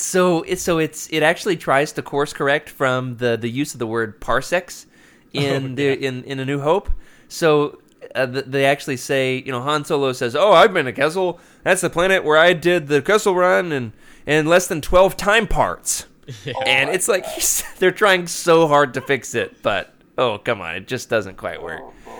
So 0.01 0.43
it's 0.43 0.61
so 0.61 0.77
it's 0.79 1.07
it 1.11 1.23
actually 1.23 1.57
tries 1.57 1.91
to 1.93 2.01
course 2.01 2.33
correct 2.33 2.69
from 2.69 3.17
the 3.17 3.37
the 3.37 3.49
use 3.49 3.73
of 3.73 3.79
the 3.79 3.87
word 3.87 4.19
parsecs 4.21 4.85
in 5.33 5.75
the 5.75 5.93
in 6.05 6.23
in 6.23 6.39
A 6.39 6.45
New 6.45 6.59
Hope. 6.61 6.89
So 7.27 7.79
uh, 8.15 8.25
th- 8.25 8.45
they 8.47 8.65
actually 8.65 8.97
say, 8.97 9.43
you 9.45 9.51
know, 9.51 9.61
Han 9.61 9.85
Solo 9.85 10.13
says, 10.13 10.35
"Oh, 10.35 10.53
I've 10.53 10.73
been 10.73 10.85
to 10.85 10.93
Kessel. 10.93 11.39
That's 11.63 11.81
the 11.81 11.89
planet 11.89 12.23
where 12.23 12.37
I 12.37 12.53
did 12.53 12.87
the 12.87 13.01
Kessel 13.01 13.35
Run 13.35 13.71
and 13.71 13.91
in 14.25 14.45
less 14.47 14.67
than 14.67 14.81
twelve 14.81 15.15
time 15.17 15.47
parts." 15.47 16.05
And 16.65 16.91
it's 16.91 17.07
like 17.07 17.25
he's, 17.25 17.63
they're 17.79 17.91
trying 17.91 18.27
so 18.27 18.67
hard 18.67 18.93
to 18.93 19.01
fix 19.01 19.33
it, 19.35 19.61
but 19.63 19.93
oh 20.17 20.37
come 20.37 20.61
on, 20.61 20.75
it 20.75 20.87
just 20.87 21.09
doesn't 21.09 21.37
quite 21.37 21.61
work. 21.61 21.81
Oh. 21.81 22.19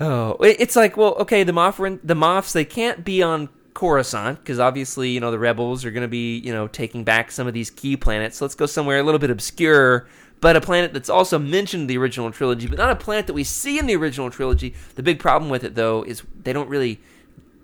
Oh, 0.00 0.32
it- 0.44 0.60
it's 0.60 0.76
like, 0.76 0.96
well, 0.96 1.14
okay, 1.16 1.42
the 1.42 1.52
Moff, 1.52 1.98
the 2.04 2.14
Moffs, 2.14 2.52
they 2.52 2.64
can't 2.64 3.04
be 3.04 3.20
on 3.22 3.48
Coruscant 3.74 4.38
because 4.38 4.58
obviously, 4.58 5.10
you 5.10 5.20
know, 5.20 5.30
the 5.30 5.38
rebels 5.38 5.84
are 5.84 5.90
going 5.90 6.02
to 6.02 6.08
be, 6.08 6.38
you 6.38 6.52
know, 6.52 6.66
taking 6.68 7.04
back 7.04 7.30
some 7.30 7.46
of 7.46 7.54
these 7.54 7.70
key 7.70 7.96
planets. 7.96 8.38
So 8.38 8.44
let's 8.44 8.54
go 8.54 8.66
somewhere 8.66 8.98
a 8.98 9.02
little 9.02 9.18
bit 9.18 9.30
obscure, 9.30 10.08
but 10.40 10.56
a 10.56 10.60
planet 10.60 10.92
that's 10.92 11.08
also 11.08 11.38
mentioned 11.38 11.82
in 11.82 11.86
the 11.86 11.98
original 11.98 12.30
trilogy, 12.30 12.66
but 12.66 12.78
not 12.78 12.90
a 12.90 12.96
planet 12.96 13.26
that 13.26 13.34
we 13.34 13.44
see 13.44 13.78
in 13.78 13.86
the 13.86 13.96
original 13.96 14.30
trilogy. 14.30 14.74
The 14.94 15.02
big 15.02 15.18
problem 15.18 15.50
with 15.50 15.64
it, 15.64 15.74
though, 15.74 16.02
is 16.02 16.22
they 16.42 16.52
don't 16.52 16.68
really 16.68 17.00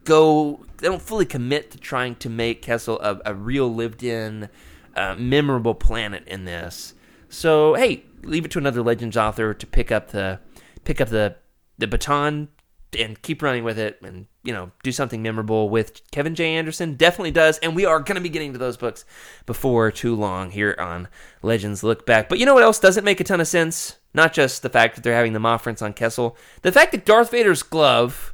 go, 0.05 0.61
they 0.79 0.89
don't 0.89 1.03
fully 1.03 1.27
commit 1.27 1.71
to 1.73 1.79
trying 1.79 2.17
to 2.17 2.29
make 2.29 2.63
Kessel 2.63 3.01
a, 3.01 3.21
a 3.27 3.35
real 3.35 3.73
lived-in, 3.73 4.49
uh, 4.97 5.15
memorable 5.19 5.75
planet 5.75 6.23
in 6.27 6.45
this. 6.45 6.95
So 7.29 7.75
hey, 7.75 8.05
leave 8.23 8.45
it 8.45 8.53
to 8.53 8.59
another 8.59 8.83
Legends 8.83 9.17
author 9.17 9.55
to 9.55 9.67
pick 9.67 9.91
up 9.91 10.13
the 10.13 10.39
pick 10.85 11.01
up 11.01 11.09
the 11.09 11.37
the 11.79 11.89
baton 11.89 12.49
and 12.97 13.21
keep 13.21 13.43
running 13.43 13.65
with 13.65 13.79
it 13.79 14.01
and 14.03 14.27
you 14.45 14.53
know 14.53 14.71
do 14.83 14.93
something 14.93 15.23
memorable 15.23 15.69
with 15.69 16.01
Kevin 16.13 16.35
J. 16.35 16.55
Anderson. 16.55 16.95
Definitely 16.95 17.33
does 17.33 17.59
and 17.59 17.75
we 17.75 17.85
are 17.85 17.99
going 17.99 18.15
to 18.15 18.21
be 18.21 18.29
getting 18.29 18.53
to 18.53 18.59
those 18.59 18.77
books 18.77 19.05
before 19.47 19.91
too 19.91 20.15
long 20.15 20.51
here 20.51 20.77
on 20.79 21.09
Legends 21.43 21.83
Look 21.83 22.07
Back. 22.07 22.29
But 22.29 22.39
you 22.39 22.47
know 22.47 22.55
what 22.55 22.63
else 22.63 22.79
doesn't 22.79 23.05
make 23.05 23.21
a 23.21 23.25
ton 23.25 23.41
of 23.41 23.49
sense? 23.49 23.97
Not 24.13 24.33
just 24.33 24.63
the 24.63 24.71
fact 24.71 24.95
that 24.95 25.03
they're 25.03 25.17
having 25.17 25.33
the 25.33 25.41
Moffrents 25.41 25.83
on 25.83 25.93
Kessel. 25.93 26.37
The 26.63 26.71
fact 26.71 26.93
that 26.93 27.05
Darth 27.05 27.33
Vader's 27.33 27.65
glove 27.65 28.33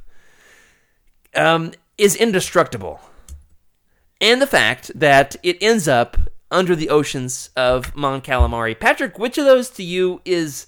um, 1.35 1.71
is 1.97 2.15
indestructible. 2.15 2.99
And 4.19 4.39
the 4.39 4.47
fact 4.47 4.91
that 4.93 5.35
it 5.41 5.57
ends 5.61 5.87
up 5.87 6.17
under 6.51 6.75
the 6.75 6.89
oceans 6.89 7.49
of 7.55 7.95
Mon 7.95 8.21
Calamari. 8.21 8.77
Patrick, 8.77 9.17
which 9.17 9.37
of 9.37 9.45
those 9.45 9.69
to 9.71 9.83
you 9.83 10.21
is 10.25 10.67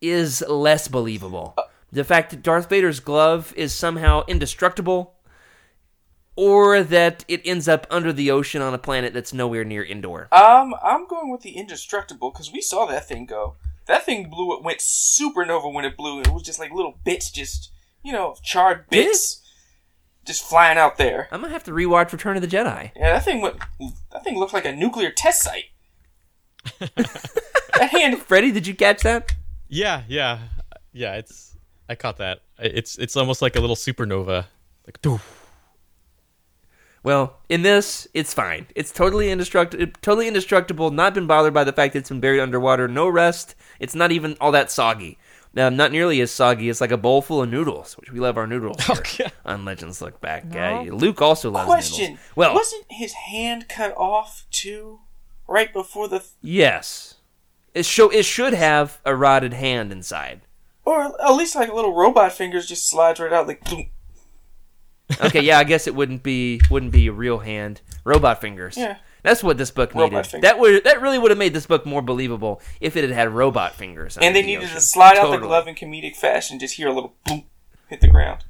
is 0.00 0.42
less 0.48 0.88
believable? 0.88 1.54
The 1.90 2.04
fact 2.04 2.30
that 2.30 2.42
Darth 2.42 2.68
Vader's 2.68 3.00
glove 3.00 3.54
is 3.56 3.74
somehow 3.74 4.24
indestructible, 4.26 5.14
or 6.36 6.82
that 6.82 7.24
it 7.28 7.40
ends 7.44 7.66
up 7.66 7.86
under 7.90 8.12
the 8.12 8.30
ocean 8.30 8.62
on 8.62 8.74
a 8.74 8.78
planet 8.78 9.12
that's 9.12 9.32
nowhere 9.32 9.64
near 9.64 9.84
Endor? 9.84 10.28
Um, 10.30 10.74
I'm 10.82 11.06
going 11.08 11.30
with 11.30 11.40
the 11.40 11.56
indestructible 11.56 12.30
because 12.30 12.52
we 12.52 12.60
saw 12.60 12.86
that 12.86 13.08
thing 13.08 13.26
go. 13.26 13.56
That 13.86 14.04
thing 14.04 14.28
blew. 14.28 14.56
It 14.56 14.62
went 14.62 14.80
supernova 14.80 15.72
when 15.72 15.84
it 15.84 15.96
blew. 15.96 16.20
It 16.20 16.28
was 16.28 16.42
just 16.42 16.58
like 16.58 16.70
little 16.70 16.98
bits, 17.04 17.30
just 17.30 17.72
you 18.04 18.12
know, 18.12 18.36
charred 18.42 18.88
bits, 18.90 19.42
just 20.26 20.44
flying 20.44 20.78
out 20.78 20.98
there. 20.98 21.26
I'm 21.32 21.40
gonna 21.40 21.52
have 21.52 21.64
to 21.64 21.72
rewatch 21.72 22.12
Return 22.12 22.36
of 22.36 22.42
the 22.42 22.48
Jedi. 22.48 22.92
Yeah, 22.94 23.14
that 23.14 23.24
thing 23.24 23.40
went. 23.40 23.56
That 24.12 24.24
thing 24.24 24.38
looked 24.38 24.52
like 24.52 24.66
a 24.66 24.76
nuclear 24.76 25.10
test 25.10 25.42
site. 25.42 25.64
that 26.78 27.88
hand. 27.90 28.18
Freddie, 28.26 28.52
did 28.52 28.66
you 28.66 28.74
catch 28.74 29.02
that? 29.02 29.34
Yeah, 29.68 30.02
yeah, 30.06 30.38
yeah. 30.92 31.14
It's 31.14 31.47
I 31.88 31.94
caught 31.94 32.18
that. 32.18 32.40
It's 32.58 32.98
it's 32.98 33.16
almost 33.16 33.40
like 33.42 33.56
a 33.56 33.60
little 33.60 33.76
supernova. 33.76 34.46
Like, 34.86 35.00
doof. 35.02 35.20
Well, 37.02 37.38
in 37.48 37.62
this, 37.62 38.08
it's 38.12 38.34
fine. 38.34 38.66
It's 38.74 38.90
totally 38.90 39.30
indestructible. 39.30 39.86
Totally 40.02 40.28
indestructible. 40.28 40.90
Not 40.90 41.14
been 41.14 41.26
bothered 41.26 41.54
by 41.54 41.64
the 41.64 41.72
fact 41.72 41.92
that 41.92 42.00
it's 42.00 42.08
been 42.08 42.20
buried 42.20 42.40
underwater. 42.40 42.88
No 42.88 43.08
rust. 43.08 43.54
It's 43.80 43.94
not 43.94 44.12
even 44.12 44.36
all 44.40 44.52
that 44.52 44.70
soggy. 44.70 45.18
Um, 45.56 45.76
not 45.76 45.92
nearly 45.92 46.20
as 46.20 46.30
soggy 46.30 46.68
as 46.68 46.80
like 46.80 46.90
a 46.90 46.96
bowl 46.98 47.22
full 47.22 47.42
of 47.42 47.48
noodles, 47.50 47.94
which 47.94 48.12
we 48.12 48.20
love 48.20 48.36
our 48.36 48.46
noodles 48.46 48.84
here 48.84 48.96
Okay. 48.98 49.30
on 49.44 49.64
Legends 49.64 50.02
Look 50.02 50.20
Back. 50.20 50.44
No. 50.44 50.60
Uh, 50.80 50.82
Luke 50.94 51.22
also 51.22 51.50
loves 51.50 51.66
Question. 51.66 52.10
noodles. 52.10 52.20
Well, 52.36 52.54
wasn't 52.54 52.84
his 52.90 53.12
hand 53.14 53.68
cut 53.68 53.96
off 53.96 54.44
too? 54.50 55.00
Right 55.48 55.72
before 55.72 56.08
the, 56.08 56.22
yes, 56.42 57.14
it 57.72 57.86
show 57.86 58.10
it 58.10 58.24
should 58.26 58.52
have 58.52 59.00
a 59.06 59.16
rotted 59.16 59.54
hand 59.54 59.90
inside. 59.92 60.42
Or 60.88 61.20
at 61.22 61.34
least 61.34 61.54
like 61.54 61.72
little 61.72 61.94
robot 61.94 62.32
fingers 62.32 62.66
just 62.66 62.88
slides 62.88 63.20
right 63.20 63.32
out 63.32 63.46
like. 63.46 63.62
boom. 63.68 63.90
Okay, 65.22 65.40
yeah, 65.40 65.58
I 65.58 65.64
guess 65.64 65.86
it 65.86 65.94
wouldn't 65.94 66.22
be 66.22 66.60
wouldn't 66.70 66.92
be 66.92 67.06
a 67.06 67.12
real 67.12 67.38
hand. 67.38 67.80
Robot 68.04 68.40
fingers. 68.40 68.76
Yeah. 68.76 68.96
That's 69.22 69.42
what 69.42 69.58
this 69.58 69.70
book 69.70 69.94
Robot 69.94 70.12
needed. 70.12 70.26
fingers. 70.26 70.48
That 70.48 70.58
would 70.58 70.84
that 70.84 71.00
really 71.02 71.18
would 71.18 71.30
have 71.30 71.38
made 71.38 71.52
this 71.52 71.66
book 71.66 71.84
more 71.84 72.02
believable 72.02 72.62
if 72.80 72.96
it 72.96 73.04
had 73.04 73.12
had 73.12 73.30
robot 73.30 73.74
fingers. 73.74 74.16
And 74.16 74.34
they 74.34 74.42
the 74.42 74.46
needed 74.46 74.64
ocean. 74.64 74.76
to 74.76 74.80
slide 74.80 75.16
out 75.16 75.30
the 75.30 75.38
glove 75.38 75.66
in 75.66 75.74
comedic 75.74 76.16
fashion. 76.16 76.58
Just 76.58 76.74
hear 76.76 76.88
a 76.88 76.92
little 76.92 77.14
boom 77.24 77.44
hit 77.88 78.00
the 78.00 78.08
ground. 78.08 78.44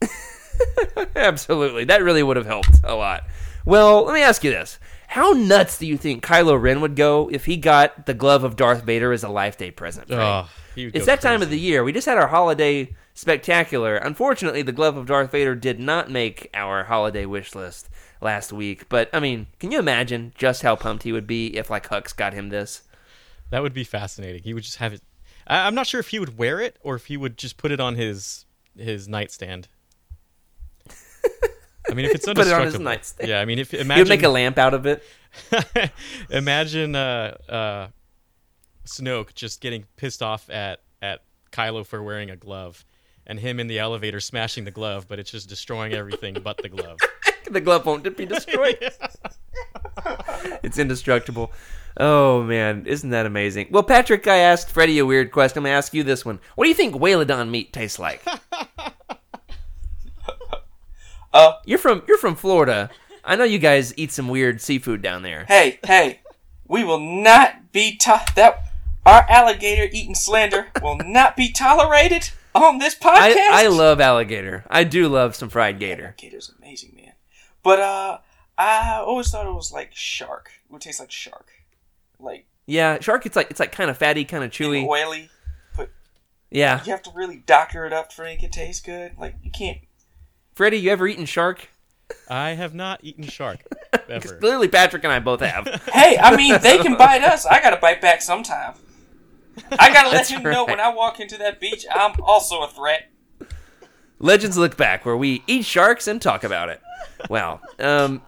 Absolutely. 1.16 1.84
That 1.84 2.02
really 2.02 2.22
would 2.22 2.36
have 2.36 2.46
helped 2.46 2.80
a 2.84 2.94
lot. 2.94 3.24
Well, 3.64 4.04
let 4.04 4.14
me 4.14 4.22
ask 4.22 4.44
you 4.44 4.50
this. 4.50 4.78
How 5.08 5.32
nuts 5.32 5.78
do 5.78 5.86
you 5.86 5.96
think 5.96 6.24
Kylo 6.24 6.60
Ren 6.60 6.80
would 6.82 6.94
go 6.94 7.28
if 7.32 7.46
he 7.46 7.56
got 7.56 8.06
the 8.06 8.14
glove 8.14 8.44
of 8.44 8.54
Darth 8.56 8.84
Vader 8.84 9.12
as 9.12 9.24
a 9.24 9.28
life 9.28 9.56
day 9.56 9.70
present? 9.70 10.06
Frank? 10.06 10.46
Oh, 10.46 10.50
he 10.86 10.96
it's 10.96 11.06
that 11.06 11.20
time 11.20 11.42
of 11.42 11.50
the 11.50 11.58
year. 11.58 11.84
We 11.84 11.92
just 11.92 12.06
had 12.06 12.18
our 12.18 12.28
holiday 12.28 12.94
spectacular. 13.14 13.96
Unfortunately, 13.96 14.62
the 14.62 14.72
glove 14.72 14.96
of 14.96 15.06
Darth 15.06 15.32
Vader 15.32 15.54
did 15.54 15.78
not 15.80 16.10
make 16.10 16.48
our 16.54 16.84
holiday 16.84 17.26
wish 17.26 17.54
list 17.54 17.88
last 18.20 18.52
week. 18.52 18.88
But, 18.88 19.10
I 19.12 19.20
mean, 19.20 19.46
can 19.58 19.70
you 19.70 19.78
imagine 19.78 20.32
just 20.36 20.62
how 20.62 20.76
pumped 20.76 21.02
he 21.02 21.12
would 21.12 21.26
be 21.26 21.56
if, 21.56 21.70
like, 21.70 21.88
Hux 21.88 22.14
got 22.14 22.32
him 22.32 22.48
this? 22.48 22.82
That 23.50 23.62
would 23.62 23.74
be 23.74 23.84
fascinating. 23.84 24.42
He 24.42 24.54
would 24.54 24.62
just 24.62 24.76
have 24.76 24.92
it. 24.92 25.02
I, 25.46 25.66
I'm 25.66 25.74
not 25.74 25.86
sure 25.86 26.00
if 26.00 26.08
he 26.08 26.18
would 26.18 26.38
wear 26.38 26.60
it 26.60 26.76
or 26.82 26.94
if 26.94 27.06
he 27.06 27.16
would 27.16 27.36
just 27.36 27.56
put 27.56 27.72
it 27.72 27.80
on 27.80 27.96
his 27.96 28.46
his 28.76 29.08
nightstand. 29.08 29.68
I 31.90 31.94
mean, 31.94 32.04
if 32.04 32.14
it's 32.14 32.26
Put 32.34 32.38
it 32.38 32.52
on 32.52 32.64
his 32.64 32.78
nightstand. 32.78 33.28
Yeah, 33.28 33.40
I 33.40 33.44
mean, 33.44 33.58
if 33.58 33.74
imagine 33.74 34.02
would 34.02 34.08
make 34.08 34.22
a 34.22 34.28
lamp 34.28 34.58
out 34.58 34.74
of 34.74 34.86
it. 34.86 35.02
imagine 36.30 36.94
uh, 36.94 37.36
uh, 37.48 37.88
Snoke 38.86 39.34
just 39.34 39.60
getting 39.60 39.84
pissed 39.96 40.22
off 40.22 40.48
at 40.50 40.80
at 41.02 41.22
Kylo 41.52 41.84
for 41.86 42.02
wearing 42.02 42.30
a 42.30 42.36
glove, 42.36 42.84
and 43.26 43.38
him 43.40 43.60
in 43.60 43.66
the 43.66 43.78
elevator 43.78 44.20
smashing 44.20 44.64
the 44.64 44.70
glove, 44.70 45.06
but 45.08 45.18
it's 45.18 45.30
just 45.30 45.48
destroying 45.48 45.92
everything 45.94 46.36
but 46.42 46.56
the 46.58 46.68
glove. 46.68 46.98
the 47.50 47.60
glove 47.60 47.86
won't 47.86 48.16
be 48.16 48.26
destroyed. 48.26 48.78
it's 50.62 50.78
indestructible. 50.78 51.52
Oh 51.96 52.42
man, 52.44 52.86
isn't 52.86 53.10
that 53.10 53.26
amazing? 53.26 53.68
Well, 53.70 53.82
Patrick, 53.82 54.26
I 54.26 54.36
asked 54.36 54.70
Freddie 54.70 54.98
a 55.00 55.06
weird 55.06 55.32
question. 55.32 55.58
I'm 55.58 55.64
gonna 55.64 55.74
ask 55.76 55.92
you 55.92 56.02
this 56.04 56.24
one. 56.24 56.38
What 56.54 56.64
do 56.64 56.68
you 56.68 56.74
think 56.74 56.94
Whaladon 56.94 57.50
meat 57.50 57.72
tastes 57.72 57.98
like? 57.98 58.22
Uh, 61.32 61.52
You're 61.64 61.78
from 61.78 62.02
you're 62.08 62.18
from 62.18 62.34
Florida. 62.34 62.90
I 63.24 63.36
know 63.36 63.44
you 63.44 63.60
guys 63.60 63.96
eat 63.96 64.10
some 64.10 64.26
weird 64.26 64.60
seafood 64.60 65.00
down 65.00 65.22
there. 65.22 65.44
hey, 65.46 65.78
hey, 65.86 66.18
we 66.66 66.82
will 66.82 66.98
not 66.98 67.70
be 67.70 67.96
to- 67.98 68.20
that 68.34 68.69
our 69.10 69.26
alligator 69.28 69.88
eating 69.92 70.14
slander 70.14 70.68
will 70.82 70.96
not 71.04 71.36
be 71.36 71.50
tolerated 71.52 72.30
on 72.54 72.78
this 72.78 72.94
podcast. 72.94 73.36
I, 73.36 73.64
I 73.64 73.66
love 73.68 74.00
alligator. 74.00 74.64
I 74.70 74.84
do 74.84 75.08
love 75.08 75.34
some 75.36 75.48
fried 75.48 75.78
gator. 75.78 76.14
alligator's 76.18 76.52
amazing, 76.58 76.92
man. 76.96 77.12
But 77.62 77.80
uh, 77.80 78.18
I 78.56 78.98
always 79.04 79.30
thought 79.30 79.46
it 79.46 79.52
was 79.52 79.72
like 79.72 79.90
shark. 79.94 80.50
It 80.68 80.72
would 80.72 80.82
taste 80.82 81.00
like 81.00 81.10
shark, 81.10 81.48
like 82.18 82.46
Yeah, 82.66 82.98
shark. 83.00 83.26
It's 83.26 83.36
like 83.36 83.50
it's 83.50 83.60
like 83.60 83.72
kind 83.72 83.90
of 83.90 83.98
fatty, 83.98 84.24
kind 84.24 84.44
of 84.44 84.50
chewy. 84.50 84.80
and 84.80 84.88
oily. 84.88 85.30
But 85.76 85.90
Yeah, 86.50 86.82
you 86.84 86.90
have 86.92 87.02
to 87.02 87.10
really 87.14 87.42
doctor 87.46 87.84
it 87.86 87.92
up 87.92 88.10
to 88.14 88.22
make 88.22 88.42
it 88.42 88.52
taste 88.52 88.84
good. 88.84 89.12
Like 89.18 89.34
you 89.42 89.50
can't. 89.50 89.78
Freddie, 90.54 90.78
you 90.78 90.90
ever 90.90 91.06
eaten 91.08 91.24
shark? 91.26 91.68
I 92.28 92.50
have 92.50 92.74
not 92.74 93.00
eaten 93.04 93.24
shark 93.24 93.60
ever. 94.08 94.36
Clearly, 94.36 94.68
Patrick 94.68 95.04
and 95.04 95.12
I 95.12 95.20
both 95.20 95.40
have. 95.40 95.66
Hey, 95.92 96.18
I 96.18 96.36
mean, 96.36 96.60
they 96.60 96.78
can 96.78 96.96
bite 96.98 97.22
us. 97.22 97.46
I 97.46 97.60
gotta 97.62 97.76
bite 97.76 98.00
back 98.00 98.20
sometime. 98.22 98.74
I 99.78 99.92
gotta 99.92 100.10
let 100.10 100.30
you 100.30 100.36
him 100.36 100.44
know 100.44 100.64
when 100.64 100.80
I 100.80 100.88
walk 100.94 101.20
into 101.20 101.36
that 101.38 101.60
beach, 101.60 101.84
I'm 101.92 102.14
also 102.22 102.62
a 102.62 102.68
threat. 102.68 103.10
Legends 104.18 104.58
look 104.58 104.76
back, 104.76 105.06
where 105.06 105.16
we 105.16 105.42
eat 105.46 105.64
sharks 105.64 106.06
and 106.06 106.20
talk 106.20 106.44
about 106.44 106.68
it. 106.68 106.80
Wow. 107.28 107.60
Um, 107.78 108.22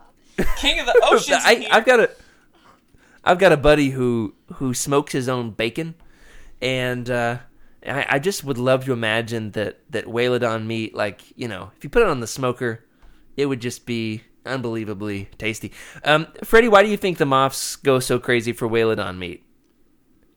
King 0.56 0.80
of 0.80 0.86
the 0.86 1.00
ocean. 1.10 1.34
I. 1.38 1.66
I've 1.70 1.84
got 1.84 2.00
a, 2.00 2.10
I've 3.24 3.38
got 3.38 3.52
a 3.52 3.56
buddy 3.56 3.90
who 3.90 4.34
who 4.54 4.74
smokes 4.74 5.12
his 5.12 5.28
own 5.28 5.50
bacon, 5.50 5.94
and 6.60 7.08
uh, 7.10 7.38
I, 7.86 8.06
I 8.10 8.18
just 8.18 8.42
would 8.44 8.58
love 8.58 8.84
to 8.86 8.92
imagine 8.92 9.52
that 9.52 9.80
that 9.90 10.06
Whaladon 10.06 10.66
meat, 10.66 10.94
like 10.94 11.22
you 11.36 11.48
know, 11.48 11.72
if 11.76 11.84
you 11.84 11.90
put 11.90 12.02
it 12.02 12.08
on 12.08 12.20
the 12.20 12.26
smoker, 12.26 12.84
it 13.36 13.46
would 13.46 13.60
just 13.60 13.86
be 13.86 14.22
unbelievably 14.46 15.28
tasty. 15.38 15.72
Um, 16.04 16.26
Freddie, 16.42 16.68
why 16.68 16.82
do 16.82 16.88
you 16.88 16.96
think 16.96 17.18
the 17.18 17.24
Moffs 17.24 17.80
go 17.80 18.00
so 18.00 18.18
crazy 18.18 18.52
for 18.52 18.68
Whaladon 18.68 19.18
meat? 19.18 19.44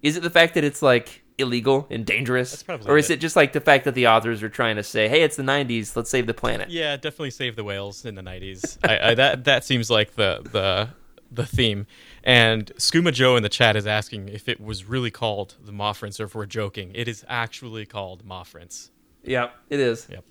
Is 0.05 0.15
it 0.17 0.23
the 0.23 0.29
fact 0.29 0.53
that 0.53 0.63
it's 0.63 0.81
like 0.81 1.23
illegal 1.37 1.87
and 1.89 2.05
dangerous, 2.05 2.61
probably 2.63 2.89
or 2.89 2.97
is 2.97 3.09
it. 3.09 3.15
it 3.15 3.17
just 3.17 3.35
like 3.35 3.53
the 3.53 3.59
fact 3.59 3.85
that 3.85 3.95
the 3.95 4.07
authors 4.07 4.43
are 4.43 4.49
trying 4.49 4.75
to 4.75 4.83
say, 4.83 5.07
"Hey, 5.07 5.23
it's 5.23 5.35
the 5.35 5.43
'90s, 5.43 5.95
let's 5.95 6.09
save 6.11 6.27
the 6.27 6.33
planet"? 6.33 6.69
Yeah, 6.69 6.95
definitely 6.95 7.31
save 7.31 7.55
the 7.55 7.63
whales 7.63 8.05
in 8.05 8.13
the 8.13 8.21
'90s. 8.21 8.77
I, 8.83 9.11
I, 9.11 9.15
that 9.15 9.45
that 9.45 9.65
seems 9.65 9.89
like 9.89 10.15
the 10.15 10.41
the 10.51 10.89
the 11.31 11.45
theme. 11.45 11.87
And 12.23 12.71
Skooma 12.75 13.13
Joe 13.13 13.35
in 13.35 13.43
the 13.43 13.49
chat 13.49 13.75
is 13.75 13.87
asking 13.87 14.29
if 14.29 14.47
it 14.47 14.61
was 14.61 14.85
really 14.85 15.11
called 15.11 15.55
the 15.59 15.71
Moffrins 15.71 16.19
or 16.19 16.25
if 16.25 16.35
we're 16.35 16.45
joking. 16.45 16.91
It 16.93 17.07
is 17.07 17.25
actually 17.27 17.87
called 17.87 18.23
Moffrins. 18.23 18.91
Yeah, 19.23 19.49
it 19.69 19.79
is. 19.79 20.07
Yep. 20.09 20.23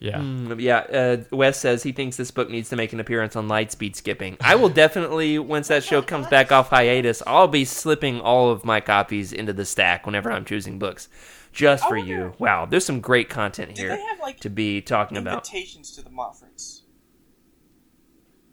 Yeah. 0.00 0.18
Mm, 0.18 0.58
Yeah, 0.60 0.78
uh, 0.78 1.16
Wes 1.36 1.60
says 1.60 1.82
he 1.82 1.92
thinks 1.92 2.16
this 2.16 2.30
book 2.30 2.48
needs 2.50 2.70
to 2.70 2.76
make 2.76 2.92
an 2.94 3.00
appearance 3.00 3.36
on 3.36 3.48
Lightspeed 3.48 3.94
Skipping. 3.96 4.38
I 4.40 4.54
will 4.54 4.70
definitely, 4.70 5.38
once 5.38 5.68
that 5.68 5.84
show 5.84 6.00
comes 6.00 6.26
back 6.28 6.50
off 6.50 6.70
hiatus, 6.70 7.22
I'll 7.26 7.48
be 7.48 7.66
slipping 7.66 8.18
all 8.20 8.50
of 8.50 8.64
my 8.64 8.80
copies 8.80 9.30
into 9.32 9.52
the 9.52 9.66
stack 9.66 10.06
whenever 10.06 10.32
I'm 10.32 10.46
choosing 10.46 10.78
books, 10.78 11.08
just 11.52 11.86
for 11.86 11.98
you. 11.98 12.32
Wow, 12.38 12.64
there's 12.64 12.86
some 12.86 13.00
great 13.00 13.28
content 13.28 13.74
Do 13.74 13.82
here 13.82 13.90
they 13.96 14.02
have 14.02 14.20
like 14.20 14.40
to 14.40 14.48
be 14.48 14.80
talking 14.80 15.18
about. 15.18 15.46
invitations 15.46 15.90
to 15.96 16.02
the 16.02 16.10
Moffrins? 16.10 16.80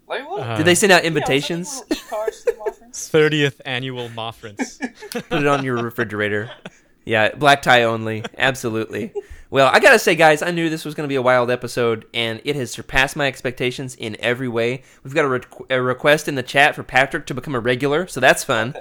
Like 0.06 0.28
what? 0.28 0.40
Uh, 0.42 0.56
Did 0.58 0.66
they 0.66 0.74
send 0.74 0.92
out 0.92 1.04
invitations? 1.04 1.82
it's 1.90 2.12
like 2.12 2.12
little 2.12 2.18
e-cards 2.26 2.44
to 2.44 2.52
the 2.52 2.58
Moffrins. 2.58 3.10
30th 3.10 3.60
annual 3.66 4.08
Moffrins. 4.10 4.78
Put 5.12 5.32
it 5.32 5.46
on 5.46 5.64
your 5.64 5.76
refrigerator. 5.82 6.50
Yeah, 7.08 7.34
black 7.34 7.62
tie 7.62 7.84
only. 7.84 8.22
Absolutely. 8.36 9.14
Well, 9.48 9.70
I 9.72 9.80
gotta 9.80 9.98
say, 9.98 10.14
guys, 10.14 10.42
I 10.42 10.50
knew 10.50 10.68
this 10.68 10.84
was 10.84 10.94
gonna 10.94 11.08
be 11.08 11.14
a 11.14 11.22
wild 11.22 11.50
episode, 11.50 12.04
and 12.12 12.38
it 12.44 12.54
has 12.54 12.70
surpassed 12.70 13.16
my 13.16 13.26
expectations 13.26 13.94
in 13.94 14.14
every 14.20 14.46
way. 14.46 14.82
We've 15.02 15.14
got 15.14 15.24
a, 15.24 15.28
re- 15.28 15.40
a 15.70 15.80
request 15.80 16.28
in 16.28 16.34
the 16.34 16.42
chat 16.42 16.74
for 16.74 16.82
Patrick 16.82 17.24
to 17.26 17.34
become 17.34 17.54
a 17.54 17.60
regular, 17.60 18.06
so 18.08 18.20
that's 18.20 18.44
fun. 18.44 18.74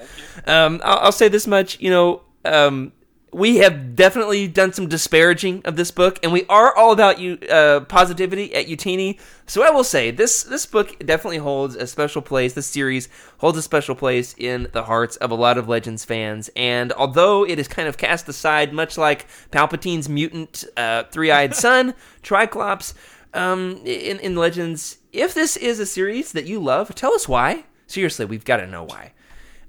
Um, 0.46 0.82
I'll, 0.84 0.98
I'll 0.98 1.12
say 1.14 1.30
this 1.30 1.48
much, 1.48 1.80
you 1.80 1.90
know, 1.90 2.24
um, 2.44 2.92
we 3.34 3.58
have 3.58 3.96
definitely 3.96 4.48
done 4.48 4.72
some 4.72 4.88
disparaging 4.88 5.62
of 5.66 5.76
this 5.76 5.92
book, 5.92 6.20
and 6.24 6.32
we 6.32 6.46
are 6.48 6.76
all 6.76 6.92
about 6.92 7.20
you 7.20 7.38
uh, 7.50 7.82
positivity 7.82 8.54
at 8.56 8.68
Utini. 8.68 9.20
So 9.46 9.64
I 9.64 9.70
will 9.70 9.84
say 9.84 10.12
this: 10.12 10.44
this 10.44 10.66
book 10.66 10.98
definitely 11.00 11.40
holds 11.40 11.76
a 11.76 11.88
special 11.88 12.22
place. 12.22 12.54
This 12.54 12.68
series 12.68 13.10
holds 13.40 13.58
a 13.58 13.62
special 13.62 13.96
place 13.96 14.34
in 14.38 14.70
the 14.72 14.84
hearts 14.84 15.18
of 15.18 15.32
a 15.32 15.36
lot 15.36 15.58
of 15.58 15.68
Legends 15.68 16.06
fans. 16.06 16.50
And 16.56 16.94
although 16.94 17.46
it 17.46 17.60
is 17.60 17.68
kind 17.68 17.88
of 17.88 17.98
cast 17.98 18.30
aside, 18.30 18.74
much 18.74 18.98
like 18.98 19.28
Palpatine's 19.52 20.08
mutant 20.08 20.64
uh, 20.78 21.04
three-eyed 21.04 21.54
son, 21.64 21.96
Triclops, 22.24 22.94
um, 23.34 23.82
in 23.84 24.20
in 24.20 24.36
Legends, 24.36 25.00
if 25.12 25.34
this 25.34 25.58
is 25.58 25.80
a 25.80 25.86
series 25.86 26.32
that 26.32 26.46
you 26.46 26.60
love, 26.60 26.96
tell 26.96 27.14
us 27.14 27.28
why. 27.28 27.66
Seriously, 27.88 28.26
we've 28.26 28.46
got 28.46 28.58
to 28.58 28.68
know 28.68 28.84
why. 28.84 29.14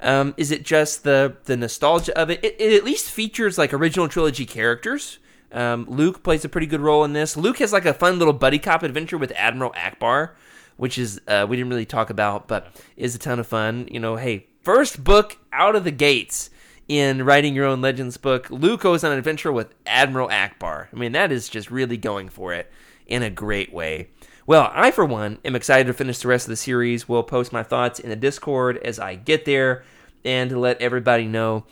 Um, 0.01 0.34
is 0.36 0.51
it 0.51 0.64
just 0.64 1.05
the 1.05 1.36
the 1.44 1.57
nostalgia 1.57 2.16
of 2.18 2.30
it? 2.30 2.44
it? 2.44 2.57
It 2.59 2.72
at 2.72 2.84
least 2.84 3.11
features 3.11 3.59
like 3.59 3.72
original 3.72 4.09
trilogy 4.09 4.46
characters. 4.46 5.18
Um, 5.51 5.86
Luke 5.88 6.22
plays 6.22 6.44
a 6.44 6.49
pretty 6.49 6.66
good 6.66 6.80
role 6.80 7.05
in 7.05 7.14
this. 7.14 7.36
Luke 7.36 7.59
has 7.59 7.72
like 7.72 7.86
a 7.86 7.94
fun 7.94 8.18
little 8.18 8.34
buddy 8.34 8.59
cop 8.59 8.82
adventure 8.82 9.16
with 9.16 9.32
Admiral 9.34 9.72
Ackbar, 9.72 10.30
which 10.76 10.99
is 10.99 11.20
uh, 11.26 11.46
we 11.49 11.57
didn't 11.57 11.70
really 11.70 11.86
talk 11.86 12.11
about, 12.11 12.49
but 12.49 12.68
is 12.96 13.14
a 13.14 13.18
ton 13.18 13.38
of 13.38 13.46
fun. 13.46 13.88
You 13.90 14.01
know, 14.01 14.16
hey, 14.16 14.46
first 14.62 15.03
book 15.03 15.38
out 15.53 15.74
of 15.74 15.84
the 15.84 15.90
gates 15.90 16.51
in 16.86 17.22
writing 17.24 17.55
your 17.55 17.66
own 17.66 17.80
Legends 17.80 18.16
book. 18.16 18.49
Luke 18.51 18.80
goes 18.80 19.05
on 19.05 19.12
an 19.12 19.18
adventure 19.18 19.53
with 19.53 19.74
Admiral 19.86 20.28
Ackbar. 20.28 20.88
I 20.92 20.96
mean, 20.96 21.12
that 21.12 21.32
is 21.32 21.49
just 21.49 21.70
really 21.70 21.96
going 21.96 22.28
for 22.28 22.53
it 22.53 22.70
in 23.07 23.22
a 23.22 23.30
great 23.30 23.72
way. 23.72 24.09
Well, 24.49 24.70
I, 24.72 24.92
for 24.92 25.05
one, 25.05 25.40
am 25.44 25.55
excited 25.55 25.88
to 25.88 25.92
finish 25.92 26.20
the 26.20 26.28
rest 26.28 26.46
of 26.46 26.49
the 26.49 26.57
series. 26.57 27.07
We'll 27.07 27.22
post 27.22 27.53
my 27.53 27.62
thoughts 27.62 28.01
in 28.01 28.09
the 28.09 28.16
Discord 28.16 28.78
as 28.78 28.99
I 28.99 29.14
get 29.14 29.44
there 29.44 29.84
and 30.24 30.59
let 30.59 30.80
everybody 30.80 31.26
know 31.26 31.66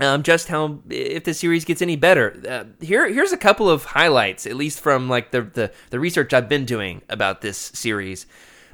um, 0.00 0.24
just 0.24 0.48
how 0.48 0.80
if 0.90 1.22
the 1.22 1.32
series 1.32 1.64
gets 1.64 1.80
any 1.80 1.94
better. 1.94 2.42
Uh, 2.48 2.84
here, 2.84 3.08
here's 3.08 3.30
a 3.30 3.36
couple 3.36 3.70
of 3.70 3.84
highlights, 3.84 4.48
at 4.48 4.56
least 4.56 4.80
from 4.80 5.08
like 5.08 5.30
the, 5.30 5.42
the 5.42 5.72
the 5.90 6.00
research 6.00 6.34
I've 6.34 6.48
been 6.48 6.64
doing 6.64 7.02
about 7.08 7.40
this 7.40 7.56
series. 7.56 8.26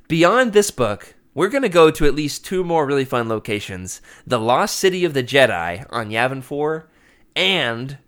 Beyond 0.08 0.54
this 0.54 0.70
book, 0.70 1.14
we're 1.34 1.50
gonna 1.50 1.68
go 1.68 1.90
to 1.90 2.06
at 2.06 2.14
least 2.14 2.46
two 2.46 2.64
more 2.64 2.86
really 2.86 3.04
fun 3.04 3.28
locations: 3.28 4.00
the 4.26 4.40
Lost 4.40 4.76
City 4.76 5.04
of 5.04 5.12
the 5.12 5.22
Jedi 5.22 5.84
on 5.90 6.08
Yavin 6.08 6.42
Four, 6.42 6.88
and 7.36 7.98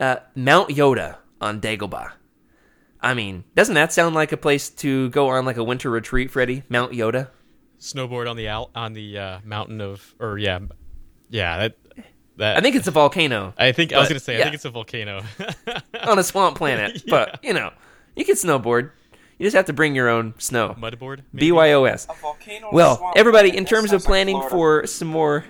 uh, 0.00 0.16
Mount 0.34 0.70
Yoda 0.70 1.18
on 1.40 1.60
Dagobah. 1.60 2.14
I 3.04 3.12
mean, 3.12 3.44
doesn't 3.54 3.74
that 3.74 3.92
sound 3.92 4.14
like 4.14 4.32
a 4.32 4.36
place 4.38 4.70
to 4.70 5.10
go 5.10 5.28
on 5.28 5.44
like 5.44 5.58
a 5.58 5.62
winter 5.62 5.90
retreat, 5.90 6.30
Freddie? 6.30 6.62
Mount 6.70 6.92
Yoda 6.92 7.28
Snowboard 7.78 8.30
on 8.30 8.36
the 8.36 8.48
al- 8.48 8.70
on 8.74 8.94
the 8.94 9.18
uh, 9.18 9.38
mountain 9.44 9.82
of 9.82 10.14
or 10.18 10.38
yeah. 10.38 10.60
Yeah, 11.28 11.58
that 11.58 11.76
that 12.38 12.56
I 12.56 12.60
think 12.62 12.76
it's 12.76 12.86
a 12.86 12.90
volcano 12.90 13.52
I 13.58 13.72
think 13.72 13.92
I 13.92 13.98
was 13.98 14.08
going 14.08 14.18
to 14.18 14.24
say 14.24 14.40
I 14.40 14.44
think 14.44 14.54
it's 14.54 14.64
a 14.64 14.70
volcano. 14.70 15.22
on 16.02 16.18
a 16.18 16.22
swamp 16.22 16.56
planet, 16.56 17.02
but 17.08 17.40
you 17.42 17.52
know, 17.52 17.72
you 18.16 18.24
can 18.24 18.36
snowboard. 18.36 18.90
You 19.38 19.44
just 19.44 19.56
have 19.56 19.66
to 19.66 19.74
bring 19.74 19.94
your 19.94 20.08
own 20.08 20.32
snow. 20.38 20.74
Mudboard? 20.78 21.24
maybe? 21.32 21.50
BYOS. 21.50 22.08
A 22.08 22.14
volcano. 22.20 22.70
Well, 22.72 22.96
swamp. 22.96 23.16
everybody, 23.18 23.54
in 23.54 23.66
terms 23.66 23.92
of 23.92 24.00
sounds 24.00 24.04
like 24.04 24.08
planning 24.08 24.42
for 24.48 24.86
some 24.86 25.08
more, 25.08 25.44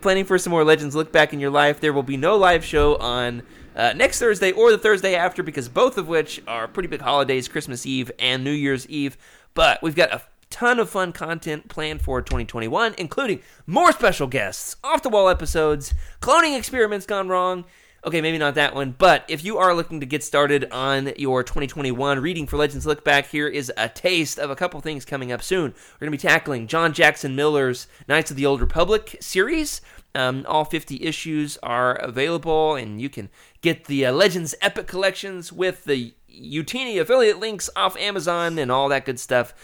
planning 0.00 0.26
for 0.26 0.36
some 0.36 0.50
more 0.50 0.64
Legends 0.64 0.94
look 0.94 1.12
back 1.12 1.32
in 1.32 1.40
your 1.40 1.50
life, 1.50 1.80
there 1.80 1.94
will 1.94 2.02
be 2.02 2.16
no 2.18 2.36
live 2.36 2.64
show 2.64 2.96
on 2.96 3.42
uh, 3.78 3.94
next 3.94 4.18
Thursday 4.18 4.52
or 4.52 4.72
the 4.72 4.78
Thursday 4.78 5.14
after, 5.14 5.42
because 5.42 5.68
both 5.68 5.96
of 5.96 6.08
which 6.08 6.42
are 6.46 6.68
pretty 6.68 6.88
big 6.88 7.00
holidays, 7.00 7.48
Christmas 7.48 7.86
Eve 7.86 8.10
and 8.18 8.44
New 8.44 8.50
Year's 8.50 8.86
Eve. 8.88 9.16
But 9.54 9.82
we've 9.82 9.94
got 9.94 10.12
a 10.12 10.22
ton 10.50 10.78
of 10.78 10.90
fun 10.90 11.12
content 11.12 11.68
planned 11.68 12.02
for 12.02 12.20
2021, 12.20 12.94
including 12.98 13.40
more 13.66 13.92
special 13.92 14.26
guests, 14.26 14.76
off 14.82 15.02
the 15.02 15.08
wall 15.08 15.28
episodes, 15.28 15.94
cloning 16.20 16.58
experiments 16.58 17.06
gone 17.06 17.28
wrong. 17.28 17.64
Okay, 18.04 18.20
maybe 18.20 18.38
not 18.38 18.54
that 18.54 18.76
one, 18.76 18.94
but 18.96 19.24
if 19.28 19.44
you 19.44 19.58
are 19.58 19.74
looking 19.74 19.98
to 20.00 20.06
get 20.06 20.22
started 20.22 20.70
on 20.70 21.12
your 21.16 21.42
2021 21.42 22.20
reading 22.20 22.46
for 22.46 22.56
Legends 22.56 22.86
Look 22.86 23.02
Back, 23.02 23.26
here 23.26 23.48
is 23.48 23.72
a 23.76 23.88
taste 23.88 24.38
of 24.38 24.50
a 24.50 24.56
couple 24.56 24.80
things 24.80 25.04
coming 25.04 25.32
up 25.32 25.42
soon. 25.42 25.72
We're 25.72 26.06
going 26.06 26.16
to 26.16 26.24
be 26.24 26.28
tackling 26.28 26.68
John 26.68 26.92
Jackson 26.92 27.34
Miller's 27.34 27.88
Knights 28.06 28.30
of 28.30 28.36
the 28.36 28.46
Old 28.46 28.60
Republic 28.60 29.16
series. 29.20 29.80
Um, 30.14 30.44
all 30.48 30.64
50 30.64 31.04
issues 31.04 31.58
are 31.62 31.94
available, 31.94 32.74
and 32.74 33.00
you 33.00 33.08
can 33.08 33.28
get 33.60 33.84
the 33.84 34.06
uh, 34.06 34.12
Legends 34.12 34.54
Epic 34.60 34.86
collections 34.86 35.52
with 35.52 35.84
the 35.84 36.14
Utini 36.30 37.00
affiliate 37.00 37.38
links 37.38 37.68
off 37.76 37.96
Amazon 37.96 38.58
and 38.58 38.70
all 38.72 38.88
that 38.88 39.04
good 39.04 39.20
stuff. 39.20 39.54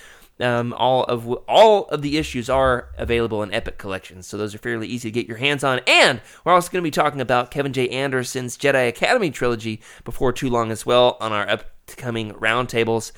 Um, 0.41 0.73
all 0.73 1.05
of 1.05 1.31
all 1.49 1.85
of 1.87 2.03
the 2.03 2.19
issues 2.19 2.51
are 2.51 2.89
available 2.99 3.43
in 3.45 3.55
Epic 3.55 3.79
Collections, 3.79 4.27
so 4.27 4.37
those 4.37 4.53
are 4.53 4.59
fairly 4.59 4.89
easy 4.89 5.09
to 5.09 5.13
get 5.13 5.29
your 5.29 5.37
hands 5.37 5.63
on. 5.63 5.81
And 5.87 6.21
we're 6.45 6.53
also 6.53 6.73
going 6.73 6.83
to 6.83 6.87
be 6.87 6.91
talking 6.91 7.21
about 7.21 7.53
Kevin 7.53 7.73
J. 7.73 7.89
Anderson's 7.91 8.59
Jedi 8.59 8.89
Academy 8.89 9.31
trilogy 9.31 9.81
before 10.03 10.33
too 10.33 10.51
long 10.51 10.73
as 10.73 10.85
well 10.85 11.17
on 11.21 11.33
our 11.33 11.49
upcoming 11.49 12.33
roundtables. 12.33 13.13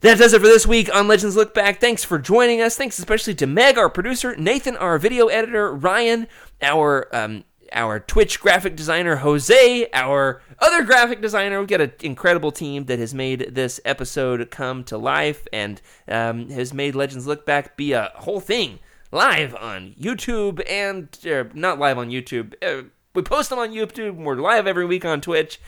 That 0.00 0.18
does 0.18 0.34
it 0.34 0.40
for 0.40 0.46
this 0.46 0.66
week 0.66 0.94
on 0.94 1.08
Legends 1.08 1.36
Look 1.36 1.54
Back. 1.54 1.80
Thanks 1.80 2.04
for 2.04 2.18
joining 2.18 2.60
us. 2.60 2.76
Thanks 2.76 2.98
especially 2.98 3.34
to 3.36 3.46
Meg, 3.46 3.78
our 3.78 3.88
producer, 3.88 4.36
Nathan, 4.36 4.76
our 4.76 4.98
video 4.98 5.28
editor, 5.28 5.72
Ryan, 5.74 6.26
our 6.60 7.08
um, 7.16 7.44
our 7.72 7.98
Twitch 7.98 8.38
graphic 8.38 8.76
designer, 8.76 9.16
Jose, 9.16 9.88
our 9.94 10.42
other 10.58 10.84
graphic 10.84 11.22
designer. 11.22 11.58
We've 11.58 11.68
got 11.68 11.80
an 11.80 11.92
incredible 12.02 12.52
team 12.52 12.84
that 12.84 12.98
has 12.98 13.14
made 13.14 13.54
this 13.54 13.80
episode 13.86 14.50
come 14.50 14.84
to 14.84 14.98
life 14.98 15.48
and 15.52 15.80
um, 16.08 16.50
has 16.50 16.74
made 16.74 16.94
Legends 16.94 17.26
Look 17.26 17.46
Back 17.46 17.76
be 17.76 17.92
a 17.92 18.12
whole 18.16 18.40
thing 18.40 18.78
live 19.12 19.54
on 19.54 19.94
YouTube 19.98 20.62
and 20.68 21.08
uh, 21.26 21.44
not 21.54 21.78
live 21.78 21.96
on 21.96 22.10
YouTube. 22.10 22.52
Uh, 22.62 22.88
we 23.14 23.22
post 23.22 23.48
them 23.48 23.58
on 23.58 23.72
YouTube. 23.72 24.16
We're 24.16 24.36
live 24.36 24.66
every 24.66 24.84
week 24.84 25.06
on 25.06 25.22
Twitch. 25.22 25.58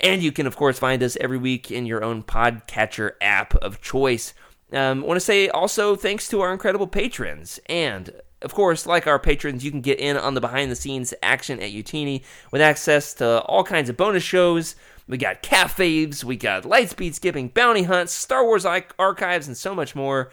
And 0.00 0.22
you 0.22 0.32
can, 0.32 0.46
of 0.46 0.56
course, 0.56 0.78
find 0.78 1.02
us 1.02 1.16
every 1.20 1.38
week 1.38 1.70
in 1.70 1.86
your 1.86 2.02
own 2.02 2.22
podcatcher 2.22 3.12
app 3.20 3.54
of 3.56 3.80
choice. 3.80 4.32
Um, 4.72 5.02
I 5.02 5.06
want 5.06 5.16
to 5.16 5.24
say 5.24 5.48
also 5.48 5.94
thanks 5.94 6.28
to 6.28 6.40
our 6.40 6.52
incredible 6.52 6.86
patrons. 6.86 7.60
And, 7.66 8.10
of 8.40 8.54
course, 8.54 8.86
like 8.86 9.06
our 9.06 9.18
patrons, 9.18 9.64
you 9.64 9.70
can 9.70 9.82
get 9.82 10.00
in 10.00 10.16
on 10.16 10.34
the 10.34 10.40
behind 10.40 10.70
the 10.70 10.76
scenes 10.76 11.12
action 11.22 11.60
at 11.60 11.72
Utini 11.72 12.22
with 12.50 12.62
access 12.62 13.12
to 13.14 13.40
all 13.42 13.62
kinds 13.62 13.90
of 13.90 13.96
bonus 13.96 14.22
shows. 14.22 14.74
We 15.06 15.18
got 15.18 15.42
cat 15.42 15.68
faves, 15.68 16.22
we 16.22 16.36
got 16.36 16.62
lightspeed 16.62 17.14
skipping, 17.14 17.48
bounty 17.48 17.82
hunts, 17.82 18.12
Star 18.12 18.44
Wars 18.44 18.64
archives, 18.64 19.48
and 19.48 19.56
so 19.56 19.74
much 19.74 19.96
more. 19.96 20.30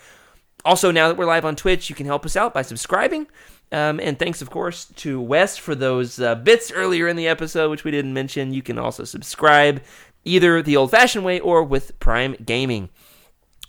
Also, 0.63 0.91
now 0.91 1.07
that 1.07 1.17
we're 1.17 1.25
live 1.25 1.45
on 1.45 1.55
Twitch, 1.55 1.89
you 1.89 1.95
can 1.95 2.05
help 2.05 2.25
us 2.25 2.35
out 2.35 2.53
by 2.53 2.61
subscribing. 2.61 3.27
Um, 3.71 3.99
and 3.99 4.17
thanks, 4.17 4.41
of 4.41 4.49
course, 4.49 4.85
to 4.97 5.19
Wes 5.19 5.57
for 5.57 5.75
those 5.75 6.19
uh, 6.21 6.35
bits 6.35 6.71
earlier 6.71 7.07
in 7.07 7.15
the 7.17 7.27
episode, 7.27 7.69
which 7.69 7.83
we 7.83 7.91
didn't 7.91 8.13
mention. 8.13 8.53
You 8.53 8.61
can 8.61 8.79
also 8.79 9.03
subscribe 9.03 9.81
either 10.23 10.61
the 10.61 10.77
old 10.77 10.91
fashioned 10.91 11.25
way 11.25 11.39
or 11.39 11.63
with 11.63 11.99
Prime 11.99 12.35
Gaming. 12.45 12.89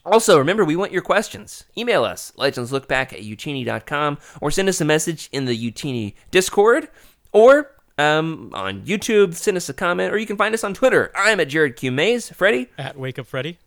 Also, 0.04 0.38
remember, 0.38 0.64
we 0.64 0.76
want 0.76 0.92
your 0.92 1.02
questions. 1.02 1.64
Email 1.76 2.04
us, 2.04 2.32
legendslookback 2.38 3.12
at 3.12 3.20
utini.com, 3.20 4.18
or 4.40 4.50
send 4.50 4.68
us 4.68 4.80
a 4.80 4.84
message 4.84 5.28
in 5.32 5.44
the 5.44 5.70
Utini 5.72 6.14
Discord, 6.30 6.88
or 7.32 7.72
um, 7.98 8.50
on 8.54 8.82
YouTube, 8.82 9.34
send 9.34 9.56
us 9.56 9.68
a 9.68 9.74
comment, 9.74 10.12
or 10.14 10.18
you 10.18 10.26
can 10.26 10.36
find 10.36 10.54
us 10.54 10.64
on 10.64 10.72
Twitter. 10.72 11.10
I'm 11.16 11.40
at 11.40 11.48
Jared 11.48 11.76
Q. 11.76 11.90
Mays, 11.92 12.30
Freddie, 12.30 12.68
At 12.78 12.96
Wake 12.96 13.18
Up 13.18 13.26
Freddy. 13.26 13.58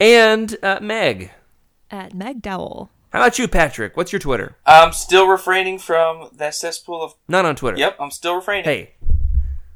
and 0.00 0.56
uh, 0.62 0.78
Meg. 0.80 1.32
At 1.90 2.14
Meg 2.14 2.40
Dowell. 2.40 2.90
How 3.10 3.20
about 3.20 3.38
you, 3.38 3.48
Patrick? 3.48 3.96
What's 3.96 4.12
your 4.12 4.18
Twitter? 4.18 4.56
I'm 4.66 4.92
still 4.92 5.26
refraining 5.26 5.78
from 5.78 6.28
that 6.34 6.54
cesspool 6.54 7.02
of. 7.02 7.14
Not 7.28 7.44
on 7.44 7.56
Twitter. 7.56 7.78
Yep, 7.78 7.96
I'm 8.00 8.10
still 8.10 8.34
refraining. 8.34 8.64
Hey, 8.64 8.94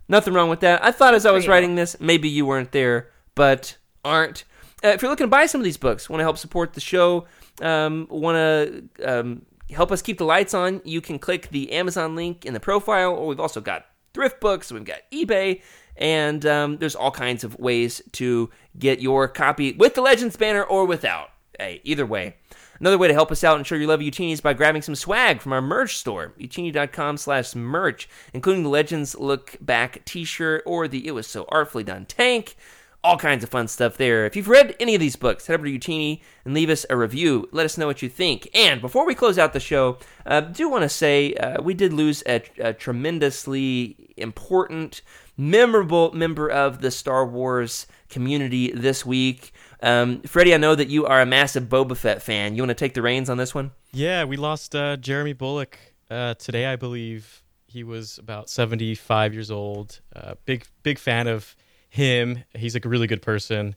nothing 0.08 0.34
wrong 0.34 0.50
with 0.50 0.60
that. 0.60 0.84
I 0.84 0.90
thought 0.90 1.14
as 1.14 1.24
I 1.24 1.30
was 1.30 1.48
writing 1.48 1.74
this, 1.74 1.98
maybe 2.00 2.28
you 2.28 2.44
weren't 2.44 2.72
there, 2.72 3.10
but 3.34 3.76
aren't. 4.04 4.44
Uh, 4.84 4.88
if 4.88 5.02
you're 5.02 5.10
looking 5.10 5.24
to 5.24 5.30
buy 5.30 5.46
some 5.46 5.60
of 5.60 5.64
these 5.64 5.76
books, 5.76 6.08
want 6.08 6.20
to 6.20 6.24
help 6.24 6.38
support 6.38 6.72
the 6.72 6.80
show, 6.80 7.26
um, 7.60 8.06
want 8.10 8.36
to 8.36 8.88
um, 9.04 9.42
help 9.70 9.92
us 9.92 10.02
keep 10.02 10.18
the 10.18 10.24
lights 10.24 10.54
on, 10.54 10.80
you 10.84 11.00
can 11.00 11.18
click 11.18 11.50
the 11.50 11.72
Amazon 11.72 12.16
link 12.16 12.44
in 12.44 12.54
the 12.54 12.60
profile, 12.60 13.14
or 13.14 13.26
we've 13.26 13.40
also 13.40 13.60
got 13.60 13.86
thrift 14.14 14.40
books, 14.40 14.72
we've 14.72 14.84
got 14.84 15.00
eBay, 15.12 15.60
and 15.96 16.44
um, 16.46 16.78
there's 16.78 16.94
all 16.94 17.10
kinds 17.10 17.44
of 17.44 17.58
ways 17.58 18.00
to 18.12 18.50
get 18.78 19.00
your 19.00 19.28
copy 19.28 19.72
with 19.72 19.94
the 19.94 20.00
Legends 20.00 20.36
banner 20.36 20.62
or 20.62 20.86
without. 20.86 21.30
Hey, 21.58 21.80
either 21.84 22.06
way. 22.06 22.36
Another 22.80 22.96
way 22.96 23.08
to 23.08 23.14
help 23.14 23.30
us 23.30 23.44
out 23.44 23.58
and 23.58 23.66
show 23.66 23.74
your 23.74 23.88
love 23.88 24.00
of 24.00 24.06
Utini 24.06 24.32
is 24.32 24.40
by 24.40 24.54
grabbing 24.54 24.80
some 24.80 24.94
swag 24.94 25.42
from 25.42 25.52
our 25.52 25.60
merch 25.60 25.98
store, 25.98 26.32
utini.com 26.40 27.18
slash 27.18 27.54
merch, 27.54 28.08
including 28.32 28.62
the 28.62 28.70
Legends 28.70 29.14
Look 29.14 29.56
Back 29.60 30.02
t-shirt 30.06 30.62
or 30.64 30.88
the 30.88 31.06
It 31.06 31.10
Was 31.10 31.26
So 31.26 31.44
Artfully 31.50 31.84
Done 31.84 32.06
tank. 32.06 32.56
All 33.04 33.18
kinds 33.18 33.44
of 33.44 33.50
fun 33.50 33.68
stuff 33.68 33.96
there. 33.98 34.24
If 34.24 34.34
you've 34.34 34.48
read 34.48 34.76
any 34.80 34.94
of 34.94 35.00
these 35.00 35.16
books, 35.16 35.46
head 35.46 35.54
over 35.54 35.66
to 35.66 35.78
Utini 35.78 36.20
and 36.44 36.54
leave 36.54 36.70
us 36.70 36.84
a 36.88 36.96
review. 36.96 37.48
Let 37.52 37.64
us 37.64 37.76
know 37.76 37.86
what 37.86 38.02
you 38.02 38.08
think. 38.08 38.48
And 38.54 38.80
before 38.80 39.06
we 39.06 39.14
close 39.14 39.38
out 39.38 39.52
the 39.52 39.60
show, 39.60 39.98
I 40.26 40.36
uh, 40.36 40.40
do 40.40 40.68
want 40.68 40.82
to 40.82 40.88
say 40.88 41.34
uh, 41.34 41.62
we 41.62 41.72
did 41.74 41.92
lose 41.92 42.22
a, 42.26 42.42
a 42.58 42.72
tremendously 42.74 43.96
important, 44.18 45.02
memorable 45.40 46.12
member 46.12 46.50
of 46.50 46.82
the 46.82 46.90
Star 46.90 47.26
Wars 47.26 47.86
community 48.10 48.70
this 48.72 49.06
week. 49.06 49.52
Um, 49.82 50.20
Freddie, 50.22 50.54
I 50.54 50.58
know 50.58 50.74
that 50.74 50.88
you 50.88 51.06
are 51.06 51.22
a 51.22 51.26
massive 51.26 51.64
Boba 51.64 51.96
Fett 51.96 52.22
fan. 52.22 52.54
You 52.54 52.62
want 52.62 52.68
to 52.70 52.74
take 52.74 52.92
the 52.92 53.00
reins 53.00 53.30
on 53.30 53.38
this 53.38 53.54
one? 53.54 53.70
Yeah, 53.92 54.24
we 54.24 54.36
lost 54.36 54.76
uh, 54.76 54.98
Jeremy 54.98 55.32
Bulloch 55.32 55.78
uh, 56.10 56.34
today, 56.34 56.66
I 56.66 56.76
believe. 56.76 57.42
He 57.66 57.82
was 57.84 58.18
about 58.18 58.50
75 58.50 59.32
years 59.32 59.50
old. 59.50 60.00
Uh, 60.14 60.34
big 60.44 60.66
big 60.82 60.98
fan 60.98 61.26
of 61.26 61.56
him. 61.88 62.44
He's 62.54 62.76
a 62.76 62.80
really 62.80 63.06
good 63.06 63.22
person, 63.22 63.76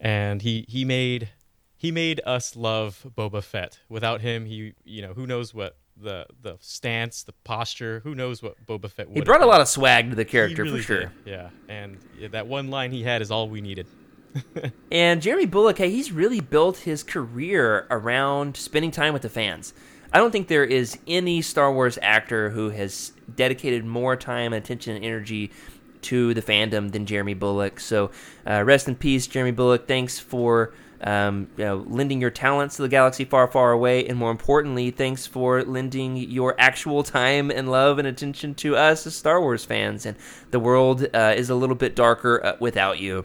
and 0.00 0.40
he 0.40 0.64
he 0.68 0.84
made 0.84 1.28
he 1.76 1.90
made 1.90 2.20
us 2.24 2.56
love 2.56 3.04
Boba 3.18 3.42
Fett. 3.42 3.80
Without 3.88 4.20
him, 4.20 4.46
he 4.46 4.74
you 4.84 5.02
know 5.02 5.12
who 5.12 5.26
knows 5.26 5.52
what 5.52 5.76
the 6.00 6.26
the 6.42 6.56
stance, 6.60 7.22
the 7.22 7.32
posture, 7.44 8.00
who 8.04 8.14
knows 8.14 8.42
what 8.42 8.64
Boba 8.66 8.90
Fett 8.90 9.08
would. 9.08 9.16
He 9.16 9.22
brought 9.22 9.42
a 9.42 9.46
lot 9.46 9.60
of 9.60 9.68
swag 9.68 10.10
to 10.10 10.16
the 10.16 10.24
character 10.24 10.62
really 10.62 10.78
for 10.78 10.84
sure. 10.84 11.00
did, 11.00 11.10
Yeah, 11.24 11.50
and 11.68 11.98
yeah, 12.18 12.28
that 12.28 12.46
one 12.46 12.70
line 12.70 12.92
he 12.92 13.02
had 13.02 13.22
is 13.22 13.30
all 13.30 13.48
we 13.48 13.60
needed. 13.60 13.86
And 14.90 15.22
Jeremy 15.22 15.46
Bulloch, 15.46 15.78
hey, 15.78 15.90
he's 15.90 16.12
really 16.12 16.40
built 16.40 16.78
his 16.78 17.02
career 17.02 17.86
around 17.90 18.56
spending 18.58 18.90
time 18.90 19.14
with 19.14 19.22
the 19.22 19.30
fans. 19.30 19.72
I 20.12 20.18
don't 20.18 20.30
think 20.30 20.48
there 20.48 20.64
is 20.64 20.98
any 21.06 21.40
Star 21.40 21.72
Wars 21.72 21.98
actor 22.02 22.50
who 22.50 22.68
has 22.70 23.12
dedicated 23.34 23.86
more 23.86 24.16
time, 24.16 24.52
and 24.52 24.62
attention, 24.62 24.94
and 24.96 25.04
energy 25.04 25.50
to 26.02 26.34
the 26.34 26.42
fandom 26.42 26.92
than 26.92 27.06
Jeremy 27.06 27.32
Bulloch. 27.32 27.80
So, 27.80 28.10
uh, 28.46 28.62
rest 28.64 28.88
in 28.88 28.96
peace, 28.96 29.26
Jeremy 29.26 29.52
Bulloch. 29.52 29.88
Thanks 29.88 30.18
for 30.18 30.74
um, 31.02 31.48
you 31.56 31.64
know, 31.64 31.84
lending 31.88 32.20
your 32.20 32.30
talents 32.30 32.76
to 32.76 32.82
the 32.82 32.88
galaxy 32.88 33.24
far, 33.24 33.48
far 33.48 33.72
away, 33.72 34.06
and 34.06 34.18
more 34.18 34.30
importantly, 34.30 34.90
thanks 34.90 35.26
for 35.26 35.62
lending 35.62 36.16
your 36.16 36.54
actual 36.58 37.02
time 37.02 37.50
and 37.50 37.70
love 37.70 37.98
and 37.98 38.06
attention 38.06 38.54
to 38.56 38.76
us 38.76 39.06
as 39.06 39.14
Star 39.14 39.40
Wars 39.40 39.64
fans. 39.64 40.06
And 40.06 40.16
the 40.50 40.60
world 40.60 41.06
uh, 41.14 41.34
is 41.36 41.50
a 41.50 41.54
little 41.54 41.76
bit 41.76 41.96
darker 41.96 42.44
uh, 42.44 42.56
without 42.60 42.98
you. 42.98 43.24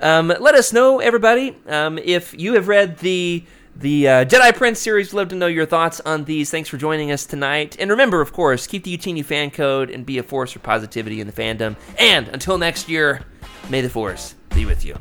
Um, 0.00 0.28
let 0.28 0.54
us 0.54 0.72
know, 0.72 1.00
everybody, 1.00 1.56
um, 1.68 1.98
if 1.98 2.38
you 2.38 2.54
have 2.54 2.68
read 2.68 2.98
the 2.98 3.44
the 3.78 4.08
uh, 4.08 4.24
Jedi 4.24 4.54
Prince 4.54 4.80
series. 4.80 5.12
Love 5.12 5.28
to 5.28 5.34
know 5.34 5.46
your 5.46 5.66
thoughts 5.66 6.00
on 6.00 6.24
these. 6.24 6.50
Thanks 6.50 6.68
for 6.68 6.78
joining 6.78 7.12
us 7.12 7.26
tonight. 7.26 7.76
And 7.78 7.90
remember, 7.90 8.20
of 8.20 8.32
course, 8.32 8.66
keep 8.66 8.84
the 8.84 8.96
Utini 8.96 9.24
fan 9.24 9.50
code 9.50 9.90
and 9.90 10.06
be 10.06 10.18
a 10.18 10.22
force 10.22 10.52
for 10.52 10.60
positivity 10.60 11.20
in 11.20 11.26
the 11.26 11.32
fandom. 11.32 11.76
And 11.98 12.28
until 12.28 12.58
next 12.58 12.88
year, 12.88 13.22
may 13.68 13.82
the 13.82 13.90
force 13.90 14.34
be 14.54 14.64
with 14.64 14.84
you. 14.84 14.96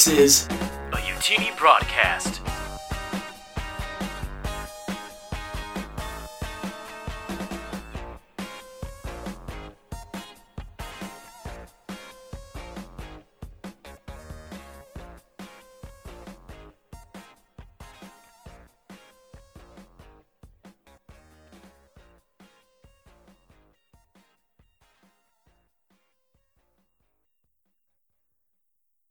This 0.00 0.18
is 0.18 0.46
a 0.46 0.96
Utini 0.96 1.54
broadcast. 1.58 2.39